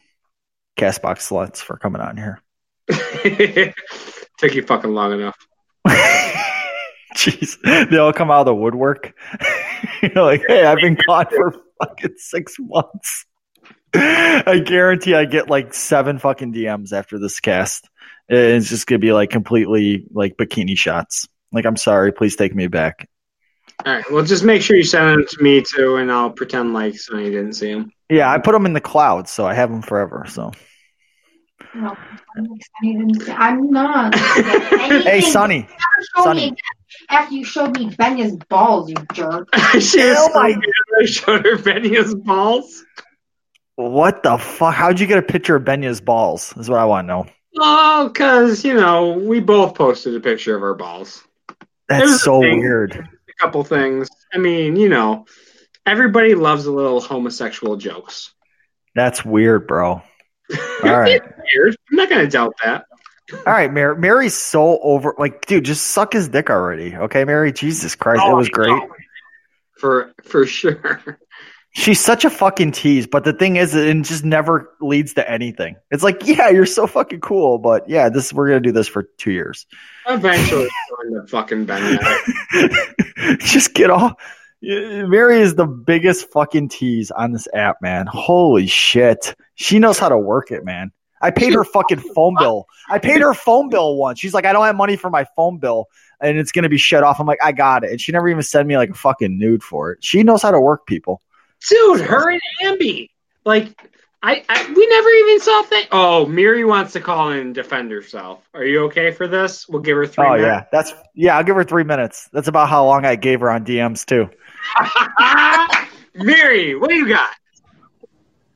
Castbox 0.78 1.28
sluts 1.28 1.58
for 1.58 1.78
coming 1.78 2.00
on 2.00 2.16
here. 2.16 2.44
Took 4.38 4.54
you 4.54 4.62
fucking 4.62 4.92
long 4.92 5.14
enough. 5.14 5.36
Jeez, 7.16 7.90
they 7.90 7.98
all 7.98 8.14
come 8.14 8.30
out 8.30 8.42
of 8.42 8.46
the 8.46 8.54
woodwork. 8.54 9.16
You're 10.04 10.24
like, 10.24 10.44
hey, 10.48 10.64
I've 10.64 10.78
been 10.78 11.00
gone 11.08 11.26
for 11.26 11.56
fucking 11.82 12.18
six 12.18 12.56
months. 12.60 13.26
I 13.96 14.62
guarantee 14.64 15.16
I 15.16 15.26
get 15.26 15.50
like 15.50 15.74
seven 15.74 16.20
fucking 16.20 16.54
DMs 16.54 16.94
after 16.94 17.18
this 17.18 17.40
cast. 17.40 17.90
It's 18.30 18.70
just 18.70 18.88
gonna 18.88 19.00
be 19.00 19.14
like 19.14 19.30
completely 19.30 20.06
like 20.12 20.36
bikini 20.38 20.78
shots. 20.78 21.28
Like, 21.52 21.66
I'm 21.66 21.78
sorry, 21.78 22.12
please 22.12 22.36
take 22.36 22.54
me 22.54 22.68
back. 22.68 23.08
All 23.86 23.94
right. 23.94 24.12
Well, 24.12 24.26
just 24.26 24.44
make 24.44 24.62
sure 24.62 24.76
you 24.76 24.84
send 24.84 25.08
them 25.10 25.26
to 25.30 25.44
me 25.44 25.62
too, 25.62 25.96
and 25.98 26.12
I'll 26.12 26.32
pretend 26.32 26.74
like 26.74 26.98
Sonny 26.98 27.26
didn't 27.30 27.54
see 27.54 27.74
them. 27.74 27.92
Yeah, 28.10 28.30
I 28.32 28.38
put 28.40 28.52
them 28.54 28.66
in 28.66 28.74
the 28.74 28.82
cloud, 28.82 29.30
so 29.30 29.46
I 29.46 29.54
have 29.54 29.70
them 29.70 29.82
forever. 29.82 30.26
So, 30.28 30.52
No, 31.76 31.96
I'm 33.38 33.70
not. 33.72 34.16
hey, 34.16 35.22
Sonny, 35.22 35.68
Show 36.18 36.24
Sonny. 36.24 36.52
me 36.52 36.58
after 37.10 37.34
you 37.36 37.44
showed 37.46 37.78
me 37.78 37.90
Benya's 37.96 38.36
balls, 38.50 38.90
you 38.90 38.96
jerk. 39.14 39.48
she 39.80 40.00
was 40.04 40.18
Oh 40.20 40.32
my- 40.34 40.54
good. 40.54 40.64
I 41.02 41.06
showed 41.06 41.46
her 41.46 41.58
Benya's 41.58 42.16
balls. 42.16 42.84
what 43.76 44.24
the 44.24 44.38
fuck? 44.38 44.74
How'd 44.74 45.00
you 45.00 45.08
get 45.08 45.18
a 45.20 45.22
picture 45.24 45.56
of 45.56 45.64
Benya's 45.64 46.02
balls? 46.02 46.54
Is 46.58 46.70
what 46.70 46.80
I 46.80 46.86
want 46.86 47.06
to 47.08 47.14
know. 47.14 47.26
Oh, 47.60 48.10
because 48.10 48.64
you 48.64 48.74
know 48.74 49.12
we 49.14 49.40
both 49.40 49.76
posted 49.76 50.16
a 50.16 50.20
picture 50.20 50.56
of 50.56 50.64
our 50.64 50.74
balls. 50.74 51.24
That's 51.90 52.22
so 52.22 52.42
thing. 52.42 52.60
weird. 52.60 52.96
A 52.96 53.34
couple 53.42 53.64
things. 53.64 54.10
I 54.34 54.38
mean, 54.38 54.76
you 54.76 54.90
know, 54.90 55.26
everybody 55.86 56.36
loves 56.36 56.66
a 56.66 56.72
little 56.72 57.00
homosexual 57.02 57.78
jokes. 57.78 58.34
That's 58.96 59.24
weird, 59.24 59.68
bro. 59.68 59.90
All 59.92 60.02
right. 60.84 61.22
Weird. 61.56 61.76
I'm 61.90 61.96
not 61.98 62.10
gonna 62.10 62.28
doubt 62.28 62.54
that. 62.64 62.86
All 63.46 63.54
right, 63.54 63.72
Mary. 63.72 63.98
Mary's 63.98 64.34
so 64.36 64.80
over. 64.82 65.14
Like, 65.18 65.46
dude, 65.46 65.66
just 65.66 65.88
suck 65.88 66.14
his 66.14 66.30
dick 66.30 66.50
already, 66.50 66.96
okay, 66.96 67.26
Mary? 67.26 67.52
Jesus 67.52 67.96
Christ, 67.96 68.22
it 68.24 68.30
Oh, 68.30 68.36
was 68.38 68.50
great. 68.50 68.70
no. 68.70 68.88
For 69.78 70.12
for 70.24 70.46
sure. 70.46 71.20
She's 71.72 72.00
such 72.00 72.26
a 72.26 72.30
fucking 72.30 72.72
tease, 72.72 73.06
but 73.06 73.24
the 73.24 73.34
thing 73.34 73.58
is, 73.58 73.76
it 73.76 74.02
just 74.02 74.26
never 74.26 74.72
leads 74.82 75.14
to 75.14 75.30
anything. 75.30 75.76
It's 75.92 76.02
like, 76.02 76.26
yeah, 76.26 76.50
you're 76.50 76.66
so 76.66 76.88
fucking 76.88 77.22
cool, 77.22 77.60
but 77.60 77.88
yeah, 77.88 78.10
this 78.10 78.34
we're 78.34 78.48
gonna 78.48 78.62
do 78.62 78.72
this 78.72 78.88
for 78.88 79.04
two 79.18 79.32
years. 79.32 79.68
Eventually, 80.08 80.68
I'm 81.00 81.14
the 81.14 81.28
fucking 81.28 81.66
Ben. 81.66 82.00
just 83.40 83.74
get 83.76 83.92
off. 83.92 84.14
Mary 84.62 85.40
is 85.40 85.54
the 85.56 85.68
biggest 85.68 86.32
fucking 86.32 86.70
tease 86.70 87.12
on 87.12 87.32
this 87.32 87.48
app, 87.54 87.82
man. 87.82 88.08
Holy 88.08 88.66
shit, 88.66 89.36
she 89.54 89.78
knows 89.78 90.00
how 90.00 90.10
to 90.10 90.18
work 90.18 90.52
it, 90.52 90.66
man. 90.66 90.92
I 91.22 91.32
paid 91.32 91.54
her 91.54 91.64
fucking 91.64 92.00
phone 92.16 92.36
bill. 92.40 92.68
I 92.90 93.00
paid 93.00 93.22
her 93.22 93.34
phone 93.34 93.70
bill 93.70 93.98
once. 93.98 94.20
She's 94.20 94.34
like, 94.34 94.46
I 94.46 94.54
don't 94.54 94.66
have 94.66 94.76
money 94.76 94.96
for 94.96 95.10
my 95.10 95.26
phone 95.36 95.60
bill, 95.60 95.86
and 96.20 96.38
it's 96.38 96.52
gonna 96.52 96.70
be 96.70 96.78
shut 96.78 97.04
off. 97.04 97.20
I'm 97.20 97.28
like, 97.28 97.44
I 97.44 97.52
got 97.52 97.84
it, 97.84 97.92
and 97.92 98.02
she 98.02 98.12
never 98.12 98.30
even 98.30 98.44
sent 98.44 98.68
me 98.68 98.78
like 98.78 98.90
a 98.90 98.96
fucking 98.96 99.38
nude 99.38 99.64
for 99.64 99.92
it. 99.92 100.04
She 100.04 100.24
knows 100.24 100.42
how 100.42 100.52
to 100.52 100.60
work 100.60 100.88
people. 100.88 101.22
Dude, 101.70 102.02
her 102.02 102.30
and 102.30 102.42
Ambi. 102.64 103.10
Like, 103.46 103.74
I, 104.22 104.44
I 104.50 104.74
we 104.76 104.88
never 104.88 105.10
even 105.10 105.40
saw 105.40 105.62
that. 105.62 105.88
Oh, 105.92 106.26
Miri 106.26 106.66
wants 106.66 106.94
to 106.94 107.00
call 107.00 107.30
in 107.32 107.38
and 107.38 107.56
defend 107.56 107.92
herself. 107.92 108.48
Are 108.54 108.66
you 108.66 108.86
okay 108.86 109.12
for 109.12 109.28
this? 109.28 109.68
We'll 109.70 109.82
give 109.82 109.96
her 109.96 110.08
three 110.08 110.26
oh 110.26 110.34
minutes. 110.36 110.48
yeah, 110.48 110.66
that's 110.72 110.94
yeah. 111.14 111.38
I'll 111.38 111.44
give 111.44 111.56
her 111.56 111.64
three 111.64 111.84
minutes. 111.84 112.28
That's 112.34 112.48
about 112.48 112.68
how 112.68 112.86
long 112.86 113.06
I 113.06 113.16
gave 113.16 113.42
her 113.42 113.50
on 113.52 113.64
DMs 113.64 114.06
too. 114.06 114.30
Miri, 116.16 116.76
what 116.76 116.90
do 116.90 116.96
you 116.96 117.08
got? 117.08 117.30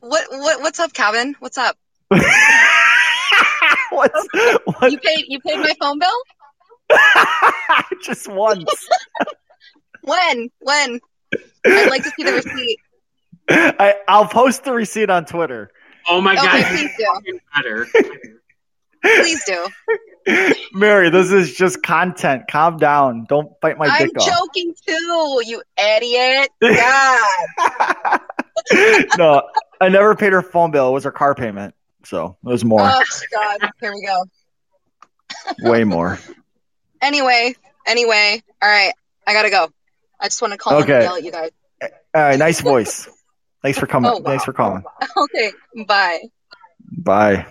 What 0.00 0.26
what 0.30 0.60
what's 0.60 0.80
up, 0.80 0.92
Kevin? 0.92 1.36
What's 1.38 1.58
up? 1.58 1.76
What's 3.90 4.28
what? 4.64 4.90
You 4.90 4.98
paid 4.98 5.24
you 5.28 5.38
paid 5.40 5.58
my 5.58 5.74
phone 5.80 5.98
bill? 5.98 6.22
Just 8.02 8.28
once. 8.28 8.64
When? 10.02 10.50
When? 10.60 11.00
I'd 11.64 11.90
like 11.90 12.02
to 12.02 12.10
see 12.10 12.24
the 12.24 12.32
receipt. 12.32 12.78
I, 13.48 13.94
I'll 14.08 14.28
post 14.28 14.64
the 14.64 14.72
receipt 14.72 15.10
on 15.10 15.24
Twitter. 15.24 15.70
Oh 16.08 16.20
my 16.20 16.32
Okay, 16.34 16.62
god, 16.62 16.66
please 16.66 16.90
do. 16.98 17.40
better. 17.54 17.86
Please 19.04 19.44
do. 19.44 19.66
Mary, 20.72 21.10
this 21.10 21.32
is 21.32 21.54
just 21.54 21.82
content. 21.82 22.44
Calm 22.50 22.76
down. 22.76 23.24
Don't 23.28 23.48
bite 23.60 23.76
my 23.78 23.88
I'm 23.88 24.06
dick 24.06 24.18
off. 24.18 24.26
joking 24.28 24.74
too, 24.86 25.40
you 25.44 25.62
idiot. 25.78 26.48
God. 26.62 28.20
no, 29.18 29.42
I 29.80 29.88
never 29.88 30.14
paid 30.14 30.32
her 30.32 30.42
phone 30.42 30.70
bill. 30.70 30.88
It 30.90 30.92
was 30.92 31.04
her 31.04 31.10
car 31.12 31.34
payment. 31.34 31.74
So 32.04 32.36
it 32.44 32.48
was 32.48 32.64
more, 32.64 32.80
Oh 32.82 33.02
God. 33.32 33.70
Here 33.80 33.92
we 33.92 34.04
go. 34.06 34.24
way 35.68 35.84
more. 35.84 36.18
Anyway, 37.00 37.54
anyway, 37.86 38.42
all 38.62 38.68
right. 38.68 38.92
I 39.26 39.32
gotta 39.32 39.50
go. 39.50 39.68
I 40.20 40.26
just 40.26 40.40
want 40.42 40.52
to 40.52 40.58
call 40.58 40.78
Okay. 40.82 40.94
and 40.94 41.02
yell 41.04 41.16
at 41.16 41.24
you 41.24 41.32
guys. 41.32 41.50
All 42.14 42.22
right, 42.22 42.38
nice 42.38 42.60
voice. 42.60 43.08
Thanks 43.62 43.78
for 43.78 43.86
coming. 43.86 44.10
Oh, 44.10 44.18
wow. 44.18 44.24
Thanks 44.24 44.44
for 44.44 44.52
calling. 44.52 44.82
Okay. 45.16 45.52
Bye. 45.86 46.18
Bye. 46.98 47.46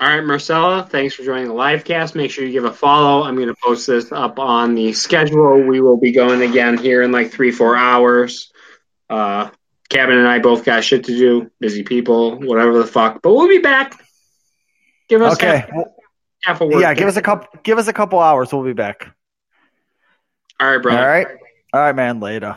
All 0.00 0.08
right, 0.08 0.24
Marcella, 0.24 0.86
thanks 0.88 1.14
for 1.16 1.24
joining 1.24 1.48
the 1.48 1.54
live 1.54 1.84
cast. 1.84 2.14
Make 2.14 2.30
sure 2.30 2.44
you 2.44 2.52
give 2.52 2.64
a 2.64 2.72
follow. 2.72 3.24
I'm 3.24 3.34
going 3.34 3.48
to 3.48 3.56
post 3.62 3.88
this 3.88 4.12
up 4.12 4.38
on 4.38 4.76
the 4.76 4.92
schedule. 4.92 5.60
We 5.66 5.80
will 5.80 5.96
be 5.96 6.12
going 6.12 6.40
again 6.42 6.78
here 6.78 7.02
in 7.02 7.10
like 7.10 7.32
three, 7.32 7.50
four 7.50 7.76
hours. 7.76 8.52
Uh, 9.10 9.50
Kevin 9.88 10.16
and 10.18 10.28
I 10.28 10.38
both 10.38 10.64
got 10.64 10.84
shit 10.84 11.04
to 11.06 11.16
do, 11.16 11.50
busy 11.58 11.82
people, 11.82 12.38
whatever 12.38 12.78
the 12.78 12.86
fuck. 12.86 13.22
But 13.22 13.34
we'll 13.34 13.48
be 13.48 13.58
back. 13.58 14.00
Give 15.08 15.20
us 15.20 15.34
Okay. 15.34 15.58
half, 15.68 15.84
half 16.44 16.60
a 16.60 16.66
word. 16.66 16.80
Yeah, 16.80 16.94
give 16.94 17.08
us 17.08 17.16
a 17.16 17.22
couple. 17.22 17.48
Give 17.64 17.78
us 17.78 17.88
a 17.88 17.92
couple 17.92 18.20
hours. 18.20 18.52
We'll 18.52 18.62
be 18.64 18.74
back. 18.74 19.12
All 20.60 20.70
right, 20.70 20.80
brother. 20.82 21.00
All 21.00 21.06
right. 21.08 21.26
All 21.72 21.80
right, 21.80 21.94
man. 21.96 22.20
Later. 22.20 22.56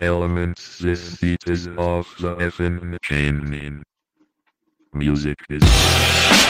Elements 0.00 0.78
this 0.78 1.16
beat 1.16 1.42
is 1.48 1.66
off 1.76 2.16
the 2.18 2.36
FM 2.36 2.96
chain. 3.02 3.82
Music 4.92 5.36
is 5.50 6.47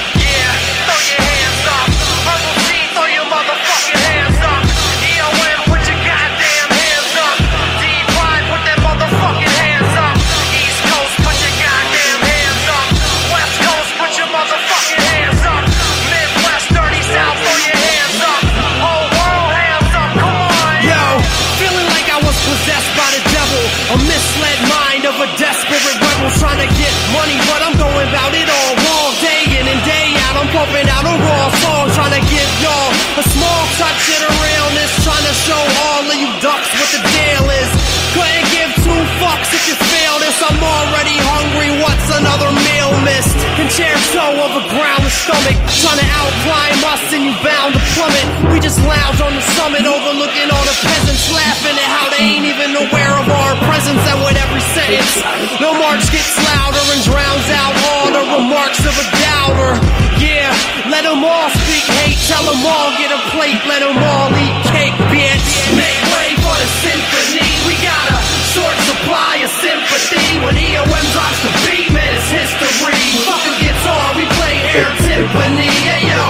Concerto 43.79 44.43
of 44.43 44.59
a 44.59 44.65
groundless 44.75 45.15
stomach, 45.23 45.55
trying 45.79 46.03
to 46.03 46.09
outclimb 46.19 46.83
us 46.83 47.05
and 47.15 47.23
you 47.23 47.31
bound 47.47 47.79
to 47.79 47.83
plummet. 47.95 48.27
We 48.51 48.59
just 48.59 48.83
lounge 48.83 49.23
on 49.23 49.31
the 49.31 49.45
summit, 49.55 49.87
overlooking 49.87 50.51
all 50.51 50.67
the 50.67 50.75
peasants, 50.83 51.31
laughing 51.31 51.79
at 51.79 51.87
how 51.87 52.11
they 52.11 52.27
ain't 52.27 52.43
even 52.43 52.75
aware 52.75 53.15
of 53.15 53.31
our 53.31 53.55
presence. 53.71 54.03
And 54.03 54.19
with 54.27 54.35
every 54.35 54.65
sentence, 54.75 55.23
no 55.63 55.79
march 55.79 56.03
gets 56.11 56.35
louder 56.43 56.83
and 56.91 57.01
drowns 57.07 57.49
out 57.55 57.75
all 57.87 58.07
the 58.11 58.25
remarks 58.43 58.83
of 58.83 58.99
a 58.99 59.07
doubter. 59.15 59.79
Yeah, 60.19 60.51
let 60.91 61.07
them 61.07 61.23
all 61.23 61.47
speak 61.63 61.87
hate, 62.03 62.19
tell 62.27 62.43
them 62.43 62.59
all 62.67 62.91
get 62.99 63.15
a 63.15 63.21
plate, 63.31 63.63
let 63.71 63.87
them 63.87 63.95
all 63.95 64.35
eat 64.43 64.59
cake, 64.75 64.99
bitch. 65.07 65.47
Make 65.79 66.03
way 66.19 66.35
for 66.43 66.57
the 66.59 66.69
symphony. 66.83 67.47
We 67.63 67.79
got 67.79 68.05
a 68.11 68.19
short 68.59 68.75
supply 68.91 69.47
of 69.47 69.53
sympathy. 69.63 70.43
When 70.43 70.59
EOM 70.59 71.05
drops 71.15 71.41
the 71.47 71.53
beat, 71.63 71.95
man, 71.95 72.11
it's 72.11 72.27
history. 72.27 72.99
Fuck 73.23 73.48
a 73.89 74.17
we 74.17 74.25
play 74.37 74.57
air 74.77 74.91
timpani. 75.03 75.71
Yeah, 75.89 76.11
yo, 76.13 76.23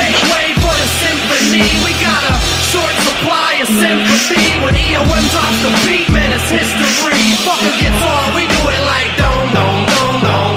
make 0.00 0.18
way 0.32 0.48
for 0.64 0.74
the 0.74 0.88
symphony. 1.04 1.68
We 1.84 1.92
got 2.00 2.22
a 2.24 2.34
short 2.72 2.94
supply 3.04 3.60
of 3.60 3.68
sympathy. 3.68 4.44
When 4.64 4.74
EOM 4.74 5.24
drops 5.32 5.58
the 5.64 5.72
beat, 5.84 6.08
man, 6.10 6.32
it's 6.32 6.48
history. 6.48 7.22
Fuck 7.44 7.60
a 7.60 7.72
guitar, 7.76 8.22
we 8.34 8.48
do 8.48 8.60
it 8.72 8.82
like 8.88 9.10
dome, 9.20 9.50
dome, 9.52 9.84
dome. 10.24 10.56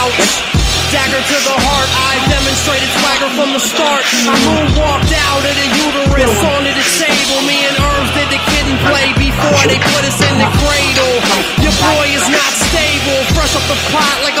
Ouch. 0.00 0.48
Dagger 0.88 1.20
to 1.20 1.38
the 1.44 1.56
heart, 1.68 1.90
I've 2.08 2.24
demonstrated 2.32 2.88
swagger 2.96 3.28
from 3.36 3.52
the 3.52 3.60
start. 3.60 4.00
I 4.24 4.32
moonwalked 4.40 5.12
out 5.12 5.44
of 5.44 5.52
the 5.52 5.68
uterus 5.84 6.32
onto 6.40 6.72
the 6.72 6.86
table. 6.96 7.44
Me 7.44 7.60
and 7.68 7.76
Irv 7.76 8.08
did 8.16 8.28
the 8.32 8.40
kid 8.40 8.64
and 8.64 8.80
play 8.88 9.12
before 9.20 9.60
they 9.68 9.76
put 9.76 10.02
us 10.08 10.16
in 10.16 10.34
the 10.40 10.48
cradle. 10.64 11.14
Your 11.60 11.76
boy 11.76 12.08
is 12.08 12.24
not 12.32 12.52
stable, 12.72 13.20
fresh 13.36 13.52
off 13.52 13.68
the 13.68 13.76
pot 13.92 14.16
like 14.24 14.37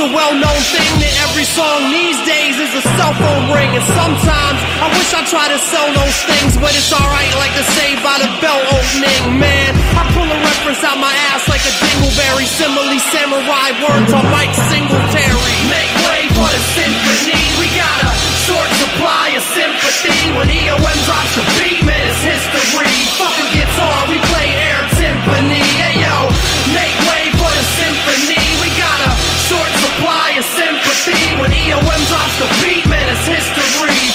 a 0.00 0.08
well 0.16 0.32
known 0.32 0.62
thing 0.72 0.92
that 1.04 1.14
every 1.28 1.44
song 1.44 1.92
these 1.92 2.16
days 2.24 2.56
is 2.56 2.72
a 2.72 2.84
cell 2.96 3.12
phone 3.20 3.52
ring. 3.52 3.68
And 3.76 3.84
sometimes 3.84 4.58
I 4.80 4.88
wish 4.96 5.12
I 5.12 5.20
tried 5.28 5.52
to 5.52 5.60
sell 5.60 5.88
those 5.92 6.18
things, 6.24 6.56
but 6.56 6.72
it's 6.72 6.88
alright 6.88 7.28
like 7.36 7.52
the 7.52 7.64
Save 7.76 8.00
by 8.00 8.16
the 8.16 8.30
Bell 8.40 8.60
opening, 8.72 9.36
man. 9.36 9.76
I 9.92 10.08
pull 10.16 10.24
a 10.24 10.38
reference 10.40 10.80
out 10.80 10.96
my 10.96 11.12
ass 11.32 11.44
like 11.52 11.60
a 11.68 11.74
dingleberry, 11.76 12.48
simile 12.48 12.96
samurai 13.12 13.76
words 13.84 14.10
on 14.16 14.24
Mike 14.32 14.56
Singletary. 14.72 15.56
Make 15.68 15.92
way 16.08 16.22
for 16.32 16.48
the 16.48 16.62
symphony. 16.72 17.40
We 17.60 17.68
got 17.76 18.00
a 18.00 18.12
short 18.48 18.70
supply 18.80 19.36
of 19.36 19.44
sympathy. 19.52 20.16
When 20.32 20.48
EOM 20.48 20.96
drops 21.04 21.36
beat, 21.60 21.84
man, 21.84 22.00
it's 22.08 22.24
history. 22.24 22.88
Fuck 23.20 23.36
a 23.36 23.46
guitar, 23.52 23.98
we 24.08 24.16
the 32.40 32.48
beat, 32.64 32.84
man, 32.88 33.04
it's 33.12 33.28
history. 33.28 33.68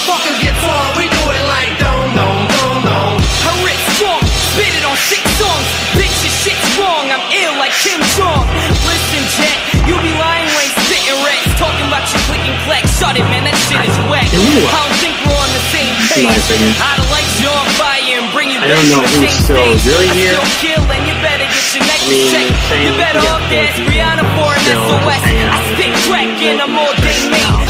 Fuck 0.09 0.25
a 0.25 0.33
guitar, 0.41 0.83
we 0.97 1.05
do 1.05 1.23
it 1.29 1.45
like 1.45 1.71
dome, 1.77 2.09
dome, 2.17 2.45
dome, 2.49 2.81
dome. 2.81 3.17
I 3.21 3.51
rip 3.61 3.79
strong, 3.93 4.21
spit 4.53 4.73
it 4.73 4.81
on 4.85 4.97
six 4.97 5.21
songs. 5.37 5.67
Bitch, 5.93 6.17
your 6.25 6.33
shit's 6.41 6.69
wrong, 6.81 7.05
I'm 7.13 7.21
ill 7.29 7.55
like 7.61 7.73
Kim 7.85 8.01
Jong. 8.17 8.45
Listen, 8.89 9.21
Jet, 9.37 9.57
you 9.85 9.93
be 10.01 10.09
lying 10.17 10.49
when 10.57 10.69
spitting 10.89 11.21
rats. 11.21 11.53
Talking 11.61 11.85
about 11.87 12.03
your 12.09 12.21
click 12.25 12.43
and 12.49 12.57
clack. 12.65 12.83
Shut 12.97 13.13
it, 13.13 13.25
man, 13.29 13.45
that 13.45 13.55
shit 13.69 13.79
is 13.85 13.97
whack. 14.09 14.25
I 14.25 14.41
don't 14.41 14.97
think 14.99 15.15
we're 15.21 15.37
on 15.37 15.51
the 15.53 15.63
same 15.69 15.93
page. 16.09 16.33
I'd 16.81 17.05
like 17.13 17.29
you 17.39 17.47
on 17.47 17.67
fire 17.77 18.01
and 18.01 18.27
bring 18.33 18.49
you 18.49 18.57
I 18.59 18.67
back 18.67 18.81
don't 18.81 18.89
know 18.89 19.01
to 19.05 19.07
the 19.07 19.21
who's 19.21 19.37
same 19.37 19.77
still 19.77 19.93
really 19.93 20.09
I 20.09 20.17
here. 20.17 20.33
still 20.33 20.49
kill 20.65 20.83
and 20.89 21.03
you 21.05 21.15
better 21.21 21.45
get 21.45 21.65
your 21.77 21.83
neck 21.85 22.01
I 22.01 22.09
mean, 22.09 22.27
checked. 22.33 22.57
You 22.73 22.91
better 22.97 23.23
up 23.29 23.43
four 23.53 23.75
Rihanna 23.85 24.25
for 24.33 24.49
an 24.51 24.63
SOS. 24.65 25.21
I 25.21 25.59
with 25.77 25.95
crack 26.09 26.31
and 26.43 26.57
I'm 26.59 26.75
all 26.75 26.93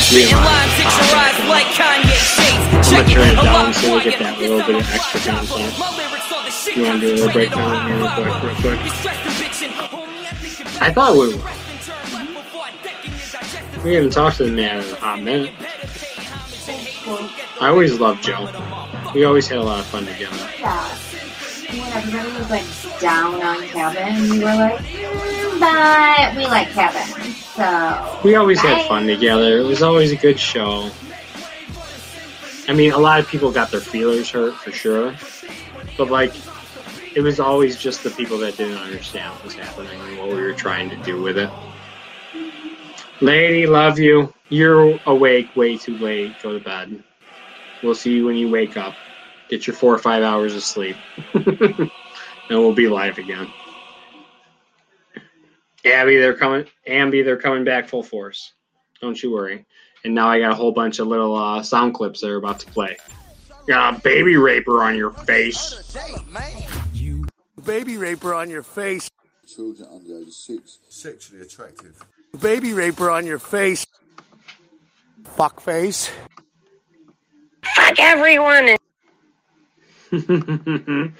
day 0.10 0.18
made. 0.18 0.28
Spitting 0.28 0.38
lines, 0.38 0.74
hit 0.74 0.92
your 0.98 1.18
eyes 1.18 1.40
like 1.50 1.70
Kanye 1.74 2.20
shades. 2.22 2.66
I'm 2.88 3.06
gonna 3.06 3.10
turn 3.10 3.30
it 3.30 3.42
down 3.44 3.74
so 3.74 3.96
we 3.96 4.04
get 4.04 4.20
that 4.20 4.40
little 4.40 4.62
bit 4.66 4.76
of 4.76 4.94
extra 4.94 5.20
content. 5.22 5.74
You 6.76 6.84
want 6.84 7.02
to 7.02 7.08
do 7.08 7.14
a 7.14 7.16
little 7.16 7.32
breakdown 7.32 7.88
here 7.88 7.98
real 7.98 8.10
quick, 8.12 8.44
real 8.44 8.56
quick? 8.56 8.80
I 10.82 10.92
thought 10.94 11.14
we 11.16 11.28
we 13.84 13.94
haven't 13.94 14.12
talked 14.12 14.38
to 14.38 14.46
the 14.46 14.52
man 14.52 14.84
in 14.84 14.92
a 14.92 14.96
hot 14.96 15.22
minute. 15.22 15.54
I 17.62 17.70
always 17.70 18.00
loved 18.00 18.24
Joe. 18.24 18.50
We 19.14 19.24
always 19.24 19.48
had 19.48 19.60
a 19.60 19.64
lot 19.64 19.80
of 19.80 19.86
fun 19.86 20.06
together. 20.06 20.36
Yeah. 20.60 20.88
When 21.70 21.82
everybody 21.94 22.32
was 22.38 22.50
like 22.50 23.00
down 23.00 23.42
on 23.42 23.62
Kevin, 23.64 24.30
we 24.30 24.40
were 24.40 24.46
like, 24.46 24.80
mm, 24.80 25.60
but 25.60 26.36
we 26.36 26.46
like 26.46 26.70
Kevin. 26.70 27.15
So 27.56 28.20
We 28.24 28.36
always 28.36 28.60
had 28.60 28.86
fun 28.88 29.08
together. 29.08 29.60
It 29.60 29.64
was 29.64 29.82
always 29.82 30.12
a 30.12 30.18
good 30.18 30.38
show. 30.38 30.90
I 32.68 32.74
mean, 32.74 32.92
a 32.92 32.98
lot 32.98 33.20
of 33.20 33.28
people 33.28 33.52
got 33.52 33.72
their 33.72 33.80
feelers 33.80 34.30
hurt 34.30 34.56
for 34.56 34.72
sure, 34.72 35.16
but 35.98 36.10
like, 36.10 36.34
it 37.16 37.22
was 37.22 37.40
always 37.40 37.78
just 37.78 38.04
the 38.04 38.10
people 38.12 38.38
that 38.40 38.58
didn't 38.58 38.78
understand 38.78 39.34
what 39.36 39.46
was 39.46 39.54
happening 39.54 40.00
and 40.02 40.18
what 40.18 40.30
we 40.30 40.42
were 40.42 40.54
trying 40.54 40.90
to 40.90 40.98
do 40.98 41.22
with 41.22 41.38
it. 41.38 41.50
Lady, 43.22 43.68
love 43.68 44.00
you. 44.00 44.34
You're 44.50 45.00
awake 45.06 45.56
way 45.56 45.78
too 45.78 45.98
late. 45.98 46.34
Go 46.44 46.58
to 46.58 46.64
bed. 46.64 47.02
We'll 47.82 47.96
see 47.96 48.14
you 48.16 48.26
when 48.26 48.36
you 48.36 48.50
wake 48.50 48.76
up. 48.76 48.96
Get 49.48 49.66
your 49.66 49.76
four 49.76 49.94
or 49.94 50.00
five 50.00 50.24
hours 50.24 50.56
of 50.56 50.64
sleep. 50.64 50.98
and 51.34 51.90
we'll 52.50 52.74
be 52.74 52.90
live 52.90 53.18
again. 53.18 53.48
Abby, 55.86 56.18
they're 56.18 56.36
coming. 56.36 56.66
Amby, 56.88 57.24
they're 57.24 57.38
coming 57.38 57.64
back 57.64 57.88
full 57.88 58.04
force. 58.04 58.54
Don't 59.02 59.22
you 59.22 59.32
worry. 59.32 59.66
And 60.04 60.14
now 60.14 60.28
I 60.28 60.40
got 60.40 60.52
a 60.52 60.56
whole 60.56 60.72
bunch 60.72 61.00
of 61.00 61.08
little 61.08 61.36
uh, 61.36 61.64
sound 61.64 61.94
clips 61.94 62.22
they're 62.22 62.36
about 62.36 62.60
to 62.60 62.68
play. 62.68 62.98
Got 63.68 63.96
a 63.96 64.02
baby 64.02 64.36
raper 64.36 64.84
on 64.84 64.96
your 64.96 65.12
face. 65.12 65.96
Baby 67.64 67.98
raper 67.98 68.34
on 68.34 68.50
your 68.50 68.62
face. 68.62 69.10
Children 69.48 69.90
under 69.92 70.08
the 70.08 70.22
age 70.22 70.28
of 70.28 70.34
six. 70.34 70.80
Sexually 70.90 71.42
attractive. 71.42 72.04
Baby 72.40 72.74
raper 72.74 73.10
on 73.10 73.26
your 73.26 73.40
face. 73.40 73.86
Fuck 75.24 75.60
face. 75.60 76.12
fuck 77.76 78.00
everyone. 78.00 78.78